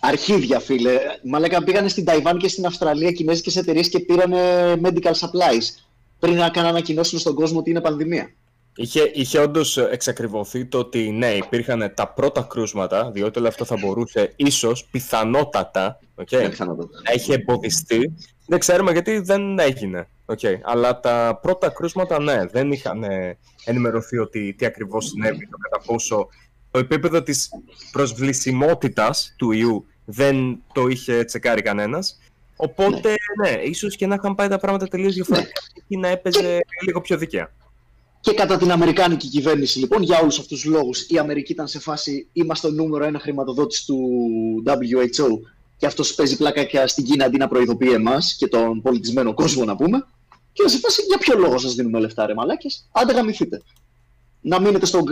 Αρχίδια, 0.00 0.60
φίλε. 0.60 0.94
Μαλάκα 1.24 1.62
πήγανε 1.64 1.88
στην 1.88 2.04
Ταϊβάν 2.04 2.38
και 2.38 2.48
στην 2.48 2.66
Αυστραλία 2.66 3.12
κινέζικες 3.12 3.56
εταιρείες 3.56 3.88
και 3.88 4.00
πήραν 4.00 4.32
medical 4.82 5.12
supplies 5.12 5.82
πριν 6.18 6.34
να 6.34 6.48
κάνουν 6.50 6.70
ανακοινώσουν 6.70 7.18
στον 7.18 7.34
κόσμο 7.34 7.58
ότι 7.58 7.70
είναι 7.70 7.80
πανδημία. 7.80 8.30
Είχε, 8.76 9.10
είχε 9.14 9.38
όντως 9.38 9.76
εξακριβωθεί 9.76 10.64
το 10.64 10.78
ότι 10.78 11.10
ναι, 11.10 11.30
υπήρχαν 11.30 11.92
τα 11.94 12.08
πρώτα 12.08 12.42
κρούσματα, 12.42 13.10
διότι 13.10 13.38
όλο 13.38 13.48
αυτό 13.48 13.64
θα 13.64 13.76
μπορούσε 13.76 14.32
ίσως 14.36 14.84
πιθανότατα 14.84 15.98
okay, 16.16 16.24
Δεν 16.28 16.50
ξαναδώ. 16.50 16.88
να 17.04 17.12
έχει 17.12 17.32
εμποδιστεί. 17.32 18.14
Δεν 18.46 18.58
ξέρουμε 18.58 18.92
γιατί 18.92 19.18
δεν 19.18 19.58
έγινε. 19.58 20.08
Okay. 20.26 20.54
Αλλά 20.62 21.00
τα 21.00 21.38
πρώτα 21.42 21.68
κρούσματα, 21.68 22.20
ναι, 22.20 22.46
δεν 22.46 22.72
είχαν 22.72 23.02
ε, 23.02 23.38
ενημερωθεί 23.64 24.18
ότι 24.18 24.54
τι 24.58 24.66
ακριβώς 24.66 25.06
συνέβη, 25.06 25.48
το 25.48 25.56
κατά 25.56 25.84
πόσο 25.86 26.28
το 26.70 26.78
επίπεδο 26.78 27.22
της 27.22 27.48
προσβλησιμότητας 27.92 29.34
του 29.38 29.52
ιού 29.52 29.86
δεν 30.04 30.62
το 30.72 30.86
είχε 30.86 31.24
τσεκάρει 31.24 31.62
κανένας. 31.62 32.18
Οπότε, 32.56 33.14
ναι, 33.42 33.50
ίσως 33.50 33.96
και 33.96 34.06
να 34.06 34.14
είχαν 34.14 34.34
πάει 34.34 34.48
τα 34.48 34.58
πράγματα 34.58 34.86
τελείως 34.86 35.14
διαφορετικά 35.14 35.60
και 35.88 35.98
να 35.98 36.08
έπαιζε 36.08 36.58
λίγο 36.84 37.00
πιο 37.00 37.16
δίκαια. 37.16 37.52
Και 38.22 38.32
κατά 38.32 38.56
την 38.56 38.70
Αμερικάνικη 38.70 39.28
κυβέρνηση, 39.28 39.78
λοιπόν, 39.78 40.02
για 40.02 40.18
όλους 40.20 40.38
αυτούς 40.38 40.60
τους 40.60 40.70
λόγους, 40.70 41.06
η 41.08 41.18
Αμερική 41.18 41.52
ήταν 41.52 41.68
σε 41.68 41.78
φάση 41.78 42.28
είμαστε 42.32 42.66
ο 42.66 42.70
νούμερο 42.70 43.04
ένα 43.04 43.18
χρηματοδότης 43.18 43.84
του 43.84 43.98
WHO 44.66 45.40
και 45.76 45.86
αυτός 45.86 46.14
παίζει 46.14 46.36
πλάκα 46.36 46.64
και 46.64 46.86
στην 46.86 47.04
Κίνα 47.04 47.24
αντί 47.24 47.36
να 47.36 47.48
προειδοποιεί 47.48 47.90
εμάς 47.94 48.36
και 48.38 48.46
τον 48.46 48.82
πολιτισμένο 48.82 49.34
κόσμο, 49.34 49.64
να 49.64 49.76
πούμε. 49.76 50.06
Και 50.52 50.62
ήταν 50.62 50.70
σε 50.70 50.78
φάση 50.78 51.02
για 51.02 51.18
ποιο 51.18 51.38
λόγο 51.38 51.58
σας 51.58 51.74
δίνουμε 51.74 51.98
λεφτά, 52.00 52.26
ρε 52.26 52.34
μαλάκες; 52.34 52.88
Άντε 52.92 53.12
γαμηθείτε. 53.12 53.62
Να 54.40 54.60
μείνετε 54.60 54.86
στον. 54.86 55.04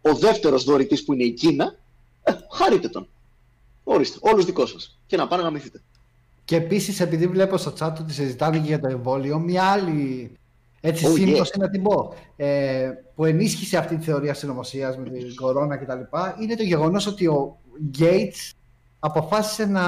Ο 0.00 0.14
δεύτερος 0.14 0.64
δωρητής 0.64 1.04
που 1.04 1.12
είναι 1.12 1.24
η 1.24 1.32
Κίνα, 1.32 1.74
ε, 2.22 2.32
χαρείτε 2.52 2.88
τον. 2.88 3.08
Ορίστε, 3.84 4.18
όλους 4.20 4.44
δικός 4.44 4.70
σας. 4.70 4.98
Και 5.06 5.16
να 5.16 5.26
πάνε 5.28 5.42
να 5.42 5.48
γαμηθείτε. 5.48 5.82
Και 6.44 6.56
επίσης, 6.56 7.00
επειδή 7.00 7.26
βλέπω 7.26 7.56
στο 7.56 7.72
chat 7.80 7.92
ότι 8.00 8.12
συζητάνε 8.12 8.58
και 8.58 8.66
για 8.66 8.80
το 8.80 8.88
εμβόλιο, 8.88 9.38
μια 9.38 9.64
άλλη 9.64 10.30
έτσι, 10.80 11.04
Oh, 11.08 11.10
yeah. 11.10 11.14
σύμπτωση 11.14 11.58
να 11.58 11.70
την 11.70 11.82
πω, 11.82 12.14
ε, 12.36 12.90
που 13.14 13.24
ενίσχυσε 13.24 13.76
αυτή 13.76 13.96
τη 13.96 14.04
θεωρία 14.04 14.34
συνωμοσίας 14.34 14.96
με 14.96 15.10
την 15.10 15.34
κορώνα 15.34 15.76
κτλ. 15.76 16.00
είναι 16.42 16.54
το 16.54 16.62
γεγονός 16.62 17.06
ότι 17.06 17.26
ο 17.26 17.58
Gates 17.98 18.52
αποφάσισε 18.98 19.66
να 19.66 19.86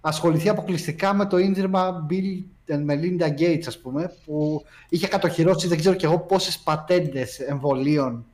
ασχοληθεί 0.00 0.48
αποκλειστικά 0.48 1.14
με 1.14 1.26
το 1.26 1.38
ίδρυμα 1.38 2.06
Bill 2.10 2.44
and 2.74 2.90
Melinda 2.90 3.40
Gates, 3.40 3.64
ας 3.66 3.78
πούμε, 3.80 4.12
που 4.24 4.64
είχε 4.88 5.08
κατοχυρώσει 5.08 5.68
δεν 5.68 5.78
ξέρω 5.78 5.94
και 5.94 6.06
εγώ 6.06 6.18
πόσες 6.18 6.58
πατέντες 6.58 7.38
εμβολίων, 7.38 8.26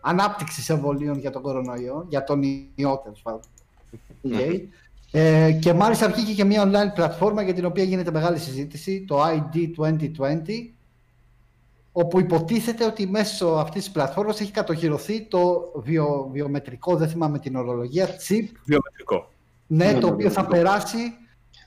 ανάπτυξης 0.00 0.68
εμβολίων 0.68 1.18
για 1.18 1.30
τον 1.30 1.42
κορονοϊό, 1.42 2.06
για 2.08 2.24
τον 2.24 2.42
ιό, 2.74 3.00
τέλος 3.02 3.22
πάντων. 3.22 3.40
Okay. 4.24 4.60
Ε, 5.10 5.52
και 5.52 5.72
μάλιστα 5.72 6.08
βγήκε 6.08 6.32
και 6.32 6.44
μια 6.44 6.64
online 6.64 6.94
πλατφόρμα 6.94 7.42
για 7.42 7.54
την 7.54 7.64
οποία 7.64 7.84
γίνεται 7.84 8.10
μεγάλη 8.10 8.38
συζήτηση, 8.38 9.04
το 9.06 9.22
ID 9.24 9.56
2020, 9.78 10.75
όπου 11.98 12.20
υποτίθεται 12.20 12.84
ότι 12.84 13.06
μέσω 13.06 13.46
αυτής 13.46 13.82
της 13.84 13.92
πλατφόρμας 13.92 14.40
έχει 14.40 14.50
κατοχυρωθεί 14.50 15.26
το 15.28 15.72
βιο, 15.74 16.28
βιομετρικό, 16.32 16.96
δεν 16.96 17.08
θυμάμαι 17.08 17.38
την 17.38 17.56
ορολογία, 17.56 18.06
chip, 18.06 18.44
Βιομετρικό. 18.64 19.28
ναι, 19.66 19.84
Ναι, 19.84 19.98
το 19.98 20.06
ναι, 20.06 20.12
οποίο 20.12 20.30
θα 20.30 20.42
ναι. 20.42 20.48
περάσει 20.48 20.98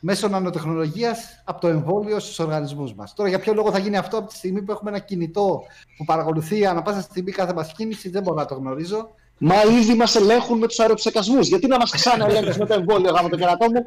μέσω 0.01 0.27
νανοτεχνολογίας 0.27 1.41
από 1.45 1.61
το 1.61 1.67
εμβόλιο 1.67 2.19
στους 2.19 2.39
οργανισμούς 2.39 2.93
μας. 2.93 3.13
Τώρα 3.13 3.29
για 3.29 3.39
ποιο 3.39 3.53
λόγο 3.53 3.71
θα 3.71 3.77
γίνει 3.79 3.97
αυτό 3.97 4.17
από 4.17 4.27
τη 4.27 4.35
στιγμή 4.35 4.61
που 4.61 4.71
έχουμε 4.71 4.89
ένα 4.89 4.99
κινητό 4.99 5.61
που 5.97 6.05
παρακολουθεί 6.05 6.65
ανά 6.65 6.81
πάσα 6.81 7.01
στιγμή 7.01 7.31
κάθε 7.31 7.53
μας 7.53 7.71
κίνηση, 7.71 8.09
δεν 8.09 8.23
μπορώ 8.23 8.35
να 8.35 8.45
το 8.45 8.55
γνωρίζω. 8.55 9.09
Μα 9.37 9.55
ήδη 9.81 9.93
μας 9.95 10.15
ελέγχουν 10.15 10.57
με 10.57 10.67
τους 10.67 10.79
αεροψεκασμούς. 10.79 11.47
Γιατί 11.47 11.67
να 11.67 11.77
μας 11.77 11.91
ξαναελέγχουν 11.91 12.55
με 12.59 12.65
το 12.65 12.73
εμβόλιο 12.73 13.11
γάμο 13.11 13.29
το 13.29 13.37
κερατό 13.37 13.65
μου; 13.65 13.83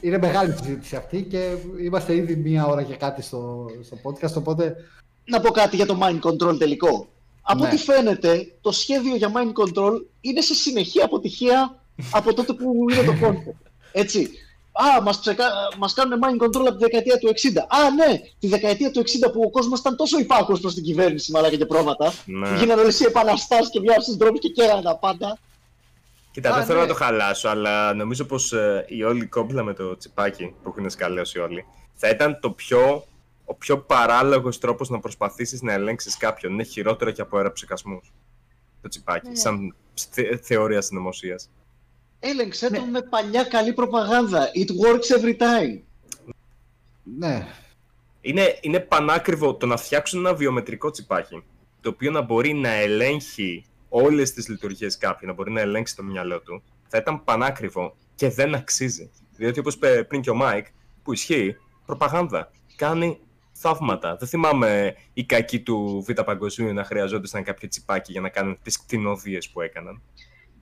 Είναι 0.00 0.18
μεγάλη 0.18 0.52
συζήτηση 0.52 0.96
αυτή 0.96 1.22
και 1.22 1.54
είμαστε 1.84 2.14
ήδη 2.14 2.36
μία 2.36 2.66
ώρα 2.66 2.82
και 2.82 2.94
κάτι 2.94 3.22
στο, 3.22 3.66
στο 3.82 3.96
podcast, 4.02 4.34
οπότε 4.36 4.76
Να 5.28 5.40
πω 5.40 5.50
κάτι 5.50 5.76
για 5.76 5.86
το 5.86 5.98
mind 6.02 6.20
control 6.28 6.58
τελικό. 6.58 7.08
Από 7.42 7.62
Ναι. 7.62 7.66
ό,τι 7.68 7.76
φαίνεται, 7.76 8.52
το 8.60 8.72
σχέδιο 8.72 9.16
για 9.16 9.32
mind 9.34 9.62
control 9.62 9.92
είναι 10.20 10.40
σε 10.40 10.54
συνεχή 10.54 11.00
αποτυχία 11.02 11.78
από 12.10 12.34
τότε 12.34 12.52
που 12.52 12.86
είναι 12.90 13.02
το 13.02 13.12
concept. 13.22 13.66
Έτσι. 13.92 14.30
Α, 14.96 15.02
μας, 15.02 15.18
ψεκα... 15.20 15.44
μας 15.78 15.94
κάνουν 15.94 16.18
mind 16.24 16.44
control 16.44 16.66
από 16.66 16.76
τη 16.76 16.84
δεκαετία 16.84 17.18
του 17.18 17.28
60. 17.28 17.32
Α, 17.68 17.90
ναι, 17.90 18.20
τη 18.38 18.46
δεκαετία 18.48 18.90
του 18.90 19.00
60 19.00 19.32
που 19.32 19.42
ο 19.46 19.50
κόσμος 19.50 19.78
ήταν 19.80 19.96
τόσο 19.96 20.18
υπάκουος 20.18 20.60
προς 20.60 20.74
την 20.74 20.82
κυβέρνηση, 20.82 21.32
μαλάκα 21.32 21.56
και 21.56 21.66
πρόβατα. 21.66 22.12
Ναι. 22.24 22.48
Που 22.48 22.54
γίνανε 22.54 22.80
όλες 22.80 23.00
οι 23.00 23.04
επαναστάσεις 23.04 23.70
και 23.70 23.80
βγαίνουν 23.80 24.02
στους 24.02 24.16
δρόμους 24.16 24.40
και 24.40 24.48
κέρανε 24.48 24.82
τα 24.82 24.96
πάντα. 24.96 25.38
Κοίτα, 26.32 26.50
Α, 26.50 26.56
δεν 26.56 26.64
θέλω 26.64 26.78
ναι. 26.78 26.86
να 26.86 26.90
το 26.92 26.94
χαλάσω, 26.98 27.48
αλλά 27.48 27.94
νομίζω 27.94 28.24
πως 28.24 28.52
ε, 28.52 28.84
η 28.88 29.02
όλη 29.02 29.26
κόμπλα 29.26 29.62
με 29.62 29.74
το 29.74 29.96
τσιπάκι 29.96 30.54
που 30.62 30.74
έχουν 30.76 30.90
σκαλέσει 30.90 31.38
όλοι 31.38 31.64
θα 31.94 32.08
ήταν 32.08 32.38
το 32.40 32.50
πιο, 32.50 33.04
ο 33.50 33.54
πιο 33.54 33.78
παράλογος 33.78 34.58
τρόπος 34.58 34.88
να 34.88 35.00
προσπαθήσεις 35.00 35.62
να 35.62 35.72
ελέγξεις 35.72 36.16
κάποιον. 36.16 36.52
Είναι 36.52 36.62
χειρότερο 36.62 37.10
και 37.10 37.20
από 37.20 37.36
αεροψεκασμούς. 37.36 38.12
Το 38.82 38.88
τσιπάκι, 38.88 39.28
Ναι. 39.28 39.34
σαν 39.34 39.74
θε- 40.10 40.40
θεωρία 40.44 40.80
συνωμοσίας. 40.80 41.50
Έλεγξε 42.20 42.68
Ναι. 42.68 42.78
το 42.78 42.84
με 42.84 43.02
παλιά 43.02 43.44
καλή 43.44 43.72
προπαγάνδα. 43.72 44.48
It 44.54 44.70
works 44.86 45.18
every 45.20 45.36
time. 45.36 45.80
ναι. 47.18 47.46
Είναι, 48.20 48.58
είναι 48.60 48.80
πανάκριβο 48.80 49.54
το 49.54 49.66
να 49.66 49.76
φτιάξουν 49.76 50.18
ένα 50.20 50.34
βιομετρικό 50.34 50.90
τσιπάκι, 50.90 51.42
το 51.80 51.88
οποίο 51.88 52.10
να 52.10 52.20
μπορεί 52.20 52.52
να 52.52 52.68
ελέγχει 52.68 53.64
όλες 53.88 54.32
τις 54.32 54.48
λειτουργίες 54.48 54.98
κάποιου, 54.98 55.26
να 55.26 55.32
μπορεί 55.32 55.50
να 55.50 55.60
ελέγξει 55.60 55.96
το 55.96 56.02
μυαλό 56.02 56.40
του, 56.40 56.62
θα 56.88 56.98
ήταν 56.98 57.24
πανάκριβο 57.24 57.96
και 58.14 58.28
δεν 58.30 58.54
αξίζει. 58.54 59.10
Διότι 59.36 59.58
όπως 59.58 59.74
είπε 59.74 60.04
πριν 60.04 60.20
και 60.20 60.30
ο 60.30 60.34
Μάικ, 60.34 60.66
που 61.02 61.12
ισχύει, 61.12 61.56
προπαγάνδα. 61.86 62.50
Κάνει 62.76 63.18
θαύματα. 63.60 64.16
Δεν 64.16 64.28
θυμάμαι 64.28 64.94
οι 65.12 65.24
κακοί 65.24 65.60
του 65.60 66.04
Β' 66.08 66.20
Παγκοσμίου 66.22 66.72
να 66.72 66.84
χρειαζόντουσαν 66.84 67.42
κάποιο 67.44 67.68
τσιπάκι 67.68 68.12
για 68.12 68.20
να 68.20 68.28
κάνουν 68.28 68.58
τις 68.62 68.78
κτηνοδίες 68.78 69.48
που 69.48 69.60
έκαναν. 69.60 70.02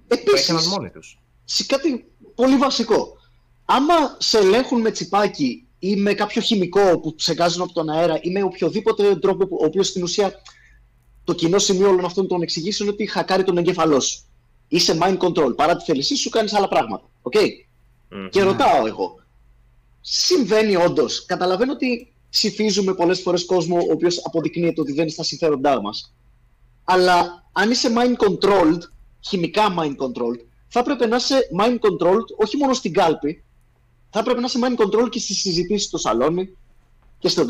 Το 0.09 0.17
Επίσης, 0.21 0.49
έκαναν 0.49 0.69
μόνοι 0.69 0.91
τους. 0.91 1.19
σε 1.45 1.65
κάτι 1.67 2.05
πολύ 2.35 2.57
βασικό. 2.57 3.17
Άμα 3.65 3.95
σε 4.19 4.39
ελέγχουν 4.39 4.81
με 4.81 4.91
τσιπάκι 4.91 5.67
ή 5.79 5.97
με 5.97 6.15
κάποιο 6.15 6.41
χημικό 6.41 7.01
που 7.01 7.15
ψεκάζουν 7.15 7.63
από 7.63 7.73
τον 7.73 7.89
αέρα 7.91 8.19
ή 8.23 8.31
με 8.31 8.43
οποιοδήποτε 8.43 9.17
τρόπο 9.17 9.47
που, 9.47 9.59
ο 9.61 9.65
οποίος 9.65 9.87
στην 9.87 10.03
ουσία 10.03 10.35
το 11.25 11.35
κοινό 11.35 11.59
σημείο 11.59 11.89
όλων 11.89 12.05
αυτών 12.05 12.29
των 12.29 12.43
εξηγήσεων 12.43 12.89
είναι 12.89 12.97
ότι 13.01 13.11
χακάρει 13.11 13.45
τον 13.45 13.57
εγκέφαλό 13.59 14.01
σου. 14.01 14.21
Είσαι 14.69 14.99
mind 15.03 15.19
control. 15.19 15.57
Παρά 15.57 15.77
τη 15.77 15.85
θέλησή 15.85 16.17
σου, 16.17 16.31
κάνεις 16.31 16.53
άλλα 16.55 16.69
πράγματα. 16.69 17.05
Okay? 17.23 17.49
Μμμ. 18.09 18.29
Και 18.29 18.43
ρωτάω 18.43 18.87
εγώ. 18.87 19.21
Συμβαίνει 20.01 20.77
όντως. 20.77 21.25
Καταλαβαίνω 21.25 21.73
ότι 21.73 22.13
ψηφίζουμε 22.37 22.95
πολλές 22.95 23.21
φορές 23.21 23.45
κόσμο 23.45 23.77
ο 23.77 23.93
οποίος 23.93 24.21
αποδεικνύεται 24.25 24.81
ότι 24.81 24.93
δεν 24.93 25.03
είναι 25.03 25.11
στα 25.11 25.23
συμφέροντά 25.23 25.81
μας. 25.81 26.15
Αλλά 26.85 27.45
αν 27.53 27.71
είσαι 27.71 27.89
mind 27.97 28.25
controlled, 28.27 28.79
χημικά 29.21 29.75
mind 29.79 29.97
controlled, 30.05 30.41
θα 30.69 30.81
έπρεπε 30.81 31.07
να 31.07 31.17
είσαι 31.17 31.49
mind 31.59 31.75
controlled 31.75 32.27
όχι 32.37 32.57
μόνο 32.57 32.73
στην 32.73 32.93
κάλπη, 32.93 33.45
θα 34.11 34.19
έπρεπε 34.19 34.41
να 34.41 34.47
είσαι 34.47 34.59
mind 34.63 34.81
controlled 34.83 35.11
και 35.11 35.19
στις 35.19 35.41
συζητήσεις 35.41 35.87
στο 35.87 35.99
σαλόνι. 35.99 36.57
Και 37.19 37.29
στο... 37.29 37.45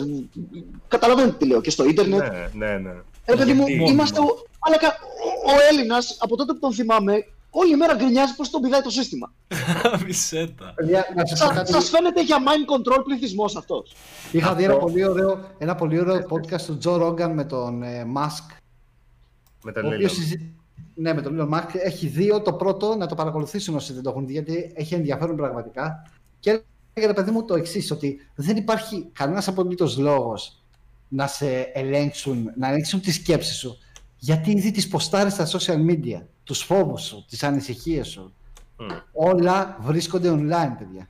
Καταλαβαίνετε 0.88 1.36
τι 1.36 1.46
λέω, 1.46 1.60
και 1.60 1.70
στο 1.70 1.84
ίντερνετ. 1.84 2.20
Ναι, 2.20 2.50
ναι, 2.52 2.78
ναι. 2.78 2.92
Ρε 3.26 3.36
παιδί 3.36 3.52
μου, 3.52 3.66
Γιατί- 3.66 3.90
είμαστε. 3.90 4.20
Ο, 4.20 4.44
αλλά 4.58 4.78
κα- 4.78 4.98
ο, 5.46 5.52
ο 5.52 5.54
Έλληνας, 5.70 6.16
από 6.20 6.36
τότε 6.36 6.52
που 6.52 6.58
τον 6.58 6.72
θυμάμαι, 6.72 7.26
όλη 7.60 7.76
μέρα 7.76 7.94
γκρινιάζει 7.94 8.34
πώς 8.36 8.50
τον 8.50 8.60
πηδάει 8.60 8.80
το 8.80 8.90
σύστημα. 8.90 9.32
Μισέτα. 10.06 10.72
Παιδιά, 10.74 11.06
να 11.16 11.26
σας 11.26 11.38
πω 11.40 11.46
Σα 11.46 11.52
κάτι. 11.54 11.72
σας 11.72 11.88
φαίνεται 11.88 12.22
για 12.24 12.36
mind 12.38 12.72
control 12.76 13.00
πληθυσμός 13.04 13.56
αυτός. 13.56 13.94
Είχα 14.32 14.54
δει 14.54 14.64
ένα 14.64 14.76
πολύ 14.76 15.04
ωραίο, 15.04 15.40
ένα 15.58 15.74
πολύ 15.74 16.00
ωραίο 16.00 16.26
podcast 16.30 16.60
του 16.60 16.78
Τζο 16.78 16.96
Ρόγκαν 16.96 17.32
με 17.34 17.44
τον 17.44 17.82
ε, 17.82 18.02
Musk 18.16 18.54
Με 19.64 19.70
Ο 19.70 19.72
τον 19.72 19.86
οποίος 19.94 20.12
Elon. 20.12 20.14
συζη- 20.14 20.40
Ναι, 20.94 21.14
με 21.14 21.22
τον 21.22 21.38
Elon 21.40 21.54
Musk 21.58 21.68
έχει 21.84 22.06
δύο. 22.06 22.40
Το 22.42 22.52
πρώτο 22.52 22.96
να 22.96 23.06
το 23.06 23.14
παρακολουθήσουν 23.14 23.74
όσοι 23.74 23.92
δεν 23.92 24.02
το 24.02 24.10
έχουν 24.10 24.26
δει, 24.26 24.32
γιατί 24.32 24.72
έχει 24.74 24.94
ενδιαφέρον 24.94 25.36
πραγματικά. 25.36 26.10
Και 26.40 26.50
έλεγε 26.92 27.12
ρε 27.12 27.18
παιδί 27.20 27.30
μου 27.30 27.44
το 27.44 27.54
εξής, 27.54 27.90
ότι 27.90 28.18
δεν 28.34 28.56
υπάρχει 28.56 29.08
κανένας 29.12 29.48
απολύτως 29.48 29.96
λόγος 29.98 30.62
να 31.08 31.26
σε 31.26 31.60
ελέγξουν, 31.74 32.50
να 32.56 32.68
ελέγξουν 32.68 33.00
τη 33.00 33.12
σκέψη 33.12 33.54
σου. 33.54 33.78
Γιατί 34.18 34.50
ήδη 34.50 34.70
τις 34.70 34.88
ποστάρεις 34.88 35.32
στα 35.32 35.46
social 35.46 35.76
media, 35.90 36.22
τους 36.46 36.62
φόβους 36.62 37.02
σου, 37.02 37.24
τις 37.28 37.42
ανησυχίες 37.42 38.06
σου. 38.08 38.34
Μμ. 38.78 38.86
Όλα 39.12 39.76
βρίσκονται 39.80 40.30
online, 40.30 40.74
παιδιά. 40.78 41.08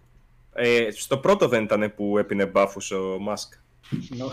Ε, 0.55 0.89
στο 0.91 1.19
πρώτο 1.19 1.49
δεν 1.49 1.63
ήταν 1.63 1.93
που 1.97 2.19
έπινε 2.19 2.47
μπάφους 2.47 2.91
ο 2.91 3.17
Μάσκ. 3.21 3.53
Νο- 4.17 4.31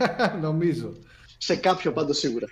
Νομίζω. 0.48 0.92
Σε 1.38 1.56
κάποιο 1.56 1.92
πάντω 1.92 2.12
σίγουρα. 2.12 2.46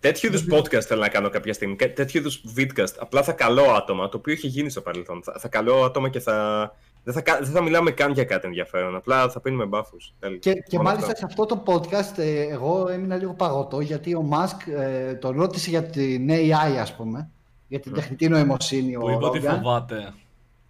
Τέτοιου 0.00 0.28
είδους 0.28 0.44
podcast 0.50 0.80
θέλω 0.82 1.00
να 1.00 1.08
κάνω 1.08 1.28
κάποια 1.28 1.52
στιγμή. 1.52 1.76
κα- 1.76 1.92
Τέτοιου 1.92 2.18
είδους 2.20 2.42
vidcast. 2.56 2.94
Απλά 2.98 3.22
θα 3.22 3.32
καλώ 3.32 3.62
άτομα, 3.62 4.08
το 4.08 4.16
οποίο 4.16 4.32
έχει 4.32 4.46
γίνει 4.46 4.70
στο 4.70 4.80
παρελθόν. 4.80 5.22
Θα, 5.22 5.34
θα 5.38 5.48
καλώ 5.48 5.84
άτομα 5.84 6.08
και 6.08 6.20
θα. 6.20 6.76
Δεν 7.04 7.14
θα, 7.14 7.20
κα- 7.20 7.38
δεν 7.42 7.50
θα 7.52 7.62
μιλάμε 7.62 7.90
καν 7.90 8.12
για 8.12 8.24
κάτι 8.24 8.46
ενδιαφέρον. 8.46 8.96
Απλά 8.96 9.28
θα 9.28 9.40
πίνουμε 9.40 9.64
μπάφους. 9.64 10.14
Και, 10.40 10.52
και 10.52 10.78
μάλιστα 10.78 11.16
σε 11.16 11.24
αυτό 11.24 11.46
το 11.46 11.62
podcast 11.66 12.18
ε, 12.18 12.40
εγώ 12.40 12.88
έμεινα 12.88 13.16
λίγο 13.16 13.32
παγωτό 13.34 13.80
γιατί 13.80 14.14
ο 14.14 14.22
Μάσκ 14.22 14.60
ε, 14.66 15.14
τον 15.14 15.36
ρώτησε 15.36 15.70
για 15.70 15.82
την 15.84 16.28
AI 16.30 16.76
ας 16.80 16.96
πούμε, 16.96 17.30
για 17.68 17.80
την 17.80 17.92
τεχνητή 17.92 18.28
νοημοσύνη 18.28 18.92
Που 18.92 19.06
ο 19.06 19.10
είπε 19.10 19.24
ότι 19.24 19.38
Ρόγκαν, 19.38 19.56
φοβάται. 19.62 20.12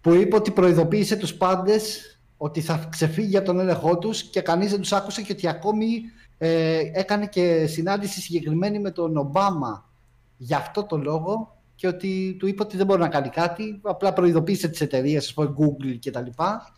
που 0.01 0.13
είπε 0.13 0.35
ότι 0.35 0.51
προειδοποίησε 0.51 1.15
τους 1.15 1.33
πάντες 1.33 2.09
ότι 2.37 2.61
θα 2.61 2.87
ξεφύγει 2.91 3.37
από 3.37 3.45
τον 3.45 3.59
έλεγχό 3.59 3.97
τους 3.97 4.23
και 4.23 4.41
κανείς 4.41 4.71
δεν 4.71 4.81
τους 4.81 4.93
άκουσε 4.93 5.21
και 5.21 5.31
ότι 5.31 5.47
ακόμη 5.47 6.01
ε, 6.37 6.79
έκανε 6.93 7.27
και 7.27 7.65
συνάντηση 7.67 8.21
συγκεκριμένη 8.21 8.79
με 8.79 8.91
τον 8.91 9.17
Ομπάμα 9.17 9.89
για 10.37 10.57
αυτό 10.57 10.83
το 10.83 10.97
λόγο 10.97 11.55
και 11.75 11.87
ότι 11.87 12.35
του 12.39 12.47
είπε 12.47 12.63
ότι 12.63 12.77
δεν 12.77 12.85
μπορεί 12.85 13.01
να 13.01 13.07
κάνει 13.07 13.29
κάτι, 13.29 13.79
απλά 13.81 14.13
προειδοποίησε 14.13 14.67
τις 14.67 14.81
εταιρείες, 14.81 15.25
ας 15.25 15.33
πούμε 15.33 15.53
Google 15.57 15.97
και 15.99 16.11
τα 16.11 16.21
λοιπά 16.21 16.73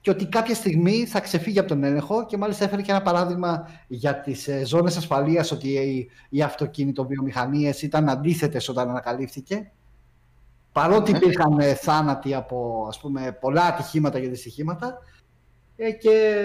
και 0.00 0.10
ότι 0.10 0.26
κάποια 0.26 0.54
στιγμή 0.54 1.06
θα 1.06 1.20
ξεφύγει 1.20 1.58
από 1.58 1.68
τον 1.68 1.84
έλεγχο 1.84 2.26
και 2.26 2.36
μάλιστα 2.36 2.64
έφερε 2.64 2.82
και 2.82 2.90
ένα 2.90 3.02
παράδειγμα 3.02 3.68
για 3.88 4.20
τις 4.20 4.48
ε, 4.48 4.64
ζώνες 4.64 4.96
ασφαλείας 4.96 5.50
ότι 5.50 5.68
οι, 5.68 6.10
οι 6.28 6.42
αυτοκινητοβιομηχανίες 6.42 7.82
ήταν 7.82 8.08
αντίθετες 8.08 8.68
όταν 8.68 8.88
ανακαλύφθηκε 8.88 9.70
παρότι 10.72 11.12
Ναι. 11.12 11.18
υπήρχαν 11.18 11.58
ε, 11.58 11.74
θάνατοι 11.74 12.34
από 12.34 12.86
ας 12.88 13.00
πούμε, 13.00 13.36
πολλά 13.40 13.64
ατυχήματα 13.64 14.20
και 14.20 14.28
δυστυχήματα 14.28 14.98
ε, 15.76 15.90
και 15.90 16.44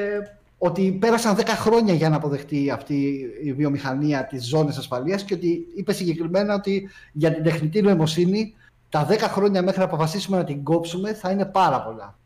ότι 0.57 0.91
πέρασαν 0.91 1.35
10 1.35 1.43
χρόνια 1.47 1.93
για 1.93 2.09
να 2.09 2.15
αποδεχτεί 2.15 2.69
αυτή 2.69 3.29
η 3.43 3.53
βιομηχανία 3.53 4.25
τις 4.25 4.47
ζώνες 4.47 4.77
ασφαλείας 4.77 5.23
και 5.23 5.33
ότι 5.33 5.67
είπε 5.75 5.93
συγκεκριμένα 5.93 6.53
ότι 6.53 6.89
για 7.11 7.33
την 7.33 7.43
τεχνητή 7.43 7.81
νοημοσύνη 7.81 8.53
τα 8.89 9.07
10 9.09 9.17
χρόνια 9.19 9.61
μέχρι 9.61 9.79
να 9.79 9.85
αποφασίσουμε 9.85 10.37
να 10.37 10.43
την 10.43 10.63
κόψουμε 10.63 11.13
θα 11.13 11.31
είναι 11.31 11.45
πάρα 11.45 11.81
πολλά. 11.83 12.17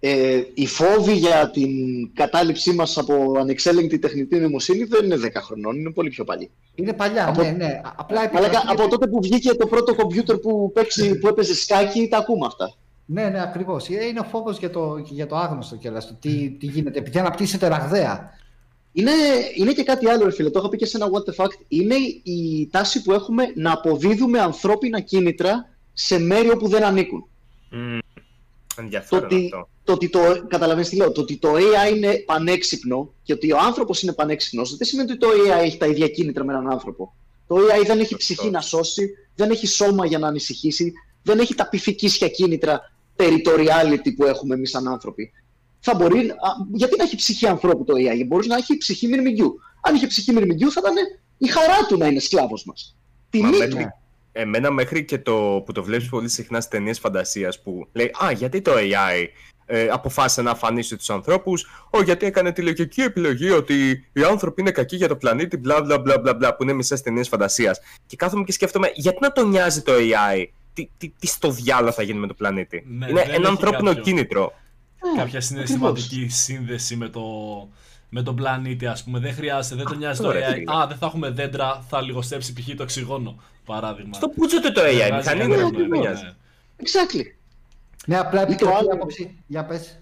Ε, 0.00 0.42
οι 0.54 0.66
φόβοι 0.66 1.12
για 1.12 1.50
την 1.50 1.70
κατάληψή 2.14 2.72
μας 2.72 2.98
από 2.98 3.32
ανεξέλεγκτη 3.38 3.98
τεχνητή 3.98 4.38
νοημοσύνη 4.38 4.84
δεν 4.84 5.04
είναι 5.04 5.16
10 5.16 5.28
χρονών, 5.42 5.76
είναι 5.76 5.90
πολύ 5.90 6.08
πιο 6.10 6.24
παλιοί. 6.24 6.50
Είναι 6.74 6.92
παλιά, 6.92 7.28
Από- 7.28 7.42
ναι, 7.42 7.50
ναι. 7.50 7.80
Απλά 7.96 8.20
Αλλά 8.20 8.28
επικρατεί- 8.28 8.70
από 8.70 8.88
τότε 8.88 9.06
που 9.06 9.18
βγήκε 9.22 9.54
το 9.54 9.66
πρώτο 9.66 9.94
κομπιούτερ 9.94 10.36
που, 10.36 10.70
παίξει, 10.74 11.18
που 11.18 11.28
έπαιζε 11.28 11.54
σκάκι, 11.54 12.08
τα 12.08 12.16
ακούμε 12.18 12.46
αυτά. 12.46 12.72
Ναι, 13.04 13.28
ναι, 13.28 13.42
ακριβώς. 13.42 13.88
Ε, 13.88 14.04
Είναι 14.04 14.20
ο 14.20 14.24
φόβος 14.24 14.58
για 14.58 14.70
το, 14.70 14.96
για 15.10 15.26
το 15.26 15.36
άγνωστο 15.36 15.76
κιόλας, 15.76 16.06
το 16.06 16.14
τι, 16.20 16.50
τι 16.50 16.66
γίνεται, 16.66 16.98
επειδή 16.98 17.18
αναπτύσσεται 17.18 17.68
ραγδαία. 17.68 18.30
Είναι, 18.92 19.10
είναι 19.56 19.72
και 19.72 19.82
κάτι 19.82 20.08
άλλο, 20.08 20.24
ρε 20.24 20.30
φίλε. 20.32 20.50
Το 20.50 20.58
είχα 20.58 20.68
πει 20.68 20.76
και 20.76 20.86
σε 20.86 20.96
ένα 20.96 21.06
What 21.06 21.30
the 21.30 21.44
Fact. 21.44 21.52
Είναι 21.68 21.94
η 22.22 22.68
τάση 22.70 23.02
που 23.02 23.12
έχουμε 23.12 23.44
να 23.54 23.72
αποδίδουμε 23.72 24.40
ανθρώπινα 24.40 25.00
κίνητρα 25.00 25.68
σε 25.92 26.18
μέρη 26.18 26.50
όπου 26.50 26.68
δεν 26.68 26.84
ανήκουν. 26.84 27.26
Mm, 27.72 27.98
Το 28.78 28.84
ενδιαφέρον 28.84 29.24
ότι, 29.24 29.44
αυτό. 29.44 29.68
το 29.84 29.92
ότι 29.92 30.08
το, 30.08 30.44
καταλαβαίνεις 30.48 30.88
τι 30.88 30.96
λέω, 30.96 31.12
το 31.12 31.20
ότι 31.20 31.36
το 31.36 31.54
AI 31.54 31.96
είναι 31.96 32.12
πανέξυπνο 32.26 33.12
και 33.22 33.32
ότι 33.32 33.52
ο 33.52 33.58
άνθρωπος 33.58 34.02
είναι 34.02 34.12
πανέξυπνος 34.12 34.76
δεν 34.76 34.86
σημαίνει 34.86 35.10
ότι 35.10 35.20
το 35.20 35.28
AI 35.28 35.62
έχει 35.62 35.76
τα 35.76 35.86
ίδια 35.86 36.08
κίνητρα 36.08 36.44
με 36.44 36.52
έναν 36.52 36.70
άνθρωπο. 36.70 37.14
Το 37.46 37.56
AI 37.56 37.86
δεν 37.86 37.98
έχει 37.98 38.08
Σωστό. 38.12 38.16
ψυχή 38.16 38.50
να 38.50 38.60
σώσει, 38.60 39.08
δεν 39.34 39.50
έχει 39.50 39.66
σώμα 39.66 40.06
για 40.06 40.18
να 40.18 40.28
ανησυχήσει, 40.28 40.92
δεν 41.22 41.38
έχει 41.38 41.54
τα 41.54 41.68
πυθικίσια 41.68 42.28
κίνητρα 42.28 42.92
territoriality 43.16 44.14
που 44.16 44.24
έχουμε 44.24 44.54
εμείς 44.54 44.70
σαν 44.70 44.88
άνθρωποι. 44.88 45.32
θα 45.80 45.94
μπορεί. 45.94 46.18
α, 46.30 46.34
γιατί 46.72 46.96
να 46.96 47.04
έχει 47.04 47.16
ψυχή 47.16 47.46
ανθρώπου 47.46 47.84
το 47.84 47.94
AI, 47.96 48.26
μπορείς 48.26 48.46
να 48.46 48.56
έχει 48.56 48.76
ψυχή 48.76 49.06
μυρμηγκιού. 49.06 49.58
Αν 49.80 49.94
είχε 49.94 50.06
ψυχή 50.06 50.32
μυρμηγκιού, 50.32 50.72
θα 50.72 50.80
ήταν 50.84 50.94
η 51.38 51.46
χαρά 51.48 51.86
του 51.88 51.96
να 51.96 52.06
είναι 52.06 52.18
σκλάβος 52.20 52.64
μας. 52.64 52.96
Τιμή 53.30 53.44
Μα 53.44 53.50
του. 53.56 53.62
εμένα, 53.62 53.97
εμένα 54.40 54.70
μέχρι 54.70 55.04
και 55.04 55.18
το 55.18 55.62
που 55.66 55.72
το 55.72 55.82
βλέπεις 55.84 56.08
πολύ 56.08 56.28
συχνά 56.28 56.60
στις 56.60 56.70
ταινίες 56.72 56.98
φαντασίας 56.98 57.62
που 57.62 57.88
λέει 57.92 58.10
«Α, 58.24 58.30
γιατί 58.32 58.60
το 58.60 58.72
AI 58.74 59.26
ε, 59.66 59.88
αποφάσισε 59.88 60.42
να 60.42 60.50
αφανίσει 60.50 60.96
τους 60.96 61.10
ανθρώπους, 61.10 61.66
«Ω, 61.90 62.02
γιατί 62.02 62.26
έκανε 62.26 62.52
τη 62.52 62.62
λογική 62.62 63.00
επιλογή 63.00 63.50
ότι 63.50 63.90
οι 64.12 64.22
άνθρωποι 64.22 64.60
είναι 64.60 64.70
κακοί 64.70 64.96
για 64.96 65.08
το 65.08 65.16
πλανήτη, 65.16 65.56
μπλα 65.56 65.82
μπλα 65.82 65.98
μπλα 65.98 66.18
μπλα, 66.18 66.34
μπλα 66.34 66.56
που 66.56 66.62
είναι 66.62 66.72
μισές 66.72 67.02
ταινίες 67.02 67.28
φαντασίας». 67.28 67.80
Και 68.06 68.16
κάθομαι 68.16 68.44
και 68.44 68.52
σκέφτομαι 68.52 68.90
γιατί 68.94 69.18
να 69.20 69.32
τον 69.32 69.48
νοιάζει 69.48 69.82
το 69.82 69.92
AI, 69.96 70.44
τι, 70.72 70.88
τι, 70.98 71.12
τι 71.18 71.26
στο 71.26 71.50
διάλογο 71.50 71.92
θα 71.92 72.02
γίνει 72.02 72.18
με 72.18 72.26
το 72.26 72.34
πλανήτη; 72.34 72.84
Ναι, 72.88 73.06
είναι 73.06 73.20
δεν 73.22 73.28
ένα 73.30 73.36
έχει 73.36 73.46
ανθρώπινο 73.46 73.88
κάποιο. 73.88 74.02
κίνητρο. 74.02 74.52
κάποια 75.16 75.40
συναισθηματική 75.40 76.28
σύνδεση 76.28 76.96
με, 76.96 77.08
το, 77.08 77.20
με 78.08 78.22
τον 78.22 78.34
πλανήτη, 78.36 78.86
ας 78.86 79.04
πούμε. 79.04 79.18
Δεν 79.18 79.34
χρειάζεται, 79.34 79.74
δεν 79.76 79.84
τον 79.84 79.98
νοιάζει 79.98 80.20
το 80.20 80.28
Αυτό, 80.28 80.38
ρε 80.40 80.46
AI. 80.50 80.52
φίλε. 80.54 80.72
Α, 80.76 80.86
δεν 80.86 80.96
θα 80.96 81.06
έχουμε 81.06 81.30
δέντρα, 81.30 81.84
θα 81.88 82.00
λιγοστέψει 82.00 82.52
π.χ. 82.52 82.74
το 82.76 82.82
οξυγόνο. 82.82 83.42
Παράδειγμα. 83.68 84.14
Στο 84.14 84.28
πούτσο 84.28 84.60
του 84.60 84.72
το 84.72 84.80
AI, 84.80 84.84
Δεν 84.84 84.94
μηχανή 84.94 85.20
βγάζει 85.22 85.34
είναι, 85.34 85.46
κανένα 85.54 85.68
δεν 85.70 85.78
νόημα, 85.88 85.96
νοιάζει. 85.98 86.22
ναι. 86.22 86.30
Exactly. 86.82 87.24
Ναι, 88.06 88.18
απλά 88.18 88.40
Ή 88.42 88.44
το 88.44 88.52
επικρατεί 88.52 88.76
άλλο- 88.78 88.88
η 88.88 88.94
άποψη. 88.94 89.38
Για 89.46 89.64
πες. 89.64 89.98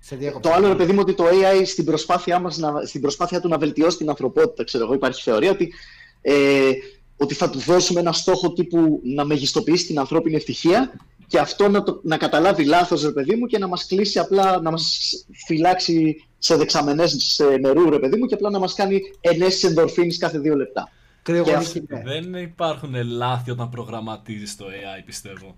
Σε 0.00 0.16
διέκοψα. 0.16 0.50
Το 0.50 0.56
άλλο, 0.56 0.68
ρε 0.68 0.74
παιδί 0.74 0.92
μου, 0.92 0.98
ότι 1.02 1.14
το 1.14 1.24
AI 1.24 1.62
στην 1.66 1.84
προσπάθειά, 1.84 2.38
μας 2.38 2.56
να, 2.58 2.72
στην 2.84 3.00
προσπάθεια 3.00 3.40
του 3.40 3.48
να 3.48 3.58
βελτιώσει 3.58 3.96
την 3.96 4.08
ανθρωπότητα, 4.08 4.64
ξέρω 4.64 4.84
εγώ, 4.84 4.94
υπάρχει 4.94 5.22
θεωρία 5.22 5.50
ότι, 5.50 5.72
ε, 6.20 6.70
ότι 7.16 7.34
θα 7.34 7.50
του 7.50 7.58
δώσουμε 7.58 8.00
ένα 8.00 8.12
στόχο 8.12 8.52
τύπου 8.52 9.00
να 9.04 9.24
μεγιστοποιήσει 9.24 9.86
την 9.86 9.98
ανθρώπινη 9.98 10.36
ευτυχία 10.36 10.92
και 11.26 11.38
αυτό 11.38 11.68
να, 11.68 11.82
το, 11.82 12.00
να 12.02 12.16
καταλάβει 12.16 12.64
λάθος, 12.64 13.02
ρε 13.02 13.10
παιδί 13.12 13.34
μου, 13.36 13.46
και 13.46 13.58
να 13.58 13.66
μας 13.66 13.86
κλείσει 13.86 14.18
απλά, 14.18 14.60
να 14.60 14.70
μας 14.70 14.98
φυλάξει 15.46 16.24
σε 16.38 16.56
δεξαμενές 16.56 17.16
σε 17.18 17.44
νερού, 17.44 17.90
ρε 17.90 17.98
παιδί 17.98 18.16
μου, 18.16 18.26
και 18.26 18.34
απλά 18.34 18.50
να 18.50 18.58
μας 18.58 18.74
κάνει 18.74 19.00
ενέσεις 19.20 19.62
ενδορφίνης 19.64 20.18
κάθε 20.18 20.38
δύο 20.38 20.56
λεπτά. 20.56 20.90
Κρυογονική, 21.32 21.80
Και 21.80 21.94
ναι. 21.94 22.02
Δεν 22.02 22.34
υπάρχουν 22.34 22.94
λάθη 23.06 23.50
όταν 23.50 23.68
προγραμματίζεις 23.68 24.56
το 24.56 24.64
AI, 24.66 25.02
πιστεύω. 25.04 25.56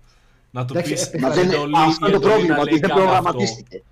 Να 0.51 0.65
του 0.65 0.73
Εντάξει, 0.77 0.91
πεις 0.93 1.05
ε, 1.11 1.19
Μα 1.19 1.29
δεν 1.29 1.45
είναι, 1.45 1.55
αυτό 1.77 2.07
είναι 2.07 2.15
το 2.15 2.27
πρόβλημα, 2.27 2.57
ότι 2.59 2.79
δεν 2.79 2.89
προγραμματίστηκε. 2.89 3.83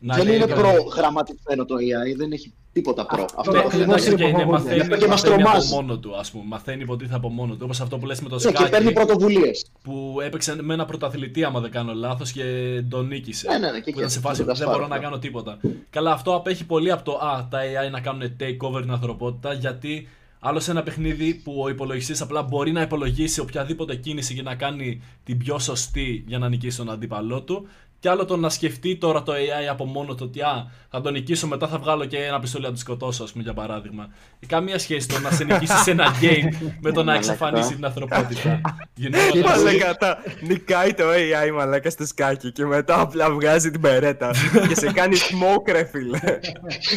δεν 0.00 0.28
είναι 0.28 0.46
προγραμματισμένο 0.46 1.64
το 1.64 1.74
AI, 1.74 2.16
δεν 2.16 2.32
έχει 2.32 2.52
τίποτα 2.72 3.06
προ. 3.06 3.24
αυτό 3.36 3.52
Ναι, 3.52 3.62
το 3.62 3.70
θέμα. 3.70 3.82
εντάξει, 3.82 4.06
είναι 4.10 4.16
και 4.22 4.28
είναι, 4.28 4.42
που 4.44 4.50
μαθαίνει, 4.50 4.78
φοβούνται. 4.78 4.96
Και 4.98 5.06
μας 5.06 5.22
μαθαίνει 5.22 5.34
από 5.42 5.42
τρομάζει. 5.50 5.74
μόνο 5.74 5.98
του, 5.98 6.16
ας 6.16 6.30
πούμε. 6.30 6.44
Μαθαίνει 6.46 6.82
υποτίθεται 6.82 7.16
από 7.16 7.28
μόνο 7.28 7.52
του. 7.52 7.60
Όπως 7.62 7.80
αυτό 7.80 7.98
που 7.98 8.06
λες 8.06 8.20
με 8.20 8.28
το 8.28 8.34
Ναι, 8.34 8.40
και 8.52 8.62
παίρνει 8.70 8.90
σκάκι, 8.90 8.92
πρωτοβουλίες. 8.92 9.66
που 9.82 10.18
έπαιξε 10.22 10.62
με 10.62 10.74
ένα 10.74 10.84
πρωταθλητή, 10.84 11.44
άμα 11.44 11.60
δεν 11.60 11.70
κάνω 11.70 11.92
λάθος, 11.94 12.32
και 12.32 12.42
τον 12.88 13.06
νίκησε. 13.06 13.48
Ναι, 13.50 13.58
ναι, 13.58 13.70
ναι, 13.70 13.80
και 13.80 13.90
που 13.90 13.98
ήταν 13.98 14.02
και 14.02 14.08
σε 14.14 14.20
φάση 14.20 14.44
τον 14.44 14.54
δεν 14.54 14.66
μπορώ 14.66 14.78
να 14.78 14.80
Κασπάροφ, 14.80 15.04
κάνω 15.04 15.18
τίποτα. 15.18 15.58
Καλά, 15.90 16.12
αυτό 16.12 16.34
απέχει 16.34 16.64
πολύ 16.64 16.90
από 16.90 17.02
το 17.04 17.12
Α, 17.26 17.46
τα 17.50 17.58
AI 17.60 17.90
να 17.90 18.00
κάνουν 18.00 18.36
takeover 18.40 18.80
την 18.80 18.90
ανθρωπότητα, 18.90 19.52
γιατί 19.52 20.08
άλλο 20.46 20.60
σε 20.60 20.70
ένα 20.70 20.82
παιχνίδι 20.82 21.34
που 21.34 21.60
ο 21.64 21.68
υπολογιστής 21.68 22.20
απλά 22.20 22.42
μπορεί 22.42 22.72
να 22.72 22.80
υπολογίσει 22.80 23.40
οποιαδήποτε 23.40 23.94
κίνηση 23.94 24.34
και 24.34 24.42
να 24.42 24.54
κάνει 24.54 25.02
την 25.24 25.38
πιο 25.38 25.58
σωστή 25.58 26.24
για 26.26 26.38
να 26.38 26.48
νικήσει 26.48 26.76
τον 26.76 26.90
αντίπαλό 26.90 27.42
του. 27.42 27.68
Και 27.98 28.08
άλλο 28.08 28.24
το 28.24 28.36
να 28.36 28.48
σκεφτεί 28.48 28.96
τώρα 28.96 29.22
το 29.22 29.32
AI 29.32 29.66
από 29.70 29.84
μόνο 29.84 30.14
του 30.14 30.24
ότι 30.28 30.40
α, 30.40 30.70
θα 30.90 31.00
τον 31.00 31.12
νικήσω, 31.12 31.46
μετά 31.46 31.68
θα 31.68 31.78
βγάλω 31.78 32.04
και 32.04 32.16
ένα 32.18 32.40
πιστόλι 32.40 32.62
να 32.64 32.68
τον 32.70 32.78
σκοτώσω, 32.78 33.24
ας 33.24 33.30
πούμε, 33.32 33.42
για 33.44 33.54
παράδειγμα. 33.54 34.08
Καμία 34.46 34.78
σχέση 34.78 35.08
το 35.08 35.18
να 35.18 35.30
σε 35.30 35.44
νικήσει 35.44 35.76
σε 35.76 35.90
ένα 35.90 36.14
game 36.20 36.72
με 36.80 36.92
το 36.92 37.02
να 37.02 37.14
εξαφανίσει 37.14 37.74
την 37.74 37.84
ανθρωπότητα. 37.84 38.60
You 39.00 39.14
know 39.14 39.16
what 39.16 39.34
I 39.34 39.36
mean? 39.36 39.44
Μαλάκα, 39.44 39.94
τα- 39.96 40.18
νικάει 40.40 40.94
το 40.94 41.04
AI 41.12 41.52
μαλάκα 41.54 41.90
στο 41.90 42.06
σκάκι 42.06 42.52
και 42.52 42.64
μετά 42.64 43.00
απλά 43.00 43.30
βγάζει 43.30 43.70
την 43.70 43.80
περέτα 43.80 44.30
και 44.68 44.74
σε 44.74 44.92
κάνει 44.92 45.16
smoke 45.16 45.72
ρε 45.72 45.84
φίλε. 45.84 46.18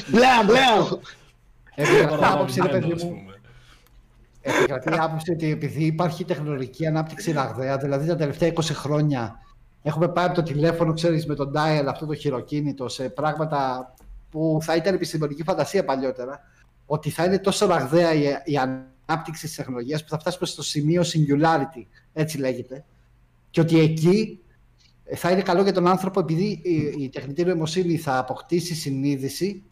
Μπλέαν, 0.07 0.45
μπλέαν. 0.45 0.99
Επικρατεί 1.75 2.13
η 2.21 2.25
άποψη, 2.25 2.59
ρε 2.61 2.67
Παραλαμβανμένο, 2.67 2.79
παιδί 2.79 2.91
ας 2.93 3.03
μου, 3.03 3.09
πούμε. 3.09 3.28
Επικρατεί 4.41 4.89
η 4.89 4.97
άποψη 4.97 5.31
ότι 5.31 5.51
επειδή 5.51 5.83
υπάρχει 5.83 6.25
τεχνολογική 6.25 6.87
ανάπτυξη 6.87 7.31
ραγδαία, 7.31 7.77
δηλαδή 7.77 8.07
τα 8.07 8.15
τελευταία 8.15 8.53
20 8.53 8.61
χρόνια 8.61 9.39
έχουμε 9.81 10.07
πάει 10.07 10.25
από 10.25 10.35
το 10.35 10.43
τηλέφωνο, 10.43 10.93
ξέρεις, 10.93 11.25
με 11.25 11.35
τον 11.35 11.51
dial, 11.55 11.85
αυτό 11.87 12.05
το 12.05 12.13
χειροκίνητο, 12.13 12.87
σε 12.87 13.09
πράγματα 13.09 13.93
που 14.29 14.57
θα 14.61 14.75
ήταν 14.75 14.93
επιστημονική 14.93 15.43
φαντασία 15.43 15.85
παλιότερα, 15.85 16.39
ότι 16.85 17.09
θα 17.09 17.23
είναι 17.23 17.39
τόσο 17.39 17.65
ραγδαία 17.65 18.13
η, 18.13 18.23
η 18.43 18.57
ανάπτυξη 18.57 19.45
της 19.45 19.55
τεχνολογίας 19.55 20.03
που 20.03 20.09
θα 20.09 20.19
φτάσουμε 20.19 20.47
στο 20.47 20.63
σημείο 20.63 21.01
singularity, 21.01 21.85
έτσι 22.13 22.37
λέγεται, 22.37 22.85
και 23.49 23.61
ότι 23.61 23.79
εκεί 23.79 24.39
θα 25.15 25.31
είναι 25.31 25.41
καλό 25.41 25.61
για 25.61 25.73
τον 25.73 25.87
άνθρωπο 25.87 26.19
επειδή 26.19 26.59
η, 26.63 27.03
η 27.03 27.09
τεχνητή 27.09 27.43
νοημοσύνη 27.43 27.97
θα 27.97 28.17
αποκτήσει 28.17 28.75
συνείδηση. 28.75 29.63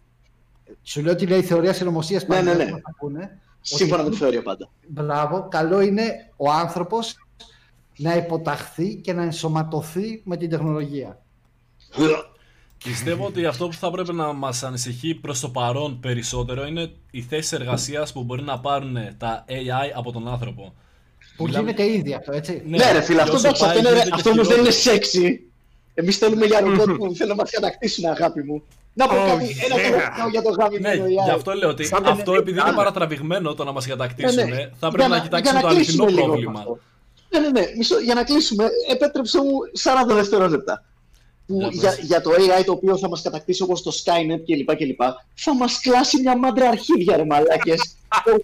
Σου 0.81 1.01
λέω 1.01 1.13
ότι 1.13 1.25
λέει 1.25 1.39
η 1.39 1.43
θεωρία 1.43 1.73
συνωμοσίας 1.73 2.27
Ναι, 2.27 2.41
ναι, 2.41 2.53
ναι. 2.53 2.65
θα 2.65 2.95
πούνε. 2.97 3.39
Σύμφωνα 3.75 4.03
με 4.03 4.09
τη 4.09 4.15
θεωρία 4.15 4.41
πάντα. 4.41 4.69
Μπράβο, 4.87 5.47
καλό 5.49 5.81
είναι 5.81 6.31
ο 6.35 6.51
άνθρωπος 6.51 7.15
να 7.97 8.15
υποταχθεί 8.15 8.95
και 8.95 9.13
να 9.13 9.23
ενσωματωθεί 9.23 10.21
με 10.25 10.37
την 10.37 10.49
τεχνολογία. 10.49 11.21
Πιστεύω 12.83 13.25
ότι 13.25 13.45
αυτό 13.45 13.67
που 13.67 13.73
θα 13.73 13.91
πρέπει 13.91 14.13
να 14.13 14.33
μας 14.33 14.63
ανησυχεί 14.63 15.15
προς 15.15 15.39
το 15.39 15.49
παρόν 15.49 15.99
περισσότερο 15.99 16.65
είναι 16.65 16.91
οι 17.11 17.21
θέσεις 17.21 17.51
εργασίας 17.51 18.11
που 18.13 18.23
μπορεί 18.23 18.41
να 18.43 18.59
πάρουν 18.59 18.97
τα 19.17 19.45
AI 19.47 19.91
από 19.95 20.11
τον 20.11 20.27
άνθρωπο. 20.27 20.73
Που 21.37 21.43
Μιλάμε- 21.43 21.71
γίνεται 21.71 21.97
ήδη 21.97 22.13
αυτό, 22.13 22.31
έτσι. 22.31 22.61
Ναι, 22.65 22.91
ρε 22.91 23.01
φίλε, 23.01 23.15
και 23.15 23.21
αυτό, 23.21 23.35
όσο 23.35 23.47
εντάξει, 23.47 23.61
πάει, 23.63 23.69
αυτό, 23.69 23.79
είναι, 23.79 23.89
γίνεται 23.89 24.09
και 24.09 24.15
αυτό 24.15 24.29
όμως 24.29 24.47
δεν 24.47 24.57
είναι 24.59 24.71
χειρότερο. 24.71 25.03
σεξι. 25.03 25.41
Εμείς 25.93 26.17
θέλουμε 26.17 26.45
για 26.45 26.59
ρομπότ 26.59 26.85
που 26.91 27.13
θέλουν 27.15 27.27
να 27.27 27.35
μα 27.35 27.43
κατακτήσουν, 27.43 28.05
αγάπη 28.05 28.43
μου. 28.43 28.63
Να 28.99 29.07
πω 29.07 29.15
Oh, 29.15 29.27
κάτι, 29.27 29.55
ένα 29.65 29.75
yeah. 29.75 29.81
τελευταίο 29.89 30.27
για 30.31 30.41
το 30.41 30.49
γάμι 30.49 30.79
Ναι, 30.79 30.89
με 30.89 30.97
το 30.97 31.05
γι' 31.07 31.15
AI. 31.31 31.33
αυτό 31.35 31.51
λέω 31.53 31.69
ότι 31.69 31.85
Σαν 31.85 32.05
αυτό 32.05 32.31
να- 32.31 32.37
επειδή 32.37 32.59
είναι 32.59 32.71
παρατραβηγμένο 32.75 33.53
το 33.53 33.63
να 33.63 33.71
μας 33.71 33.85
κατακτήσουν, 33.87 34.35
Ναι, 34.35 34.43
ναι. 34.43 34.55
θα 34.55 34.77
Για 34.79 34.89
πρέπει 34.91 35.09
να 35.09 35.15
για 35.17 35.23
κοιτάξουμε 35.25 35.61
το 35.61 35.67
κλείσουμε 35.67 36.03
αληθινό 36.03 36.05
λίγο 36.21 36.25
πρόβλημα. 36.31 36.59
αυτό. 36.59 36.79
Ναι, 37.29 37.39
ναι, 37.39 37.49
ναι. 37.49 37.65
Μισό, 37.77 37.99
για 37.99 38.13
να 38.13 38.23
κλείσουμε, 38.23 38.65
επέτρεψε 38.91 39.37
μου 39.37 39.49
40 39.83 40.13
δευτερόλεπτα. 40.15 40.83
Που 41.47 41.57
Για 41.57 41.69
για, 41.71 41.89
πες. 41.89 41.99
για 42.05 42.21
το 42.21 42.31
AI 42.31 42.63
το 42.65 42.71
οποίο 42.71 42.97
θα 42.97 43.09
μας 43.09 43.21
κατακτήσει 43.21 43.61
όπως 43.63 43.81
το 43.83 43.91
Skynet 44.03 44.39
κλπ. 44.45 44.75
κλπ 44.75 45.01
θα 45.33 45.55
μας 45.55 45.79
κλάσει 45.79 46.21
μια 46.21 46.37
μάντρα 46.37 46.67
αρχίδια 46.69 47.15
ρε 47.17 47.25
μαλάκες. 47.25 47.95
Ο- 48.25 48.39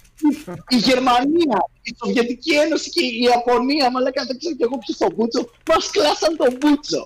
η 0.68 0.76
Γερμανία, 0.78 1.58
η 1.82 1.96
Σοβιετική 2.06 2.54
Ένωση 2.54 2.90
και 2.90 3.04
η 3.06 3.20
Ιαπωνία, 3.30 3.92
μαλάκα 3.92 4.24
δεν 4.28 4.38
ξέρω 4.38 4.56
κι 4.56 4.64
εγώ 4.64 4.78
ποιος 4.78 4.98
το 4.98 5.08
μπούτσο, 5.16 5.50
μας 5.70 5.90
κλάσαν 5.90 6.38
τον 6.38 6.58
μπούτσο. 6.60 7.06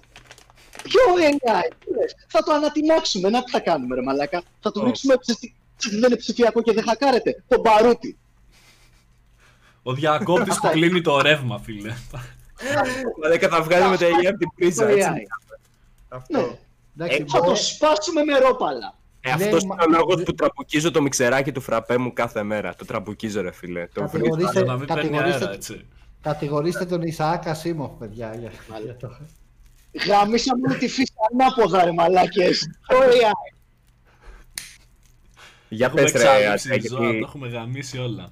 Ποιο 0.84 1.02
AI, 1.30 1.68
τι 1.80 1.86
λες. 1.86 1.86
Θα 2.27 2.43
το 2.43 2.51
ανατινάξουμε, 2.53 3.29
να 3.29 3.43
τι 3.43 3.51
θα 3.51 3.59
κάνουμε 3.59 3.95
ρε 3.95 4.01
μαλάκα. 4.01 4.41
Θα 4.59 4.71
του 4.71 4.81
Ω. 4.84 4.85
ρίξουμε 4.85 5.15
ψηφι- 5.17 5.53
δεν 5.89 6.03
είναι 6.03 6.15
ψηφιακό 6.15 6.61
και 6.61 6.73
δεν 6.73 6.84
χακάρεται. 6.84 7.43
Τον 7.47 7.61
παρούτι. 7.61 8.17
Ο 9.84 9.93
διακόπτης 9.93 10.59
που 10.59 10.69
κλείνει 10.75 11.01
το 11.01 11.21
ρεύμα, 11.21 11.59
φίλε. 11.59 11.93
Μαλάκα 13.23 13.49
θα 13.49 13.61
βγάλουμε 13.61 13.97
το 13.97 14.05
AI 14.05 14.25
από 14.27 14.38
την 14.38 14.49
πρίζα, 14.55 14.85
Το 14.85 14.91
έτσι. 14.91 15.09
AI. 15.13 15.21
Αυτό. 16.09 16.38
Ναι. 16.39 16.47
Εντάξει, 16.97 17.21
Ε, 17.21 17.25
Θα 17.31 17.38
μπορεί- 17.39 17.49
το 17.49 17.55
σπάσουμε 17.55 18.23
με 18.23 18.38
ρόπαλα. 18.38 18.95
Ε, 19.21 19.35
Ναι, 19.35 19.43
αυτός 19.43 19.63
μα- 19.65 19.75
είναι 19.88 19.95
ο 19.95 19.99
λόγος 19.99 20.23
που 20.23 20.34
τραμπουκίζω 20.34 20.91
το 20.91 21.01
μιξεράκι 21.01 21.51
του 21.51 21.61
φραπέ 21.61 21.97
μου 21.97 22.13
κάθε 22.13 22.43
μέρα. 22.43 22.75
Το 22.75 22.85
τραμπουκίζω 22.85 23.41
ρε 23.41 23.51
φίλε. 23.51 23.88
Το 23.93 24.01
Κατηγορείς- 24.01 24.35
βρίζω. 24.35 24.51
Για 24.51 24.61
να 24.63 24.77
μην 24.77 24.88
παίρνει 24.88 25.01
κατηγορήστε- 25.01 25.41
αέρα, 25.41 25.53
έτσι. 25.53 25.85
Κατηγορήστε 26.21 26.85
τον 26.85 27.01
Ισαάκα 27.01 27.53
Σίμοφ, 27.53 27.91
παιδιά. 27.91 28.35
Για, 28.39 28.51
για 28.84 28.95
το... 28.97 29.17
Γαμίσαμε 30.07 30.61
όλη 30.69 30.78
τη 30.78 30.88
φύση 30.88 31.14
ανάποδα, 31.32 31.84
ρε 31.84 31.91
μαλάκες. 31.91 32.69
Το 32.88 32.95
AI. 32.98 33.56
Για 35.69 35.86
Έχουμε 35.86 36.02
πες 36.02 36.11
ρε 36.11 36.18
εξαλείψει 36.18 36.72
Άντρα, 36.74 36.88
ζώα, 36.90 36.98
το 36.99 37.03
γιατί 37.03 37.24
έχουμε 37.24 37.48
γαμίσει 37.48 37.98
όλα. 37.98 38.32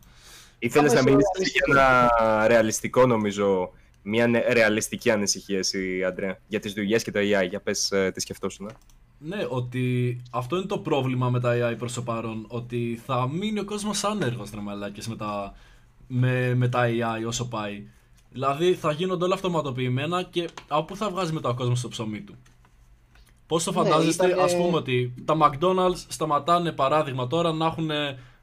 ήθελες 0.60 0.94
να 0.94 1.04
Πάμε 1.04 1.10
στο 1.10 1.32
μιλήσεις 1.34 1.52
για 1.54 1.62
ένα 1.70 2.48
ρεαλιστικό 2.48 3.06
νομίζω, 3.06 3.72
μια 4.02 4.28
νε- 4.28 4.52
ρεαλιστική 4.54 5.12
ανησυχία 5.12 5.58
εσύ 5.58 6.04
Άντρια, 6.04 6.40
για 6.48 6.60
τις 6.60 6.74
δουλειές 6.74 7.04
και 7.04 7.12
το 7.12 7.20
AI. 7.20 7.48
Για 7.50 7.60
πες 7.62 7.92
ε, 7.92 8.12
τι 8.14 8.20
σκεφτόσουν. 8.22 8.72
Ναι, 9.18 9.46
ότι 9.50 10.18
αυτό 10.32 10.56
είναι 10.56 10.66
το 10.66 10.80
πρόβλημα 10.80 11.30
με 11.30 11.40
τα 11.40 11.54
AI 11.72 11.78
προς 11.78 11.94
το 11.94 12.02
παρόν. 12.02 12.46
Ότι 12.48 13.02
θα 13.06 13.30
μείνει 13.30 13.60
ο 13.60 13.66
κόσμος 13.66 14.04
άνεργος, 14.04 14.50
ρε 14.54 14.62
μαλάκες, 14.62 15.08
με 15.08 15.16
τα, 15.16 15.56
με, 16.08 16.56
με 16.56 16.68
τα 16.68 16.86
AI 16.88 17.28
όσο 17.28 17.48
πάει. 17.48 17.84
Δηλαδή 18.36 18.74
θα 18.74 18.92
γίνονται 18.92 19.24
όλα 19.26 19.34
αυτοματοποιημένα 19.34 20.24
και 20.24 20.50
από 20.68 20.84
πού 20.84 20.96
θα 20.96 21.10
βγάζει 21.10 21.34
μετά 21.34 21.50
ο 21.50 21.54
κόσμος 21.54 21.82
το 21.82 21.88
ψωμί 21.88 22.22
του; 22.22 22.36
Πώς 23.48 23.64
το 23.64 23.72
Ναι, 23.72 23.78
φαντάζεστε, 23.78 24.26
ήτανε- 24.28 24.44
ας 24.44 24.56
πούμε 24.56 24.78
ότι 24.78 25.14
τα 25.26 25.36
McDonald's 25.42 26.04
σταματάνε 26.08 26.72
παράδειγμα 26.72 27.28
τώρα 27.28 27.54
να 27.54 27.66
έχουν 27.66 27.90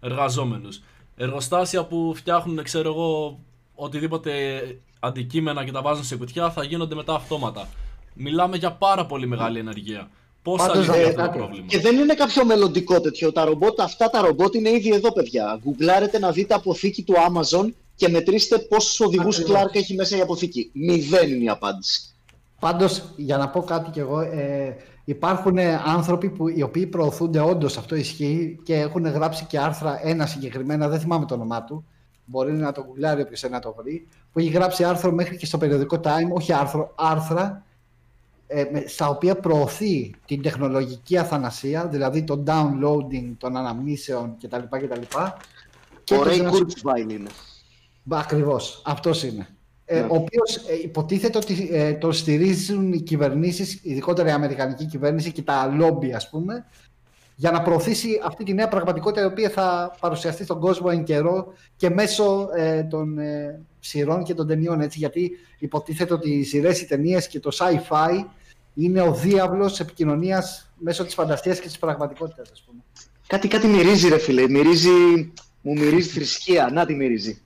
εργαζόμενους; 0.00 0.80
Εργοστάσια 1.16 1.84
που 1.84 2.12
φτιάχνουν, 2.16 2.62
ξέρω 2.62 2.88
εγώ, 2.88 3.38
οτιδήποτε 3.74 4.32
αντικείμενα 5.00 5.64
και 5.64 5.70
τα 5.72 5.82
βάζουν 5.82 6.04
σε 6.04 6.16
κουτιά 6.16 6.50
θα 6.50 6.64
γίνονται 6.64 6.94
μετά 6.94 7.14
αυτόματα. 7.14 7.68
Μιλάμε 8.14 8.56
για 8.56 8.72
πάρα 8.72 9.06
πολύ 9.06 9.26
μεγάλη 9.26 9.58
ενεργεία. 9.58 10.10
Πώς 10.42 10.60
θα 10.62 10.66
Πάντως, 10.68 10.86
λυθεί 10.86 10.98
ε, 10.98 11.02
αυτό 11.02 11.16
το 11.16 11.22
κάτι- 11.22 11.38
πρόβλημα; 11.38 11.66
Και 11.66 11.78
δεν 11.80 11.98
είναι 11.98 12.14
κάποιο 12.14 12.44
μελλοντικό 12.44 13.00
τέτοιο. 13.00 13.32
Τα 13.32 13.44
ρομπότ, 13.44 13.80
αυτά 13.80 14.10
τα 14.10 14.20
ρομπότ 14.20 14.54
είναι 14.54 14.70
ήδη 14.70 14.92
εδώ, 14.94 15.12
παιδιά. 15.12 15.58
Γκουγκλάρετε 15.62 16.18
να 16.18 16.30
δείτε 16.30 16.54
αποθήκη 16.54 17.02
του 17.02 17.14
Amazon 17.14 17.68
και 17.94 18.08
μετρήστε 18.08 18.58
πόσους 18.58 19.00
οδηγούς 19.00 19.38
Ακριβώς. 19.38 19.62
Clark 19.62 19.74
έχει 19.74 19.94
μέσα 19.94 20.16
η 20.16 20.20
αποθήκη. 20.20 20.70
Μηδέν 20.74 21.30
είναι 21.30 21.44
η 21.44 21.48
απάντηση. 21.48 22.02
Πάντως, 22.60 23.02
για 23.16 23.36
να 23.36 23.48
πω 23.48 23.62
κάτι 23.62 23.90
κι 23.90 23.98
εγώ, 23.98 24.20
ε, 24.20 24.76
υπάρχουν 25.04 25.58
ε, 25.58 25.80
άνθρωποι 25.86 26.30
που, 26.30 26.48
οι 26.48 26.62
οποίοι 26.62 26.86
προωθούνται, 26.86 27.40
όντως 27.40 27.76
αυτό 27.78 27.94
ισχύει 27.94 28.58
και 28.62 28.74
έχουν 28.74 29.06
γράψει 29.06 29.44
και 29.44 29.58
άρθρα, 29.58 30.00
ένα 30.06 30.26
συγκεκριμένα, 30.26 30.88
δεν 30.88 31.00
θυμάμαι 31.00 31.26
το 31.26 31.34
όνομά 31.34 31.64
του, 31.64 31.84
μπορεί 32.24 32.52
να 32.52 32.72
το 32.72 32.84
γκουλάρει 32.84 33.20
όποιος 33.22 33.42
να 33.50 33.58
το 33.60 33.74
βρει, 33.78 34.06
που 34.32 34.38
έχει 34.38 34.48
γράψει 34.48 34.84
άρθρο 34.84 35.12
μέχρι 35.12 35.36
και 35.36 35.46
στο 35.46 35.58
περιοδικό 35.58 36.00
Time, 36.04 36.30
όχι 36.32 36.52
άρθρο, 36.52 36.92
άρθρα, 36.96 37.64
ε, 38.46 38.64
με- 38.72 38.84
στα 38.86 39.08
οποία 39.08 39.34
προωθεί 39.36 40.14
την 40.26 40.42
τεχνολογική 40.42 41.16
αθανασία, 41.18 41.86
δηλαδή 41.86 42.22
το 42.22 42.42
downloading 42.46 43.32
των 43.38 43.56
αναμνήσεων 43.56 44.36
κτλ. 44.42 44.56
κτλ. 44.70 45.00
Και 46.04 46.14
Ο 46.14 46.18
το 46.22 46.30
Ray 46.30 46.32
γενεσιο- 46.34 46.66
Kurzweil 46.68 47.10
είναι. 47.10 47.28
Ακριβώς, 48.08 48.82
αυτός 48.84 49.22
είναι. 49.22 49.46
Ε, 49.84 50.00
Ναι. 50.00 50.06
Ο 50.10 50.14
οποίος 50.14 50.56
υποτίθεται 50.82 51.38
ότι 51.38 51.68
ε, 51.72 51.94
το 51.94 52.12
στηρίζουν 52.12 52.92
οι 52.92 53.00
κυβερνήσεις, 53.00 53.80
ειδικότερα 53.82 54.28
η 54.28 54.32
Αμερικανική 54.32 54.86
κυβέρνηση 54.86 55.32
και 55.32 55.42
τα 55.42 55.66
λόμπι, 55.66 56.12
ας 56.12 56.30
πούμε, 56.30 56.66
για 57.36 57.50
να 57.50 57.62
προωθήσει 57.62 58.20
αυτή 58.24 58.44
τη 58.44 58.54
νέα 58.54 58.68
πραγματικότητα 58.68 59.22
η 59.22 59.24
οποία 59.26 59.50
θα 59.50 59.96
παρουσιαστεί 60.00 60.44
στον 60.44 60.60
κόσμο 60.60 60.86
εν 60.90 61.04
καιρό 61.04 61.52
και 61.76 61.90
μέσω 61.90 62.48
ε, 62.54 62.82
των 62.82 63.18
ε, 63.18 63.60
σειρών 63.80 64.22
και 64.22 64.34
των 64.34 64.46
ταινιών. 64.46 64.80
Έτσι, 64.80 64.98
γιατί 64.98 65.30
υποτίθεται 65.58 66.14
ότι 66.14 66.30
οι 66.30 66.44
σειρές, 66.44 66.80
οι 66.80 66.86
ταινίες 66.86 67.28
και 67.28 67.40
το 67.40 67.50
sci-fi 67.58 68.24
είναι 68.74 69.00
ο 69.00 69.14
διάβλος 69.14 69.80
επικοινωνίας 69.80 70.72
μέσω 70.78 71.04
της 71.04 71.14
φανταστίας 71.14 71.60
και 71.60 71.66
της 71.66 71.78
πραγματικότητας, 71.78 72.50
ας 72.50 72.62
πούμε. 72.66 72.80
Κάτι, 73.26 73.48
κάτι 73.48 73.66
μυρίζει 73.66 74.08
ρε 74.08 74.18
φίλε, 74.18 74.48
μυρίζει, 74.48 75.32
μου 75.62 75.72
μυρίζει 75.72 76.08
θρησκεία, 76.08 76.70
να 76.72 76.86
τη 76.86 76.94
μυρίζει. 76.94 77.42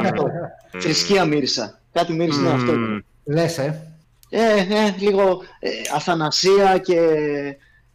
Αυτό. 0.00 0.30
θρησκεία 0.78 1.24
μύρισα. 1.24 1.80
Κάτι 1.92 2.12
μύριζε 2.12 2.40
με 2.40 2.50
αυτό. 2.50 2.72
Μμμ. 2.72 2.98
Λες, 3.24 3.58
ε. 3.58 3.82
Ε, 4.28 4.58
ε, 4.58 4.94
λίγο 4.98 5.42
ε, 5.60 5.70
αθανασία 5.94 6.78
και 6.78 7.00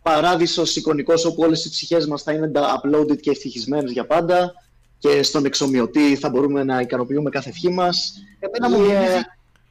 παράδεισος 0.02 0.76
εικονικός 0.76 1.26
όπου 1.26 1.44
όλες 1.44 1.66
οι 1.66 1.70
ψυχές 1.70 2.08
μας 2.08 2.24
θα 2.24 2.32
είναι 2.32 2.52
uploaded 2.54 3.18
και 3.20 3.30
ευτυχισμένες 3.30 3.92
για 3.92 4.06
πάντα 4.06 4.54
και 4.98 5.24
στον 5.24 5.46
εξομοιωτή 5.46 6.16
θα 6.16 6.30
μπορούμε 6.30 6.64
να 6.64 6.80
ικανοποιούμε 6.80 7.30
κάθε 7.30 7.50
ευχή 7.50 7.70
μας. 7.70 8.14
Εμένα 8.40 8.78
μου 8.78 8.84
Ε, 8.84 9.00
μυρίζει 9.00 9.22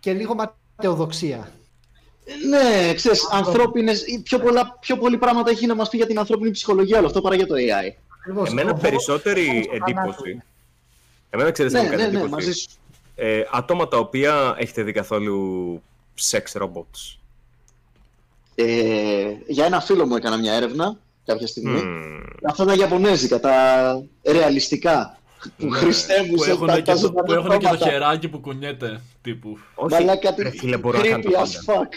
και 0.01 0.13
λίγο 0.13 0.35
ματαιοδοξία. 0.35 1.53
Ναι, 2.49 2.95
ξέρεις, 2.95 3.29
ανθρώπινες, 3.31 4.03
ή 4.07 4.23
πιο, 4.23 4.39
πολλά, 4.39 4.79
πιο 4.81 4.97
πολλοί 4.97 5.19
πράγματα 5.19 5.51
έχει 5.51 5.67
να 5.67 5.75
μας 5.75 5.89
πει 5.89 5.97
για 5.97 6.07
την 6.07 6.19
ανθρώπινη 6.19 6.51
ψυχολογία 6.51 6.99
όλο 6.99 7.07
αυτό 7.07 7.21
παρά 7.21 7.35
για 7.35 7.47
το 7.47 7.55
AI. 7.55 7.93
Ακριβώς. 8.23 8.51
Εμένα 8.51 8.71
Ο 8.71 8.75
περισσότερη 8.75 9.45
φόβος 9.45 9.63
του 9.67 9.71
θανάτου 9.71 9.91
εντύπωση. 10.01 10.31
είναι. 10.31 10.45
Εμένα 11.31 11.51
ξέρεις 11.51 11.73
τι 11.73 11.79
Ναι, 11.79 11.85
μου 11.85 11.91
κάνει 11.91 12.03
ναι, 12.03 12.09
ναι, 12.09 12.15
εντύπωση; 12.19 12.33
μαζί 12.47 12.53
σου. 12.53 12.69
Ε, 13.15 13.43
άτομα 13.53 13.89
τα 13.89 13.99
οποία 13.99 14.55
έχετε 14.59 14.83
δει 14.83 14.93
καθόλου 14.93 15.83
sex 16.31 16.63
robots. 16.63 17.17
Ε, 18.55 19.33
για 19.47 19.65
ένα 19.65 19.81
φίλο 19.81 20.07
μου 20.07 20.17
έκανα 20.17 20.37
μια 20.39 20.53
έρευνα 20.53 20.97
κάποια 21.25 21.47
στιγμή. 21.47 21.81
Μμμ. 21.83 22.21
Αυτά 22.49 22.65
τα 22.65 22.75
Ιαπωνέζικα, 22.75 23.41
τα 23.41 23.53
ρεαλιστικά. 24.23 25.17
Που 25.59 25.67
Ναι, 25.67 25.77
χρηστεύουν 25.79 26.35
που 26.37 26.43
σε 26.43 26.51
έχουν 26.51 26.67
τα, 26.67 26.75
και, 26.75 26.83
τα 26.83 26.93
το, 26.93 26.99
ζωντανά 26.99 27.25
που 27.27 27.33
έχουν 27.33 27.49
και 27.51 27.57
το 27.57 27.61
χρώματα. 27.69 27.91
χεράκι 27.91 28.29
που 28.29 28.39
κουνιέται 28.41 29.01
τύπου. 29.23 29.59
Όχι, 29.75 29.95
Μαλάκα, 29.95 30.35
ρε 30.39 30.51
φίλε, 30.51 30.77
μπορώ 30.77 30.99
να 30.99 31.05
κάνω 31.09 31.23
creepy 31.27 31.33
τα 31.33 31.43
as 31.45 31.49
πάντα. 31.65 31.89
fuck. 31.89 31.93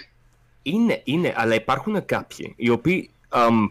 Είναι, 0.61 1.01
είναι, 1.03 1.33
αλλά 1.37 1.55
υπάρχουν 1.55 2.05
κάποιοι 2.05 2.53
οι 2.57 2.69
οποίοι 2.69 3.09
αμ, 3.29 3.67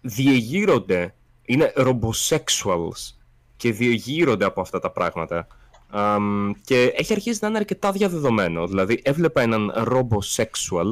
διεγείρονται, 0.00 1.14
είναι 1.46 1.72
robosexuals 1.76 3.14
και 3.56 3.72
διεγείρονται 3.72 4.44
από 4.44 4.60
αυτά 4.60 4.78
τα 4.78 4.90
πράγματα. 4.90 5.46
Αμ, 5.88 6.52
και 6.64 6.92
έχει 6.96 7.12
αρχίσει 7.12 7.38
να 7.42 7.48
είναι 7.48 7.58
αρκετά 7.58 7.92
διαδεδομένο. 7.92 8.66
Δηλαδή, 8.66 9.00
έβλεπα 9.04 9.42
έναν 9.42 9.72
robosexual, 9.76 10.90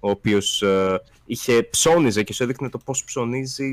ο 0.00 0.10
οποίος 0.10 0.62
ε, 0.62 1.00
είχε 1.26 1.62
ψώνιζε 1.62 2.22
και 2.22 2.32
σου 2.32 2.42
έδειχνε 2.42 2.68
το 2.68 2.78
πώς 2.78 3.04
ψωνίζει 3.04 3.72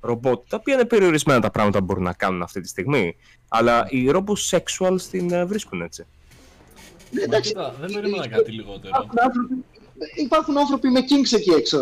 ρομπότ, 0.00 0.48
τα 0.48 0.56
οποία 0.60 0.74
είναι 0.74 0.84
περιορισμένα 0.84 1.40
τα 1.40 1.50
πράγματα 1.50 1.78
που 1.78 1.84
μπορούν 1.84 2.02
να 2.02 2.12
κάνουν 2.12 2.42
αυτή 2.42 2.60
τη 2.60 2.68
στιγμή. 2.68 3.16
Αλλά 3.48 3.86
οι 3.90 4.10
robosexuals 4.12 5.00
την 5.10 5.32
ε, 5.32 5.44
βρίσκουν 5.44 5.82
έτσι. 5.82 6.06
Ναι, 7.10 7.20
Μα 7.20 7.24
εντάξει, 7.24 7.48
κοίτα, 7.48 7.74
δεν 7.80 7.92
περίμενα 7.92 8.28
κάτι 8.28 8.52
λιγότερο. 8.52 9.06
Υπάρχουν 10.16 10.16
άνθρωποι- 10.16 10.24
Υπάρχουν 10.24 10.58
άνθρωποι 10.58 10.88
με 10.88 11.00
kinks 11.00 11.36
εκεί 11.38 11.50
έξω, 11.50 11.78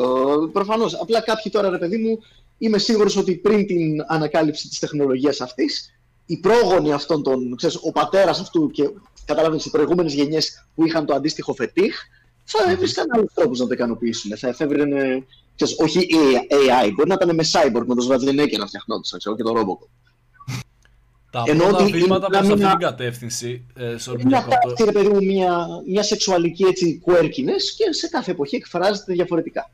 προφανώς. 0.52 0.94
Απλά 0.94 1.20
κάποιοι 1.20 1.52
τώρα, 1.52 1.70
ρε 1.70 1.78
παιδί 1.78 1.96
μου, 1.98 2.18
είμαι 2.58 2.78
σίγουρος 2.78 3.16
ότι 3.16 3.34
πριν 3.34 3.66
την 3.66 4.04
ανακάλυψη 4.06 4.68
της 4.68 4.78
τεχνολογίας 4.78 5.40
αυτής, 5.40 5.90
οι 6.26 6.36
πρόγονοι 6.38 6.92
αυτών 6.92 7.22
των, 7.22 7.56
ξέρεις, 7.56 7.76
ο 7.82 7.92
πατέρας 7.92 8.40
αυτού 8.40 8.70
και 8.70 8.90
καταλάβαινες 9.24 9.64
οι 9.64 9.70
προηγούμενες 9.70 10.14
γενιές 10.14 10.66
που 10.74 10.86
είχαν 10.86 11.06
το 11.06 11.14
αντίστοιχο 11.14 11.54
φετίχ, 11.54 11.96
θα 12.44 12.70
έβρισκαν 12.70 13.06
άλλους 13.12 13.32
τρόπους 13.34 13.58
να 13.58 13.66
το 13.66 13.72
ικανοποιήσουν. 13.72 14.36
Θα 14.36 14.48
εφεύρουν, 14.48 14.92
ξέρεις, 15.54 15.78
όχι 15.78 16.06
AI, 16.50 16.90
μπορεί 16.94 17.08
να 17.08 17.14
ήταν 17.14 17.34
με 17.34 17.44
cyborg, 17.52 17.84
με 17.86 17.94
το 17.94 18.00
Σβαρδινέκερ 18.00 18.58
να 18.58 18.66
φτιαχνόντουσαν, 18.66 19.18
ξέρω, 19.18 19.36
και 19.36 19.42
το 19.42 19.52
Robocop. 19.56 19.88
Τα 21.36 21.42
Ενώ 21.46 21.64
πρώτα 21.64 21.82
ότι 21.82 21.92
βήματα 21.92 22.26
είναι 22.26 22.36
προς 22.38 22.48
αυτή 22.50 22.54
μια- 22.62 22.70
την 22.70 22.78
κατεύθυνση, 22.78 23.66
ε, 23.76 23.94
sorry, 24.04 24.20
Είναι 24.20 24.28
διακόπτω. 24.28 24.58
αυτά, 24.68 24.84
ρε 24.84 24.92
παιδί 24.92 25.08
μου, 25.08 25.24
μια, 25.24 25.66
μια 25.88 26.02
σεξουαλική 26.02 26.64
έτσι 26.64 27.02
quirkiness 27.06 27.64
και 27.76 27.92
σε 27.92 28.08
κάθε 28.08 28.30
εποχή 28.30 28.56
εκφράζεται 28.56 29.12
διαφορετικά. 29.12 29.70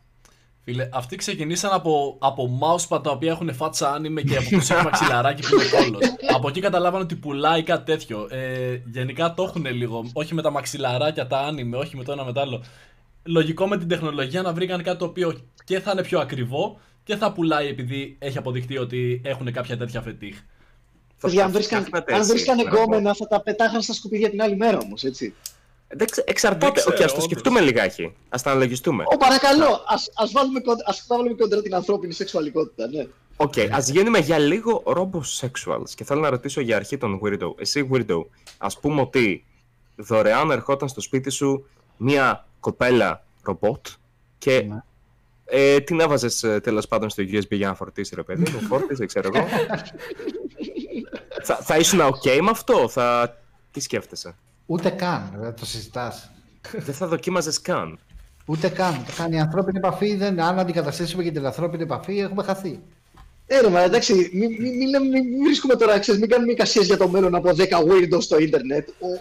Φίλε, 0.65 0.89
αυτοί 0.93 1.17
ξεκινήσαν 1.17 1.71
από, 1.73 2.17
από 2.21 2.59
mousepad 2.63 3.03
τα 3.03 3.11
οποία 3.11 3.31
έχουν 3.31 3.55
φάτσα 3.55 3.93
άνιμε 3.93 4.21
και 4.23 4.37
από 4.37 4.49
τους 4.49 4.71
έχει 4.71 4.85
μαξιλαράκι 4.85 5.43
που 5.49 5.55
είναι 5.55 5.65
κόλλος. 5.85 6.01
από 6.35 6.49
εκεί 6.49 6.61
καταλάβανε 6.61 7.03
ότι 7.05 7.15
πουλάει 7.17 7.63
κάτι 7.63 7.85
τέτοιο. 7.93 8.27
Ε, 8.31 8.81
γενικά 8.93 9.35
το 9.35 9.43
έχουν 9.43 9.67
λίγο, 9.67 10.05
όχι 10.13 10.35
με 10.35 10.43
τα 10.43 10.51
μαξιλαράκια, 10.51 11.27
τα 11.27 11.39
άνιμε, 11.39 11.77
όχι 11.77 11.97
με 11.97 12.05
το 12.05 12.13
ένα 12.13 12.25
με 12.25 12.33
το 12.33 12.41
άλλο. 12.41 12.63
Λογικό 13.25 13.67
με 13.67 13.79
την 13.79 13.89
τεχνολογία 13.89 14.43
να 14.43 14.53
βρήκαν 14.53 14.83
κάτι 14.83 14.99
το 14.99 15.05
οποίο 15.05 15.39
και 15.65 15.81
θα 15.81 15.91
είναι 15.91 16.03
πιο 16.03 16.21
ακριβό 16.21 16.81
και 17.05 17.17
θα 17.17 17.33
πουλάει 17.33 17.69
επειδή 17.69 18.17
έχει 18.19 18.39
αποδειχτεί 18.39 18.79
ότι 18.79 19.21
έχουν 19.25 19.53
κάποια 19.53 19.77
τέτοια 19.77 20.01
φετίχ. 20.01 20.39
Θα- 21.23 21.29
Παιδιά, 21.29 21.45
αν 21.45 21.51
θα 21.51 21.55
βρίσκαν, 21.59 21.85
φτιάχνετε 21.85 22.13
αν 22.15 22.21
έτσι, 22.21 22.33
βρίσκαν 22.33 22.57
με 22.57 22.63
ρομπότ. 22.63 22.79
γκόμενα 22.81 23.15
θα 23.15 23.27
τα 23.27 23.41
πετάχαν 23.41 23.83
στα 23.83 23.93
σκουπίδια 23.93 24.31
την 24.31 24.43
άλλη 24.43 24.57
μέρα 24.57 24.79
όμως, 24.79 25.05
έτσι. 25.05 25.35
Εντάξει, 25.89 26.23
εξαρτάται. 26.27 26.65
Δεν 26.65 26.73
ξέρω, 26.75 26.95
Οκ, 26.97 27.01
ας 27.03 27.07
το 27.07 27.13
όντως. 27.13 27.25
σκεφτούμε 27.25 27.61
λιγάκι. 27.61 28.13
Ας 28.29 28.43
τα 28.43 28.51
αναλογιστούμε. 28.51 29.05
Ω, 29.07 29.17
παρακαλώ, 29.17 29.85
ας, 29.87 30.11
ας, 30.15 30.33
βάλουμε, 30.33 30.61
κον- 30.61 30.83
ας 30.87 31.05
βάλουμε 31.09 31.35
κόντρα 31.35 31.63
την 31.63 31.75
ανθρώπινη 31.75 32.13
σεξουαλικότητα, 32.13 32.87
ναι. 32.87 33.07
Οκ, 33.37 33.53
ας 33.73 33.89
γίνουμε 33.89 34.19
για 34.19 34.39
λίγο 34.39 34.83
robosexuals 34.87 35.91
και 35.95 36.05
θέλω 36.05 36.21
να 36.21 36.31
ρωτήσω 36.31 36.61
για 36.61 36.77
αρχή 36.77 36.97
τον 36.99 37.21
Weirdo. 37.25 37.55
Εσύ 37.59 37.89
Weirdo, 37.93 38.25
ας 38.59 38.79
πούμε 38.81 39.01
ότι 39.01 39.45
δωρεάν 39.97 40.51
ερχόταν 40.51 40.89
στο 40.89 41.01
σπίτι 41.01 41.31
σου 41.31 41.69
μία 41.97 42.47
κοπέλα 42.61 43.25
ρομπότ 43.43 43.87
και 44.39 44.61
Ναι. 44.69 44.83
ε, 45.45 45.81
την 45.81 46.01
έβαζες 46.01 46.43
ε, 46.43 46.61
τέλος 46.61 46.87
πάντων 46.89 47.11
στο 47.11 47.23
USB 47.27 47.49
για 47.51 47.67
να 47.69 47.75
φορτίσει 47.75 48.15
ρε 48.15 48.23
παιδί 48.23 48.51
μου, 48.53 48.61
φόρτιζε 48.61 49.07
ξέρω 49.07 49.31
εγώ. 49.35 49.47
θα, 51.43 51.57
θα 51.57 51.77
ήσουν 51.77 52.01
ok 52.01 52.39
με 52.43 52.51
αυτό, 52.51 52.89
θα... 52.89 53.37
τι 53.71 53.81
σκέφτεσαι; 53.81 54.35
Ούτε 54.67 54.91
καν, 54.91 55.33
δεν 55.37 55.55
το 55.55 55.67
συζητάς. 55.67 56.31
Δεν 56.73 56.95
θα 56.95 57.07
δοκίμαζες 57.07 57.61
καν. 57.61 57.99
Ούτε 58.47 58.69
καν. 58.69 59.05
Το 59.07 59.13
κάνει 59.17 59.37
η 59.37 59.39
ανθρώπινη 59.39 59.79
επαφή. 59.79 60.17
Δεν, 60.17 60.41
αν 60.41 60.59
αντικαταστήσουμε 60.59 61.23
και 61.23 61.31
την 61.31 61.47
ανθρώπινη 61.47 61.83
επαφή, 61.83 62.19
έχουμε 62.19 62.43
χαθεί. 62.43 62.81
Ε, 63.47 63.61
ρε, 63.61 63.69
μα 63.69 63.81
εντάξει, 63.81 64.31
μην 64.33 64.51
μη, 64.61 64.71
μη, 64.71 64.87
λέμε- 64.89 65.09
μη, 65.13 65.21
μη 65.31 65.45
βρίσκουμε 65.45 65.75
τώρα, 65.77 65.99
ξέρεις, 65.99 66.21
μην 66.21 66.29
κάνουμε 66.31 66.53
εικασίες 66.53 66.87
για 66.87 66.97
το 66.97 67.09
μέλλον 67.09 67.35
από 67.35 67.49
10 67.49 67.55
weirdos 67.63 68.23
στο 68.23 68.39
ίντερνετ. 68.39 68.89
Ο, 68.89 69.07
ο, 69.07 69.13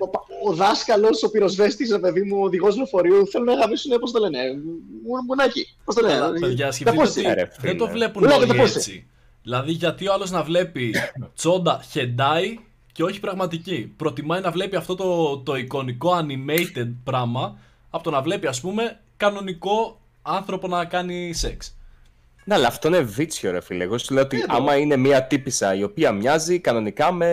ο, 0.00 0.06
ο, 0.44 0.50
ο 0.50 0.54
δάσκαλος, 0.54 1.22
ο 1.22 1.30
πυροσβέστης, 1.30 1.90
ρε 1.90 1.98
παιδί 1.98 2.22
μου, 2.22 2.38
ο 2.40 2.42
οδηγός 2.44 2.76
λεωφορείου, 2.76 3.26
θέλουν 3.28 3.46
να 3.46 3.54
γαμίσουν, 3.54 3.98
πώς 3.98 4.12
το 4.12 4.18
λένε, 4.18 4.38
μου- 5.06 5.22
μουνάκι, 5.26 5.74
πώς 5.84 5.94
το 5.94 6.06
λένε. 6.06 6.38
Παιδιά, 6.40 6.66
Τα 6.66 6.72
σκεφτείτε 6.72 6.96
πόστια. 7.02 7.30
ότι 7.30 7.40
Ε, 7.40 7.42
ρε, 7.42 7.50
φίλε. 7.52 7.68
δεν 7.68 7.76
το 7.78 7.88
βλέπουν 7.88 8.22
Πουλάτε 8.22 8.46
τα 8.46 8.50
όλοι 8.52 8.58
πόστια. 8.60 8.80
έτσι. 8.80 9.06
Δηλαδή, 9.46 9.72
γιατί 9.72 10.08
ο 10.08 10.12
άλλος 10.12 10.30
να 10.30 10.42
βλέπει 10.42 10.94
τσόντα 11.34 11.80
χεντάι 11.90 12.58
και 12.92 13.02
όχι 13.02 13.20
πραγματική. 13.20 13.92
Προτιμάει 13.96 14.40
να 14.40 14.50
βλέπει 14.50 14.76
αυτό 14.76 14.94
το, 14.94 15.38
το 15.38 15.56
εικονικό 15.56 16.10
animated 16.20 16.92
πράγμα 17.04 17.58
από 17.90 18.04
το 18.04 18.10
να 18.10 18.22
βλέπει, 18.22 18.46
ας 18.46 18.60
πούμε, 18.60 19.00
κανονικό 19.16 20.00
άνθρωπο 20.22 20.68
να 20.68 20.84
κάνει 20.84 21.32
σεξ. 21.32 21.76
Ναι, 22.44 22.54
αλλά 22.54 22.66
αυτό 22.66 22.88
είναι 22.88 23.00
βίτσιο, 23.00 23.50
ρε 23.50 23.60
φίλε. 23.60 23.84
Εγώ 23.84 23.98
σου 23.98 24.14
λέω 24.14 24.22
ότι 24.22 24.44
άμα 24.46 24.76
είναι 24.76 24.96
μια 24.96 25.26
τύπισσα 25.26 25.74
η 25.74 25.82
οποία 25.82 26.12
μοιάζει 26.12 26.58
κανονικά 26.58 27.12
με 27.12 27.30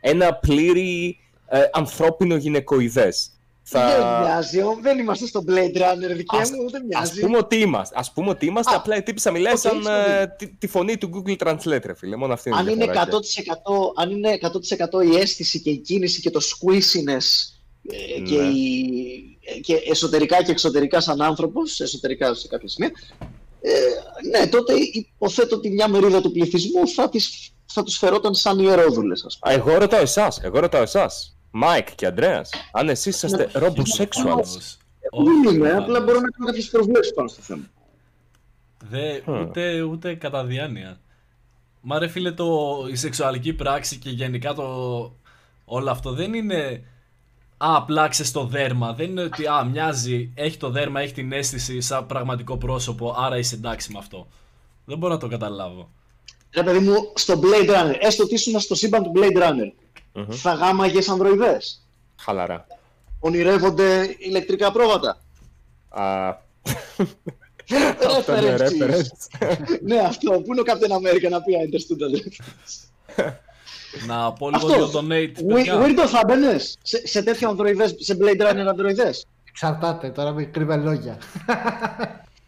ένα 0.00 0.34
πλήρη 0.34 1.18
ε, 1.46 1.62
ανθρώπινο 1.72 2.36
γυναικοειδές. 2.36 3.30
Θα... 3.64 3.86
Δεν 3.86 3.98
μοιάζει, 4.28 4.60
ο- 4.60 4.78
δεν 4.82 4.98
είμαστε 4.98 5.26
στο 5.26 5.44
Blade 5.48 5.76
Runner, 5.76 6.14
δικέ 6.16 6.36
Ας- 6.36 6.50
μου, 6.50 6.70
δεν 6.70 6.82
Ας 6.82 6.86
μοιάζει. 6.88 7.20
πούμε 7.20 7.36
ότι 7.38 7.56
είμαστε. 7.56 7.94
Ας 7.98 8.12
πούμε 8.12 8.28
ότι 8.30 8.46
είμαστε, 8.46 8.72
Α, 8.74 8.76
απλά 8.76 8.96
η 8.96 9.02
τύπισσα 9.02 9.30
μιλάει 9.30 9.52
οκ, 9.52 9.58
σαν 9.58 9.78
είσαι 9.80 9.90
ε, 9.90 10.20
δίκιο. 10.20 10.34
τη, 10.38 10.46
τη 10.48 10.66
φωνή 10.66 10.98
του 10.98 11.10
Google 11.14 11.36
Translate, 11.46 11.82
ρε 11.84 11.94
φίλε. 11.94 12.16
Μόνο 12.16 12.32
αυτή 12.32 12.48
είναι 12.48 12.58
η 12.58 12.60
αν 12.60 12.68
είναι, 12.68 12.84
100%, 12.84 12.90
διαφορά. 12.90 13.92
αν 13.96 14.10
είναι 14.10 14.38
100% 15.00 15.04
η 15.12 15.16
αίσθηση 15.16 15.60
και 15.60 15.70
η 15.70 15.76
κίνηση 15.78 16.20
και 16.20 16.30
το 16.30 16.40
squeeziness 16.40 17.24
ε, 17.90 18.20
και, 18.20 18.36
Ναι. 18.36 18.44
η- 18.48 19.38
ε, 19.44 19.58
και 19.60 19.74
εσωτερικά 19.90 20.42
και 20.42 20.50
εξωτερικά 20.50 21.00
σαν 21.00 21.22
άνθρωπος, 21.22 21.80
εσωτερικά 21.80 22.34
σε 22.34 22.48
κάποια 22.48 22.68
σημεία, 22.68 22.90
ε, 23.60 23.70
ναι, 24.38 24.46
τότε 24.46 24.72
υποθέτω 24.92 25.56
ότι 25.56 25.70
μια 25.70 25.88
μερίδα 25.88 26.20
του 26.20 26.32
πληθυσμού 26.32 26.88
θα, 26.88 27.08
τις, 27.08 27.50
θα 27.72 27.82
τους 27.82 27.96
φερόταν 27.98 28.34
σαν 28.34 28.58
ιερόδουλες, 28.58 29.24
ας 29.24 29.38
πούμε. 29.38 29.54
Α, 29.54 29.56
Εγώ 29.58 29.78
ρωτάω 29.78 30.00
εσάς, 30.00 30.40
εγώ 30.42 30.58
ρωτάω 30.60 30.82
εσάς. 30.82 31.36
Μάικ 31.54 31.94
και 31.94 32.06
Αντρέας, 32.06 32.50
αν 32.72 32.88
εσείς 32.88 33.14
είσαστε 33.16 33.44
Ναι. 33.60 33.66
robosexuals. 33.66 34.76
Όχι, 35.10 35.24
Δεν 35.44 35.54
είμαι, 35.54 35.58
προφανώς. 35.58 35.82
απλά 35.82 36.00
μπορώ 36.00 36.20
να 36.20 36.28
κάνω 36.28 36.46
κάποιες 36.46 36.68
προβλέψεις 36.70 37.14
πάνω 37.14 37.28
στο 37.28 37.42
θέμα. 37.42 37.64
Δε, 38.90 39.20
Hm. 39.26 39.46
ούτε, 39.48 39.80
ούτε 39.82 40.14
κατά 40.14 40.44
διάνοια. 40.44 41.00
Μα 41.80 41.98
ρε 41.98 42.08
φίλε, 42.08 42.32
το, 42.32 42.46
η 42.90 42.96
σεξουαλική 42.96 43.52
πράξη 43.52 43.96
και 43.98 44.10
γενικά 44.10 44.54
το 44.54 44.64
όλο 45.64 45.90
αυτό 45.90 46.12
δεν 46.12 46.34
είναι 46.34 46.82
Α, 47.56 47.76
απλά 47.76 48.10
το 48.32 48.44
δέρμα. 48.44 48.92
Δεν 48.92 49.10
είναι 49.10 49.22
ότι 49.22 49.46
α, 49.46 49.64
μοιάζει, 49.64 50.32
έχει 50.34 50.56
το 50.56 50.70
δέρμα, 50.70 51.00
έχει 51.00 51.12
την 51.12 51.32
αίσθηση 51.32 51.80
σαν 51.80 52.06
πραγματικό 52.06 52.56
πρόσωπο, 52.56 53.14
άρα 53.18 53.38
είσαι 53.38 53.54
εντάξει 53.54 53.92
με 53.92 53.98
αυτό. 53.98 54.28
Δεν 54.84 54.98
μπορώ 54.98 55.12
να 55.12 55.18
το 55.18 55.28
καταλάβω. 55.28 55.90
Ρε 56.54 56.62
παιδί 56.62 56.78
μου, 56.78 56.94
στο 57.14 57.40
Blade 57.42 57.70
Runner, 57.70 57.96
έστω 58.00 58.22
ότι 58.22 58.34
ήσουν 58.34 58.60
στο 58.60 58.74
σύμπαν 58.74 59.02
του 59.02 59.12
Blade 59.14 59.36
Runner, 59.42 59.72
Μμμ. 60.12 60.26
θα 60.30 60.52
γάμαγες 60.52 61.08
ανδροειδές. 61.08 61.86
Χαλαρά. 62.20 62.66
Ονειρεύονται 63.20 64.16
ηλεκτρικά 64.18 64.72
πρόβατα. 64.72 65.18
Α, 65.88 66.28
αυτό 68.16 68.36
είναι 68.38 68.56
References. 68.58 68.82
reference. 68.82 69.78
ναι, 69.82 69.98
αυτό. 69.98 70.30
Πού 70.30 70.52
είναι 70.52 70.60
ο 70.60 70.64
Captain 70.66 70.92
America 70.96 71.30
να 71.30 71.42
πει 71.42 71.52
I 71.56 71.64
understood 71.66 72.00
that. 72.02 72.32
Να 74.06 74.32
πω 74.32 74.50
λίγο 74.50 74.66
Αυτό. 74.66 74.86
δύο 74.88 75.00
donate. 75.00 75.38
Win- 75.38 75.54
παιδιά. 75.54 75.82
Weirdo 75.82 76.06
θα 76.08 76.20
μπαίνες 76.26 76.78
σε, 76.82 77.06
σε 77.06 77.22
τέτοια 77.22 77.48
ανδροειδές, 77.48 77.94
σε 77.98 78.16
Blade 78.20 78.40
Runner 78.50 78.66
ανδροειδές. 78.68 79.26
Εξαρτάται, 79.48 80.10
τώρα 80.10 80.32
με 80.32 80.44
κρύβε 80.44 80.76
λόγια. 80.76 81.18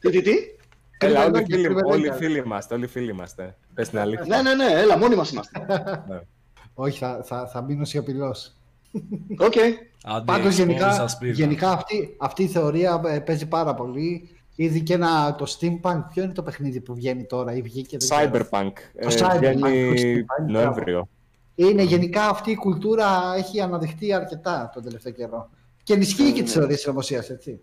Τι, 0.01 0.11
τι, 0.11 0.23
τι; 0.23 0.33
Έλα, 0.99 1.25
όλοι 1.25 1.31
λόγια, 1.33 1.47
φίλοι, 1.57 1.65
κρύβε 1.65 1.81
όλοι 1.85 1.97
λόγια. 1.97 2.13
φίλοι 2.15 2.39
είμαστε, 2.39 2.75
όλοι 2.75 2.87
φίλοι 2.87 3.11
είμαστε. 3.11 3.57
Πες 3.75 3.89
την 3.89 3.99
αλήθεια. 3.99 4.25
Ναι, 4.27 4.43
ναι, 4.43 4.55
ναι, 4.65 4.73
έλα, 4.81 4.99
μόνοι 4.99 5.15
μας 5.15 5.31
είμαστε. 5.31 5.67
Όχι, 6.75 6.99
θα, 6.99 7.21
θα, 7.25 7.47
θα 7.47 7.63
μείνω 7.63 7.85
σιωπηλός. 7.85 8.53
Οκ. 9.39 9.53
Άντε, 10.07 10.25
Πάντως 10.25 10.45
πώς 10.45 10.57
γενικά, 10.57 10.93
σας 10.93 11.19
πήρα. 11.19 11.33
γενικά 11.33 11.71
αυτή, 11.73 12.17
αυτή 12.19 12.43
η 12.43 12.47
θεωρία 12.47 13.03
ε, 13.07 13.19
παίζει 13.19 13.47
πάρα 13.47 13.75
πολύ. 13.75 14.29
Ήδη 14.57 14.81
και 14.83 14.95
ένα, 14.95 15.35
το 15.35 15.57
Steampunk, 15.59 16.03
ποιο 16.13 16.23
είναι 16.23 16.33
το 16.33 16.43
παιχνίδι 16.43 16.81
που 16.81 16.95
βγαίνει 16.95 17.25
τώρα 17.25 17.55
ή 17.55 17.63
βγήκε. 17.63 17.97
δεν 17.97 18.09
ξέρω. 18.09 18.31
Cyberpunk. 18.51 18.73
ε, 18.95 19.07
Το 19.07 19.15
Cyberpunk, 19.19 19.39
Βγαίνει 19.39 19.61
το 19.95 20.03
Steampunk, 20.03 20.51
Νοέμβριο. 20.51 21.09
Είναι 21.55 21.83
γενικά 21.83 22.29
αυτή 22.29 22.51
η 22.51 22.55
κουλτούρα 22.57 23.35
έχει 23.37 23.61
αναδειχθεί 23.61 24.13
αρκετά 24.13 24.71
τον 24.75 24.83
τελευταίο 24.83 25.13
καιρό. 25.13 25.49
Και 25.83 25.93
ενισχύει 25.95 26.33
και 26.33 26.43
τις 26.43 26.53
θεωρίες 26.53 26.81
συνωμοσίας, 26.81 27.25
έτσι. 27.31 27.61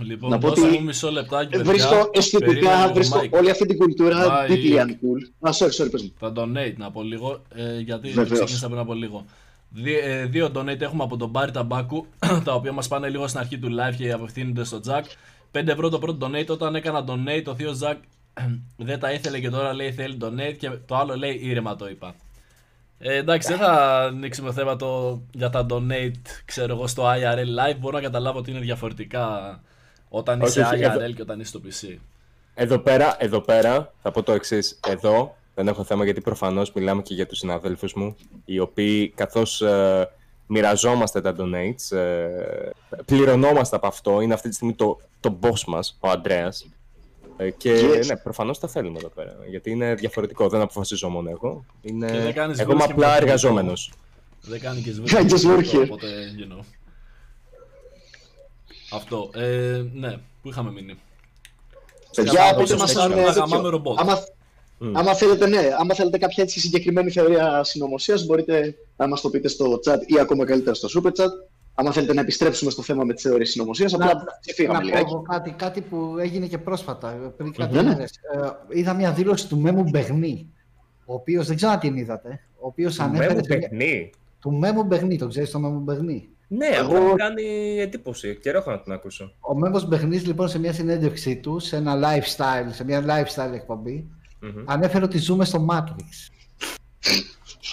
Λοιπόν, 0.00 0.30
Να 0.30 0.38
πω 0.38 0.48
δώστε 0.48 0.66
ότι 0.66 0.78
μου 0.78 0.84
μισό 0.84 1.10
λεπτάκι, 1.10 1.54
Ε, 1.54 1.56
παιδιά. 1.56 1.70
Βρίσκω 1.72 1.88
Περίμενε 1.90 2.10
αισθητικά, 2.12 2.80
λίγο, 2.80 2.92
βρίσκω 2.94 3.20
Mike. 3.22 3.30
όλη 3.30 3.50
αυτή 3.50 3.66
την 3.66 3.76
κουλτούρα 3.76 4.16
Mike. 4.26 4.50
deeply 4.50 4.80
uncool. 4.80 5.48
Α, 5.48 5.50
sorry, 5.58 5.82
sorry, 5.84 5.90
πες 5.90 6.02
μου. 6.02 6.12
Τα 6.20 6.32
donate 6.36 6.74
να 6.76 6.90
πω 6.90 7.02
λίγο, 7.02 7.42
ε, 7.54 7.78
γιατί 7.80 8.08
Βεβαίως. 8.08 8.30
ξεκίνησα 8.38 8.66
πριν 8.66 8.78
από 8.78 8.94
λίγο. 8.94 9.24
Δι- 9.70 10.00
ε, 10.04 10.24
δύο 10.24 10.50
donate 10.54 10.80
έχουμε 10.80 11.02
από 11.04 11.16
τον 11.16 11.28
Μπάρι 11.30 11.50
Ταμπάκου, 11.50 12.06
τα 12.44 12.54
οποία 12.54 12.72
μας 12.72 12.88
πάνε 12.88 13.08
λίγο 13.08 13.26
στην 13.28 13.40
αρχή 13.40 13.58
του 13.58 13.68
live 13.68 13.94
και 13.96 14.12
απευθύνονται 14.12 14.64
στο 14.64 14.80
Jack. 14.86 15.02
5 15.52 15.66
ευρώ 15.68 15.88
το 15.88 15.98
πρώτο 15.98 16.26
donate, 16.26 16.46
όταν 16.48 16.74
έκανα 16.74 17.04
donate 17.08 17.44
ο 17.46 17.54
θείος 17.54 17.78
Jack 17.82 17.96
δεν 18.76 18.98
τα 18.98 19.12
ήθελε 19.12 19.38
και 19.40 19.50
τώρα 19.50 19.74
λέει 19.74 19.92
θέλει 19.92 20.16
donate 20.20 20.56
και 20.58 20.70
το 20.86 20.96
άλλο 20.96 21.16
λέει 21.16 21.38
ήρεμα 21.42 21.76
το 21.76 21.88
είπα. 21.88 22.14
Ε, 22.98 23.16
εντάξει, 23.16 23.48
δεν 23.48 23.58
θα 23.58 24.00
ανοίξουμε 24.04 24.52
θέμα 24.52 24.76
το, 24.76 25.22
για 25.32 25.50
τα 25.50 25.66
donate, 25.70 26.12
ξέρω 26.44 26.74
εγώ, 26.74 26.86
στο 26.86 27.02
IRL 27.04 27.70
live. 27.72 27.76
Μπορώ 27.78 27.96
να 27.96 28.02
καταλάβω 28.02 28.38
ότι 28.38 28.50
είναι 28.50 28.60
διαφορετικά 28.60 29.60
όταν 30.14 30.40
Όχι, 30.40 30.50
είσαι 30.50 30.60
όχι, 30.60 30.82
IRL 30.84 30.94
εδώ- 31.00 31.12
και 31.12 31.22
όταν 31.22 31.40
είσαι 31.40 31.48
στο 31.48 31.60
PC. 31.64 31.98
Εδώ 32.54 32.78
πέρα, 32.78 33.16
εδώ 33.18 33.40
πέρα 33.40 33.92
θα 34.02 34.10
πω 34.10 34.22
το 34.22 34.32
εξής. 34.32 34.80
Εδώ 34.88 35.36
δεν 35.54 35.68
έχω 35.68 35.84
θέμα 35.84 36.04
γιατί 36.04 36.20
προφανώς 36.20 36.72
μιλάμε 36.72 37.02
και 37.02 37.14
για 37.14 37.26
τους 37.26 37.38
συναδέλφους 37.38 37.92
μου, 37.94 38.16
οι 38.44 38.58
οποίοι 38.58 39.08
καθώς 39.08 39.60
ε, 39.62 40.08
μοιραζόμαστε 40.46 41.20
τα 41.20 41.34
donates, 41.38 41.96
ε, 41.96 42.28
πληρωνόμαστε 43.04 43.76
από 43.76 43.86
αυτό, 43.86 44.20
είναι 44.20 44.34
αυτή 44.34 44.48
τη 44.48 44.54
στιγμή 44.54 44.74
το, 44.74 45.00
το 45.20 45.38
boss 45.42 45.64
μας, 45.66 45.96
ο 46.00 46.08
Αντρέας. 46.08 46.66
Ε, 47.36 47.50
και 47.50 47.80
Yes. 47.80 48.06
ναι, 48.06 48.16
προφανώς 48.16 48.58
τα 48.58 48.68
θέλουμε 48.68 48.98
εδώ 48.98 49.08
πέρα, 49.08 49.36
γιατί 49.48 49.70
είναι 49.70 49.94
διαφορετικό, 49.94 50.48
δεν 50.48 50.60
αποφασίζω 50.60 51.08
μόνο 51.08 51.30
εγώ. 51.30 51.64
Είναι... 51.82 52.06
Και 52.10 52.18
δεν 52.18 52.32
κάνεις 52.32 52.58
Εγώ 52.58 52.72
είμαι 52.72 52.80
views 52.82 52.86
και 52.86 52.92
απλά 52.92 53.08
με 53.08 53.14
το 53.16 53.22
εργαζόμενος. 53.22 53.92
Δεν 54.40 54.60
κάνει 54.60 54.80
και 54.80 54.94
I 55.06 55.10
just 55.10 55.30
work 55.30 55.36
σβήμα. 55.38 55.56
here. 55.72 55.82
Οπότε, 55.82 56.06
you 56.38 56.52
know. 56.52 56.64
Αυτό. 58.94 59.30
Ε, 59.34 59.82
ναι, 59.92 60.16
πού 60.42 60.48
είχαμε 60.48 60.70
μείνει. 60.70 60.94
Παιδιά, 62.16 62.32
Σκαφά- 62.32 62.50
πείτε 62.50 62.62
πίσω 62.62 62.76
μας 62.76 62.90
στο 62.90 63.00
αν 63.00 63.10
σκαφά, 63.10 63.22
ε, 63.22 63.26
τέτοιο. 63.26 63.40
γαμάμε 63.42 63.68
ρομπότ. 63.68 63.98
Άμα, 64.00 64.18
Μμ. 64.78 64.96
άμα 64.96 65.14
θέλετε, 65.14 65.46
ναι, 65.46 65.58
άμα 65.78 65.94
θέλετε 65.94 66.18
κάποια 66.18 66.42
έτσι 66.42 66.60
συγκεκριμένη 66.60 67.10
θεωρία 67.10 67.64
συνωμοσίας, 67.64 68.26
μπορείτε 68.26 68.74
να 68.96 69.08
μας 69.08 69.20
το 69.20 69.30
πείτε 69.30 69.48
στο 69.48 69.80
chat 69.86 69.96
ή 70.06 70.18
ακόμα 70.20 70.44
καλύτερα 70.44 70.74
στο 70.74 70.88
super 71.00 71.08
chat. 71.22 71.28
Άμα 71.74 71.92
θέλετε 71.92 72.14
να 72.14 72.20
επιστρέψουμε 72.20 72.70
στο 72.70 72.82
θέμα 72.82 73.04
με 73.04 73.12
τις 73.12 73.22
θεωρίες 73.22 73.50
συνωμοσίας, 73.50 73.94
απλά 73.94 74.24
ξεφύγαμε 74.40 74.78
να 74.78 74.84
λιγάκι. 74.84 75.10
πω 75.12 75.22
κάτι, 75.22 75.50
κάτι 75.50 75.80
που 75.80 76.14
έγινε 76.18 76.46
και 76.46 76.58
πρόσφατα, 76.58 77.32
πριν 77.36 77.52
κάτι 77.52 77.74
Ναι, 77.74 77.82
ναι. 77.82 77.88
μέρες. 77.88 78.10
Ε, 78.70 78.78
είδα 78.78 78.94
μια 78.94 79.12
δήλωση 79.12 79.48
του 79.48 79.58
Μέμου 79.58 79.82
Μπεγνή, 79.82 80.50
ο 81.04 81.14
οποίος, 81.14 81.46
δεν 81.46 81.56
ξέρω 81.56 81.72
αν 81.72 81.78
την 81.78 81.96
είδατε, 81.96 82.40
ο 82.60 82.66
οποίος 82.66 83.00
ανέφερε... 83.00 83.28
Μέμου 83.28 83.44
σε 83.44 83.56
μια- 83.56 83.68
παιχνί. 83.68 84.10
Του 84.40 84.52
Μέμου 84.52 84.82
Μπεγνή, 84.84 85.18
τον 85.18 85.28
ξέρεις 85.28 85.50
το 85.50 85.58
Μέμου 85.58 85.78
Μπεγνή; 85.80 86.28
Ναι, 86.56 86.66
Εγώ- 86.66 86.86
αυτό 86.92 87.00
μου 87.00 87.14
κάνει 87.14 87.42
εντύπωση. 87.80 88.38
Καιρό 88.42 88.58
έχω 88.58 88.70
να 88.70 88.80
την 88.80 88.92
ακούσω. 88.92 89.32
Ο 89.40 89.58
Μέμος 89.58 89.86
Μπεγνής 89.88 90.26
λοιπόν 90.26 90.48
σε 90.48 90.58
μια 90.58 90.72
συνέντευξή 90.72 91.36
του, 91.36 91.58
σε 91.58 91.76
ένα 91.76 91.94
lifestyle, 92.02 92.66
σε 92.70 92.84
μια 92.84 93.04
lifestyle 93.06 93.52
εκπομπή, 93.54 94.06
Μμμ. 94.40 94.64
ανέφερε 94.66 95.04
ότι 95.04 95.18
ζούμε 95.18 95.44
στο 95.44 95.66
Matrix. 95.70 96.30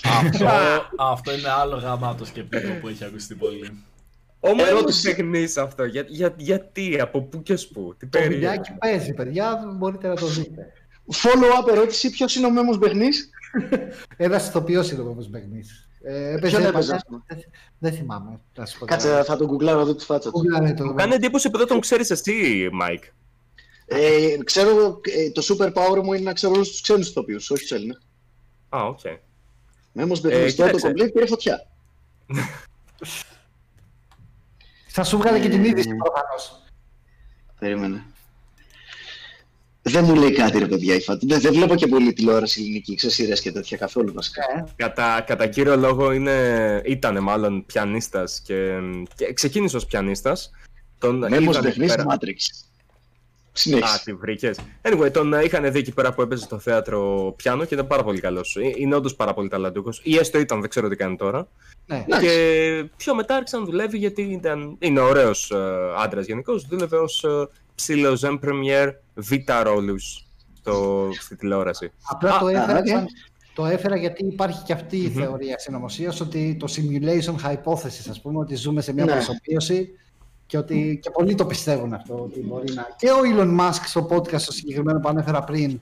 αυτό, 0.04 0.46
αυτό 0.98 1.34
είναι 1.34 1.50
άλλο 1.50 1.76
γαμάτο 1.76 2.26
σκεπτικό 2.26 2.72
που 2.82 2.88
έχει 2.88 3.04
ακουστεί 3.06 3.36
πολύ. 3.36 3.84
Ο 4.40 4.48
Μέμος 4.56 4.62
Ερώτηση. 4.70 5.16
Μπεγνής 5.16 5.44
αυτό. 5.58 5.84
Για, 5.86 6.06
για, 6.08 6.34
γιατί, 6.38 7.00
από 7.02 7.22
πού 7.22 7.42
κι 7.42 7.56
ως 7.56 7.69
πού, 7.69 7.96
τι 7.98 8.08
Το 8.08 8.18
περίεργο. 8.20 8.36
βιντεάκι 8.40 8.72
παίζει, 8.80 9.14
παιδιά, 9.14 9.76
μπορείτε 9.78 10.08
να 10.08 10.16
το 10.16 10.26
δείτε. 10.28 10.68
Follow-up 11.14 11.72
ερώτηση, 11.72 12.10
ποιος 12.10 12.36
είναι 12.36 12.46
ο 12.46 12.52
Μέμος 12.52 12.78
Μπεγνής; 12.78 13.30
Ένα 14.18 14.36
ηθοποιός 14.36 14.92
είναι 14.92 15.02
ο 15.02 15.06
Μέμος 15.06 15.30
Μπεγνής. 15.30 15.89
Ε, 16.02 16.32
έπαιζε 16.34 16.40
Ποιον 16.40 16.52
παλιά- 16.52 16.70
έπαιζε, 16.70 16.94
ας 16.96 17.04
πούμε. 17.08 17.22
δεν- 17.28 17.44
Δεν 17.80 17.94
θυμάμαι. 17.94 18.40
Να 18.56 18.66
σου 18.66 18.80
πω 18.80 18.86
Κάτσε, 18.86 19.24
θα 19.24 19.38
τον 19.38 19.48
γκουγκλάρω 19.48 19.80
εδώ 19.80 19.96
τη 19.96 20.06
φάτσα 20.06 20.32
του. 20.32 20.40
Google 20.40 20.74
το. 20.78 20.86
Μου 20.86 20.94
κάνει 20.94 21.14
εντύπωση 21.14 21.50
που 21.50 21.58
δεν 21.58 21.68
τον 21.68 21.80
ξέρεις 21.80 22.10
εσύ, 22.10 22.70
Μάικ. 22.72 23.04
Ε, 23.86 24.38
ξέρω, 24.44 25.00
ε, 25.04 25.32
το 25.32 25.42
super 25.50 25.74
power 25.74 26.02
μου 26.04 26.14
είναι 26.14 26.24
να 26.24 26.34
ξέρω 26.34 26.54
όλους 26.54 26.70
τους 26.70 26.82
ξένους 26.82 27.10
ηθοποιούς, 27.10 27.50
όχι 27.52 27.62
τους 27.62 27.72
Έλληνες. 27.72 27.98
Α, 28.70 28.80
οκ. 28.86 29.00
Μέμος 29.92 30.22
Μπεγνής, 30.22 30.56
το 30.56 30.64
κοίταξε. 30.66 30.88
complete 30.88 31.12
πήρε 31.14 31.26
φωτιά. 31.26 31.68
Θα 34.88 35.04
σου 35.04 35.18
βγάλε 35.18 35.40
και 35.40 35.50
την 35.50 35.64
Ε, 35.64 35.68
είδηση 35.68 35.96
προφανώς. 35.96 36.64
Περίμενε. 37.60 38.06
Δεν 39.82 40.04
μου 40.04 40.16
λέει 40.16 40.32
κάτι 40.32 40.60
ρε 40.60 40.66
παιδιά 40.66 40.96
η 40.96 41.02
φάτσα. 41.02 41.26
Δεν, 41.26 41.40
δεν 41.40 41.54
βλέπω 41.54 41.76
και 41.76 41.88
πολύ 41.88 42.14
τηλεόραση 42.14 42.62
ελληνική, 42.62 42.96
ξέρεις 42.96 43.16
σειρές 43.16 43.42
και 43.42 43.52
τέτοια 43.52 43.78
καθόλου 43.78 44.14
βασικά. 44.14 44.44
Κατά, 44.76 45.24
κατά 45.28 45.48
κύριο 45.48 45.76
λόγο 45.78 46.12
είναι, 46.12 46.82
ήταν 46.86 47.24
μάλλον 47.24 47.66
πιανίστας 47.66 48.42
και, 48.46 48.74
και 49.16 49.34
ξεκίνησε 49.34 49.76
ως 49.76 49.86
πιανίστας. 49.86 50.52
Τον 51.00 51.18
Μέμος 51.18 51.40
είδαν 51.40 51.56
εκεί 51.56 51.62
Μπεγνής 51.80 51.96
πέρα- 51.96 52.06
Matrix. 52.10 52.36
Α, 53.52 53.52
Συνέχισε. 53.52 54.02
τη 54.04 54.14
βρήκες. 54.14 54.60
Anyway, 54.82 55.12
τον 55.12 55.34
ε, 55.34 55.44
είχαν 55.44 55.72
δει 55.72 55.80
εκεί 55.80 55.92
πέρα 55.94 56.14
που 56.14 56.22
έπαιζε 56.22 56.44
στο 56.44 56.60
θέατρο 56.60 57.34
πιάνο 57.38 57.66
και 57.66 57.74
ήταν 57.74 57.88
πάρα 57.88 58.04
πολύ 58.04 58.20
καλός. 58.20 58.56
Ε, 58.56 58.74
Είναι 58.78 58.96
όντως 58.96 59.16
πάρα 59.16 59.34
πολύ 59.34 59.50
ταλαντούχος. 59.50 60.02
Ή 60.04 60.18
έστω 60.18 60.40
ήταν, 60.40 60.60
δεν 60.60 60.70
ξέρω 60.70 60.88
τι 60.90 60.96
κάνει 60.96 61.16
τώρα. 61.16 61.48
Ναι. 61.86 62.04
Εντάξει. 62.08 62.26
Και 62.28 62.86
πιο 62.98 63.16
μετά 63.16 63.36
άρχισε 63.36 63.58
να 63.58 63.64
δουλεύει 63.66 63.98
γιατί 63.98 64.22
ήταν, 64.22 64.76
είναι 64.80 65.00
ωραίος 65.00 65.52
ε, 65.52 65.58
άντρας 65.98 66.26
γενικώς. 66.26 66.66
Δούλευε 66.70 66.98
ως 66.98 67.26
ε, 67.80 67.94
ζεν 67.94 68.40
πρεμιέ 68.40 68.90
β' 69.14 69.34
ρόλους 69.64 70.26
στο, 70.58 71.08
στη 71.20 71.36
τηλεόραση. 71.36 71.92
Απλά 72.10 72.38
το 72.40 72.46
α, 72.46 72.52
έφερα, 72.52 72.78
οκ. 72.80 72.88
σαν- 72.88 73.08
το 73.54 73.66
έφερα 73.66 73.96
γιατί 73.98 74.26
υπάρχει 74.26 74.64
και 74.64 74.74
αυτή 74.74 74.98
η 74.98 75.08
Μμμ. 75.08 75.14
θεωρία 75.22 75.60
συνωμοσίας 75.60 76.20
ότι 76.22 76.58
το 76.60 76.68
simulation 76.76 77.36
hypothesis, 77.46 78.08
ας 78.10 78.22
πούμε, 78.22 78.40
ότι 78.40 78.56
ζούμε 78.56 78.82
σε 78.82 78.94
μια 78.94 79.06
Ναι. 79.06 79.12
προσομοίωση 79.12 79.90
και 80.46 80.58
ότι 80.58 81.00
και 81.02 81.10
πολλοί 81.10 81.36
το 81.36 81.46
πιστεύουν 81.46 81.94
αυτό. 81.94 82.14
Ότι 82.16 82.40
μπορεί 82.40 82.74
να... 82.74 82.88
Και 82.98 83.10
ο 83.10 83.18
Elon 83.36 83.60
Musk 83.60 83.82
στο 83.86 84.08
podcast 84.12 84.42
το 84.42 84.52
συγκεκριμένο 84.52 85.00
που 85.00 85.08
ανέφερα 85.10 85.44
πριν 85.44 85.80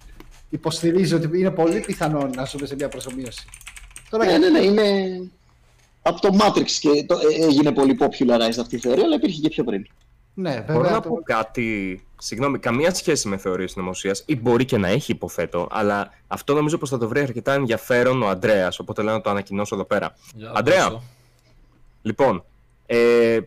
υποστηρίζει 0.50 1.14
ότι 1.14 1.40
είναι 1.40 1.52
πολύ 1.52 1.80
πιθανό 1.80 2.30
να 2.36 2.46
ζούμε 2.46 2.66
σε 2.66 2.76
μια 2.76 2.90
προσωπίωση. 2.90 3.46
Τώρα 4.10 4.26
Ναι, 4.26 4.30
γιατί- 4.32 4.52
ναι, 4.52 4.60
ναι, 4.60 4.66
είναι 4.66 5.30
από 6.02 6.22
το 6.22 6.38
Matrix 6.42 6.70
και 6.80 7.06
το, 7.08 7.16
ε, 7.40 7.46
έγινε 7.46 7.72
πολύ 7.72 7.98
popularized 8.00 8.60
αυτή 8.60 8.76
η 8.76 8.80
θεωρία, 8.80 9.04
αλλά 9.04 9.16
υπήρχε 9.16 9.42
και 9.42 9.50
πιο 9.50 9.64
πριν. 9.64 9.88
Ναι, 10.40 10.50
βέβαια. 10.54 10.76
Μπορώ 10.76 10.90
να 10.90 11.00
το- 11.02 11.10
πω 11.10 11.22
κάτι. 11.24 12.02
Συγγνώμη, 12.20 12.60
καμία 12.60 12.94
σχέση 12.94 13.28
με 13.28 13.38
θεωρίες 13.38 13.72
συνωμοσία 13.72 14.16
ή 14.26 14.36
μπορεί 14.36 14.66
και 14.66 14.78
να 14.78 14.88
έχει, 14.88 15.12
υποθέτω, 15.12 15.68
αλλά 15.72 16.14
αυτό 16.28 16.54
νομίζω 16.54 16.78
πως 16.78 16.90
θα 16.90 16.98
το 16.98 17.08
βρει 17.08 17.20
αρκετά 17.22 17.54
ενδιαφέρον 17.54 18.22
ο 18.22 18.28
Αντρέας. 18.28 18.80
Οπότε 18.80 19.02
λέω 19.02 19.14
να 19.14 19.22
το 19.22 19.30
ανακοινώσω 19.30 19.76
εδώ 19.76 19.84
πέρα. 19.86 20.16
Για 20.36 20.52
Αντρέα. 20.56 20.90
δώσω. 20.90 21.04
Λοιπόν, 22.02 22.44
ε, 22.86 23.40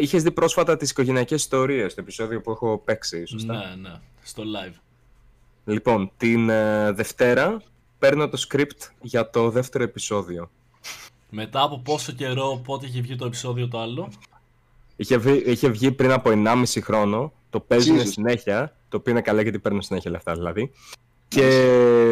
είχες 0.00 0.22
δει 0.22 0.30
πρόσφατα 0.30 0.76
τις 0.76 0.90
οικογενειακές 0.90 1.40
ιστορίες, 1.42 1.94
το 1.94 2.00
επεισόδιο 2.00 2.40
που 2.40 2.50
έχω 2.50 2.78
παίξει, 2.84 3.24
σωστά; 3.26 3.52
Ναι, 3.54 3.88
ναι, 3.88 3.94
στο 4.22 4.42
live. 4.42 4.74
Λοιπόν, 5.64 6.10
την 6.16 6.48
ε, 6.48 6.92
Δευτέρα 6.92 7.62
παίρνω 7.98 8.28
το 8.28 8.46
script 8.48 8.88
για 9.00 9.30
το 9.30 9.50
δεύτερο 9.50 9.84
επεισόδιο. 9.84 10.50
Μετά 11.30 11.62
από 11.62 11.78
πόσο 11.78 12.12
καιρό, 12.12 12.60
πότε 12.64 12.86
είχε 12.86 13.00
βγει 13.00 13.16
το 13.16 13.26
επεισόδιο 13.26 13.68
το 13.68 13.80
άλλο; 13.80 14.08
Είχε, 15.00 15.16
βγει- 15.16 15.46
είχε 15.46 15.68
βγει 15.68 15.92
πριν 15.92 16.12
από 16.12 16.30
1,5 16.30 16.80
χρόνο, 16.82 17.32
το 17.50 17.60
παίζουν 17.60 17.98
Jesus. 18.00 18.06
συνέχεια 18.06 18.76
το 18.88 18.96
οποίο 18.96 19.12
είναι 19.12 19.20
καλά 19.20 19.42
γιατί 19.42 19.58
παίρνω 19.58 19.80
συνέχεια 19.80 20.10
λεφτά 20.10 20.34
δηλαδή. 20.34 20.70
Και 21.28 21.44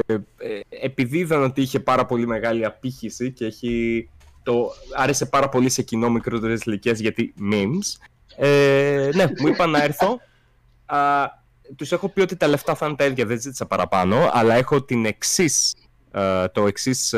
ε, 0.07 0.61
επειδή 0.69 1.19
είδαν 1.19 1.43
ότι 1.43 1.61
είχε 1.61 1.81
πάρα 1.81 2.07
πολύ 2.07 2.27
μεγάλη 2.27 2.65
απήχηση 2.65 3.33
και 3.33 3.45
έχει, 3.45 4.09
το 4.43 4.73
άρεσε 4.97 5.27
πάρα 5.27 5.49
πολύ 5.49 5.69
σε 5.69 5.83
κοινό 5.83 6.11
μικρότερες 6.11 6.63
ηλικίες 6.63 7.01
γιατί 7.01 7.35
memes, 7.53 8.07
ε, 8.37 9.11
ναι, 9.15 9.25
μου 9.41 9.49
είπαν 9.49 9.71
να 9.71 9.83
έρθω. 9.83 10.19
Α, 10.87 10.99
τους 11.77 11.93
έχω 11.93 12.09
πει 12.09 12.21
ότι 12.21 12.37
τα 12.37 12.47
λεφτά 12.49 12.75
θα 12.75 12.87
είναι 12.87 12.97
τα 12.97 13.05
ίδια, 13.05 13.27
δεν 13.27 13.41
ζήτησα 13.41 13.67
παραπάνω, 13.67 14.29
αλλά 14.33 14.55
έχω 14.55 14.83
την 14.83 15.05
εξής, 15.05 15.75
ε, 16.11 16.49
το 16.49 16.67
εξής, 16.67 17.15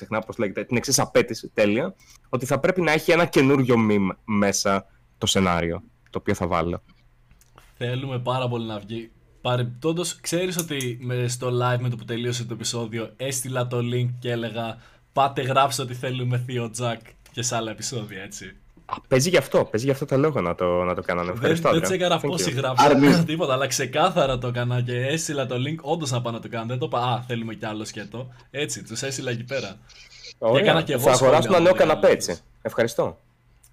ε, 0.00 0.04
ξεχνάω 0.04 0.20
πώς 0.26 0.38
λέγεται, 0.38 0.64
την 0.64 0.76
εξής 0.76 0.98
απέτηση, 0.98 1.50
τέλεια, 1.54 1.94
ότι 2.28 2.46
θα 2.46 2.58
πρέπει 2.58 2.80
να 2.80 2.92
έχει 2.92 3.10
ένα 3.10 3.24
καινούριο 3.24 3.76
meme 3.90 4.16
μέσα 4.24 4.86
το 5.18 5.26
σενάριο, 5.26 5.82
το 6.10 6.18
οποίο 6.18 6.34
θα 6.34 6.46
βάλω. 6.46 6.82
Θέλουμε 7.76 8.18
πάρα 8.18 8.48
πολύ 8.48 8.66
να 8.66 8.78
βγει. 8.78 9.10
Παρεμπιπτόντως, 9.40 10.20
ξέρεις 10.20 10.58
ότι 10.58 10.98
με, 11.00 11.28
στο 11.28 11.48
live 11.48 11.78
με 11.80 11.88
το 11.88 11.96
που 11.96 12.04
τελείωσε 12.04 12.44
το 12.44 12.54
επεισόδιο 12.54 13.12
έστειλα 13.16 13.66
το 13.66 13.78
link 13.78 14.08
και 14.18 14.30
έλεγα 14.30 14.78
Πάτε 15.12 15.42
γράψτε 15.42 15.82
ότι 15.82 15.94
θέλουμε 15.94 16.38
Θείο 16.38 16.70
Τζακ 16.70 17.00
και 17.32 17.42
σε 17.42 17.56
άλλα 17.56 17.70
επεισόδια, 17.70 18.22
έτσι. 18.22 18.56
Α, 18.90 19.00
παίζει 19.08 19.28
γι' 19.28 19.36
αυτό, 19.36 19.64
παίζει 19.64 19.86
γι' 19.86 19.92
αυτό 19.92 20.04
το 20.04 20.16
λόγο 20.16 20.40
να 20.40 20.54
το, 20.54 20.84
να 20.84 20.94
το 20.94 21.02
κάνανε. 21.02 21.26
Δεν, 21.26 21.36
Ευχαριστώ. 21.36 21.68
δεν 21.68 21.76
Άντρια. 21.76 21.96
τσέκαρα 21.96 22.20
Thank 22.20 22.30
πόσοι 22.30 22.52
you. 22.54 22.56
γράψαν 22.56 23.24
τίποτα, 23.24 23.52
αλλά 23.52 23.66
ξεκάθαρα 23.66 24.38
το 24.38 24.46
έκανα 24.46 24.80
και 24.80 25.06
έστειλα 25.06 25.46
το 25.46 25.54
link. 25.54 25.80
Όντως 25.80 26.10
να 26.10 26.20
πάω 26.22 26.32
να 26.32 26.40
το 26.40 26.48
κάνω. 26.48 26.66
Δεν 26.66 26.78
το 26.78 26.86
είπα, 26.86 26.98
Α, 26.98 27.22
θέλουμε 27.26 27.54
κι 27.54 27.66
άλλο 27.66 27.84
σκέτο. 27.84 28.28
Έτσι, 28.50 28.84
τους 28.84 29.02
έστειλα 29.02 29.30
εκεί 29.30 29.44
πέρα. 29.44 29.76
Ωραία. 30.38 30.62
έκανα 30.62 30.82
και 30.82 30.92
εγώ 30.92 31.02
θα 31.02 31.14
σχόλια 31.14 31.36
αγοράσω 31.36 31.48
ένα 31.48 31.62
νέο 31.62 31.72
πολύ 31.72 31.82
καναπέ 31.82 32.06
άλλα, 32.06 32.14
έτσι. 32.14 32.38
Ευχαριστώ. 32.62 33.18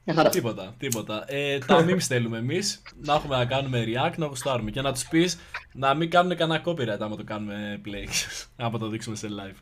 Μια 0.03 0.15
χαρά. 0.15 0.29
Τίποτα, 0.29 0.73
τίποτα. 0.77 1.23
Ε, 1.27 1.57
τα 1.57 1.79
memes 1.87 1.99
θέλουμε 1.99 2.37
εμείς 2.37 2.81
να 3.01 3.13
έχουμε 3.13 3.37
να 3.37 3.45
κάνουμε 3.45 3.83
react, 3.87 4.17
να 4.17 4.25
γουστάρουμε 4.25 4.71
και 4.71 4.81
να 4.81 4.93
τους 4.93 5.07
πεις 5.07 5.39
να 5.73 5.93
μην 5.93 6.09
κάνουν 6.09 6.35
κανένα 6.35 6.61
copyright 6.65 6.99
άμα 6.99 7.15
το 7.15 7.23
κάνουμε 7.23 7.81
play. 7.85 8.07
άμα 8.65 8.79
το 8.79 8.87
δείξουμε 8.87 9.15
σε 9.15 9.27
live. 9.27 9.57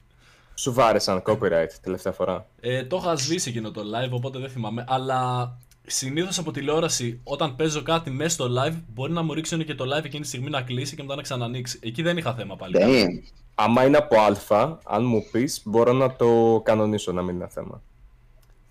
Σου 0.56 0.73
βάρεσαν 0.73 1.23
copyright 1.26 1.69
τελευταία 1.82 2.14
φορά. 2.14 2.48
Ε, 2.60 2.84
το 2.84 2.98
είχα 3.02 3.15
σβήσει 3.15 3.49
εκείνο 3.49 3.72
το 3.72 3.82
live, 3.82 4.11
οπότε 4.11 4.40
δεν 4.40 4.49
θυμάμαι. 4.49 4.84
Αλλά 4.88 5.52
συνήθως 5.86 6.38
από 6.38 6.52
τηλεόραση, 6.52 7.19
όταν 7.23 7.56
παίζω 7.56 7.82
κάτι 7.84 8.10
μέσα 8.10 8.30
στο 8.30 8.45
live, 8.45 8.76
μπορεί 8.94 9.11
να 9.11 9.22
μου 9.22 9.34
ρίξουν 9.34 9.65
και 9.65 9.76
το 9.76 9.86
live 9.95 10.03
εκείνη 10.03 10.22
τη 10.22 10.27
στιγμή 10.27 10.49
να 10.49 10.61
κλείσει 10.61 10.95
και 10.95 11.02
μετά 11.02 11.15
να 11.15 11.22
ξανανοίξει. 11.22 11.80
Εκεί 11.84 12.02
δεν 12.02 12.18
είχα 12.18 12.34
θέμα 12.34 12.56
πάλι. 12.56 12.73
Damn. 12.80 13.32
Άμα 13.56 13.86
είναι 13.86 13.98
από 13.98 14.15
Α, 14.56 14.77
αν 14.84 15.06
μου 15.06 15.26
πεις, 15.32 15.61
μπορώ 15.65 15.94
να 15.94 16.15
το 16.15 16.61
κανονίσω 16.64 17.11
να 17.11 17.22
μην 17.22 17.36
είναι 17.36 17.48
θέμα. 17.48 17.82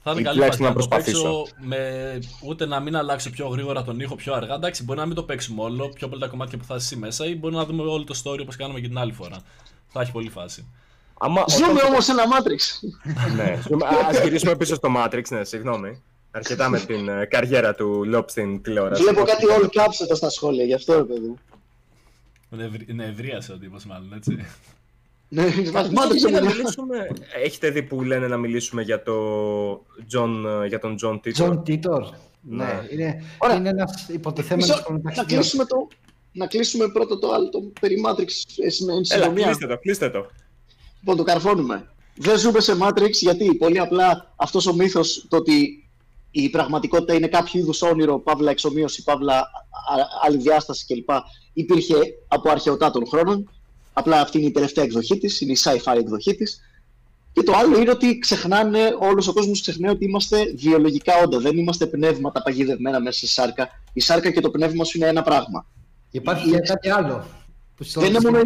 Θα 0.03 0.11
είναι 0.11 0.21
Ή 0.21 0.25
καλή 0.25 0.37
τουλάχιστον 0.37 0.67
φάση 0.67 0.79
να 0.79 0.85
να 0.85 0.89
το 0.89 1.05
παίξω 1.05 1.23
προσπαθήσω. 1.23 1.67
με 1.67 2.19
ούτε 2.43 2.67
να 2.67 2.81
μην 2.81 2.97
αλλάξω 2.97 3.31
πιο 3.31 3.47
γρήγορα 3.49 3.83
τον 3.83 4.01
ήχο 4.01 4.15
πιο 4.15 4.35
αργά. 4.35 4.55
Εντάξει, 4.55 4.85
μπορεί 4.85 4.99
να 4.99 5.07
μην 5.07 5.15
το 5.15 5.23
παίξουμε 5.23 5.63
όλο, 5.63 5.89
πιο 5.89 6.09
πολλά 6.09 6.21
τα 6.21 6.29
κομμάτια 6.29 6.59
που 6.59 6.65
θα 6.65 6.75
είσαι 6.75 6.85
εσύ 6.85 6.97
μέσα, 6.97 7.27
ή 7.27 7.37
μπορεί 7.37 7.55
να 7.55 7.65
δούμε 7.65 7.83
όλο 7.83 8.05
το 8.05 8.21
story 8.25 8.39
όπως 8.41 8.57
κάναμε 8.57 8.81
και 8.81 8.89
την 8.89 8.99
άλλη 8.99 9.13
φορά. 9.13 9.37
Θα 9.89 10.01
έχει 10.01 10.13
πολύ 10.13 10.29
φάση. 10.31 10.67
Άμα, 11.19 11.45
Ζούμε 11.49 11.81
όμως 11.83 12.09
ένα 12.09 12.23
Matrix. 12.25 12.89
ναι, 13.37 13.59
α 13.85 14.23
γυρίσουμε 14.23 14.57
πίσω 14.57 14.75
στο 14.75 14.89
Matrix, 14.97 15.23
ναι, 15.29 15.45
συγγνώμη. 15.45 16.03
Αρκετά 16.31 16.69
με 16.69 16.79
την 16.81 17.09
ε, 17.09 17.25
καριέρα 17.25 17.75
του 17.75 18.05
Λόπ 18.05 18.31
στην 18.31 18.63
τηλεόραση. 18.63 19.03
Βλέπω 19.03 19.23
κάτι 19.25 19.45
all 19.49 19.65
caps 19.65 20.01
εδώ 20.03 20.15
στα 20.15 20.31
σχόλια, 20.31 20.65
γι' 20.65 20.75
αυτό 20.75 20.95
ρε 20.97 21.03
παιδί 21.05 21.27
μου. 21.27 21.39
Είναι 22.51 22.65
ευρύ- 22.65 22.89
Είναι 22.89 23.05
ευρύασε 23.05 23.53
ο 23.53 23.57
τύπος, 23.59 23.85
μάλλον 23.85 24.13
έτσι. 24.17 24.39
Ναι, 25.29 25.43
μας 25.43 25.55
Έχετε 25.57 25.73
Matrix 26.01 26.13
δει 26.13 26.23
να 26.23 26.29
εμένα. 26.39 26.55
μιλήσουμε- 26.55 27.11
Έχετε 27.45 27.71
δει 27.71 27.83
που 27.83 28.03
λένε 28.03 28.27
να 28.27 28.37
μιλήσουμε 28.37 28.83
για, 28.83 29.03
το 29.03 29.15
John, 30.13 30.45
ε, 30.63 30.67
για 30.67 30.79
τον 30.79 30.97
John 31.03 31.21
Titor; 31.25 31.45
John 31.45 31.63
Titor. 31.67 32.03
Ναι. 32.41 32.65
Ναι, 32.65 32.87
είναι, 32.91 33.23
Ωραία. 33.39 33.57
είναι 33.57 33.69
ένας 33.69 34.09
υποτιθέμενος 34.09 34.69
Μισό, 34.69 34.79
να 34.81 34.85
χρονοταξιδιώτης. 34.85 35.35
κλείσουμε 35.37 35.65
το... 35.65 35.89
Να 36.33 36.47
κλείσουμε 36.47 36.89
πρώτο 36.89 37.19
το 37.19 37.31
άλλο, 37.33 37.49
το 37.49 37.61
περί 37.81 37.97
Matrix 38.07 38.29
ε, 38.65 38.85
με 38.85 38.93
εν 38.93 39.03
Έλα, 39.09 39.23
συντομία. 39.23 39.45
κλείστε 39.45 39.67
το, 39.67 39.79
κλείστε 39.79 40.11
το. 40.11 40.27
Λοιπόν, 41.07 41.25
το 41.25 41.33
καρφώνουμε. 41.33 41.89
Δεν 42.17 42.39
ζούμε 42.39 42.61
σε 42.61 42.77
Matrix 42.81 43.11
γιατί 43.11 43.55
πολύ 43.55 43.79
απλά 43.79 44.33
αυτός 44.37 44.67
ο 44.67 44.75
μύθος 44.75 45.27
το 45.29 45.37
ότι 45.37 45.89
η 46.31 46.49
πραγματικότητα 46.49 47.15
είναι 47.15 47.27
κάποιο 47.27 47.61
είδους 47.61 47.83
όνειρο, 47.83 48.19
παύλα 48.19 48.51
εξομοίωση, 48.51 49.03
παύλα 49.03 49.37
α- 49.37 49.41
α- 49.41 50.09
άλλη 50.27 50.37
διάσταση 50.37 50.87
κλπ. 50.87 51.09
υπήρχε 51.53 51.95
από 52.29 52.51
αρχαιοτά 52.51 52.91
των 52.91 53.07
χρόνων. 53.07 53.51
Απλά 53.93 54.21
αυτή 54.21 54.39
είναι 54.39 54.47
η 54.47 54.51
τελευταία 54.51 54.85
εκδοχή 54.85 55.19
της, 55.19 55.41
είναι 55.41 55.53
η 55.53 55.57
sci-fi 55.65 55.97
εκδοχή 55.97 56.35
της. 56.35 56.61
Και 57.33 57.43
το 57.43 57.53
άλλο 57.53 57.81
είναι 57.81 57.91
ότι 57.91 58.19
ξεχνάνε, 58.19 58.97
όλος 59.01 59.29
ο 59.29 59.33
κόσμος 59.33 59.61
ξεχνάει 59.61 59.93
ότι 59.93 60.05
είμαστε 60.05 60.53
βιολογικά 60.57 61.13
όντα. 61.25 61.39
Δεν 61.39 61.57
είμαστε 61.57 61.87
πνεύματα 61.87 62.43
παγιδευμένα 62.43 63.01
μέσα 63.01 63.19
σε 63.19 63.27
σάρκα. 63.27 63.69
Η 63.93 64.01
σάρκα 64.01 64.31
και 64.31 64.41
το 64.41 64.51
πνεύμα 64.51 64.85
σου 64.85 64.99
είναι 64.99 65.07
ένα 65.07 65.23
πράγμα. 65.23 65.67
Υπάρχει 66.11 66.51
και 66.51 66.59
κάτι 66.59 66.91
άλλο. 66.91 67.25
Που 67.77 67.85
στο 67.85 68.01
Δεν 68.01 68.09
είναι 68.09 68.31
μόνο 68.31 68.43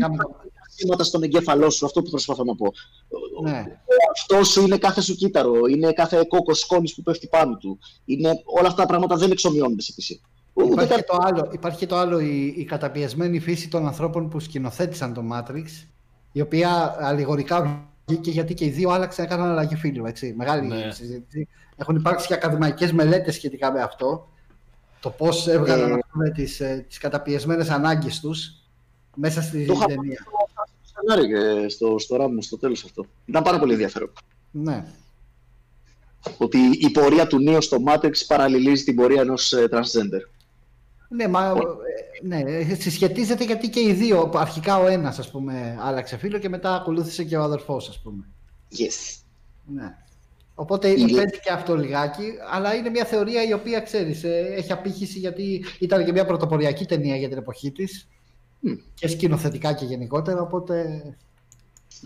σχετικά 0.79 0.97
με- 0.97 1.05
σήματα 1.05 1.05
στον 1.05 1.23
εγκέφαλό 1.23 1.71
σου, 1.71 1.87
αυτό 1.87 2.03
που 2.03 2.11
προσπαθώ 2.11 2.45
να 2.45 2.55
πω. 2.55 2.73
Ναι. 3.45 3.65
Αυτό 4.13 4.45
σου 4.45 4.61
είναι 4.63 4.79
κάθε 4.79 5.01
σου 5.01 5.15
κύτταρο, 5.15 5.53
είναι 5.67 5.93
κάθε 5.93 6.25
κόκκο 6.29 6.55
σκόνης 6.55 6.95
που 6.95 7.03
πέφτει 7.03 7.27
πάνω 7.27 7.57
του. 7.57 7.79
Είναι, 8.05 8.29
όλα 8.45 8.69
αυτά 8.69 8.81
τα 8.83 8.87
πράγματα 8.89 9.17
δεν 9.17 9.31
εξομοιώνονται 9.31 9.83
σε 9.83 9.95
PC. 9.97 10.21
Ούτε 10.53 10.73
Υπάρχει 10.73 10.89
κα- 10.89 10.97
και, 10.97 11.03
το 11.03 11.17
άλλο, 11.21 11.49
υπάρχει 11.53 11.79
και 11.79 11.87
το 11.87 11.97
άλλο, 11.97 12.21
η, 12.21 12.55
η 12.57 12.65
καταπιεσμένη 12.65 13.39
φύση 13.41 13.69
των 13.69 13.87
ανθρώπων 13.87 14.29
που 14.29 14.41
σκηνοθέτησαν 14.41 15.15
το 15.15 15.23
Matrix, 15.33 15.65
η 16.33 16.41
οποία 16.41 16.97
αλληγορικά 17.01 17.89
βγήκε 18.07 18.31
γιατί 18.31 18.55
και 18.55 18.65
οι 18.65 18.69
δύο 18.71 18.91
άλλαξαν, 18.91 19.25
έκαναν 19.25 19.51
αλλαγή 19.51 19.75
φίλου, 19.77 20.07
έτσι. 20.07 20.35
Μεγάλη 20.37 20.67
Ναι. 20.67 20.91
συζήτηση. 20.91 21.49
Έχουν 21.77 21.97
υπάρξει 21.97 22.27
και 22.27 22.35
ακαδημαϊκές 22.35 22.93
μελέτες 22.93 23.35
σχετικά 23.35 23.73
με 23.73 23.81
αυτό. 23.83 24.29
Το 25.01 25.11
πώς 25.11 25.47
έβγαλαν 25.49 25.91
Ε. 25.91 25.93
ας 25.95 26.01
πούμε, 26.13 26.31
τις, 26.31 26.61
ε, 26.61 26.85
τις 26.89 26.99
καταπιεσμένες 26.99 27.69
ανάγκες 27.71 28.21
τους 28.21 28.53
μέσα 29.15 29.43
στη 29.43 29.65
Το 29.67 29.73
είχα 29.73 29.85
ταινία. 29.87 30.25
Σενάριο 31.09 31.63
και 31.63 31.69
στο, 31.69 31.99
στο 31.99 32.17
RAM 32.21 32.31
μου 32.31 32.43
στο 32.43 32.59
τέλος 32.59 32.85
αυτό. 32.85 33.07
Ήταν 33.27 33.43
πάρα 33.43 33.59
πολύ 33.59 33.73
ενδιαφέρον. 33.73 34.13
Ναι. 34.51 34.85
Ότι 36.39 36.59
η 36.73 36.91
πορεία 36.91 37.27
του 37.27 37.39
Νίο 37.39 37.61
στο 37.61 37.77
Matrix 37.87 38.13
παραλληλίζει 38.27 38.85
την 38.85 38.97
πορεία 38.97 39.21
ενός 39.21 39.53
ε, 39.53 39.69
transgender. 39.71 40.31
Ναι, 41.09 41.29
μα, 41.29 41.47
ε, 41.47 42.27
ναι, 42.27 42.41
ε, 42.47 42.75
συσχετίζεται 42.75 43.45
γιατί 43.45 43.69
και 43.69 43.81
οι 43.81 43.93
δύο, 43.93 44.31
αρχικά 44.35 44.79
ο 44.79 44.87
ένας 44.87 45.19
ας 45.19 45.31
πούμε 45.31 45.79
άλλαξε 45.81 46.17
φίλο 46.17 46.39
και 46.39 46.49
μετά 46.49 46.75
ακολούθησε 46.75 47.25
και 47.25 47.37
ο 47.37 47.43
αδερφός 47.43 47.89
ας 47.89 48.01
πούμε. 48.03 48.25
Yes. 48.79 49.21
Ναι. 49.75 49.97
Οπότε 50.55 50.89
Η- 50.89 50.95
παίζει 50.97 51.41
και 51.43 51.53
αυτό 51.53 51.77
λιγάκι, 51.77 52.33
αλλά 52.53 52.75
είναι 52.75 52.91
μια 52.91 53.05
θεωρία 53.05 53.45
η 53.45 53.53
οποία 53.53 53.81
ξέρεις, 53.81 54.25
ε, 54.25 54.55
έχει 54.57 54.73
απήχηση 54.73 55.19
γιατί 55.19 55.65
ήταν 55.79 56.05
και 56.05 56.13
μια 56.13 56.25
πρωτοποριακή 56.27 56.85
ταινία 56.87 57.17
για 57.17 57.29
την 57.29 57.39
εποχή 57.39 57.71
της 57.71 58.09
Μμ. 58.61 58.73
και 58.95 59.09
σκηνοθετικά 59.09 59.73
και 59.73 59.85
γενικότερα, 59.85 60.41
οπότε 60.41 61.03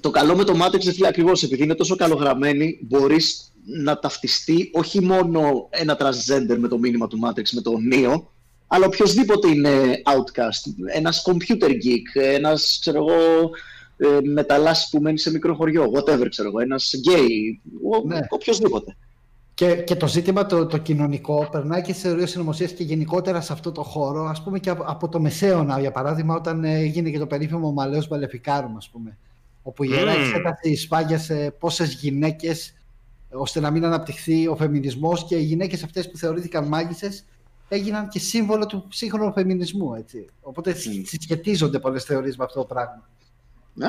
Το 0.01 0.11
καλό 0.11 0.37
με 0.37 0.45
το 0.45 0.53
Matrix 0.63 0.97
είναι 0.99 1.09
ακριβώς 1.09 1.43
επειδή 1.43 1.63
είναι 1.63 1.75
τόσο 1.75 1.97
καλογραμμένη, 1.97 2.79
μπορείς 2.83 3.53
να 3.65 3.99
ταυτιστεί 3.99 4.71
όχι 4.73 5.01
μόνο 5.03 5.67
ένα 5.71 5.97
transgender 6.01 6.57
με 6.59 6.69
το 6.69 6.79
μήνυμα 6.79 7.07
του 7.07 7.19
Matrix, 7.25 7.51
με 7.53 7.61
το 7.61 7.73
Neo, 7.93 8.23
αλλά 8.67 8.87
οποιοδήποτε 8.87 9.49
είναι 9.49 10.03
outcast. 10.05 10.73
Ένας 10.95 11.23
computer 11.27 11.69
geek, 11.71 12.23
ένας, 12.23 12.79
ξέρω 12.81 12.99
εγώ, 12.99 13.51
ε, 13.97 14.19
μεταλλάσσης 14.23 14.91
που 14.91 15.01
μένει 15.01 15.19
σε 15.19 15.31
μικρό 15.31 15.55
χωριό, 15.55 15.91
whatever, 15.95 16.27
ξέρω 16.31 16.49
εγώ, 16.49 16.61
ένας 16.61 16.91
gay, 17.09 17.29
ο, 17.93 18.07
Ναι. 18.07 18.19
οποιοδήποτε. 18.29 18.97
Και, 19.55 19.75
και 19.75 19.97
το 19.97 20.07
ζήτημα 20.07 20.47
το, 20.47 20.67
το 20.67 20.79
κοινωνικό 20.79 21.49
περνάει 21.51 21.83
και 21.83 21.93
στις 21.93 22.03
θεωρίες 22.03 22.31
συνωμοσίας 22.31 22.73
και 22.73 22.83
γενικότερα 22.83 23.41
σε 23.41 23.53
αυτό 23.53 23.73
το 23.73 23.83
χώρο, 23.83 24.25
ας 24.25 24.43
πούμε 24.43 24.59
και 24.59 24.71
από, 24.71 24.85
από 24.87 25.09
το 25.09 25.21
Μεσαίωνα, 25.21 25.81
για 25.81 25.91
παράδειγμα, 25.91 26.35
όταν 26.35 26.65
ε, 26.65 26.75
έγινε 26.75 27.11
και 27.11 27.19
το 27.19 27.27
περίφημο 27.27 27.73
Μαλαίος 27.73 28.09
Μαλεφικάρουμ, 28.09 28.77
ας 28.77 28.89
πούμε, 28.89 29.19
όπου 29.63 29.85
η 29.85 29.89
Ιερά 29.93 30.13
Μμμ. 30.13 30.21
Εξέταση 30.21 30.77
σφάγιασε 30.77 31.55
πόσες 31.59 31.95
γυναίκες 31.95 32.75
ώστε 33.33 33.61
να 33.61 33.71
μην 33.71 33.85
αναπτυχθεί 33.85 34.47
ο 34.47 34.57
φεμινισμός 34.57 35.25
και 35.25 35.37
οι 35.37 35.43
γυναίκες 35.43 35.83
αυτές 35.83 36.11
που 36.11 36.17
θεωρήθηκαν 36.17 36.69
μάγισσες 36.69 37.25
έγιναν 37.69 38.09
και 38.09 38.19
σύμβολο 38.19 38.67
του 38.67 38.87
σύγχρονου 38.91 39.33
φεμινισμού. 39.33 39.95
Έτσι. 39.95 40.27
Οπότε 40.41 40.71
Μμ. 40.71 41.03
συσχετίζονται 41.05 41.79
πολλές 41.79 42.05
θεωρίες 42.05 42.37
με 42.37 42.45
αυτό 42.45 42.61
το 42.61 42.67
πράγμα. 42.67 43.09
Ναι. 43.75 43.89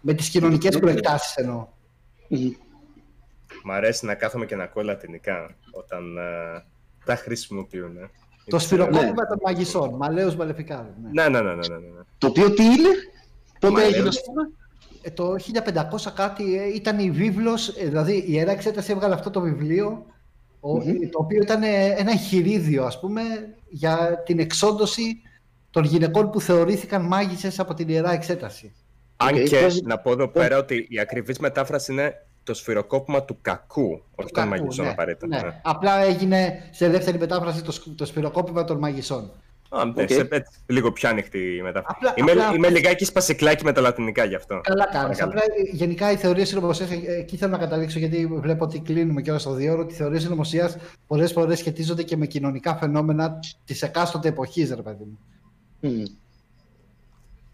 Με 0.00 0.14
τις 0.14 0.28
κοινωνικές 0.28 0.78
προεκτάσεις 0.78 1.34
εννοώ. 1.36 1.66
Μμμ. 2.28 2.50
Μ' 3.64 3.70
αρέσει 3.70 4.06
να 4.06 4.14
κάθομαι 4.14 4.46
και 4.46 4.56
να 4.56 4.62
ακούω 4.64 4.82
λατινικά 4.82 5.50
όταν 5.70 6.16
ε, 6.16 6.64
τα 7.04 7.16
χρησιμοποιούν. 7.16 7.96
ε. 7.96 8.00
Το 8.00 8.08
Είναι- 8.46 8.60
σφυροκόπημα 8.60 9.02
Ναι. 9.02 9.12
των 9.14 9.38
μαγισσών, 9.44 9.94
Μαλαίος 9.96 10.36
Μαλεφικάρουμ. 10.36 10.86
Ναι. 11.12 11.22
Ναι, 11.22 11.28
ναι, 11.28 11.40
ναι, 11.40 11.54
ναι, 11.54 11.66
ναι, 11.68 11.76
ναι. 11.76 12.02
Το 12.18 12.26
οποίο 12.26 12.50
τι 12.50 12.62
είναι, 12.64 12.88
πότε 13.60 13.72
Μα 13.72 13.82
έγινε, 13.82 13.98
λέω. 13.98 14.08
ας 14.08 14.22
πούμε; 14.24 14.50
Ε, 15.04 15.10
το 15.10 15.36
1500 15.38 16.10
κάτι 16.14 16.56
ε, 16.58 16.74
ήταν 16.74 16.98
η 16.98 17.10
βίβλος, 17.10 17.68
ε, 17.68 17.84
δηλαδή 17.84 18.12
η 18.16 18.24
Ιερά 18.28 18.50
Εξέταση 18.50 18.92
έβγαλε 18.92 19.14
αυτό 19.14 19.30
το 19.30 19.40
βιβλίο, 19.40 20.06
ο- 20.60 20.76
Μμμ. 20.76 20.98
το 21.10 21.18
οποίο 21.18 21.42
ήταν 21.42 21.62
ε, 21.62 21.84
ένα 21.86 22.10
εγχειρίδιο, 22.10 22.84
ας 22.84 23.00
πούμε, 23.00 23.22
για 23.68 24.22
την 24.26 24.38
εξόντωση 24.38 25.22
των 25.70 25.84
γυναικών 25.84 26.30
που 26.30 26.40
θεωρήθηκαν 26.40 27.02
μάγισσες 27.02 27.58
από 27.60 27.74
την 27.74 27.88
Ιερά 27.88 28.12
Εξέταση. 28.12 28.72
Αν 29.16 29.34
Οκ, 29.34 29.42
και 29.42 29.60
πες- 29.60 29.82
να 29.82 29.98
πω 29.98 30.10
εδώ 30.10 30.28
πέρα 30.28 30.58
ότι 30.58 30.86
η 30.90 30.98
ακριβής 31.00 31.38
μετάφραση 31.38 31.92
είναι 31.92 32.14
το 32.44 32.54
σφυροκόπημα 32.54 33.22
του 33.22 33.38
κακού, 33.42 34.02
όχι 34.14 34.30
των 34.32 34.32
Κακού, 34.32 34.48
μαγισσών 34.48 34.84
ναι, 34.84 34.90
απαραίτητα. 34.90 35.26
ναι. 35.26 35.36
ναι. 35.42 35.60
Απλά 35.62 35.98
έγινε 35.98 36.68
σε 36.70 36.88
δεύτερη 36.88 37.18
μετάφραση 37.18 37.62
το, 37.62 37.72
σκ- 37.72 37.96
το 37.96 38.04
σφυροκόπημα 38.06 38.64
των 38.64 38.78
μαγισσών. 38.78 39.30
Α, 39.74 39.84
ναι, 39.84 40.02
Οκ. 40.02 40.08
σε, 40.10 40.28
έτσι, 40.30 40.58
λίγο 40.66 40.92
πιο 40.92 41.08
ανοιχτή 41.08 41.60
μετά. 41.62 41.82
Απλά- 41.86 42.14
είμαι, 42.16 42.30
απλά- 42.30 42.54
είμαι 42.54 42.68
λιγάκι 42.68 43.04
σπασικλάκι 43.04 43.64
με 43.64 43.72
τα 43.72 43.80
λατινικά 43.80 44.24
γι' 44.24 44.34
αυτό. 44.34 44.60
Καλά 44.62 44.86
κάνεις. 44.92 45.18
Παρακαλώ. 45.18 45.30
Απλά 45.30 45.42
ε, 45.42 45.76
γενικά 45.76 46.10
οι 46.12 46.16
θεωρίες 46.16 46.48
συνωμοσίας, 46.48 46.90
εκεί 46.90 47.36
θέλω 47.36 47.50
να 47.50 47.58
καταλήξω 47.58 47.98
γιατί 47.98 48.26
βλέπω 48.26 48.64
ότι 48.64 48.78
κλείνουμε 48.80 49.22
κιόλας 49.22 49.40
στο 49.42 49.52
δίωρο. 49.54 49.82
ότι 49.82 49.92
Οι 49.92 49.96
θεωρίες 49.96 50.22
συνωμοσίας 50.22 50.76
πολλές 51.06 51.32
φορές 51.32 51.58
σχετίζονται 51.58 52.02
και 52.02 52.16
με 52.16 52.26
κοινωνικά 52.26 52.76
φαινόμενα 52.76 53.38
της 53.64 53.82
εκάστοτε 53.82 54.28
εποχής, 54.28 54.70
ρε 54.74 54.82
παιδί 54.82 55.04
μου. 55.04 55.18
Μμ. 55.80 56.02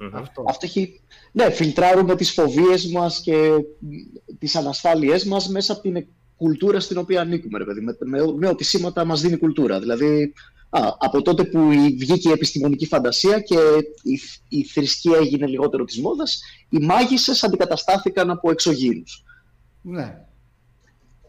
Μμμ. 0.01 0.17
Αυτό. 0.17 0.45
Αυτό 0.49 0.67
έχει... 0.67 1.01
Ναι, 1.33 1.51
φιλτράρουμε 1.51 2.17
τις 2.17 2.31
φοβίες 2.33 2.87
μας 2.87 3.21
και 3.21 3.49
μ, 3.79 3.89
τις 4.39 4.57
ανασφάλειές 4.57 5.25
μας 5.25 5.49
μέσα 5.49 5.73
από 5.73 5.83
την 5.83 6.07
κουλτούρα 6.37 6.81
στην 6.81 6.99
οποία 6.99 7.21
ανήκουμε, 7.21 7.59
ρε 7.59 7.65
παιδί, 7.65 7.81
με, 7.81 7.97
με, 8.05 8.33
με 8.37 8.49
ό,τι 8.49 8.65
σήματα 8.65 9.05
μας 9.05 9.21
δίνει 9.21 9.35
η 9.35 9.39
κουλτούρα. 9.39 9.81
Δηλαδή, 9.81 10.33
α, 10.71 10.81
από 10.99 11.23
τότε 11.23 11.45
που 11.45 11.73
η- 11.73 11.97
βγήκε 11.99 12.29
η 12.29 12.33
επιστημονική 12.33 12.87
φαντασία 12.87 13.41
και 13.41 13.59
η, 14.03 14.21
η 14.49 14.65
θρησκεία 14.65 15.17
έγινε 15.19 15.47
λιγότερο 15.47 15.85
της 15.85 15.99
μόδας, 16.01 16.41
οι 16.69 16.79
μάγισσες 16.79 17.45
αντικαταστάθηκαν 17.45 18.31
από 18.31 18.51
εξωγήινους. 18.51 19.25
Ναι. 19.83 20.19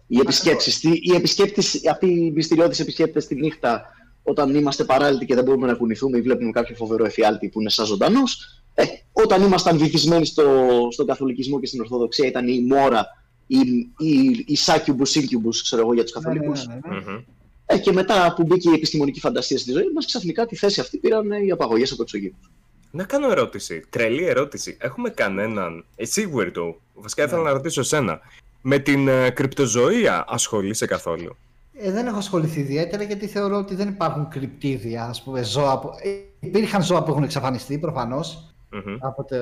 Οι 0.07 0.19
επισκέψεις, 0.19 0.79
τι- 0.79 0.99
οι 1.01 1.15
επισκέπτες, 1.15 1.81
αυτοί 1.91 2.07
οι 2.07 2.31
μυστηριώδεις 2.31 2.79
επισκέπτες 2.79 3.27
τη 3.27 3.35
νύχτα 3.35 3.81
όταν 4.23 4.55
είμαστε 4.55 4.83
παράλυτοι 4.83 5.25
και 5.25 5.35
δεν 5.35 5.43
μπορούμε 5.43 5.67
να 5.67 5.73
κουνηθούμε 5.73 6.17
ή 6.17 6.21
βλέπουμε 6.21 6.51
κάποιο 6.51 6.75
φοβερό 6.75 7.05
εφιάλτη 7.05 7.49
που 7.49 7.59
είναι 7.61 7.69
σαν 7.69 7.85
ζωντανός. 7.85 8.58
Ε, 8.79 8.85
όταν 9.11 9.43
ήμασταν 9.43 9.77
βυθισμένοι 9.77 10.25
στο, 10.25 10.43
στον 10.91 11.05
καθολικισμό 11.05 11.59
και 11.59 11.65
στην 11.67 11.79
Ορθοδοξία 11.81 12.27
ήταν 12.27 12.47
η 12.47 12.61
Μόρα, 12.61 13.05
η, 13.47 13.57
η, 13.97 14.43
η 14.47 14.55
Succubus, 14.55 15.15
Incubus, 15.15 15.61
ξέρω 15.61 15.81
εγώ 15.81 15.93
για 15.93 16.03
τους 16.03 16.13
Ναι, 16.13 16.19
ναι, 16.21 16.25
καθολικούς. 16.27 16.67
ναι, 16.67 16.73
ναι, 16.73 16.95
ναι. 16.95 17.11
Μμμ. 17.11 17.23
Ε, 17.65 17.77
και 17.77 17.91
μετά 17.91 18.33
που 18.35 18.43
μπήκε 18.43 18.69
η 18.69 18.73
επιστημονική 18.73 19.19
φαντασία 19.19 19.57
στη 19.57 19.71
ζωή 19.71 19.91
μας, 19.93 20.05
ξαφνικά 20.05 20.45
τη 20.45 20.55
θέση 20.55 20.79
αυτή 20.79 20.97
πήραν 20.97 21.31
ε, 21.31 21.45
οι 21.45 21.51
απαγωγές 21.51 21.91
από 21.91 22.01
εξωγήινους. 22.01 22.51
Να 22.91 23.03
κάνω 23.03 23.31
ερώτηση. 23.31 23.83
Τρελή 23.89 24.23
ερώτηση. 24.23 24.77
Έχουμε 24.79 25.09
κανέναν. 25.09 25.85
Εσύ, 25.95 26.31
Weirdo. 26.35 26.73
Βασικά 26.93 27.23
ήθελα 27.23 27.41
να 27.41 27.51
ρωτήσω 27.51 27.79
εσένα. 27.81 28.19
Με 28.61 28.79
την 28.79 29.07
ε, 29.07 29.29
κρυπτοζωία 29.29 30.25
ασχολείσαι 30.27 30.85
καθόλου; 30.85 31.35
Ε, 31.73 31.91
δεν 31.91 32.07
έχω 32.07 32.17
ασχοληθεί 32.17 32.59
ιδιαίτερα 32.59 33.03
γιατί 33.03 33.27
θεωρώ 33.27 33.57
ότι 33.57 33.75
δεν 33.75 33.87
υπάρχουν 33.87 34.27
κρυπτίδια, 34.29 35.03
ας 35.03 35.23
πούμε, 35.23 35.43
ζώα. 35.43 35.79
Που... 35.79 35.89
Ε, 36.03 36.09
υπήρχαν 36.47 36.83
ζώα 36.83 37.03
που 37.03 37.11
έχουν 37.11 37.23
εξαφανιστεί 37.23 37.77
προφανώς 37.77 38.48
Μμμ. 38.71 38.97
από, 38.99 39.23
το, 39.23 39.35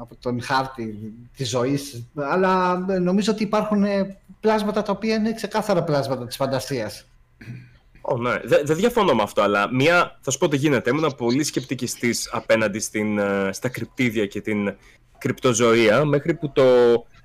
από 0.00 0.16
τον 0.20 0.42
χάρτη 0.42 1.12
της 1.36 1.48
ζωής, 1.48 2.06
αλλά 2.14 2.84
ε, 2.88 2.98
νομίζω 2.98 3.32
ότι 3.32 3.42
υπάρχουν 3.42 3.84
ε, 3.84 4.16
πλάσματα 4.40 4.82
τα 4.82 4.92
οποία 4.92 5.14
είναι 5.14 5.34
ξεκάθαρα 5.34 5.82
πλάσματα 5.82 6.26
της 6.26 6.36
φαντασίας. 6.36 7.06
Ω, 8.00 8.16
ναι. 8.16 8.40
Δεν 8.44 8.66
δεν 8.66 8.76
διαφωνώ 8.76 9.14
με 9.14 9.22
αυτό, 9.22 9.42
αλλά 9.42 9.74
μία. 9.74 10.18
Θα 10.20 10.30
σου 10.30 10.38
πω 10.38 10.48
τι 10.48 10.56
γίνεται. 10.56 10.90
Ήμουν 10.90 11.14
πολύ 11.16 11.44
σκεπτικιστής 11.44 12.30
απέναντι 12.32 12.78
στην, 12.78 13.18
ε, 13.18 13.50
στα 13.52 13.68
κρυπτίδια 13.68 14.26
και 14.26 14.40
την 14.40 14.76
κρυπτοζωία, 15.18 16.04
μέχρι 16.04 16.34
που 16.34 16.52
το 16.52 16.64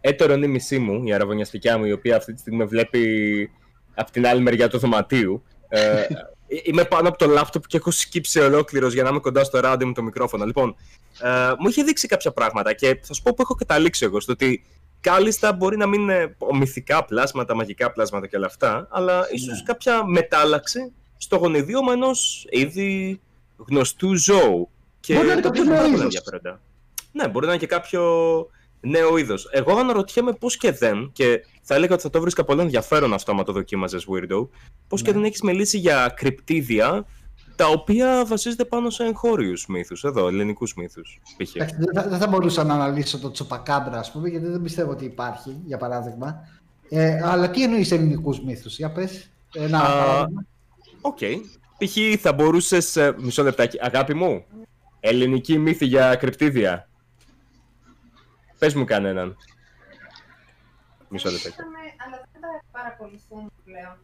έτερο 0.01 0.35
νήμισή 0.35 0.79
μου, 0.79 1.03
η 1.05 1.13
αραβωνιαστικιά 1.13 1.77
μου, 1.77 1.85
η 1.85 1.91
οποία 1.91 2.15
αυτή 2.15 2.33
τη 2.33 2.39
στιγμή 2.39 2.57
με 2.57 2.65
βλέπει 2.65 3.51
από 3.93 4.11
την 4.11 4.27
άλλη 4.27 4.41
μεριά 4.41 4.69
του 4.69 4.77
δωματίου. 4.77 5.43
Ε, 5.67 6.05
είμαι 6.63 6.83
πάνω 6.83 7.07
από 7.07 7.17
το 7.17 7.25
λάπτοπ 7.25 7.67
και 7.67 7.77
έχω 7.77 7.91
σκύψει 7.91 8.39
ολόκληρος 8.39 8.93
για 8.93 9.03
να 9.03 9.09
είμαι 9.09 9.19
κοντά 9.19 9.43
στο 9.43 9.59
ράδι 9.59 9.85
μου 9.85 9.93
το 9.93 10.03
μικρόφωνο. 10.03 10.45
Λοιπόν, 10.45 10.75
ε, 11.21 11.51
μου 11.59 11.67
είχε 11.69 11.83
δείξει 11.83 12.07
κάποια 12.07 12.31
πράγματα 12.31 12.73
και 12.73 12.99
θα 13.03 13.13
σου 13.13 13.21
πω 13.21 13.33
που 13.33 13.41
έχω 13.41 13.53
καταλήξει 13.55 14.05
εγώ. 14.05 14.19
Στο 14.19 14.31
ότι 14.31 14.63
κάλλιστα 15.01 15.53
μπορεί 15.53 15.77
να 15.77 15.87
μην 15.87 16.01
είναι 16.01 16.35
μυθικά 16.53 17.05
πλάσματα, 17.05 17.55
μαγικά 17.55 17.91
πλάσματα 17.91 18.27
και 18.27 18.35
όλα 18.37 18.45
αυτά, 18.45 18.87
αλλά 18.91 19.27
ίσως 19.31 19.63
κάποια 19.63 20.05
μετάλλαξη 20.05 20.91
στο 21.17 21.35
γονιδίωμα 21.35 21.93
ενός 21.93 22.47
ήδη 22.49 23.21
γνωστού 23.69 24.15
ζώου. 24.15 24.69
Και 24.99 25.13
Μπορεί 25.13 25.27
να 25.27 25.33
είναι 25.33 25.41
το 25.41 25.47
κάποιο 25.47 25.61
οποίο 25.61 25.73
νέο 25.73 25.81
πάρα 25.81 25.91
πολύ 25.91 26.01
είδος. 26.03 26.15
ενδιαφέροντα. 26.15 26.61
Ναι, 27.11 27.27
μπορεί 27.27 27.45
να 27.45 27.51
είναι 27.51 27.61
και 27.61 27.67
κάποιο 27.67 28.03
νέο 28.79 29.17
είδος. 29.17 29.47
Εγώ 29.51 29.77
αναρωτιέμαι 29.77 30.33
πώς 30.33 30.57
και 30.57 30.71
δεν, 30.71 31.09
και 31.13 31.45
θα 31.61 31.75
έλεγα 31.75 31.93
ότι 31.93 32.03
θα 32.03 32.09
το 32.09 32.21
βρίσκα 32.21 32.43
πολύ 32.43 32.61
ενδιαφέρον 32.61 33.13
αυτό 33.13 33.31
άμα 33.31 33.43
το 33.43 33.51
δοκίμαζες, 33.51 34.05
Weirdo, 34.09 34.47
πώς 34.87 35.01
και 35.01 35.09
Ναι. 35.11 35.15
δεν 35.17 35.25
έχεις 35.25 35.41
μιλήσει 35.41 35.77
για 35.77 36.13
κρυπτίδια 36.15 37.05
τα 37.63 37.69
οποία 37.69 38.25
βασίζονται 38.25 38.65
πάνω 38.65 38.89
σε 38.89 39.03
εγχώριους 39.03 39.65
μύθους, 39.67 40.03
εδώ, 40.03 40.27
ελληνικούς 40.27 40.73
μύθους. 40.73 41.19
π.χ. 41.37 41.55
Εντάξει, 41.55 41.75
Δεν 41.75 41.93
θα, 41.93 42.09
δεν 42.09 42.19
θα 42.19 42.27
μπορούσα 42.27 42.63
να 42.63 42.73
αναλύσω 42.73 43.19
το 43.19 43.31
τσουπακάμπρα, 43.31 43.99
ας 43.99 44.11
πούμε, 44.11 44.29
γιατί 44.29 44.45
δεν 44.45 44.61
πιστεύω 44.61 44.91
ότι 44.91 45.05
υπάρχει, 45.05 45.61
για 45.65 45.77
παράδειγμα. 45.77 46.47
Ε, 46.89 47.21
αλλά 47.23 47.49
τι 47.49 47.63
εννοείς 47.63 47.91
ελληνικούς 47.91 48.41
μύθους, 48.41 48.77
για 48.77 48.91
πες. 48.91 49.29
Ένα 49.53 49.79
Α, 49.79 49.81
παράδειγμα. 49.81 50.45
Οκ. 51.01 51.17
Π.χ. 51.77 52.21
θα 52.21 52.33
μπορούσες. 52.33 52.97
Μισό 53.17 53.43
λεπτάκι. 53.43 53.77
Αγάπη 53.81 54.13
μου, 54.13 54.45
ελληνική 54.99 55.57
μύθη 55.57 55.85
για 55.85 56.15
κρυπτίδια. 56.15 56.89
Πες 58.59 58.73
μου 58.73 58.85
κανέναν. 58.85 59.37
Μισό 61.09 61.29
λεπτάκι. 61.29 61.55
Είχαμε, 61.59 61.79
αλλά 62.05 62.27
δεν 62.31 62.41
τα 62.41 62.47
παρακολουθούμε 62.71 63.47
πλέον. 63.65 63.97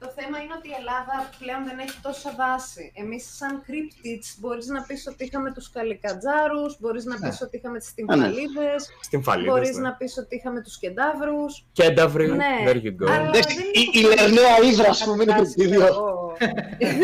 Το 0.00 0.08
θέμα 0.16 0.36
είναι 0.42 0.54
ότι 0.58 0.68
η 0.68 0.76
Ελλάδα 0.80 1.16
πλέον 1.38 1.62
δεν 1.68 1.78
έχει 1.78 1.98
τόσα 2.02 2.30
βάση. 2.42 2.92
Εμείς 3.02 3.22
σαν 3.38 3.52
cryptids 3.66 4.26
μπορείς 4.40 4.66
να 4.66 4.82
πεις 4.82 5.06
ότι 5.12 5.24
είχαμε 5.24 5.52
τους 5.52 5.70
καλικατζάρους, 5.70 6.76
μπορείς 6.80 7.04
να 7.04 7.14
πεις 7.14 7.22
Ναι. 7.40 7.46
ότι 7.46 7.56
είχαμε 7.56 7.78
τις 7.78 7.88
ναι. 7.88 7.94
τυμφαλίδες, 7.96 8.80
Στην 9.00 9.22
φαλή. 9.22 9.44
μπορείς 9.48 9.76
να 9.76 9.92
πεις 9.92 10.16
ότι 10.18 10.36
είχαμε 10.36 10.60
τους 10.62 10.78
κεντάβρους. 10.78 11.64
Κένταβρη. 11.72 12.26
Ναι. 12.30 12.54
There 12.66 12.80
you 12.86 12.92
go. 13.00 13.06
Αλλά 13.10 13.28
Εντάξει, 13.28 13.54
δεν 13.56 13.64
η- 13.72 13.98
έχω 13.98 13.98
η 13.98 14.02
Λερναία 14.14 14.70
Ήδρα, 14.70 14.88
ας 14.88 15.04
πούμε, 15.04 15.22
είναι 15.22 15.32
καταστάσει, 15.32 15.54
κρυπτίδιο. 15.54 15.80
ξέρω 15.84 15.94
εγώ, 15.94 16.36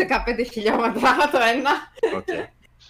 15 0.07 0.43
χιλιόμετρα 0.51 1.11
το 1.31 1.39
ένα. 1.55 1.71
Οκ. 2.17 2.27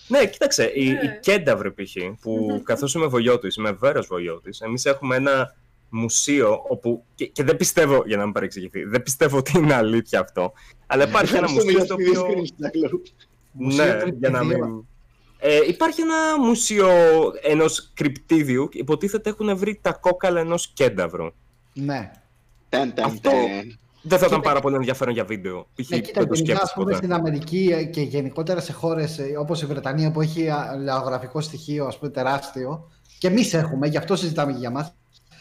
Ναι, 0.08 0.26
κοίταξε, 0.26 0.72
η, 0.74 0.86
Ναι. 0.92 1.00
η 1.02 1.20
Κένταβρη 1.22 1.72
π.χ. 1.72 1.96
που 2.22 2.62
καθώς 2.66 2.94
είμαι 2.94 3.08
βοιώτης, 3.08 3.56
είμαι 3.56 3.72
βέρος 3.72 4.08
βοιώτης, 4.08 4.62
εμείς 4.62 4.86
έχουμε 4.86 5.16
ένα 5.16 5.56
μουσείο 5.90 6.64
όπου, 6.68 7.04
και, 7.16 7.26
και 7.26 7.44
δεν 7.44 7.58
πιστεύω, 7.58 8.04
για 8.06 8.18
να 8.18 8.24
μην 8.24 8.34
παρεξηγηθεί, 8.34 8.84
δεν 8.84 9.04
πιστεύω 9.04 9.38
ότι 9.38 9.58
είναι 9.58 9.74
αλήθεια 9.74 10.20
αυτό, 10.20 10.54
αλλά 10.88 11.08
υπάρχει 11.08 11.36
ένα 11.36 11.46
Ευχαριστούμε 11.46 11.72
μουσείο 11.72 11.78
για 11.78 11.86
στο 11.86 11.96
τη 11.96 12.04
οποίο... 12.04 12.22
διευκρίνηση, 12.22 12.54
Τζάκλο. 12.60 13.02
Μουσείο 13.52 13.84
Ναι, 13.84 13.90
για 13.90 14.30
να 14.30 14.40
κρυπτιδίων. 14.40 14.72
μην... 14.72 14.84
Ε, 15.38 15.60
υπάρχει 15.68 16.02
ένα 16.02 16.40
μουσείο 16.40 16.90
ενός 17.42 17.92
κρυπτίδιου, 17.94 18.70
υποτίθεται 18.72 19.30
έχουν 19.30 19.58
βρει 19.58 19.80
τα 19.82 19.94
κόκαλα 19.94 20.40
ενός 20.40 20.68
κένταβρου. 20.74 21.26
Ναι. 21.74 22.12
Ταν, 22.70 22.94
ταν, 22.94 23.06
Αυτό- 23.06 23.30
ταν. 23.30 23.80
Δεν 24.08 24.20
θα 24.20 24.26
ήταν 24.26 24.38
Κοίτα- 24.40 24.50
πάρα 24.50 24.60
πολύ 24.62 24.76
ενδιαφέρον 24.76 25.14
για 25.14 25.24
βίντεο. 25.26 25.68
Π.χ. 25.76 25.90
Ναι, 25.90 26.00
κοίτα, 26.00 26.20
δεν 26.20 26.30
το 26.30 26.36
γενικά, 26.36 26.54
ας 26.54 26.70
σκέφτεσαι 26.70 26.74
πούμε, 26.74 26.86
ποτέ. 26.86 26.96
στην 26.98 27.14
Αμερική 27.14 27.70
ε, 27.74 27.84
και 27.84 28.02
γενικότερα 28.02 28.60
σε 28.62 28.74
χώρες 28.74 29.20
ε, 29.20 29.36
όπως 29.40 29.62
η 29.62 29.66
Βρετανία 29.66 30.12
που 30.12 30.22
έχει 30.22 30.50
α, 30.50 30.76
λαογραφικό 30.84 31.42
στοιχείο 31.42 31.86
ας 31.86 31.98
πούμε, 32.00 32.12
τεράστιο 32.12 32.90
και 33.18 33.28
εμείς 33.28 33.54
έχουμε, 33.54 33.88
γι' 33.88 33.98
αυτό 33.98 34.16
συζητάμε 34.16 34.52
και 34.52 34.58
για 34.58 34.70
μας, 34.72 34.96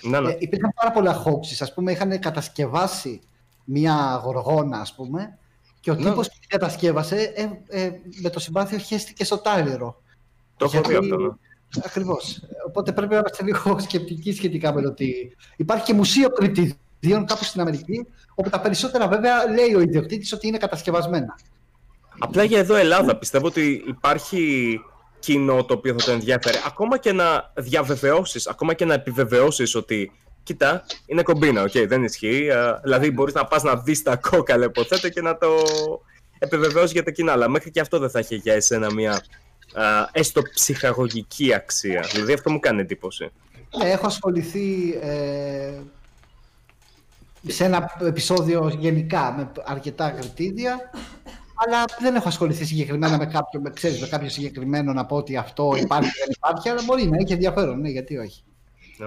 Ναι, 0.04 0.20
ναι. 0.20 0.30
Ε, 0.30 0.36
υπήρχαν 0.38 0.72
πάρα 0.74 0.90
πολλά 0.90 1.22
hoaxes. 1.24 1.56
Ας 1.60 1.74
πούμε, 1.74 1.92
είχαν 1.92 2.18
κατασκευάσει 2.18 3.20
μια 3.64 4.20
γοργόνα, 4.24 4.78
ας 4.78 4.94
πούμε, 4.94 5.38
και 5.80 5.90
ο 5.90 5.94
Ναι. 5.94 6.04
τύπος 6.04 6.28
που 6.28 6.34
την 6.40 6.48
κατασκεύασε 6.48 7.32
ε, 7.68 7.82
ε, 7.84 7.90
με 8.22 8.30
το 8.30 8.38
συμπάθειο 8.40 8.78
χέστηκε 8.78 9.24
στο 9.24 9.38
τάλιρο. 9.38 10.02
Το 10.56 10.64
έχω 10.64 10.80
δει 10.82 10.90
γιατί- 10.92 11.10
αυτό. 11.12 11.16
ναι. 11.26 11.28
Ακριβώς. 11.84 12.40
Οπότε 12.66 12.92
πρέπει 12.92 13.12
να 13.12 13.18
είμαστε 13.18 13.44
λίγο 13.44 13.78
σκεπτικοί 13.78 14.32
σχετικά 14.32 14.72
με 14.74 14.82
το 14.82 14.88
ότι 14.88 15.36
υπάρχει 15.56 15.84
και 15.84 15.94
μουσείο 15.94 16.28
κρυπτιδίων 16.28 17.26
κάπου 17.26 17.44
στην 17.44 17.60
Αμερική, 17.60 18.06
όπου 18.34 18.50
τα 18.50 18.60
περισσότερα 18.60 19.08
βέβαια 19.08 19.46
λέει 19.50 19.74
ο 19.74 19.80
ιδιοκτήτης 19.80 20.32
ότι 20.32 20.46
είναι 20.46 20.58
κατασκευασμένα. 20.58 21.38
Απλά 22.18 22.44
για 22.44 22.58
εδώ 22.58 22.74
Ελλάδα 22.74 23.16
πιστεύω 23.16 23.46
ότι 23.46 23.84
υπάρχει 23.86 24.80
κοινό 25.24 25.64
το 25.64 25.74
οποίο 25.74 25.94
θα 25.98 26.04
το 26.04 26.10
ενδιαφέρει. 26.12 26.56
Ακόμα 26.66 26.98
και 26.98 27.12
να 27.12 27.52
διαβεβαιώσεις, 27.54 28.46
ακόμα 28.46 28.74
και 28.74 28.84
να 28.84 28.94
επιβεβαιώσεις 28.94 29.74
ότι. 29.74 30.12
Κοίτα, 30.42 30.84
είναι 31.06 31.22
κομπίνα, 31.22 31.62
οκ, 31.62 31.72
δεν 31.86 32.04
ισχύει. 32.04 32.50
α, 32.50 32.80
Δηλαδή, 32.82 33.10
μπορείς 33.10 33.34
να 33.34 33.44
πας 33.46 33.62
να 33.62 33.76
δεις 33.76 34.02
τα 34.02 34.16
κόκαλα, 34.16 34.64
υποθέτω, 34.64 35.08
και 35.08 35.20
να 35.20 35.38
το 35.38 35.48
επιβεβαιώσεις 36.38 36.92
για 36.92 37.02
τα 37.02 37.10
κοινά. 37.10 37.32
Αλλά 37.32 37.48
μέχρι 37.48 37.70
και 37.70 37.80
αυτό 37.80 37.98
δεν 37.98 38.10
θα 38.10 38.18
έχει 38.18 38.36
για 38.36 38.54
εσένα 38.54 38.92
μια 38.92 39.12
α, 39.72 39.82
έστω 40.12 40.42
ψυχαγωγική 40.54 41.54
αξία. 41.54 42.06
Δηλαδή, 42.12 42.32
αυτό 42.32 42.50
μου 42.50 42.60
κάνει 42.60 42.80
εντύπωση. 42.80 43.30
Ναι, 43.78 43.90
έχω 43.90 44.06
ασχοληθεί 44.06 44.98
ε, 45.02 45.72
σε 47.46 47.64
ένα 47.64 47.90
επεισόδιο 48.00 48.76
γενικά 48.78 49.34
με 49.36 49.52
αρκετά 49.64 50.10
κρυπτίδια, 50.10 50.90
αλλά 51.54 51.84
δεν 52.00 52.14
έχω 52.14 52.28
ασχοληθεί 52.28 52.64
συγκεκριμένα 52.64 53.18
με 53.18 53.26
κάποιο, 53.26 53.60
με, 53.60 53.70
ξέρεις, 53.70 54.00
με 54.00 54.06
κάποιο 54.06 54.28
συγκεκριμένο 54.28 54.92
να 54.92 55.06
πω 55.06 55.16
ότι 55.16 55.36
αυτό 55.36 55.72
υπάρχει 55.76 56.08
ή 56.08 56.12
δεν 56.26 56.34
υπάρχει, 56.36 56.68
αλλά 56.68 56.82
μπορεί 56.86 57.06
να 57.08 57.16
έχει 57.16 57.32
ενδιαφέρον, 57.32 57.80
ναι, 57.80 57.88
γιατί 57.88 58.16
όχι. 58.16 58.42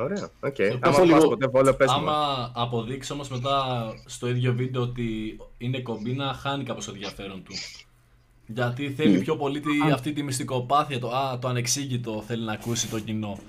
Ωραία, 0.04 0.30
οκ. 0.40 0.56
πω 0.56 0.90
Άμα 0.90 1.04
λίγο- 1.04 1.18
πας 1.18 1.28
ποτέ 1.28 1.48
Βόλο, 1.48 1.74
πες 1.74 1.92
μου. 1.92 1.98
Άμα 1.98 2.52
αποδείξει 2.56 3.14
όμως 3.14 3.30
μετά 3.30 3.64
στο 4.06 4.28
ίδιο 4.30 4.54
βίντεο 4.54 4.82
ότι 4.82 5.38
είναι 5.58 5.80
κομπίνα, 5.82 6.34
χάνει 6.34 6.64
κάπως 6.64 6.86
το 6.86 6.92
ενδιαφέρον 6.94 7.44
του. 7.44 7.54
Γιατί 8.48 8.90
θέλει 8.92 9.20
πιο 9.20 9.36
πολύ 9.36 9.60
τη, 9.60 9.70
αυτή 9.94 10.14
τη 10.14 10.24
μυστικοπάθεια, 10.24 11.00
το, 11.00 11.10
α, 11.10 11.40
το 11.40 11.48
ανεξήγητο 11.48 12.24
θέλει 12.28 12.44
να 12.44 12.52
ακούσει 12.52 12.88
το 12.90 13.00
κοινό. 13.00 13.40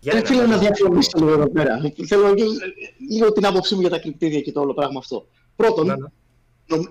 Για 0.00 0.12
Δεν 0.12 0.20
ένα, 0.20 0.28
θέλω 0.28 0.46
να 0.46 0.58
πες. 0.58 0.66
διαφωνήσω 0.68 1.10
λίγο 1.18 1.30
εδώ 1.32 1.48
πέρα. 1.50 1.80
Θέλω 2.06 2.32
λίγο- 2.32 2.52
λίγο 3.10 3.32
την 3.32 3.46
άποψή 3.46 3.74
μου 3.74 3.80
για 3.80 3.90
τα 3.90 3.98
κρυπτίδια 3.98 4.40
και 4.40 4.52
το 4.52 4.60
όλο 4.60 4.74
πράγμα 4.74 4.98
αυτό. 4.98 5.26
Πρώτον, 5.56 5.86
Ναι, 5.86 5.92
ναι. 5.92 5.98
νομ- 5.98 6.10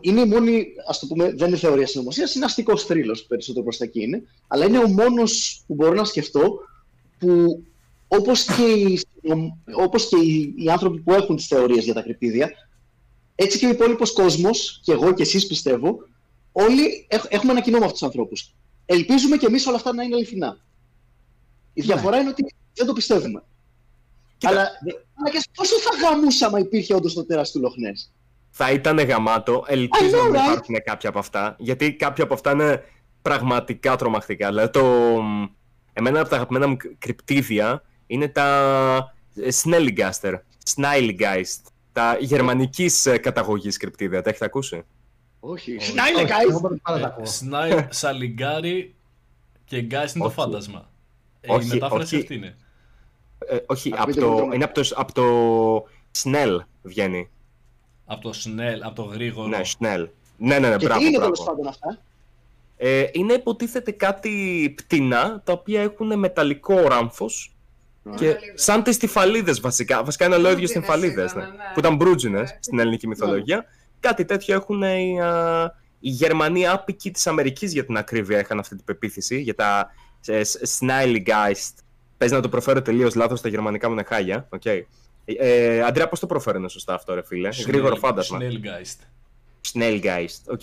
είναι 0.02 0.22
η 0.22 0.26
μόνη, 0.26 0.66
ας 0.88 1.00
το 1.00 1.08
πούμε, 1.08 1.32
δεν 1.34 1.48
είναι 1.48 1.58
θεωρία 1.58 1.88
συνωμοσίας, 1.88 2.36
είναι 2.36 2.46
αστικός 2.46 2.84
θρύλος 2.84 3.24
περισσότερο 3.24 3.64
προς 3.64 3.78
τα 3.78 3.84
εκεί 3.84 4.02
είναι, 4.02 4.24
αλλά 4.48 4.66
είναι 4.66 4.78
ο 4.80 4.88
μόνος 4.88 5.62
που 5.68 5.74
μπορώ 5.74 5.94
να 5.94 6.04
σκεφτώ 6.04 6.60
που 7.20 7.64
όπως 8.08 8.44
και, 8.46 8.64
οι, 8.64 9.00
συνωμ- 9.22 9.54
όπως 9.78 10.08
και 10.08 10.18
οι, 10.18 10.54
οι 10.58 10.70
άνθρωποι 10.70 11.00
που 11.02 11.14
έχουν 11.14 11.36
τις 11.36 11.48
θεωρίες 11.48 11.84
για 11.84 11.94
τα 11.94 12.02
κρυπτίδια, 12.02 12.52
έτσι 13.36 13.58
και 13.60 13.66
ο 13.66 13.70
υπόλοιπος 13.70 14.14
κόσμος, 14.14 14.80
και 14.84 14.92
εγώ 14.92 15.14
και 15.14 15.22
εσείς 15.22 15.48
πιστεύω, 15.48 15.98
όλοι 16.52 17.06
έχ- 17.08 17.26
έχουμε 17.30 17.52
ένα 17.52 17.62
κοινό 17.62 17.78
με 17.78 17.86
αυτούς 17.86 18.00
τους 18.00 18.08
ανθρώπους. 18.08 18.54
Ελπίζουμε 18.86 19.38
και 19.38 19.46
εμείς 19.46 19.66
όλα 19.68 19.76
αυτά 19.76 19.94
να 19.94 20.04
είναι 20.04 20.16
αληθινά. 20.16 20.58
Η 21.74 21.82
διαφορά 21.82 22.18
είναι 22.20 22.30
ότι 22.30 22.46
δεν 22.74 22.86
το 22.86 22.94
πιστεύουμε. 22.94 23.44
Κοίτα, 24.38 24.52
Αλλά, 24.52 24.62
αλλά 25.14 25.30
και 25.32 25.42
πόσο 25.56 25.76
θα 25.80 25.90
γαμούσαμε 26.10 26.60
υπήρχε 26.60 26.94
όντως 26.94 27.14
το 27.14 27.26
τέρας 27.26 27.52
του 27.52 27.60
Λοχνές. 27.60 28.12
Θα 28.60 28.72
ήταν 28.72 29.00
γαμάτο. 29.00 29.64
Ελπίζω 29.68 30.18
I 30.18 30.20
know, 30.20 30.24
να 30.24 30.30
μην 30.30 30.40
right? 30.42 30.52
υπάρχουν 30.52 30.76
κάποια 30.84 31.10
από 31.10 31.20
αυτά. 31.20 31.56
Γιατί 31.60 31.94
κάποια 31.94 32.24
από 32.24 32.34
αυτά 32.34 32.52
είναι 32.52 32.84
πραγματικά 33.22 33.96
τρομακτικά. 33.96 34.48
Δηλαδή, 34.48 34.70
το... 34.70 34.84
εμένα 35.94 36.20
από 36.20 36.30
τα 36.30 36.36
αγαπημένα 36.36 36.68
μου 36.68 36.78
κρυπτίδια 36.98 37.84
είναι 38.08 38.28
τα 38.28 38.48
ε, 39.36 39.48
Snellgaster, 39.64 40.34
Snillgeist. 40.76 41.62
Τα 41.92 42.18
γερμανικής 42.20 43.08
καταγωγής 43.22 43.78
κρυπτίδια. 43.78 44.22
Τα 44.22 44.30
έχετε 44.30 44.46
ακούσει; 44.46 44.84
Όχι. 45.40 45.76
Όχι. 45.76 45.94
Να 45.94 46.08
είναι 46.08 46.22
Όχι, 46.22 46.32
guys. 46.32 46.50
εγώ 46.50 46.60
πρώτη 46.60 46.82
φορά 46.86 47.00
τα 47.00 47.08
ακούω. 47.08 47.26
Σνάιλ, 47.26 47.84
Σαλιγκάρι 47.90 48.96
και 49.66 49.82
Γκάις 49.82 50.14
είναι 50.14 50.24
το 50.24 50.30
Όχι. 50.30 50.40
φάντασμα. 50.40 50.90
Ε, 51.42 51.54
Όχι, 51.54 51.68
η 51.68 51.70
μετάφραση 51.74 52.16
όχι. 52.16 52.24
αυτή 52.24 52.36
είναι. 52.36 52.56
Ε, 53.48 53.58
όχι, 53.66 53.92
Α, 53.92 53.96
από 53.98 54.06
πείτε 54.06 54.26
μου 54.26 54.36
το, 54.38 54.46
το- 54.46 54.52
είναι 54.54 54.64
από 54.64 54.74
το, 54.74 54.90
από 54.96 55.14
το 55.14 55.26
Snell 56.24 56.58
βγαίνει. 56.82 57.30
Από 58.10 58.22
το 58.22 58.34
Σνέλ, 58.34 58.84
από 58.84 58.96
το 58.96 59.02
γρήγορο. 59.04 59.48
Ναι, 59.48 59.62
Snell. 59.64 60.08
Ναι, 60.38 60.60
ναι, 60.60 60.70
ναι, 60.70 60.76
Και 60.76 60.86
μπράβο, 60.86 61.00
τι 61.02 61.08
είναι 61.08 61.18
μπράβο. 61.18 61.34
τέλος 61.34 61.48
πάντων 61.48 61.68
αυτά; 61.68 61.98
Ε, 62.78 63.06
είναι 63.12 63.34
υποτίθεται 63.34 63.92
κάτι 63.92 64.74
πτηνά 64.78 65.42
τα 65.44 65.52
οποία 65.54 65.82
έχουν 65.82 66.20
μεταλλικό 66.20 66.82
ράμφος 66.82 67.52
και 68.16 68.36
σαν 68.54 68.84
τις 68.84 68.98
τυφαλίδες 68.98 69.60
βασικά. 69.60 70.04
Βασικά 70.04 70.26
είναι 70.26 70.36
ολόιδιο 70.36 70.58
Μπρούτζινες 70.58 70.86
τυφαλίδες, 70.86 71.34
ναι. 71.34 71.42
ήταν, 71.42 71.56
ναι. 71.56 71.64
που 71.74 71.80
ήταν 71.80 71.96
μπρούτζινες 71.96 72.50
Ναι. 72.52 72.58
στην 72.60 72.80
ελληνική 72.80 73.08
μυθολογία. 73.08 73.66
Κάτι 74.00 74.26
τέτοιο 74.26 74.56
έχουν 74.56 74.82
οι, 74.82 75.22
α, 75.22 75.64
οι 76.00 76.10
Γερμανοί 76.10 76.68
άποικοι 76.68 77.12
της 77.12 77.28
Αμερικής 77.28 77.74
για 77.74 77.86
την 77.86 77.98
ακρίβεια 77.98 78.40
είχαν 78.40 78.60
αυτή 78.60 78.76
την 78.76 78.86
πεποίθηση 78.86 79.40
για 79.40 79.56
τα 79.56 79.92
ε, 80.26 80.42
Schnellgeist. 80.80 81.74
Πες 82.18 82.32
να 82.32 82.42
το 82.42 82.50
προφέρω 82.50 82.82
τελείως 82.82 83.16
λάθος, 83.16 83.42
τα 83.42 83.50
γερμανικά 83.50 83.88
μου 83.88 83.94
είναι 83.94 84.04
χάλια. 84.08 84.48
Okay. 84.60 84.82
Ε, 85.36 85.82
Αντρέα, 85.82 86.08
πώς 86.10 86.20
το 86.20 86.26
προφέρουν 86.26 86.70
σωστά 86.70 86.94
αυτό, 86.94 87.14
ρε 87.14 87.24
φίλε; 87.24 87.50
Γρήγορο 87.68 87.96
φάντασμα. 87.96 88.40
Schnellgeist. 88.42 89.06
Schnellgeist, 89.74 90.42
OK. 90.48 90.62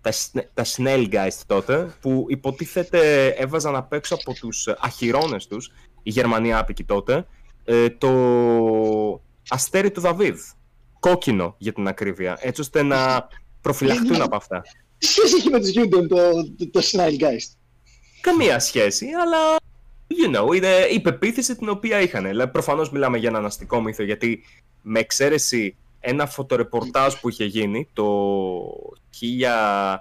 Τα, 0.00 0.12
σνε- 0.12 0.48
τα 0.54 0.64
Schnellgeist 0.76 1.40
τότε, 1.46 1.94
που 2.00 2.24
υποτίθεται 2.28 3.28
έβαζαν 3.28 3.76
απ' 3.76 3.92
έξω 3.92 4.14
από 4.14 4.34
τους 4.34 4.66
ε, 4.66 4.76
αχυρώνες 4.78 5.46
τους, 5.46 5.72
οι 6.02 6.10
Γερμανοί 6.10 6.54
άποικοι 6.54 6.84
τότε, 6.84 7.26
ε, 7.64 7.90
το 7.90 8.10
αστέρι 9.48 9.90
του 9.90 10.00
Δαβίδ. 10.00 10.38
Κόκκινο 11.00 11.54
για 11.58 11.72
την 11.72 11.88
ακρίβεια, 11.88 12.38
έτσι 12.40 12.60
ώστε 12.60 12.82
να 12.82 13.28
προφυλαχτούν 13.60 14.22
από 14.22 14.36
αυτά. 14.36 14.62
Τι 14.98 15.06
σχέση 15.06 15.36
έχει 15.36 15.50
με 15.50 15.60
τους 15.60 15.68
Γιούντεν 15.68 16.08
το, 16.08 16.16
το, 16.56 16.70
το 16.70 16.80
Snillgeist. 16.92 17.56
Καμία 18.20 18.58
σχέση, 18.58 19.06
αλλά 19.22 19.56
you 20.08 20.36
know, 20.36 20.56
είναι 20.56 20.86
η 20.90 21.00
πεποίθηση 21.00 21.56
την 21.56 21.68
οποία 21.68 22.00
είχαν. 22.00 22.24
Δηλαδή, 22.24 22.50
προφανώς 22.50 22.90
μιλάμε 22.90 23.18
για 23.18 23.28
έναν 23.28 23.44
αστικό 23.44 23.80
μύθο, 23.80 24.02
γιατί 24.02 24.44
με 24.82 24.98
εξαίρεση 24.98 25.76
ένα 26.00 26.26
φωτορεπορτάζ 26.26 27.14
που 27.14 27.28
είχε 27.28 27.44
γίνει 27.44 27.88
το 27.92 28.04
1582, 29.10 29.96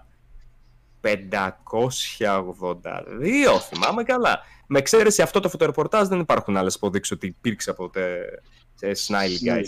θυμάμαι 3.70 4.04
καλά. 4.04 4.40
Με 4.68 4.80
εξαίρεση 4.80 5.22
αυτό 5.22 5.40
το 5.40 5.50
φωτορεπορτάζ 5.50 6.08
δεν 6.08 6.20
υπάρχουν 6.20 6.58
άλλες 6.58 6.76
αποδείξεις 6.76 7.16
ότι 7.16 7.28
υπήρξε 7.28 7.70
από 7.70 7.84
τότε 7.84 8.20
σε 8.74 8.92
Snillgeist. 9.08 9.64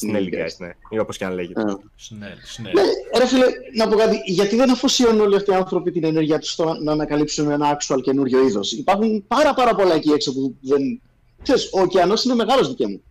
Snillgeist, 0.00 0.56
ναι, 0.58 0.70
ή 0.90 0.98
όπως 0.98 1.16
και 1.16 1.24
αν 1.24 1.32
λέγεται. 1.34 1.60
Α. 1.60 1.78
Σνέλ, 1.96 2.30
Σνέλ. 2.44 2.72
Ναι, 2.74 2.82
ρε 3.18 3.26
φίλε, 3.26 3.46
να 3.74 3.88
πω 3.88 3.96
κάτι. 3.96 4.20
Γιατί 4.26 4.56
δεν 4.56 4.70
αφοσιώνουν 4.70 5.20
όλοι 5.20 5.36
αυτοί 5.36 5.50
οι 5.50 5.54
άνθρωποι 5.54 5.90
την 5.90 6.04
ενέργειά 6.04 6.38
τους 6.38 6.50
στο 6.50 6.74
να 6.82 6.92
ανακαλύψουν 6.92 7.50
ένα 7.50 7.78
actual 7.78 8.00
καινούριο 8.02 8.46
είδος. 8.46 8.72
Υπάρχουν 8.72 9.24
πάρα, 9.26 9.54
πάρα 9.54 9.74
πολλά 9.74 9.94
εκεί 9.94 10.10
έξω 10.10 10.32
που 10.32 10.54
δεν. 10.60 11.00
Ξέρεις, 11.42 11.68
ο 11.72 11.80
ωκεανός 11.80 12.24
είναι 12.24 12.34
μεγάλος 12.34 12.68
δικαί 12.68 12.86
μου. 12.86 13.02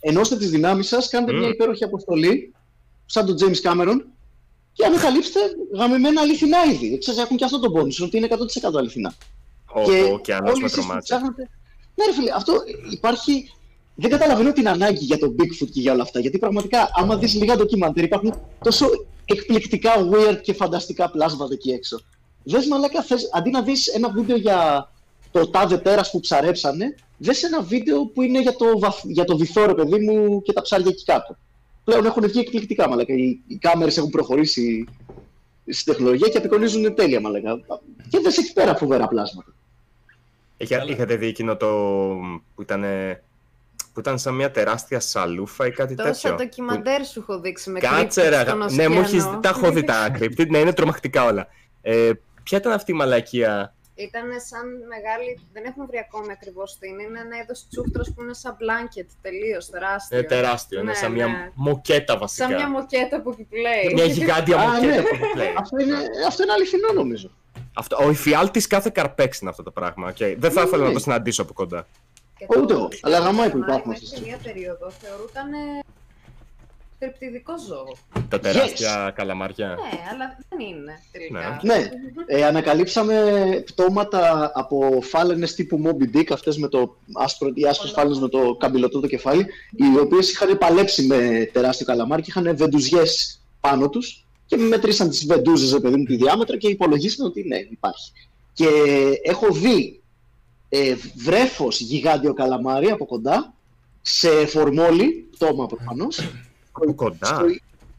Ενώστε 0.00 0.36
τις 0.36 0.50
δυνάμεις 0.50 0.88
σας, 0.88 1.08
κάντε 1.08 1.32
Μμ. 1.32 1.38
μια 1.38 1.48
υπέροχη 1.48 1.84
αποστολή, 1.84 2.54
σαν 3.06 3.26
τον 3.26 3.36
James 3.40 3.60
Cameron, 3.70 3.96
και 4.72 4.84
ανακαλύψτε 4.84 5.40
γαμημένα 5.74 6.20
αληθινά 6.20 6.58
είδη. 6.64 6.98
Ξέρεις, 6.98 7.20
έχουν 7.20 7.36
και 7.36 7.44
αυτό 7.44 7.58
το 7.60 7.72
bonus, 7.76 8.02
ότι 8.04 8.16
είναι 8.16 8.26
100% 8.30 8.78
αληθινά. 8.78 9.14
Ο, 9.74 9.80
ο 9.80 10.12
ωκεανός 10.12 10.50
όλοι 10.50 10.60
με 10.60 10.64
εσείς 10.66 10.76
που 10.78 10.84
τρομάζει. 10.84 11.04
ψάχνετε- 11.04 11.48
Ναι, 11.94 12.04
ρε 12.04 12.12
φίλε, 12.12 12.30
αυτό 12.34 12.52
υπάρχει. 12.90 13.50
Δεν 13.94 14.10
καταλαβαίνω 14.10 14.52
την 14.52 14.68
ανάγκη 14.68 15.04
για 15.04 15.18
τον 15.18 15.36
Bigfoot 15.38 15.68
και 15.72 15.80
για 15.80 15.92
όλα 15.92 16.02
αυτά. 16.02 16.20
Γιατί 16.20 16.38
πραγματικά, 16.38 16.88
άμα 16.94 17.16
δεις 17.16 17.34
λίγα 17.34 17.56
ντοκιμαντέρ, 17.56 18.04
υπάρχουν 18.04 18.34
τόσο 18.62 18.86
εκπληκτικά 19.24 19.90
weird 20.12 20.38
και 20.42 20.52
φανταστικά 20.52 21.10
πλάσματα 21.10 21.54
εκεί 21.54 21.70
έξω. 21.70 22.00
Δες 22.44 22.66
μαλάκα, 22.66 23.02
θες, 23.02 23.28
αντί 23.32 23.50
να 23.50 23.62
δεις 23.62 23.86
ένα 23.86 24.10
βίντεο 24.10 24.36
για 24.36 24.90
το 25.30 25.48
τάδε 25.50 25.78
τέρας 25.78 26.10
που 26.10 26.20
ψαρέψανε, 26.20 26.94
δες 27.18 27.42
ένα 27.42 27.62
βίντεο 27.62 28.06
που 28.06 28.22
είναι 28.22 28.40
για 28.40 28.56
το, 28.56 28.78
βαθ- 28.78 29.04
για 29.06 29.24
το 29.24 29.36
βυθό, 29.36 29.66
ρε 29.66 29.74
παιδί 29.74 29.98
μου, 29.98 30.42
και 30.42 30.52
τα 30.52 30.62
ψάρια 30.62 30.86
εκεί 30.88 31.04
κάτω. 31.04 31.36
Πλέον 31.84 32.04
έχουν 32.06 32.26
βγει 32.26 32.38
εκπληκτικά, 32.40 32.88
μαλάκα. 32.88 33.12
Οι, 33.14 33.40
οι 33.46 33.56
κάμερες 33.56 33.96
έχουν 33.96 34.10
προχωρήσει 34.10 34.84
στην 35.68 35.92
τεχνολογία 35.92 36.28
και 36.28 36.38
απεικονίζουν 36.38 36.94
τέλεια, 36.94 37.20
μαλάκα. 37.20 37.60
Και 38.08 38.18
δες 38.18 38.36
εκεί 38.38 38.52
πέρα 38.52 38.76
φοβερά 38.76 39.08
πλάσματα. 39.08 39.54
Είχα, 40.56 40.76
Καλά. 40.78 40.90
είχατε 40.90 41.16
δει 41.16 41.26
εκείνο 41.26 41.56
το 41.56 41.66
που 42.54 42.62
ήταν, 42.62 42.84
που 43.94 44.00
ήταν 44.00 44.18
σαν 44.18 44.34
μια 44.34 44.50
τεράστια 44.50 45.00
σαλούφα 45.00 45.66
ή 45.66 45.70
κάτι 45.70 45.94
Τόσα 45.94 46.10
τέτοιο. 46.12 46.34
ντοκιμαντέρ 46.34 47.04
σου 47.04 47.20
έχω 47.20 47.40
δείξει 47.40 47.70
με 47.70 47.78
Κάτσε 47.80 47.96
κρύπτες 48.20 48.28
ρε, 48.28 48.40
στον 48.48 48.62
αγα- 48.62 48.72
ναι, 48.74 48.88
μου 48.88 49.00
έχεις, 49.00 49.20
ωκεανό. 49.22 49.40
τα 49.40 49.48
έχω 49.48 49.70
δει 49.70 49.84
τα 49.84 50.10
cryptid, 50.18 50.46
ναι, 50.48 50.58
είναι 50.58 50.72
τρομακτικά 50.72 51.24
όλα. 51.24 51.46
Ε, 51.82 52.10
ποια 52.42 52.58
ήταν 52.58 52.72
αυτή 52.72 52.92
η 52.92 52.94
μαλακία, 52.94 53.74
Ήταν 53.96 54.22
σαν 54.48 54.66
μεγάλη, 54.88 55.40
δεν 55.52 55.64
έχουμε 55.64 55.86
βρει 55.86 55.98
ακόμη 55.98 56.32
ακριβώς 56.32 56.78
τι 56.78 56.88
είναι, 56.88 57.02
είναι 57.02 57.20
ένα 57.20 57.36
είδος 57.42 57.66
τσούχτρος 57.70 58.12
που 58.14 58.22
είναι 58.22 58.34
σαν 58.34 58.56
blanket 58.60 59.06
τελείως 59.22 59.70
τεράστιο. 59.70 60.18
είναι 60.18 60.26
τεράστιο, 60.26 60.80
είναι 60.80 60.90
Ναι, 60.90 60.96
σαν 60.96 61.12
μια 61.12 61.26
ναι. 61.26 61.50
μοκέτα 61.54 62.18
βασικά. 62.18 62.44
Σαν 62.46 62.54
μια 62.56 62.68
μοκέτα 62.70 63.20
που 63.22 63.30
επιπλέει. 63.30 63.92
Μια 63.94 64.04
γιγάντια 64.04 64.56
Α, 64.56 64.66
μοκέτα 64.66 64.86
ναι. 64.86 65.02
που 65.02 65.08
επιπλέει. 65.14 65.54
Αυτό 65.62 65.78
είναι, 65.78 65.96
αυτό 66.28 66.42
είναι 66.42 66.52
αληθινό 66.52 66.92
νομίζω. 66.92 67.30
Αυτό, 67.76 67.96
ο 68.04 68.10
εφιάλτης 68.10 68.66
κάθε 68.66 68.90
Carpex 68.94 69.38
είναι 69.40 69.50
αυτό 69.50 69.62
το 69.62 69.70
πράγμα. 69.70 70.08
οκ. 70.08 70.16
Δεν 70.38 70.50
θα 70.50 70.62
ήθελα 70.62 70.82
Ναι. 70.82 70.88
να 70.88 70.92
το 70.94 70.98
συναντήσω 70.98 71.42
από 71.42 71.52
κοντά. 71.52 71.86
Και 72.48 72.58
Ούτε 72.58 72.72
το- 72.72 72.74
εγώ, 72.74 72.88
αλλά 73.00 73.18
γαμάει 73.18 73.50
που 73.50 73.58
το 73.58 73.64
υπάρχουν 73.66 73.88
μέχρι 73.88 74.04
αυτές 74.04 74.20
τις 74.20 74.28
μια 74.28 74.38
περίοδο 74.42 74.90
θεωρούταν 74.90 75.48
κρυπτιδικό 76.98 77.52
ζώο. 77.68 77.96
Τα 78.28 78.40
τεράστια 78.40 79.12
καλαμάρια. 79.14 79.68
Ναι, 79.68 79.98
αλλά 80.12 80.38
δεν 80.48 80.60
είναι 80.60 81.00
τελικά. 81.12 81.60
Ναι, 81.62 81.90
ε, 82.26 82.44
ανακαλύψαμε 82.44 83.62
πτώματα 83.66 84.52
από 84.54 84.98
φάλαινες 85.02 85.54
τύπου 85.54 85.82
Moby 85.84 86.16
Dick, 86.16 86.26
αυτές 86.32 86.56
με 86.58 86.68
το 86.68 86.96
άσπρο, 87.12 87.50
οι 87.54 87.66
άσπρες 87.66 87.90
φάλαινες 87.90 88.18
με 88.18 88.28
το 88.28 88.54
καμπυλωτό 88.54 89.00
το 89.00 89.06
κεφάλι, 89.06 89.46
οι 89.70 89.98
οποίες 90.00 90.30
είχαν 90.30 90.58
παλέψει 90.58 91.02
με 91.02 91.50
τεράστιο 91.52 91.86
καλαμάρι 91.86 92.22
και 92.22 92.30
είχαν 92.30 92.56
βεντουζιές 92.56 93.40
πάνω 93.60 93.88
τους 93.88 94.24
και 94.46 94.56
μετρήσαν 94.56 95.08
τις 95.08 95.26
βεντούζες, 95.26 95.72
ρε 95.72 95.80
παιδί 95.80 95.96
μου, 95.96 96.04
τη 96.04 96.16
διάμετρο 96.16 96.56
και 96.56 96.68
υπολογίσαν 96.68 97.26
ότι 97.26 97.42
ναι, 97.42 97.56
υπάρχει. 97.56 98.12
Και 98.52 98.66
έχω 99.22 99.50
δει 99.50 100.02
ε, 100.76 100.96
βρέφος 101.14 101.80
γιγάντιο 101.80 102.32
καλαμάρι 102.32 102.90
από 102.90 103.06
κοντά, 103.06 103.54
σε 104.02 104.46
φορμόλι, 104.46 105.28
πτώμα 105.30 105.66
προφανώς, 105.66 106.18
Από 106.72 106.94
κοντά. 106.94 107.26
στο, 107.26 107.44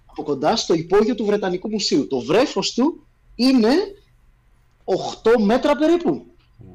από 0.05 0.23
κοντά 0.23 0.55
στο 0.55 0.73
υπόγειο 0.73 1.15
του 1.15 1.25
Βρετανικού 1.25 1.69
Μουσείου. 1.69 2.07
Το 2.07 2.19
βρέφος 2.19 2.73
του 2.73 3.05
είναι 3.35 3.69
8 5.23 5.41
μέτρα 5.43 5.75
περίπου. 5.75 6.25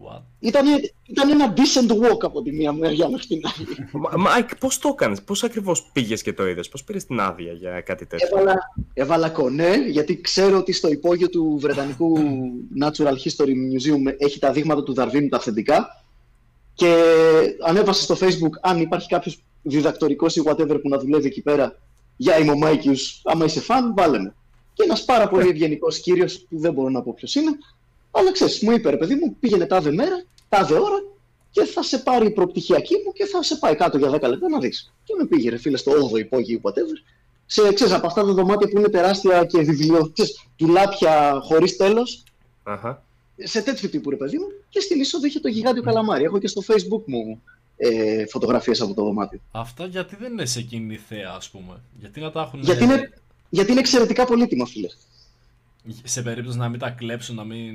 What? 0.05 0.23
Ήταν, 0.41 0.67
ήταν 1.07 1.31
ένα 1.31 1.55
decent 1.57 1.91
walk 1.91 2.19
από 2.23 2.43
τη 2.43 2.53
μία 2.53 2.73
μεριά 2.73 3.09
μέχρι 3.11 3.27
την 3.27 3.41
άλλη. 3.45 3.89
Μα- 3.93 4.17
Μάικ, 4.17 4.57
πώς 4.57 4.79
το 4.79 4.89
έκανες, 4.89 5.23
πώς 5.23 5.45
ακριβώς 5.45 5.91
πήγες 5.93 6.23
και 6.23 6.33
το 6.33 6.47
είδες, 6.49 6.69
πώς 6.69 6.85
πήρες 6.85 7.05
την 7.07 7.21
άδεια 7.21 7.53
για 7.53 7.81
κάτι 7.81 8.07
τέτοιο; 8.07 8.29
έβαλα, 8.31 8.55
έβαλα 8.95 9.29
κονέ, 9.31 9.77
γιατί 9.89 10.21
ξέρω 10.21 10.59
ότι 10.59 10.73
στο 10.73 10.89
υπόγειο 10.89 11.29
του 11.29 11.59
Βρετανικού 11.61 12.19
Natural 12.83 13.15
History 13.25 13.49
Museum 13.49 14.15
έχει 14.19 14.39
τα 14.39 14.53
δείγματα 14.53 14.83
του 14.83 14.95
Δαρβίνου 14.95 15.29
τα 15.29 15.37
αυθεντικά 15.37 16.05
και 16.75 16.95
ανέβασα 17.61 18.03
στο 18.03 18.27
facebook 18.27 18.53
αν 18.61 18.81
υπάρχει 18.81 19.09
κάποιος 19.09 19.39
διδακτορικός 19.62 20.37
ή 20.37 20.43
whatever 20.45 20.79
που 20.83 20.89
να 20.89 20.99
δουλεύει 20.99 21.27
εκεί 21.27 21.43
πέρα 21.43 21.79
για 22.17 22.39
ημομάικιους, 22.39 23.21
άμα 23.25 23.45
είσαι 23.45 23.61
φαν, 23.61 23.95
βάλε 23.97 24.19
με. 24.19 24.35
Και 24.73 24.83
ένας 24.83 25.05
πάρα 25.05 25.29
πολύ 25.29 25.49
ευγενικός 25.49 26.01
κύριος 26.01 26.39
που 26.49 26.59
δεν 26.59 26.73
μπορώ 26.73 26.89
να 26.89 27.03
πω 27.03 27.15
ποιος 27.17 27.35
είναι, 27.35 27.51
αλλά 28.11 28.32
ξέρεις, 28.32 28.61
μου 28.61 28.70
είπε 28.70 28.91
ρε 28.91 28.97
παιδί 28.97 29.15
μου, 29.15 29.37
πήγαινε 29.41 29.66
τάδε 29.66 29.93
μέρα, 29.93 30.24
τάδε 30.49 30.74
ώρα 30.74 31.03
και 31.51 31.65
θα 31.65 31.82
σε 31.82 31.99
πάρει 31.99 32.27
η 32.27 32.31
προπτυχιακή 32.31 32.95
μου 33.07 33.12
και 33.12 33.27
θα 33.27 33.43
σε 33.43 33.57
πάει 33.57 33.74
κάτω 33.74 33.99
για 33.99 34.09
10 34.09 34.11
λεπτά 34.11 34.49
να 34.49 34.59
δεις. 34.59 34.93
Και 35.05 35.15
με 35.19 35.27
πήγε 35.27 35.51
ρε 35.51 35.57
φίλε 35.57 35.77
στο 35.77 35.93
8ο 35.93 36.19
υπόγειο 36.19 36.57
ή 36.57 36.61
whatever 36.65 37.11
σε, 37.53 37.73
ξέρεις, 37.73 37.93
από 37.93 38.07
αυτά 38.07 38.24
τα 38.24 38.32
δωμάτια 38.32 38.69
που 38.69 38.78
είναι 38.78 38.89
τεράστια 38.89 39.45
και 39.45 39.59
βιβλιοθήκες, 39.59 40.47
τουλάπια 40.57 41.41
χωρίς 41.43 41.77
τέλος, 41.77 42.23
Αχα. 42.62 43.03
σε 43.37 43.62
τέτοιο 43.62 43.89
τύπου 43.89 44.11
ρε 44.11 44.16
παιδί 44.16 44.39
μου, 44.39 44.47
και 44.69 44.81
στη 44.81 44.99
είσοδο 44.99 45.27
είχε 45.27 45.41
το 45.41 45.49
γιγάντιο 45.49 45.82
καλαμάρι. 45.82 46.24
Έχω 46.24 46.39
και 46.39 46.49
στο 46.49 46.62
facebook 46.66 47.03
μου 47.05 47.43
ε, 47.77 48.27
φωτογραφίες 48.27 48.81
από 48.81 48.95
το 48.95 49.03
δωμάτιο. 49.03 49.41
Αυτά 49.51 49.87
γιατί 49.87 50.16
δεν 50.16 50.32
είναι 50.32 50.47
σε 50.47 50.62
κοινή 50.62 50.97
θέα, 50.97 51.32
ας 51.37 51.51
πούμε. 51.51 51.81
Γιατί 51.99 52.20
να 52.20 52.31
τα 52.31 52.41
έχουν. 52.41 52.61
Γιατί 52.61 52.85
είναι, 52.85 53.12
γιατί 53.49 53.70
είναι 53.70 53.81
εξαιρετικά 53.81 54.24
πολύτιμα, 54.24 54.66
φίλε. 54.66 54.89
Σε 56.05 56.23
περίπτωση 56.23 56.59
να 56.59 56.69
μην 56.69 56.78
τα 56.78 56.90
κλέψουν, 56.90 57.36
να 57.36 57.44
μην. 57.44 57.74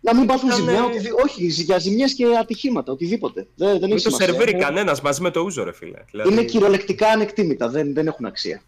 Να 0.00 0.14
μην 0.14 0.26
πάθουν 0.26 0.48
Ήταν, 0.48 0.58
ζημιά, 0.60 0.78
ε, 0.78 0.80
οτιδη... 0.80 1.08
όχι, 1.24 1.46
για 1.46 1.78
ζημιές 1.78 2.14
και 2.14 2.24
ατυχήματα, 2.40 2.92
οτιδήποτε. 2.92 3.46
Δεν, 3.56 3.70
δεν 3.70 3.80
Μην 3.88 3.92
έχει 3.92 4.02
το 4.04 4.10
σημασία. 4.10 4.26
σερβίρει 4.26 4.50
Είναι- 4.50 4.60
κανένας 4.64 5.00
μαζί 5.00 5.20
με 5.22 5.30
το 5.30 5.40
ούζο, 5.40 5.64
ρε 5.64 5.72
φίλε. 5.72 5.98
Δηλαδή, 6.10 6.32
Είναι 6.32 6.44
κυριολεκτικά 6.44 7.08
ανεκτίμητα, 7.08 7.68
δεν, 7.68 7.94
δεν 7.94 8.06
έχουν 8.06 8.24
αξία. 8.26 8.62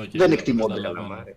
Οκ, 0.00 0.08
Δεν 0.12 0.28
ναι, 0.28 0.34
εκτιμώνται. 0.34 0.74
καταλαβαίνω. 0.74 1.06
καλαμάρι. 1.08 1.36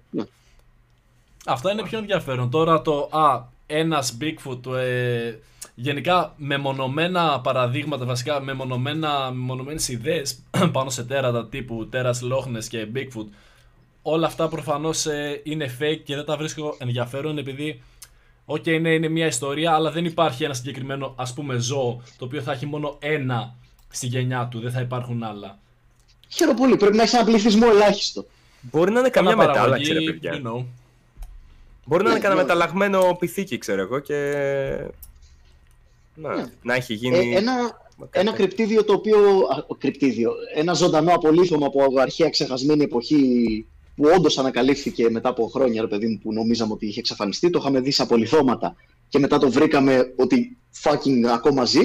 Αυτά 1.46 1.72
είναι 1.72 1.84
πιο 1.84 1.98
ενδιαφέρον. 1.98 2.50
Τώρα 2.50 2.82
το 2.82 3.10
α, 3.12 3.44
ένας 3.68 4.18
Bigfoot, 4.22 4.74
ε, 4.76 5.34
γενικά 5.76 6.34
μεμονωμένα 6.38 7.40
παραδείγματα, 7.42 8.06
βασικά 8.06 8.42
μεμονωμένα, 8.42 9.32
μεμονωμένες 9.32 9.88
ιδέες 9.90 10.40
πάνω 10.72 10.90
σε 10.90 11.04
τέρατα 11.04 11.48
τύπου 11.48 11.88
τέρας 11.90 12.22
Λοχ 12.22 12.48
Νες 12.48 12.68
και 12.68 12.88
Bigfoot, 12.96 13.26
όλα 14.02 14.28
αυτά 14.28 14.48
προφανώς 14.48 15.06
ε, 15.06 15.42
είναι 15.44 15.78
fake 15.80 16.02
και 16.04 16.16
δεν 16.16 16.26
τα 16.26 16.38
βρίσκω 16.38 16.76
ενδιαφέρον 16.80 17.38
επειδή 17.38 17.82
Οκ, 18.46 18.66
ναι, 18.68 18.94
είναι 18.94 19.08
μια 19.08 19.26
ιστορία, 19.26 19.72
αλλά 19.74 19.92
δεν 19.92 20.06
υπάρχει 20.06 20.44
ένα 20.44 20.54
συγκεκριμένο 20.54 21.14
ας 21.18 21.34
πούμε 21.34 21.58
ζώο 21.58 22.02
το 22.18 22.26
οποίο 22.26 22.42
θα 22.42 22.52
έχει 22.52 22.66
μόνο 22.66 22.96
ένα 23.00 23.56
στη 23.90 24.08
γενιά 24.08 24.48
του, 24.52 24.60
δεν 24.60 24.72
θα 24.72 24.82
υπάρχουν 24.82 25.24
άλλα. 25.24 25.60
Χαίρομαι 26.30 26.58
πολύ, 26.60 26.78
πρέπει 26.78 26.96
να 26.96 27.04
έχει 27.04 27.16
ένα 27.16 27.26
πληθυσμό 27.26 27.68
ελάχιστο. 27.70 28.26
Μπορεί 28.62 28.92
να 28.92 29.00
είναι 29.00 29.10
καμιά 29.10 29.32
Αναπαραγωγή, 29.32 29.70
μετάλλαξη, 29.70 29.94
ρε 29.94 30.12
παιδιά. 30.12 30.32
you 30.34 30.48
know. 30.48 30.66
Μπορεί 31.86 32.04
να 32.04 32.10
είναι 32.10 32.20
Ναι, 32.20 32.26
κανένα 32.26 32.42
ναι. 32.42 32.48
μεταλλαγμένο 32.48 33.16
πυθίκι, 33.20 33.58
ξέρω 33.58 33.82
εγώ, 33.82 34.00
και. 34.00 34.16
Να, 36.16 36.36
Ναι. 36.36 36.46
να 36.62 36.74
έχει 36.74 36.94
γίνει. 36.94 37.18
Ε, 37.18 37.38
ένα, 37.38 37.54
κάτι. 38.00 38.20
ένα 38.20 38.32
κρυπτίδιο 38.32 38.84
το 38.84 38.94
οποίο. 38.94 39.18
Α, 39.28 39.64
ο 39.68 39.76
κρυπτίδιο. 39.76 40.32
Ένα 40.56 40.74
ζωντανό 40.74 41.14
απολύθωμα 41.14 41.66
από 41.66 41.86
αρχαία 42.00 42.30
ξεχασμένη 42.30 42.84
εποχή 42.84 43.66
που 43.96 44.12
όντως 44.16 44.38
ανακαλύφθηκε 44.38 45.10
μετά 45.10 45.30
από 45.30 45.48
χρόνια, 45.48 45.82
ρε 45.82 45.88
παιδί 45.88 46.08
μου, 46.08 46.20
που 46.24 46.34
νομίζαμε 46.34 46.74
ότι 46.74 46.88
είχε 46.88 47.00
εξαφανιστεί. 47.00 47.50
Το 47.50 47.60
είχαμε 47.60 47.80
δει 47.80 47.92
σε 47.92 48.02
απολυθώματα 48.02 48.76
και 49.10 49.20
μετά 49.20 49.38
το 49.38 49.52
βρήκαμε 49.52 50.14
ότι 50.16 50.58
fucking 50.84 51.24
ακόμα 51.34 51.66
ζει. 51.66 51.82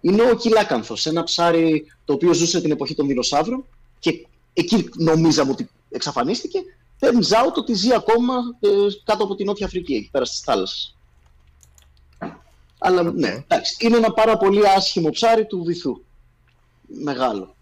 Είναι 0.00 0.30
ο 0.30 0.34
Κυλάκανθος, 0.36 1.06
ένα 1.06 1.22
ψάρι 1.22 1.86
το 2.04 2.12
οποίο 2.12 2.32
ζούσε 2.32 2.60
την 2.60 2.70
εποχή 2.70 2.94
των 2.94 3.06
δεινοσαύρων 3.06 3.64
και 3.98 4.26
εκεί 4.52 4.88
νομίζαμε 4.96 5.50
ότι 5.50 5.68
εξαφανίστηκε. 5.90 6.58
Turns 7.00 7.44
out 7.44 7.52
ότι 7.54 7.74
ζει 7.74 7.94
ακόμα 7.94 8.34
ε, 8.60 8.68
κάτω 9.04 9.24
από 9.24 9.34
την 9.34 9.46
Νότια 9.46 9.66
Αφρική, 9.66 9.94
εκεί 9.94 10.08
πέρα 10.10 10.24
στις 10.24 10.40
θάλασσες. 10.40 10.96
Αλλά 12.78 13.02
ναι, 13.02 13.28
εντάξει. 13.28 13.86
Είναι 13.86 13.96
ένα 13.96 14.12
πάρα 14.12 14.36
πολύ 14.36 14.68
άσχημο 14.68 15.10
ψάρι 15.10 15.46
του 15.46 15.62
βυθού. 15.64 16.02
Μεγάλο. 16.86 17.55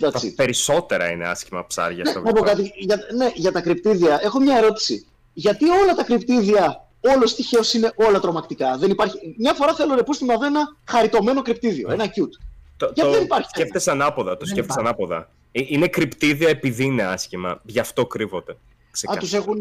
That's 0.00 0.12
Τα 0.12 0.20
it. 0.20 0.32
περισσότερα 0.36 1.10
είναι 1.10 1.28
άσχημα 1.28 1.66
ψάρια 1.66 2.04
στο 2.04 2.20
Ναι, 2.20 2.24
να 2.24 2.32
πω 2.32 2.42
βυθό. 2.42 2.56
κάτι, 2.56 2.72
για, 2.78 2.98
ναι, 3.16 3.30
για 3.34 3.52
τα 3.52 3.60
κρυπτίδια. 3.60 4.20
Έχω 4.22 4.40
μια 4.40 4.56
ερώτηση. 4.56 5.06
Γιατί 5.32 5.68
όλα 5.68 5.94
τα 5.94 6.04
κρυπτίδια, 6.04 6.88
όλος 7.00 7.34
τυχαίως 7.34 7.74
είναι 7.74 7.92
όλα 7.94 8.20
τρομακτικά. 8.20 8.76
Δεν 8.78 8.90
υπάρχει... 8.90 9.16
Μια 9.38 9.52
φορά 9.54 9.74
θέλω 9.74 9.94
να 9.94 10.02
πω 10.02 10.12
στην 10.14 10.30
ένα 10.30 10.76
χαριτωμένο 10.90 11.42
κρυπτίδιο, 11.42 11.90
ένα 11.92 12.04
cute. 12.06 12.34
Το, 12.76 12.90
Γιατί 12.94 13.00
το 13.10 13.10
δεν 13.16 13.22
υπάρχει 13.22 13.48
σκέφτεσαι 13.48 13.90
ανάποδα. 13.90 14.30
Το 14.30 14.36
Δεν 14.38 14.48
σκέφτεσαι 14.48 14.80
υπάρχει. 14.80 15.02
ανάποδα. 15.04 15.30
Ε, 15.52 15.60
Είναι 15.66 15.88
κρυπτίδια 15.88 16.48
επειδή 16.48 16.84
είναι 16.84 17.02
άσχημα. 17.02 17.60
Γι' 17.64 17.78
αυτό 17.78 18.06
κρύβονται. 18.06 18.52
Α, 18.52 18.56
Ξεκάθαρα. 18.90 19.20
τους 19.24 19.32
έχουν, 19.34 19.58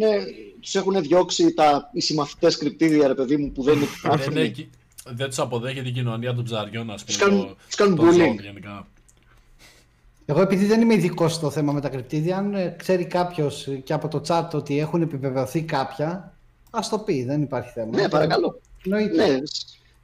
τους 0.61 0.75
έχουν 0.75 1.01
διώξει 1.01 1.53
τα, 1.53 1.89
οι 1.93 2.01
συμμαθητές 2.01 2.57
κρυπτίδια, 2.57 3.07
ρε 3.07 3.13
παιδί 3.15 3.37
μου, 3.37 3.51
που 3.51 3.63
δεν 3.63 3.75
είναι 3.75 3.87
δεν, 4.01 4.11
άνθρωποι. 4.11 4.39
έχει- 4.39 4.69
δεν 5.05 5.27
τους 5.27 5.39
αποδέχεται 5.39 5.87
η 5.87 5.91
κοινωνία 5.91 6.33
των 6.33 6.43
ψαριών, 6.43 6.91
ας 6.91 7.03
Τους 7.03 7.17
πούμε. 7.17 7.29
κάνουν, 7.29 7.47
το- 7.47 7.55
τους 7.65 7.75
κάνουν 7.75 7.95
των 7.95 8.11
ζώων 8.13 8.35
bullying. 8.35 8.41
γενικά. 8.41 8.87
Εγώ 10.25 10.41
επειδή 10.41 10.65
δεν 10.65 10.81
είμαι 10.81 10.93
ειδικό 10.93 11.27
στο 11.27 11.49
θέμα 11.49 11.73
με 11.73 11.81
τα 11.81 11.89
κρυπτίδια, 11.89 12.37
αν 12.37 12.53
ε, 12.53 12.75
ξέρει 12.77 13.05
κάποιος 13.05 13.67
και 13.83 13.93
από 13.93 14.07
το 14.07 14.21
chat 14.27 14.47
ότι 14.53 14.79
έχουν 14.79 15.01
επιβεβαιωθεί 15.01 15.61
κάποια, 15.61 16.33
ας 16.69 16.89
το 16.89 16.99
πει, 16.99 17.23
δεν 17.23 17.41
υπάρχει 17.41 17.71
θέμα. 17.71 17.89
Ναι, 17.95 18.09
παρακαλώ. 18.09 18.59
Εννοείται. 18.85 19.27
Ναι, 19.27 19.37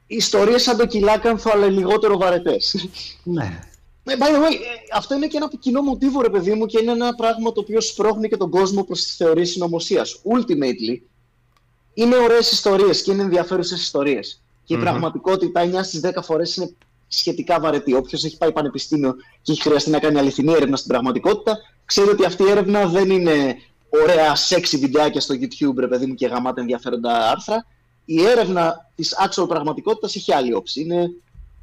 ιστορίες 0.06 0.62
σαν 0.62 0.76
το 0.76 0.86
κυλάκανθο, 0.86 1.50
αλλά 1.54 1.66
λιγότερο 1.66 2.16
βαρετές. 2.18 2.88
Ναι. 3.22 3.58
Ναι, 4.04 4.14
by 4.18 4.26
the 4.26 4.38
way, 4.38 4.52
ε, 4.52 4.96
αυτό 4.96 5.14
είναι 5.14 5.26
και 5.26 5.36
ένα 5.36 5.50
κοινό 5.58 5.82
μοτίβο, 5.82 6.20
ρε 6.20 6.28
παιδί 6.28 6.54
μου, 6.54 6.66
και 6.66 6.78
είναι 6.82 6.90
ένα 6.90 7.14
πράγμα 7.14 7.52
το 7.52 7.60
οποίο 7.60 7.80
σπρώχνει 7.80 8.28
και 8.28 8.36
τον 8.36 8.50
κόσμο 8.50 8.82
προς 8.82 9.02
τις 9.02 9.16
θεωρίες 9.16 9.50
συνωμοσίας. 9.50 10.20
Ultimately, 10.24 11.00
είναι 11.94 12.16
ωραίες 12.16 12.50
ιστορίες 12.52 13.02
και 13.02 13.10
είναι 13.10 13.22
ενδιαφέρουσες 13.22 13.80
ιστορίες. 13.80 14.42
Και 14.64 14.74
η 14.74 14.76
Μμμ. 14.76 14.84
πραγματικότητα 14.84 15.60
9 15.60 15.82
στις 15.82 16.00
10 16.00 16.22
φορές 16.22 16.56
είναι 16.56 16.70
σχετικά 17.08 17.60
βαρετή. 17.60 17.94
Όποιος 17.94 18.24
έχει 18.24 18.36
πάει 18.36 18.52
πανεπιστήμιο 18.52 19.14
και 19.42 19.52
έχει 19.52 19.62
χρειαστεί 19.62 19.90
να 19.90 19.98
κάνει 19.98 20.18
αληθινή 20.18 20.52
έρευνα 20.52 20.76
στην 20.76 20.90
πραγματικότητα, 20.90 21.58
ξέρει 21.84 22.08
ότι 22.08 22.24
αυτή 22.24 22.42
η 22.42 22.50
έρευνα 22.50 22.86
δεν 22.86 23.10
είναι 23.10 23.56
ωραία 24.04 24.34
σεξι 24.34 24.76
βιντεάκια 24.76 25.20
στο 25.20 25.34
YouTube, 25.34 25.76
ρε 25.78 25.88
παιδί 25.88 26.06
μου, 26.06 26.14
και 26.14 26.26
γαμάτα 26.26 26.60
ενδιαφέροντα 26.60 27.30
άρθρα. 27.30 27.66
Η 28.04 28.22
έρευνα 28.24 28.90
της 28.94 29.16
actual 29.26 29.48
πραγματικότητας 29.48 30.16
έχει 30.16 30.32
άλλη 30.32 30.54
όψη. 30.54 30.80
Είναι 30.80 31.10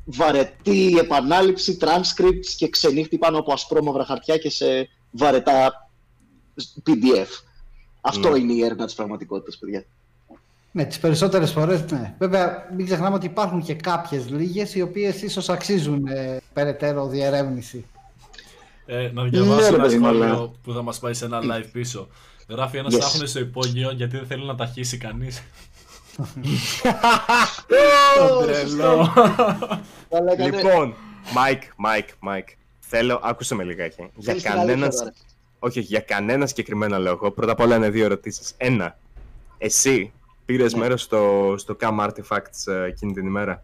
βαρετή 0.06 0.98
επανάληψη, 1.00 1.78
transcripts 1.82 2.48
και 2.58 2.70
ξενύχτη 2.70 3.18
πάνω 3.18 3.38
από 3.40 3.54
ασπρόμαυρα 3.54 4.06
χαρτιά 4.06 4.38
και 4.38 4.50
σε 4.50 4.90
βαρετά 5.12 5.90
PDF. 6.88 7.28
Αυτό 8.02 8.30
Ναι. 8.30 8.40
είναι 8.40 8.54
η 8.54 8.64
έρευνα 8.64 8.86
της 8.86 8.96
πραγματικότητας, 8.96 9.58
παιδιά. 9.58 9.86
Ναι, 10.76 10.86
τις 10.86 11.00
περισσότερες 11.00 11.52
φορές 11.52 11.86
ναι. 11.92 12.14
Βέβαια, 12.18 12.70
μην 12.78 12.86
ξεχνάμε 12.86 13.16
ότι 13.16 13.26
υπάρχουν 13.26 13.62
και 13.64 13.74
κάποιες 13.74 14.30
λίγες 14.30 14.76
οι 14.76 14.82
οποίες 14.82 15.22
ίσως 15.22 15.50
αξίζουν 15.50 16.08
ε, 16.08 16.38
περαιτέρω 16.54 17.08
διερεύνηση. 17.08 17.86
Ε, 18.86 19.10
να 19.14 19.24
Ναι, 19.24 19.30
διαβάσω 19.30 19.60
ρε 19.70 19.76
ένα 19.76 19.84
παιδί 19.84 19.98
μου, 19.98 20.08
αλλά- 20.08 20.26
σχόλιο 20.28 20.56
που 20.64 20.74
θα 20.74 20.82
μας 20.82 21.00
πάει 21.00 21.14
σε 21.14 21.26
ένα 21.26 21.40
live 21.44 21.66
πίσω. 21.72 22.08
Γράφει 22.50 22.78
ένας 22.78 22.94
Yes. 22.96 23.22
yes. 23.22 23.28
στο 23.28 23.40
υπόγειο 23.40 23.92
γιατί 23.92 24.18
δεν 24.18 24.26
θέλει 24.28 24.46
να 24.46 24.56
τα 24.56 24.66
χύσει 24.66 24.98
κανείς. 24.98 25.44
Ω, 28.22 28.44
Τρελό. 28.46 29.14
Καλά 30.10 30.32
έκανε. 30.32 30.58
Λοιπόν, 30.58 30.96
Μάικ, 31.34 31.62
Μάικ, 31.76 32.10
Μάικ. 32.20 32.48
Θέλω, 32.80 33.20
άκουσε 33.24 33.56
με 33.56 33.64
λιγάκι. 33.64 33.96
Για 34.02 34.10
Θέλεις 34.24 34.42
την 34.42 34.52
κανένα. 34.52 34.72
αλήθεια 34.72 35.00
τώρα. 35.00 35.14
Όχι, 35.60 35.80
για 35.80 36.00
κανένα 36.00 36.46
συγκεκριμένο 36.48 37.00
λόγο. 37.00 37.32
Πρώτα 37.32 37.52
απ' 37.52 37.60
όλα 37.60 37.76
είναι 37.76 37.90
δύο 37.90 38.06
ερωτήσεις. 38.06 38.54
Ένα. 38.58 38.98
Εσύ 39.58 40.12
πήρες 40.46 40.74
Ναι. 40.74 40.80
μέρος 40.80 41.02
στο, 41.02 41.54
στο 41.58 41.78
Cam 41.80 42.00
Artifacts 42.00 42.74
ε, 42.74 42.84
εκείνη 42.86 43.14
την 43.14 43.26
ημέρα; 43.26 43.64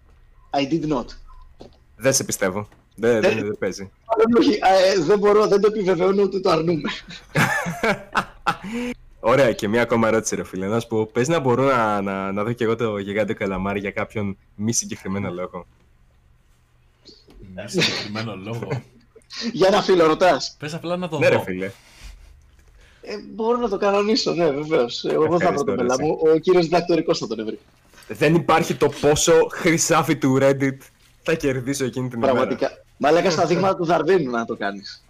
I 0.49 0.71
did 0.73 0.97
not. 0.97 1.05
Δεν 1.95 2.13
σε 2.13 2.23
πιστεύω. 2.23 2.67
Δεν, 2.95 3.21
δεν, 3.21 3.35
δεν 3.39 3.57
παίζει. 3.59 3.91
Αλλά 4.05 4.23
όχι, 4.37 4.51
ε, 4.51 4.99
δεν 5.03 5.19
μπορώ, 5.19 5.47
δεν 5.47 5.61
το 5.61 5.67
επιβεβαιώνω 5.67 6.21
ούτε 6.21 6.39
το 6.39 6.49
αρνούμε. 6.49 6.89
Ωραία, 9.19 9.51
και 9.53 9.67
μία 9.67 9.81
ακόμα 9.81 10.07
ερώτηση, 10.07 10.35
ρε 10.35 10.43
φίλε. 10.43 10.67
Να 10.67 10.79
σου 10.79 10.87
πω, 10.87 11.05
πες 11.05 11.27
να 11.27 11.39
μπορώ 11.39 11.63
να, 11.63 12.01
να, 12.01 12.31
να 12.31 12.43
δω 12.43 12.51
και 12.53 12.63
εγώ 12.63 12.75
το 12.75 12.97
γιγάντιο 12.97 13.35
καλαμάρι 13.35 13.79
για 13.79 13.91
κάποιον 13.91 14.37
μη 14.55 14.73
συγκεκριμένο 14.73 15.31
λόγο. 15.31 15.65
Με 17.53 17.67
συγκεκριμένο 17.67 18.35
λόγο. 18.35 18.67
Για 19.53 19.67
ένα 19.67 19.81
φίλο 19.81 20.05
ρωτάς. 20.05 20.55
Πες 20.59 20.73
απλά 20.73 20.97
να 20.97 21.07
το 21.09 21.19
ναι, 21.19 21.27
ρε 21.27 21.35
δω. 21.35 21.41
φίλε. 21.41 21.71
Ε, 23.01 23.17
μπορώ 23.33 23.57
να 23.57 23.69
το 23.69 23.77
κανονίσω, 23.77 24.33
ναι, 24.33 24.51
βεβαίως. 24.51 25.05
Εγώ 25.05 25.21
δεν 25.21 25.29
θα 25.29 25.37
βρω 25.37 25.37
Ευχαριστώ, 25.37 25.63
το 25.63 25.71
ρε, 25.71 25.77
πελά 25.77 25.93
εσύ. 25.93 26.03
μου. 26.03 26.19
Ο 26.21 26.37
κύριος 26.37 26.63
διδακτορικός 26.63 27.17
θα 27.19 27.27
τον 27.27 27.39
έβρει. 27.39 27.59
Δεν 28.07 28.35
υπάρχει 28.35 28.75
το 28.75 28.89
πόσο 29.01 29.47
χρυσάφι 29.51 30.17
του 30.17 30.37
Reddit 30.41 30.77
θα 31.23 31.33
κερδίσω 31.33 31.85
εκείνη 31.85 32.07
την 32.09 32.17
ημέρα. 32.17 32.33
Πραγματικά. 32.33 32.83
Μαλάκα 32.97 33.29
στα 33.29 33.45
δείγματα 33.45 33.75
του 33.75 33.85
Δαρβίνου 33.85 34.31
να 34.31 34.45
το 34.45 34.55
κάνεις. 34.55 35.03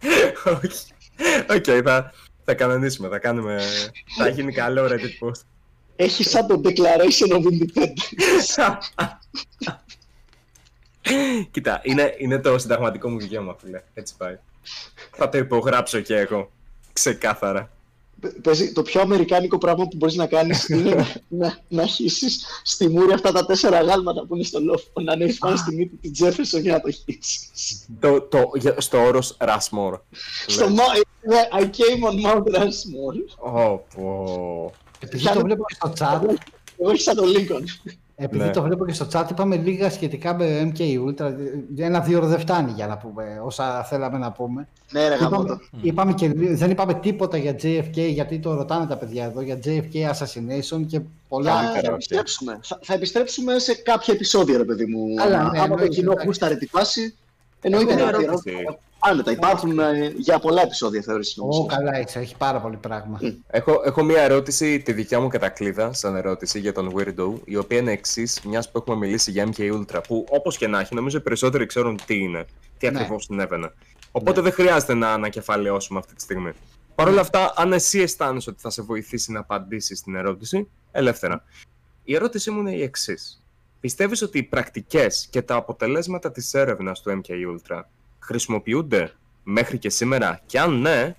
Όχι. 0.62 0.82
Οκ, 1.50 1.84
θα, 1.84 2.12
θα 2.44 2.54
κανονίσουμε, 2.54 3.08
θα 3.08 3.18
κάνουμε... 3.18 3.60
θα 4.16 4.28
γίνει 4.28 4.52
καλό 4.52 4.86
Reddit 4.86 5.26
post. 5.26 5.40
Έχει 5.96 6.24
σαν 6.24 6.46
το 6.46 6.60
Declaration 6.64 7.32
of 7.32 7.42
Independence. 7.42 8.04
Κοίτα, 11.50 11.80
είναι, 11.82 12.14
είναι 12.18 12.38
το 12.38 12.58
συνταγματικό 12.58 13.08
μου 13.08 13.18
δικαίωμα, 13.18 13.56
φίλε. 13.60 13.82
Έτσι 13.94 14.14
πάει. 14.16 14.38
Θα 15.16 15.28
το 15.28 15.38
υπογράψω 15.38 16.00
και 16.00 16.16
εγώ. 16.16 16.50
Ξεκάθαρα. 16.92 17.70
Παίζει, 18.42 18.72
το 18.72 18.82
πιο 18.82 19.00
αμερικάνικο 19.00 19.58
πράγμα 19.58 19.84
που 19.88 19.96
μπορείς 19.96 20.14
να 20.14 20.26
κάνεις 20.26 20.68
είναι 20.68 20.94
να, 20.94 21.06
να, 21.28 21.58
να 21.68 21.86
χύσεις 21.86 22.44
στη 22.62 22.88
μούρη 22.88 23.12
αυτά 23.12 23.32
τα 23.32 23.46
τέσσερα 23.46 23.80
γάλματα 23.80 24.24
που 24.26 24.34
είναι 24.34 24.44
στο 24.44 24.60
λόφο. 24.60 25.00
Να 25.00 25.12
ανέβεις 25.12 25.38
πάνω 25.38 25.56
στη 25.56 25.74
μύτη 25.74 25.96
την 25.96 26.12
Jefferson 26.26 26.60
για 26.62 26.72
να 26.72 26.80
το 26.80 26.90
χύσεις. 26.90 27.86
το, 28.00 28.20
το, 28.20 28.50
για- 28.54 28.74
στο 28.80 28.98
όρος 29.02 29.36
Rushmore. 29.40 29.98
στο 30.46 30.66
Mount- 30.66 31.02
ναι, 31.22 31.48
I 31.52 31.62
came 31.62 32.08
on 32.10 32.30
Mount 32.30 32.42
Rushmore. 32.60 33.52
Ω, 33.54 33.84
πω. 33.94 34.72
Επειδή 34.98 35.24
το 35.32 35.40
βλέπω 35.40 35.64
και 35.68 35.74
στο 35.74 35.92
chat, 35.98 36.20
Εγώ 36.78 36.90
όχι 36.90 37.00
σαν 37.02 37.16
τον 37.16 37.26
Lincoln. 37.36 37.90
Επειδή 38.22 38.44
Ναι. 38.44 38.50
το 38.50 38.62
βλέπω 38.62 38.86
και 38.86 38.92
στο 38.92 39.06
chat, 39.12 39.24
είπαμε 39.30 39.56
λίγα 39.56 39.90
σχετικά 39.90 40.34
με 40.36 40.72
MK 40.74 40.80
Ultra. 40.80 41.32
Ένα-δύο 41.78 42.18
ώρα 42.18 42.26
δεν 42.26 42.38
φτάνει 42.38 42.70
για 42.72 42.86
να 42.86 42.96
πούμε 42.96 43.40
όσα 43.44 43.84
θέλαμε 43.84 44.18
να 44.18 44.32
πούμε. 44.32 44.68
Ναι, 44.92 45.08
ρε 45.08 45.14
γάμο 45.14 45.40
Είπαμε, 45.40 45.58
είπαμε 45.82 46.12
και, 46.12 46.28
λί- 46.28 46.54
δεν 46.56 46.70
είπαμε 46.70 46.94
τίποτα 46.94 47.36
για 47.36 47.52
JFK, 47.62 47.96
γιατί 48.12 48.38
το 48.38 48.54
ρωτάνε 48.54 48.86
τα 48.86 48.96
παιδιά 48.96 49.24
εδώ, 49.24 49.40
για 49.40 49.58
JFK 49.64 49.94
Assassination 49.94 50.86
και 50.86 51.00
πολλά. 51.28 51.50
Θα, 51.52 51.56
Καλύτερα, 51.56 51.72
θα 51.72 51.78
όχι. 51.80 51.92
επιστρέψουμε. 51.92 52.58
Θα, 52.62 52.78
θα 52.82 52.94
επιστρέψουμε 52.94 53.58
σε 53.58 53.74
κάποια 53.74 54.14
επεισόδια, 54.14 54.56
ρε 54.58 54.64
παιδί 54.64 54.86
μου. 54.86 55.14
Καλά, 55.14 55.40
Άμα- 55.40 55.50
ναι, 55.50 55.58
Άμα 55.58 55.66
το 55.66 55.72
εννοείται, 55.72 55.94
κοινό 55.94 56.10
εντάξει. 56.10 56.26
γούσταρε 56.26 56.56
τη 56.56 56.66
φάση, 56.66 57.14
εννοείται 57.60 57.92
Έχω 57.92 58.00
να 58.00 58.06
μια 58.06 58.16
αφιερώσουμε. 58.16 58.52
ερώτηση. 58.52 58.78
Άνετα, 59.02 59.30
υπάρχουν 59.30 59.78
ε, 59.78 60.12
για 60.16 60.38
πολλά 60.38 60.62
επεισόδια 60.62 61.02
θεωρήσει 61.02 61.40
Ω, 61.40 61.66
καλά 61.66 61.96
έτσι, 61.96 62.18
έχει 62.18 62.36
πάρα 62.36 62.60
πολύ 62.60 62.76
πράγμα. 62.76 63.20
Έχω, 63.46 63.82
έχω 63.84 64.02
μία 64.02 64.22
ερώτηση, 64.22 64.80
τη 64.80 64.92
δικιά 64.92 65.20
μου 65.20 65.28
κατακλείδα, 65.28 65.92
σαν 65.92 66.16
ερώτηση 66.16 66.58
για 66.60 66.72
τον 66.72 66.92
Weirdo, 66.96 67.40
η 67.44 67.56
οποία 67.56 67.78
είναι 67.78 67.92
εξής, 67.92 68.40
μιας 68.44 68.70
που 68.70 68.78
έχουμε 68.78 68.96
μιλήσει 68.96 69.30
για 69.30 69.48
MK 69.54 69.60
Ultra, 69.60 70.00
που 70.08 70.26
όπως 70.30 70.56
και 70.56 70.66
να 70.66 70.80
έχει, 70.80 70.94
νομίζω 70.94 71.16
οι 71.16 71.20
περισσότεροι 71.20 71.66
ξέρουν 71.66 71.98
τι 72.06 72.18
είναι, 72.18 72.44
τι 72.78 72.90
Ναι. 72.90 72.98
ακριβώς 72.98 73.24
συνέβαινε. 73.24 73.72
Οπότε 74.12 74.40
δεν 74.40 74.52
χρειάζεται 74.52 74.94
να 74.94 75.12
ανακεφαλαιώσουμε 75.12 75.98
αυτή 75.98 76.14
τη 76.14 76.22
στιγμή. 76.22 76.52
Παρ' 76.94 77.08
όλα 77.08 77.20
αυτά, 77.20 77.52
αν 77.56 77.72
εσύ 77.72 78.00
αισθάνεσαι 78.00 78.50
ότι 78.50 78.60
θα 78.60 78.70
σε 78.70 78.82
βοηθήσει 78.82 79.32
να 79.32 79.40
απαντήσεις 79.40 79.98
στην 79.98 80.14
ερώτηση, 80.14 80.68
ελεύθερα. 80.92 81.44
Η 82.04 82.14
ερώτησή 82.14 82.50
μου 82.50 82.60
είναι 82.60 82.74
η 82.74 82.82
εξής. 82.82 83.42
Πιστεύεις 83.80 84.22
ότι 84.22 84.38
οι 84.38 84.42
πρακτικές 84.42 85.26
και 85.30 85.42
τα 85.42 85.54
αποτελέσματα 85.54 86.30
της 86.32 86.54
έρευνας 86.54 87.00
του 87.00 87.20
MK 87.22 87.30
Ultra 87.30 87.80
χρησιμοποιούνται 88.20 89.12
μέχρι 89.42 89.78
και 89.78 89.90
σήμερα, 89.90 90.40
και 90.46 90.60
αν 90.60 90.80
ναι, 90.80 91.14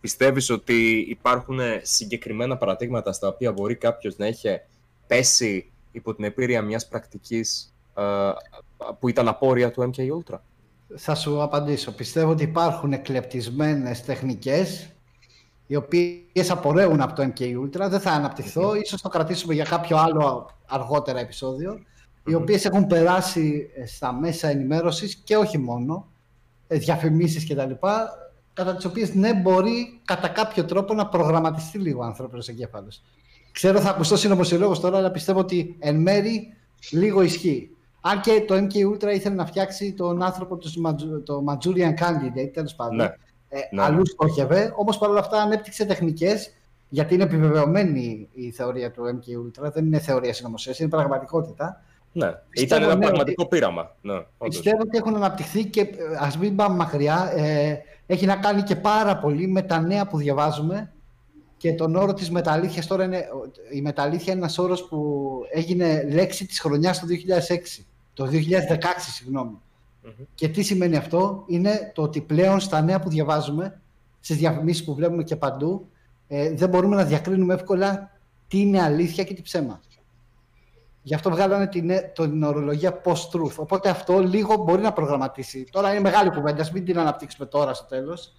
Πιστεύεις 0.00 0.50
ότι 0.50 1.06
υπάρχουν 1.08 1.58
συγκεκριμένα 1.82 2.56
παραδείγματα 2.56 3.12
στα 3.12 3.28
οποία 3.28 3.52
μπορεί 3.52 3.74
κάποιος 3.74 4.16
να 4.16 4.26
είχε 4.26 4.66
πέσει 5.06 5.70
υπό 5.92 6.14
την 6.14 6.24
επίρρεια 6.24 6.62
μιας 6.62 6.88
πρακτικής 6.88 7.74
ε, 7.94 8.02
που 8.98 9.08
ήταν 9.08 9.28
απόρρια 9.28 9.70
του 9.70 9.90
MK 9.90 10.00
Ultra; 10.00 10.38
Θα 10.96 11.14
σου 11.14 11.42
απαντήσω. 11.42 11.92
Πιστεύω 11.92 12.30
ότι 12.30 12.42
υπάρχουν 12.42 12.92
εκλεπτισμένες 12.92 14.04
τεχνικές 14.04 14.90
οι 15.66 15.76
οποίες 15.76 16.50
απορρέουν 16.50 17.00
από 17.00 17.14
το 17.14 17.32
MK 17.34 17.40
Ultra. 17.40 17.88
Δεν 17.88 18.00
θα 18.00 18.10
αναπτυχθώ, 18.10 18.74
ίσως 18.74 19.02
το 19.02 19.08
κρατήσουμε 19.08 19.54
για 19.54 19.64
κάποιο 19.64 19.96
άλλο 19.96 20.50
αργότερα 20.66 21.18
επεισόδιο, 21.18 21.80
οι 22.26 22.34
οποίες 22.34 22.64
έχουν 22.64 22.86
περάσει 22.86 23.70
ε, 23.74 23.86
στα 23.86 24.12
μέσα 24.12 24.48
ενημέρωσης 24.48 25.14
και 25.14 25.36
όχι 25.36 25.58
μόνο, 25.58 26.06
ε, 26.06 26.09
διαφημίσεις 26.78 27.48
κτλ. 27.48 27.72
Κατά 28.52 28.74
τις 28.76 28.84
οποίες 28.84 29.14
ναι 29.14 29.34
μπορεί 29.34 30.00
κατά 30.04 30.28
κάποιο 30.28 30.64
τρόπο 30.64 30.94
να 30.94 31.06
προγραμματιστεί 31.06 31.78
λίγο 31.78 32.00
ο 32.00 32.04
ανθρώπινος 32.04 32.48
εγκέφαλος. 32.48 33.02
Ξέρω 33.52 33.80
θα 33.80 33.90
ακουστώ 33.90 34.16
συνωμοσιολόγος 34.16 34.80
τώρα, 34.80 34.98
αλλά 34.98 35.10
πιστεύω 35.10 35.38
ότι 35.38 35.76
εν 35.78 35.96
μέρη 35.96 36.54
λίγο 36.90 37.22
ισχύει. 37.22 37.70
Αν 38.00 38.20
και 38.20 38.44
το 38.46 38.54
MK 38.54 38.72
Ultra 38.92 39.14
ήθελε 39.14 39.34
να 39.34 39.46
φτιάξει 39.46 39.92
τον 39.92 40.22
άνθρωπο 40.22 40.56
τους 40.56 40.76
Ματζου- 40.76 41.24
το 41.24 41.44
Manchurian 41.48 41.94
Candidate, 41.94 42.50
τέλος 42.52 42.74
πάντων. 42.74 42.96
Ναι. 42.96 43.04
Ε, 43.48 43.58
Ναι. 43.70 43.82
Αλλού 43.82 44.06
στόχευε, 44.06 44.72
όμως 44.76 44.98
παρόλα 44.98 45.20
αυτά 45.20 45.42
ανέπτυξε 45.42 45.84
τεχνικές, 45.84 46.52
γιατί 46.88 47.14
είναι 47.14 47.22
επιβεβαιωμένη 47.22 48.28
η 48.32 48.50
θεωρία 48.50 48.90
του 48.90 49.02
MK 49.04 49.28
Ultra. 49.66 49.72
Δεν 49.72 49.84
είναι 49.86 49.98
θεωρία 49.98 50.34
συνωμοσίας, 50.34 50.78
είναι 50.78 50.88
πραγματικότητα. 50.88 51.82
Ναι, 52.12 52.32
Πιστεύω, 52.50 52.80
ήταν 52.80 52.90
ένα 52.90 52.98
ναι, 52.98 53.06
πραγματικό 53.06 53.46
πείραμα. 53.46 53.96
Ναι, 54.00 54.12
όντως. 54.12 54.28
Πιστεύω 54.38 54.78
ότι 54.80 54.96
έχουν 54.96 55.14
αναπτυχθεί 55.16 55.64
και 55.64 55.88
ας 56.18 56.38
μην 56.38 56.56
πάμε 56.56 56.76
μακριά. 56.76 57.32
Ε, 57.36 57.78
έχει 58.06 58.26
να 58.26 58.36
κάνει 58.36 58.62
και 58.62 58.76
πάρα 58.76 59.16
πολύ 59.18 59.48
με 59.48 59.62
τα 59.62 59.80
νέα 59.80 60.06
που 60.06 60.18
διαβάζουμε 60.18 60.92
και 61.56 61.72
τον 61.72 61.96
όρο 61.96 62.14
της 62.14 62.30
μεταλήθειας 62.30 62.86
τώρα 62.86 63.04
είναι, 63.04 63.28
η 63.72 63.80
μεταλήθεια 63.80 64.32
είναι 64.32 64.42
ένας 64.42 64.58
όρος 64.58 64.88
που 64.88 65.30
έγινε 65.52 66.06
λέξη 66.12 66.46
της 66.46 66.60
χρονιάς 66.60 67.00
το 67.00 67.06
2006, 67.06 67.84
το 68.14 68.26
2016 68.26 69.10
συγγνώμη. 69.12 69.58
Μμμ. 70.02 70.10
Και 70.34 70.48
τι 70.48 70.62
σημαίνει 70.62 70.96
αυτό, 70.96 71.44
είναι 71.46 71.92
το 71.94 72.02
ότι 72.02 72.20
πλέον 72.20 72.60
στα 72.60 72.80
νέα 72.80 73.00
που 73.00 73.08
διαβάζουμε, 73.08 73.80
στις 74.20 74.36
διαφημίσεις 74.36 74.84
που 74.84 74.94
βλέπουμε 74.94 75.22
και 75.22 75.36
παντού, 75.36 75.86
ε, 76.28 76.54
δεν 76.54 76.68
μπορούμε 76.68 76.96
να 76.96 77.04
διακρίνουμε 77.04 77.54
εύκολα 77.54 78.18
τι 78.48 78.60
είναι 78.60 78.82
αλήθεια 78.82 79.24
και 79.24 79.34
τι 79.34 79.42
ψέμα. 79.42 79.80
Γι' 81.02 81.14
αυτό 81.14 81.30
βγάλανε 81.30 81.66
την, 81.66 81.90
ε, 81.90 82.12
την 82.14 82.42
ορολογία 82.42 83.00
post-truth. 83.04 83.54
Οπότε 83.56 83.88
αυτό 83.88 84.18
λίγο 84.18 84.56
μπορεί 84.56 84.82
να 84.82 84.92
προγραμματίσει. 84.92 85.66
Τώρα 85.70 85.90
είναι 85.90 86.00
μεγάλη 86.00 86.30
κουβέντα, 86.30 86.60
ας 86.60 86.72
μην 86.72 86.84
την 86.84 86.98
αναπτύξουμε 86.98 87.46
τώρα 87.46 87.74
στο 87.74 87.84
τέλος. 87.84 88.32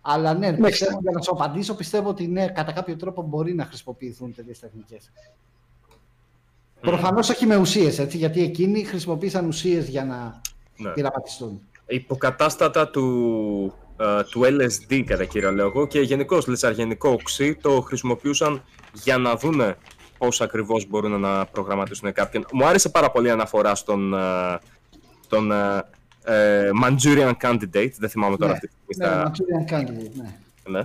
Αλλά 0.00 0.34
ναι, 0.34 0.52
πιστεύω, 0.56 0.98
για 1.02 1.10
να 1.14 1.20
σου 1.20 1.30
απαντήσω, 1.30 1.74
πιστεύω 1.74 2.08
ότι 2.08 2.26
ναι, 2.26 2.46
κατά 2.48 2.72
κάποιο 2.72 2.96
τρόπο 2.96 3.22
μπορεί 3.22 3.54
να 3.54 3.64
χρησιμοποιηθούν 3.64 4.34
τέτοιες 4.34 4.58
τεχνικές. 4.58 5.10
Προφανώς 6.80 7.28
όχι 7.28 7.46
με 7.46 7.56
ουσίες, 7.56 7.98
έτσι, 7.98 8.16
γιατί 8.16 8.42
εκείνοι 8.42 8.84
χρησιμοποίησαν 8.84 9.46
ουσίες 9.46 9.88
για 9.88 10.04
να 10.04 10.40
Ναι. 10.76 10.90
πειραματιστούν. 10.90 11.60
Υποκατάστατα 11.86 12.88
του, 12.88 13.72
ε, 13.96 14.22
του 14.30 14.40
LSD 14.44 15.02
κατά 15.06 15.24
κύριο 15.24 15.52
λόγο 15.52 15.86
και 15.86 16.00
γενικώς 16.00 16.46
λεσαργενικό 16.46 17.10
οξύ 17.10 17.54
το 17.54 17.80
χρησιμοποιούσαν 17.80 18.62
για 18.92 19.18
να 19.18 19.36
δούνε 19.36 19.76
πώς 20.18 20.40
ακριβώς 20.40 20.86
μπορούν 20.88 21.20
να 21.20 21.46
προγραμματίσουν 21.46 22.12
κάποιον. 22.12 22.46
Μου 22.52 22.66
άρεσε 22.66 22.88
πάρα 22.88 23.10
πολύ 23.10 23.26
η 23.26 23.30
αναφορά 23.30 23.74
στον, 23.74 24.14
ε, 24.14 24.58
στον 25.24 25.52
ε, 25.52 25.82
ε, 26.24 26.70
Manchurian 26.84 27.32
Candidate, 27.42 27.92
δεν 27.98 28.08
θυμάμαι 28.08 28.36
τώρα 28.36 28.50
Ναι, 28.52 28.58
αυτή 28.62 28.68
τη 28.68 28.96
Ναι, 28.96 29.06
στιγμή. 29.06 29.14
στα- 29.14 29.30
Manchurian 29.30 29.72
Candidate, 29.72 30.10
ναι. 30.14 30.78
ναι. 30.78 30.84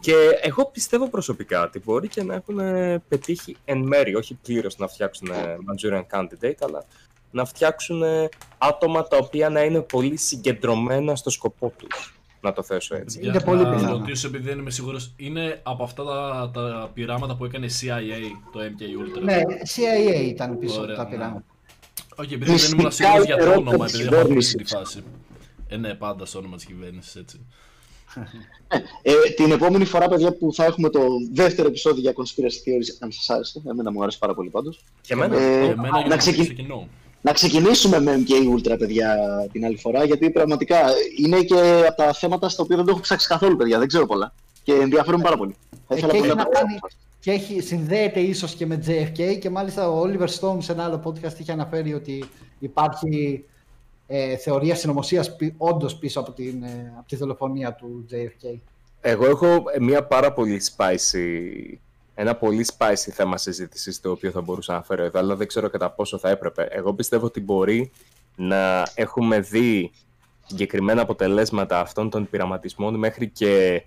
Και 0.00 0.14
εγώ 0.42 0.66
πιστεύω 0.66 1.08
προσωπικά 1.08 1.62
ότι 1.62 1.80
μπορεί 1.84 2.08
και 2.08 2.22
να 2.22 2.34
έχουν 2.34 2.58
ε, 2.58 3.02
πετύχει 3.08 3.56
εν 3.64 3.78
μέρη, 3.78 4.14
όχι 4.14 4.34
πλήρως 4.42 4.76
να 4.78 4.88
φτιάξουν 4.88 5.28
ε, 5.30 5.56
Manchurian 5.68 6.18
Candidate, 6.18 6.54
αλλά 6.60 6.84
να 7.30 7.44
φτιάξουν 7.44 8.02
ε, 8.02 8.28
άτομα 8.58 9.02
τα 9.08 9.16
οποία 9.16 9.48
να 9.48 9.62
είναι 9.62 9.80
πολύ 9.80 10.16
συγκεντρωμένα 10.16 11.16
στο 11.16 11.30
σκοπό 11.30 11.72
τους. 11.76 12.17
Να 12.40 12.52
το 12.52 12.62
θέσω 12.62 12.94
έτσι. 12.96 13.20
Είναι 13.22 13.40
πολύ 13.40 13.62
να 13.62 13.74
πιθανό. 13.74 13.92
ρωτήσω 13.98 14.26
επειδή 14.26 14.48
δεν 14.48 14.58
είμαι 14.58 14.70
σίγουρος, 14.70 15.12
είναι 15.16 15.60
από 15.62 15.84
αυτά 15.84 16.04
τα, 16.04 16.50
τα 16.54 16.90
πειράματα 16.94 17.36
που 17.36 17.44
έκανε 17.44 17.66
η 17.66 17.70
CIA, 17.80 18.36
το 18.52 18.60
MK 18.60 18.82
Ultra; 18.82 19.22
Ναι, 19.22 19.40
CIA 19.76 20.24
ήταν 20.24 20.58
πίσω 20.58 20.80
Ωραία, 20.80 20.94
από 20.94 21.02
τα 21.04 21.08
ναι. 21.08 21.14
πειράματα. 21.16 21.44
Όχι, 22.16 22.34
επειδή 22.34 22.44
δεν 22.50 22.52
Μυστικά 22.54 22.78
ήμουν 22.80 22.92
σίγουρος 22.92 23.24
για 23.24 23.36
το 23.36 23.42
ερώτημα 23.42 23.68
όνομα, 23.70 23.84
της 23.84 23.94
επειδή 23.94 24.14
έχω 24.14 24.22
ακούσει 24.22 24.28
κυβέρνησης. 24.54 24.56
τη 24.56 24.64
φάση. 24.76 25.02
Ε, 25.68 25.76
ναι, 25.76 25.94
πάντα 25.94 26.24
στο 26.26 26.38
όνομα 26.38 26.56
της 26.56 26.64
κυβέρνησης, 26.64 27.14
έτσι. 27.16 27.40
Ε, 29.02 29.12
την 29.36 29.50
επόμενη 29.52 29.84
φορά, 29.84 30.08
παιδιά, 30.08 30.32
που 30.32 30.54
θα 30.54 30.64
έχουμε 30.64 30.88
το 30.90 31.00
δεύτερο 31.32 31.68
επεισόδιο 31.68 32.00
για 32.00 32.12
conspiracy 32.12 32.68
theories, 32.68 32.96
αν 33.00 33.12
σας 33.12 33.30
άρεσε, 33.30 33.62
εμένα 33.68 33.92
μου 33.92 34.02
άρεσε 34.02 34.18
πάρα 34.18 34.34
πολύ 34.34 34.48
πάντως, 34.50 34.84
Και 35.00 35.12
εμένα. 35.12 35.36
Ε, 35.38 35.64
Για 35.64 35.76
μένα 35.76 35.88
για 35.98 36.00
να 36.02 36.08
να 36.08 36.16
ξεκι- 36.16 36.40
ξεκινώ. 36.44 36.88
Να 37.20 37.32
ξεκινήσουμε 37.32 38.00
με 38.00 38.24
MK 38.26 38.56
Ultra, 38.56 38.78
παιδιά, 38.78 39.16
την 39.52 39.64
άλλη 39.64 39.76
φορά, 39.76 40.04
γιατί 40.04 40.30
πραγματικά 40.30 40.78
είναι 41.18 41.42
και 41.42 41.84
από 41.88 41.96
τα 41.96 42.12
θέματα 42.12 42.48
στα 42.48 42.62
οποία 42.62 42.76
δεν 42.76 42.84
το 42.84 42.90
έχω 42.90 43.00
ψάξει 43.00 43.28
καθόλου, 43.28 43.56
παιδιά, 43.56 43.78
δεν 43.78 43.88
ξέρω 43.88 44.06
πολλά. 44.06 44.32
Και 44.62 44.72
ενδιαφέρουν 44.72 45.20
πάρα 45.20 45.36
πολύ. 45.36 45.56
Θα 45.88 45.94
Ε, 45.94 45.96
ήθελα 45.96 46.12
και 46.12 46.18
πολύ 46.18 46.28
έχει 46.28 46.36
να 46.36 46.42
να 46.42 46.50
το 46.50 46.58
κάνει 46.58 46.78
και 47.20 47.30
έχει, 47.30 47.60
συνδέεται 47.60 48.20
ίσως 48.20 48.54
και 48.54 48.66
με 48.66 48.82
JFK 48.86 49.38
και 49.38 49.50
μάλιστα 49.50 49.90
ο 49.90 50.02
Oliver 50.02 50.28
Stone 50.40 50.56
σε 50.58 50.72
ένα 50.72 50.84
άλλο 50.84 51.02
podcast 51.04 51.38
είχε 51.38 51.52
αναφέρει 51.52 51.94
ότι 51.94 52.24
υπάρχει 52.58 53.44
ε, 54.06 54.36
θεωρία 54.36 54.74
συνωμοσίας 54.74 55.36
όντως 55.56 55.96
πίσω 55.96 56.20
από, 56.20 56.32
την, 56.32 56.62
ε, 56.62 56.92
από 56.98 57.08
τη 57.08 57.16
δολοφονία 57.16 57.74
του 57.74 58.06
JFK. 58.10 58.58
Εγώ 59.00 59.26
έχω 59.26 59.62
μια 59.80 60.04
πάρα 60.04 60.32
πολύ 60.32 60.62
spicy, 60.76 61.18
ένα 62.20 62.34
πολύ 62.34 62.66
spicy 62.76 63.10
θέμα 63.12 63.36
συζήτησης 63.36 64.00
το 64.00 64.10
οποίο 64.10 64.30
θα 64.30 64.40
μπορούσα 64.40 64.72
να 64.72 64.82
φέρω 64.82 65.02
εδώ, 65.04 65.18
αλλά 65.18 65.36
δεν 65.36 65.46
ξέρω 65.46 65.70
κατά 65.70 65.90
πόσο 65.90 66.18
θα 66.18 66.28
έπρεπε. 66.28 66.68
Εγώ 66.70 66.94
πιστεύω 66.94 67.26
ότι 67.26 67.40
μπορεί 67.40 67.90
να 68.36 68.88
έχουμε 68.94 69.40
δει 69.40 69.92
συγκεκριμένα 70.46 71.02
αποτελέσματα 71.02 71.80
αυτών 71.80 72.10
των 72.10 72.28
πειραματισμών 72.30 72.94
μέχρι 72.94 73.28
και, 73.28 73.82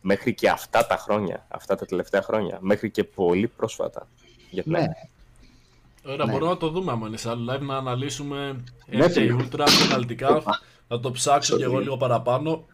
μέχρι 0.00 0.34
και 0.34 0.48
αυτά 0.48 0.86
τα 0.86 0.96
χρόνια, 0.96 1.46
αυτά 1.48 1.74
τα 1.74 1.86
τελευταία 1.86 2.22
χρόνια, 2.22 2.58
μέχρι 2.60 2.90
και 2.90 3.04
πολύ 3.04 3.48
πρόσφατα. 3.48 4.08
Για 4.50 4.62
Ναι, 4.66 4.72
πλέον. 4.78 4.88
Ωραία, 6.04 6.24
Ναι. 6.26 6.32
μπορούμε 6.32 6.50
να 6.50 6.56
το 6.56 6.68
δούμε 6.68 6.92
άμα 6.92 7.06
είναι 7.06 7.16
σε 7.16 7.28
άλλο 7.30 7.52
live, 7.52 7.60
να 7.60 7.76
αναλύσουμε 7.76 8.64
Ναι, 8.86 9.06
MK 9.06 9.10
φίλε. 9.10 9.36
Ultra 9.38 9.66
αναλυτικά. 9.90 10.42
Να 10.88 11.00
το 11.00 11.10
ψάξω 11.10 11.56
κι 11.56 11.62
εγώ 11.62 11.78
λίγο 11.78 11.96
παραπάνω. 11.96 12.64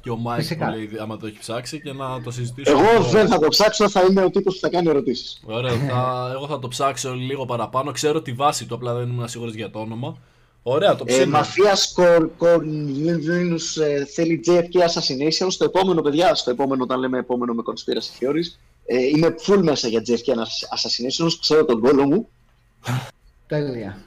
Και 0.00 0.10
ο 0.10 0.16
Μάικ 0.16 0.40
Φυσικά. 0.40 0.66
που 0.66 0.72
λέει 0.72 0.90
άμα 1.00 1.16
το 1.16 1.26
έχει 1.26 1.38
ψάξει 1.38 1.80
και 1.80 1.92
να 1.92 2.20
το 2.22 2.30
συζητήσουμε. 2.30 2.80
Εγώ 2.80 2.90
λίγο. 2.92 3.04
δεν 3.10 3.28
θα 3.28 3.38
το 3.38 3.48
ψάξω, 3.48 3.88
θα 3.88 4.02
είμαι 4.10 4.24
ο 4.24 4.30
τύπος 4.30 4.54
που 4.54 4.60
θα 4.60 4.68
κάνει 4.68 4.88
ερωτήσεις. 4.88 5.40
Ωραία, 5.44 5.72
θα, 5.72 6.30
εγώ 6.34 6.46
θα 6.46 6.58
το 6.58 6.68
ψάξω 6.68 7.12
λίγο 7.14 7.44
παραπάνω. 7.44 7.92
Ξέρω 7.92 8.22
τη 8.22 8.32
βάση 8.32 8.66
του, 8.66 8.74
απλά 8.74 8.94
δεν 8.94 9.08
ήμουν 9.08 9.28
σίγουρος 9.28 9.54
για 9.54 9.70
το 9.70 9.78
όνομα. 9.78 10.16
Ωραία, 10.62 10.96
το 10.96 11.04
Ε, 11.06 11.12
ψήνω. 11.12 11.30
Μαφίας 11.30 11.94
Κορνίλινους 12.36 13.76
ε, 13.76 14.04
θέλει 14.12 14.40
JFK 14.46 14.76
Assassination. 14.78 15.46
Στο 15.48 15.64
επόμενο, 15.64 16.02
παιδιά, 16.02 16.34
στο 16.34 16.50
επόμενο, 16.50 16.82
όταν 16.82 16.98
λέμε 17.00 17.18
επόμενο 17.18 17.52
με 17.54 17.62
conspiracy 17.66 18.22
theories, 18.24 18.58
ε, 18.86 18.98
είμαι 18.98 19.34
full 19.46 19.60
μέσα 19.62 19.88
για 19.88 20.02
JFK 20.06 20.28
Assassination. 20.30 21.28
Ξέρω 21.40 21.64
τον 21.64 21.80
κόλλο 21.80 22.04
μου. 22.06 22.28
τέλεια. 23.46 23.98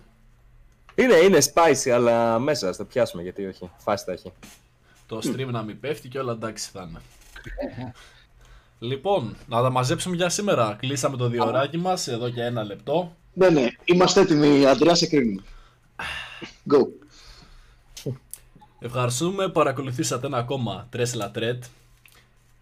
Είναι, 0.95 1.15
είναι 1.15 1.37
spicy, 1.53 1.89
αλλά 1.89 2.39
μέσα, 2.39 2.71
θα 2.71 2.77
το 2.77 2.85
πιάσουμε 2.85 3.23
γιατί 3.23 3.45
όχι. 3.45 3.69
Φάση 3.77 4.05
τα 4.05 4.11
έχει. 4.11 4.31
Το 5.07 5.19
stream 5.23 5.47
να 5.51 5.61
μην 5.61 5.79
πέφτει 5.79 6.07
και 6.07 6.19
όλα 6.19 6.31
εντάξει 6.31 6.69
θα 6.73 6.87
είναι. 6.89 7.01
λοιπόν, 8.79 9.35
να 9.47 9.61
τα 9.61 9.69
μαζέψουμε 9.69 10.15
για 10.15 10.29
σήμερα. 10.29 10.75
Κλείσαμε 10.79 11.17
το 11.17 11.27
διωράκι 11.27 11.77
μας 11.77 12.07
εδώ 12.07 12.29
και 12.29 12.43
ένα 12.43 12.63
λεπτό. 12.63 13.15
Ναι, 13.33 13.49
ναι. 13.49 13.67
Είμαστε 13.83 14.21
έτοιμοι, 14.21 14.65
Αντρέα, 14.65 14.95
σε 14.95 15.07
κρίνουμε. 15.07 15.43
Go. 16.71 16.87
Ευχαριστούμε 18.79 19.45
που 19.45 19.51
παρακολουθήσατε 19.51 20.27
ένα 20.27 20.37
ακόμα 20.37 20.87
Τρέσλα 20.89 21.31
Τρέτ. 21.31 21.63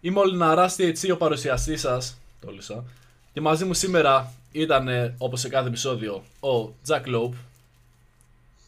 Είμαι 0.00 0.20
ο 0.20 0.24
Λιναράς 0.24 0.78
έτσι 0.78 1.10
ο 1.10 1.16
παρουσιαστής 1.16 1.80
σας, 1.80 2.18
το 2.40 2.50
λύσα. 2.50 2.84
Και 3.32 3.40
μαζί 3.40 3.64
μου 3.64 3.74
σήμερα 3.74 4.32
ήταν, 4.52 5.14
όπως 5.18 5.40
σε 5.40 5.48
κάθε 5.48 5.68
επεισόδιο, 5.68 6.22
ο 6.40 6.72
Τζακ 6.82 7.06
Λόπ, 7.06 7.34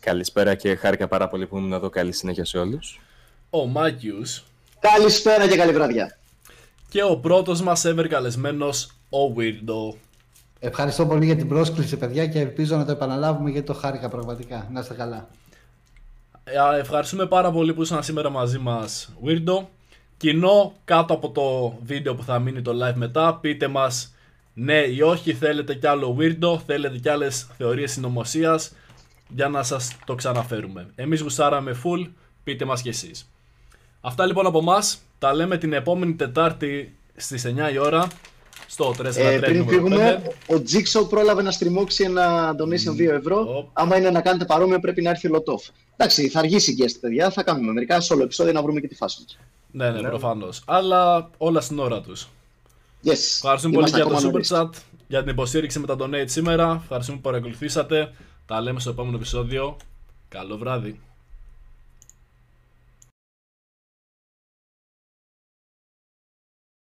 Καλησπέρα 0.00 0.54
και 0.54 0.74
χάρηκα 0.74 1.08
πάρα 1.08 1.28
πολύ 1.28 1.46
που 1.46 1.56
ήμουν 1.56 1.72
εδώ. 1.72 1.90
Καλή 1.90 2.12
συνέχεια 2.12 2.44
σε 2.44 2.58
όλους. 2.58 3.00
Ο 3.50 3.66
Μάκιους 3.66 4.44
Καλησπέρα 4.80 5.48
και 5.48 5.56
καλή 5.56 5.72
βραδιά. 5.72 6.18
και 6.88 7.02
ο 7.02 7.16
πρώτος 7.16 7.62
μας 7.62 7.84
ever 7.86 8.06
καλεσμένος, 8.08 8.84
ο 9.08 9.34
Weirdo. 9.36 9.96
Ευχαριστώ 10.58 11.06
πολύ 11.06 11.24
για 11.24 11.36
την 11.36 11.48
πρόσκληση, 11.48 11.96
παιδιά, 11.96 12.26
και 12.26 12.40
ελπίζω 12.40 12.76
να 12.76 12.84
το 12.84 12.92
επαναλάβουμε 12.92 13.50
γιατί 13.50 13.66
το 13.66 13.74
χάρηκα 13.74 14.08
πραγματικά. 14.08 14.68
Να 14.72 14.80
είστε 14.80 14.94
καλά. 14.94 15.28
Ε, 16.44 16.78
Ευχαριστούμε 16.78 17.26
πάρα 17.26 17.50
πολύ 17.50 17.74
που 17.74 17.82
ήσασταν 17.82 18.04
σήμερα 18.04 18.30
μαζί 18.30 18.58
μας, 18.58 19.12
Weirdo. 19.24 19.64
Κοινό 20.16 20.72
κάτω 20.84 21.14
από 21.14 21.30
το 21.30 21.78
βίντεο 21.82 22.14
που 22.14 22.22
θα 22.22 22.38
μείνει 22.38 22.62
το 22.62 22.72
live 22.86 22.94
μετά, 22.94 23.34
πείτε 23.34 23.68
μας 23.68 24.14
ναι 24.54 24.78
ή 24.78 25.00
όχι, 25.00 25.34
θέλετε 25.34 25.74
κι 25.74 25.86
άλλο 25.86 26.16
Weirdo, 26.20 26.58
θέλετε 26.66 26.98
κι 26.98 27.08
άλλες 27.08 27.48
θεωρίες 27.56 27.92
συνωμοσίας 27.92 28.72
για 29.28 29.48
να 29.48 29.62
σας 29.62 29.96
το 30.04 30.14
ξαναφέρουμε. 30.14 30.86
Εμείς 30.94 31.20
γουστάραμε 31.20 31.76
full, 31.84 32.10
πείτε 32.44 32.64
μας 32.64 32.82
κι 32.82 32.88
εσείς. 32.88 33.30
Αυτά 34.00 34.26
λοιπόν 34.26 34.46
από 34.46 34.62
μας, 34.62 34.98
τα 35.18 35.34
λέμε 35.34 35.58
την 35.58 35.72
επόμενη 35.72 36.14
Τετάρτη 36.14 36.96
στις 37.16 37.46
9 37.46 37.72
η 37.72 37.78
ώρα 37.78 38.08
στο 38.66 38.94
3 38.98 39.16
Ε, 39.16 39.38
πριν 39.38 39.68
φύγουμε, 39.68 40.22
ο 40.46 40.54
Jigsaw 40.54 41.08
πρόλαβε 41.08 41.42
να 41.42 41.50
στριμώξει 41.50 42.04
ένα 42.04 42.54
donation 42.58 43.00
2 43.00 43.10
ευρώ. 43.10 43.56
Οπ. 43.56 43.68
Άμα 43.72 43.96
είναι 43.96 44.10
να 44.10 44.20
κάνετε 44.20 44.44
παρόμοιο, 44.44 44.80
πρέπει 44.80 45.02
να 45.02 45.10
έρθει 45.10 45.26
ο 45.26 45.30
Λοτόφ. 45.30 45.66
Εντάξει, 45.96 46.28
θα 46.28 46.38
αργήσει 46.38 46.74
και 46.74 46.84
guest, 46.86 46.96
παιδιά. 47.00 47.30
Θα 47.30 47.42
κάνουμε 47.42 47.72
μερικά 47.72 48.00
solo 48.00 48.20
επεισόδια 48.20 48.52
να 48.52 48.62
βρούμε 48.62 48.80
και 48.80 48.88
τη 48.88 48.94
φάση 48.94 49.20
μας. 49.22 49.38
Ναι, 49.70 49.90
ναι, 49.90 50.08
προφανώς. 50.08 50.62
Αλλά 50.66 51.30
όλα 51.38 51.60
στην 51.60 51.78
ώρα 51.78 52.00
τους. 52.00 52.28
Yes. 53.04 53.10
Ευχαριστούμε 53.10 53.74
πολύ 53.74 53.88
Είμαστε 53.88 53.96
για 53.96 54.04
το 54.06 54.16
ακόμα 54.16 54.28
Super 54.28 54.32
νωρίς. 54.32 54.52
Chat, 54.54 54.82
για 55.08 55.20
την 55.20 55.28
υποστήριξη 55.28 55.78
με 55.78 55.86
τα 55.86 55.96
donate 55.98 56.24
σήμερα. 56.24 56.80
Ευχαριστούμε 56.82 57.18
που 57.18 57.22
παρακολουθήσατε. 57.22 58.14
Τα 58.46 58.60
λέμε 58.60 58.80
στο 58.80 58.90
επόμενο 58.90 59.16
επεισόδιο. 59.16 59.76
Καλό 60.28 60.56
βράδυ. 60.56 61.00